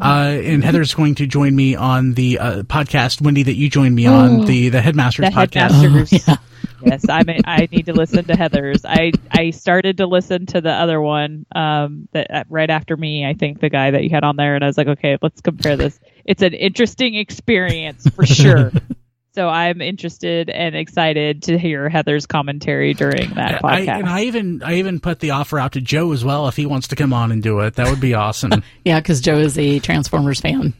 Uh, 0.00 0.40
and 0.42 0.64
Heather's 0.64 0.94
going 0.94 1.14
to 1.16 1.26
join 1.26 1.54
me 1.54 1.74
on 1.74 2.14
the 2.14 2.38
uh, 2.38 2.62
podcast, 2.62 3.20
Wendy, 3.20 3.42
that 3.42 3.54
you 3.54 3.68
joined 3.68 3.94
me 3.94 4.06
on 4.06 4.40
Oh. 4.40 4.44
the 4.44 4.70
the 4.70 4.80
Headmasters 4.80 5.26
The 5.26 5.30
podcast. 5.34 5.72
Headmasters. 5.72 6.12
Oh, 6.28 6.32
yeah. 6.32 6.36
Yes, 6.84 7.08
I 7.08 7.22
mean, 7.22 7.40
I 7.44 7.68
need 7.70 7.86
to 7.86 7.92
listen 7.92 8.24
to 8.24 8.36
Heather's. 8.36 8.84
I 8.84 9.12
I 9.30 9.50
started 9.50 9.98
to 9.98 10.06
listen 10.06 10.46
to 10.46 10.60
the 10.60 10.72
other 10.72 11.00
one 11.00 11.46
um 11.54 12.08
that 12.12 12.30
uh, 12.30 12.44
right 12.48 12.70
after 12.70 12.96
me. 12.96 13.26
I 13.26 13.34
think 13.34 13.60
the 13.60 13.70
guy 13.70 13.90
that 13.90 14.04
you 14.04 14.10
had 14.10 14.24
on 14.24 14.36
there, 14.36 14.54
and 14.54 14.64
I 14.64 14.66
was 14.66 14.78
like, 14.78 14.88
okay, 14.88 15.18
let's 15.22 15.40
compare 15.40 15.76
this. 15.76 15.98
It's 16.24 16.42
an 16.42 16.54
interesting 16.54 17.14
experience 17.14 18.08
for 18.08 18.24
sure. 18.26 18.72
so 19.34 19.48
I'm 19.48 19.80
interested 19.80 20.48
and 20.48 20.76
excited 20.76 21.42
to 21.44 21.58
hear 21.58 21.88
Heather's 21.88 22.26
commentary 22.26 22.94
during 22.94 23.34
that 23.34 23.64
I, 23.64 23.80
podcast. 23.80 23.98
and 23.98 24.08
I 24.08 24.22
even 24.24 24.62
I 24.62 24.74
even 24.74 25.00
put 25.00 25.20
the 25.20 25.32
offer 25.32 25.58
out 25.58 25.72
to 25.72 25.80
Joe 25.80 26.12
as 26.12 26.24
well 26.24 26.48
if 26.48 26.56
he 26.56 26.66
wants 26.66 26.88
to 26.88 26.96
come 26.96 27.12
on 27.12 27.32
and 27.32 27.42
do 27.42 27.60
it. 27.60 27.74
That 27.74 27.88
would 27.90 28.00
be 28.00 28.14
awesome. 28.14 28.62
Yeah, 28.84 29.00
because 29.00 29.20
Joe 29.22 29.38
is 29.38 29.58
a 29.58 29.78
Transformers 29.78 30.40
fan. 30.40 30.74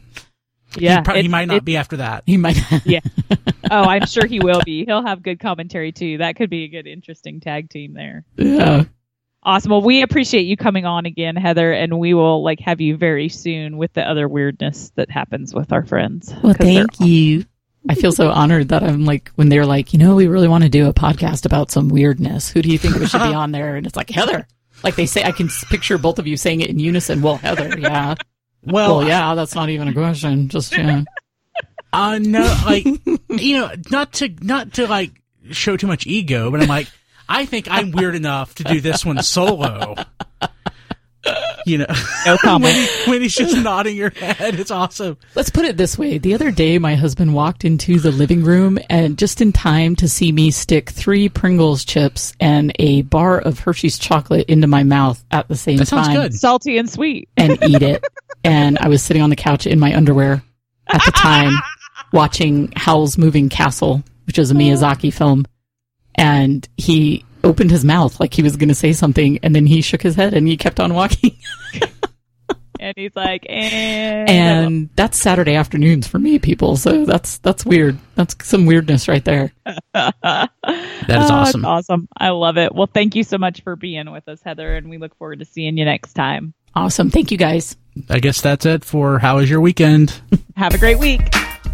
Yeah, 0.77 0.97
he, 0.97 1.01
pro- 1.03 1.21
he 1.21 1.27
might 1.27 1.45
not 1.45 1.57
it- 1.57 1.65
be 1.65 1.77
after 1.77 1.97
that. 1.97 2.23
He 2.25 2.37
might. 2.37 2.57
Yeah. 2.85 2.99
oh, 3.71 3.83
I'm 3.83 4.05
sure 4.05 4.25
he 4.25 4.39
will 4.39 4.61
be. 4.65 4.85
He'll 4.85 5.05
have 5.05 5.21
good 5.23 5.39
commentary 5.39 5.91
too. 5.91 6.17
That 6.19 6.35
could 6.35 6.49
be 6.49 6.63
a 6.65 6.67
good, 6.67 6.87
interesting 6.87 7.39
tag 7.39 7.69
team 7.69 7.93
there. 7.93 8.23
yeah. 8.37 8.83
Awesome. 9.43 9.69
Well, 9.69 9.81
we 9.83 10.01
appreciate 10.01 10.41
you 10.47 10.57
coming 10.57 10.85
on 10.85 11.05
again, 11.05 11.35
Heather, 11.35 11.71
and 11.71 11.99
we 11.99 12.15
will 12.15 12.43
like 12.43 12.59
have 12.61 12.81
you 12.81 12.97
very 12.97 13.29
soon 13.29 13.77
with 13.77 13.93
the 13.93 14.01
other 14.01 14.27
weirdness 14.27 14.91
that 14.95 15.11
happens 15.11 15.53
with 15.53 15.71
our 15.71 15.85
friends. 15.85 16.33
Well, 16.41 16.55
'Cause 16.55 16.65
they're 16.65 16.85
thank 16.87 16.99
you. 16.99 17.45
I 17.87 17.93
feel 17.93 18.11
so 18.11 18.31
honored 18.31 18.69
that 18.69 18.81
I'm 18.81 19.05
like 19.05 19.29
when 19.35 19.49
they're 19.49 19.67
like, 19.67 19.93
you 19.93 19.99
know, 19.99 20.15
we 20.15 20.25
really 20.25 20.47
want 20.47 20.63
to 20.63 20.69
do 20.71 20.87
a 20.89 20.93
podcast 20.93 21.45
about 21.45 21.69
some 21.69 21.89
weirdness. 21.89 22.49
Who 22.49 22.63
do 22.63 22.69
you 22.71 22.79
think 22.79 22.95
we 22.95 23.05
should 23.05 23.19
be 23.21 23.25
on 23.35 23.51
there? 23.51 23.75
And 23.75 23.85
it's 23.85 23.95
like 23.95 24.09
Heather. 24.09 24.47
Like 24.83 24.95
they 24.95 25.05
say, 25.05 25.23
I 25.23 25.31
can 25.31 25.47
picture 25.69 25.99
both 25.99 26.17
of 26.17 26.25
you 26.25 26.35
saying 26.37 26.61
it 26.61 26.71
in 26.71 26.79
unison. 26.79 27.21
Well, 27.21 27.37
Heather, 27.37 27.77
yeah. 27.79 28.15
Well, 28.65 28.97
Well, 28.97 29.07
yeah, 29.07 29.35
that's 29.35 29.55
not 29.55 29.69
even 29.69 29.87
a 29.87 29.93
question. 29.93 30.49
Just 30.49 30.75
yeah. 30.77 31.03
uh, 31.93 32.19
no, 32.19 32.41
like 32.65 32.85
you 33.29 33.57
know, 33.57 33.71
not 33.91 34.13
to 34.13 34.29
not 34.41 34.73
to 34.73 34.87
like 34.87 35.11
show 35.51 35.77
too 35.77 35.87
much 35.87 36.07
ego, 36.07 36.51
but 36.51 36.61
I'm 36.61 36.67
like, 36.67 36.87
I 37.29 37.45
think 37.45 37.67
I'm 37.69 37.91
weird 37.91 38.15
enough 38.15 38.55
to 38.55 38.63
do 38.63 38.81
this 38.81 39.05
one 39.05 39.21
solo. 39.23 39.95
You 41.65 41.79
know, 41.79 41.85
No 42.27 42.37
comment. 42.37 42.75
when, 42.75 42.75
he- 43.05 43.09
when 43.09 43.21
he's 43.23 43.33
just 43.35 43.57
nodding 43.57 43.95
your 43.97 44.11
head, 44.11 44.59
it's 44.59 44.69
awesome. 44.69 45.17
Let's 45.33 45.49
put 45.49 45.65
it 45.65 45.77
this 45.77 45.97
way. 45.97 46.19
The 46.19 46.35
other 46.35 46.51
day, 46.51 46.77
my 46.77 46.93
husband 46.95 47.33
walked 47.33 47.65
into 47.65 47.99
the 47.99 48.11
living 48.11 48.43
room 48.43 48.77
and 48.89 49.17
just 49.17 49.41
in 49.41 49.51
time 49.51 49.95
to 49.97 50.07
see 50.07 50.31
me 50.31 50.51
stick 50.51 50.89
three 50.91 51.27
Pringles 51.27 51.83
chips 51.83 52.33
and 52.39 52.71
a 52.77 53.01
bar 53.01 53.39
of 53.39 53.59
Hershey's 53.59 53.97
chocolate 53.97 54.47
into 54.47 54.67
my 54.67 54.83
mouth 54.83 55.23
at 55.31 55.47
the 55.47 55.55
same 55.55 55.77
That 55.77 55.87
sounds 55.87 56.07
time 56.07 56.15
good. 56.15 56.33
Salty 56.35 56.77
and 56.77 56.87
sweet. 56.89 57.29
and 57.35 57.57
eat 57.63 57.81
it. 57.81 58.03
and 58.43 58.77
I 58.77 58.87
was 58.87 59.01
sitting 59.03 59.23
on 59.23 59.31
the 59.31 59.35
couch 59.35 59.65
in 59.65 59.79
my 59.79 59.95
underwear 59.95 60.43
at 60.87 61.01
the 61.03 61.11
time 61.11 61.53
watching 62.13 62.71
Howl's 62.75 63.17
Moving 63.17 63.49
Castle, 63.49 64.03
which 64.27 64.37
is 64.37 64.51
a 64.51 64.53
Miyazaki 64.53 65.11
film. 65.11 65.45
And 66.13 66.67
he 66.77 67.25
opened 67.45 67.71
his 67.71 67.85
mouth 67.85 68.19
like 68.19 68.33
he 68.33 68.43
was 68.43 68.57
going 68.57 68.67
to 68.69 68.75
say 68.75 68.91
something 68.91 69.39
and 69.43 69.55
then 69.55 69.65
he 69.65 69.81
shook 69.81 70.01
his 70.01 70.15
head 70.15 70.33
and 70.33 70.47
he 70.47 70.57
kept 70.57 70.79
on 70.81 70.93
walking. 70.93 71.37
And 72.77 72.93
he's 72.97 73.15
like, 73.15 73.45
and, 73.49 74.29
and 74.29 74.89
that's 74.97 75.17
Saturday 75.17 75.55
afternoons 75.55 76.07
for 76.07 76.19
me, 76.19 76.37
people. 76.39 76.75
So 76.75 77.05
that's 77.05 77.37
that's 77.37 77.65
weird. 77.65 77.97
That's 78.15 78.35
some 78.45 78.65
weirdness 78.65 79.07
right 79.07 79.23
there. 79.23 79.53
That 79.93 80.49
is 81.23 81.29
Oh, 81.29 81.33
awesome. 81.33 81.65
awesome. 81.65 82.07
I 82.17 82.29
love 82.29 82.57
it. 82.57 82.75
Well, 82.75 82.89
thank 82.93 83.15
you 83.15 83.23
so 83.23 83.37
much 83.37 83.61
for 83.63 83.75
being 83.77 84.11
with 84.11 84.27
us, 84.27 84.41
Heather, 84.43 84.75
and 84.75 84.89
we 84.89 84.97
look 84.97 85.15
forward 85.17 85.39
to 85.39 85.45
seeing 85.45 85.77
you 85.77 85.85
next 85.85 86.13
time. 86.13 86.53
Awesome. 86.75 87.09
Thank 87.09 87.31
you 87.31 87.37
guys. 87.37 87.77
I 88.09 88.19
guess 88.19 88.41
that's 88.41 88.65
it 88.65 88.83
for 88.83 89.19
How 89.19 89.37
Was 89.37 89.49
Your 89.49 89.61
Weekend? 89.61 90.19
Have 90.57 90.73
a 90.75 90.77
great 90.77 90.99
week. 90.99 91.21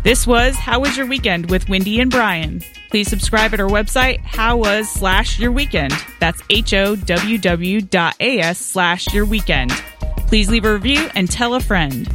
This 0.03 0.27
was 0.27 0.55
How 0.55 0.79
Was 0.81 0.95
Your 0.95 1.07
Weekend 1.07 1.49
with 1.49 1.67
Wendy 1.67 1.99
and 1.99 2.11
Brian. 2.11 2.61
Please 2.91 3.07
subscribe 3.07 3.53
at 3.53 3.61
our 3.61 3.69
website, 3.69 4.19
how 4.19 4.57
was 4.57 4.87
slash 4.89 5.39
your 5.39 5.51
weekend. 5.51 5.93
That's 6.19 6.41
H 6.49 6.73
O 6.73 6.97
W 6.97 7.37
W 7.37 7.81
dot 7.81 8.15
A 8.19 8.39
S 8.39 8.59
slash 8.59 9.13
your 9.13 9.25
weekend. 9.25 9.71
Please 10.27 10.49
leave 10.49 10.65
a 10.65 10.73
review 10.73 11.09
and 11.15 11.31
tell 11.31 11.55
a 11.55 11.61
friend. 11.61 12.07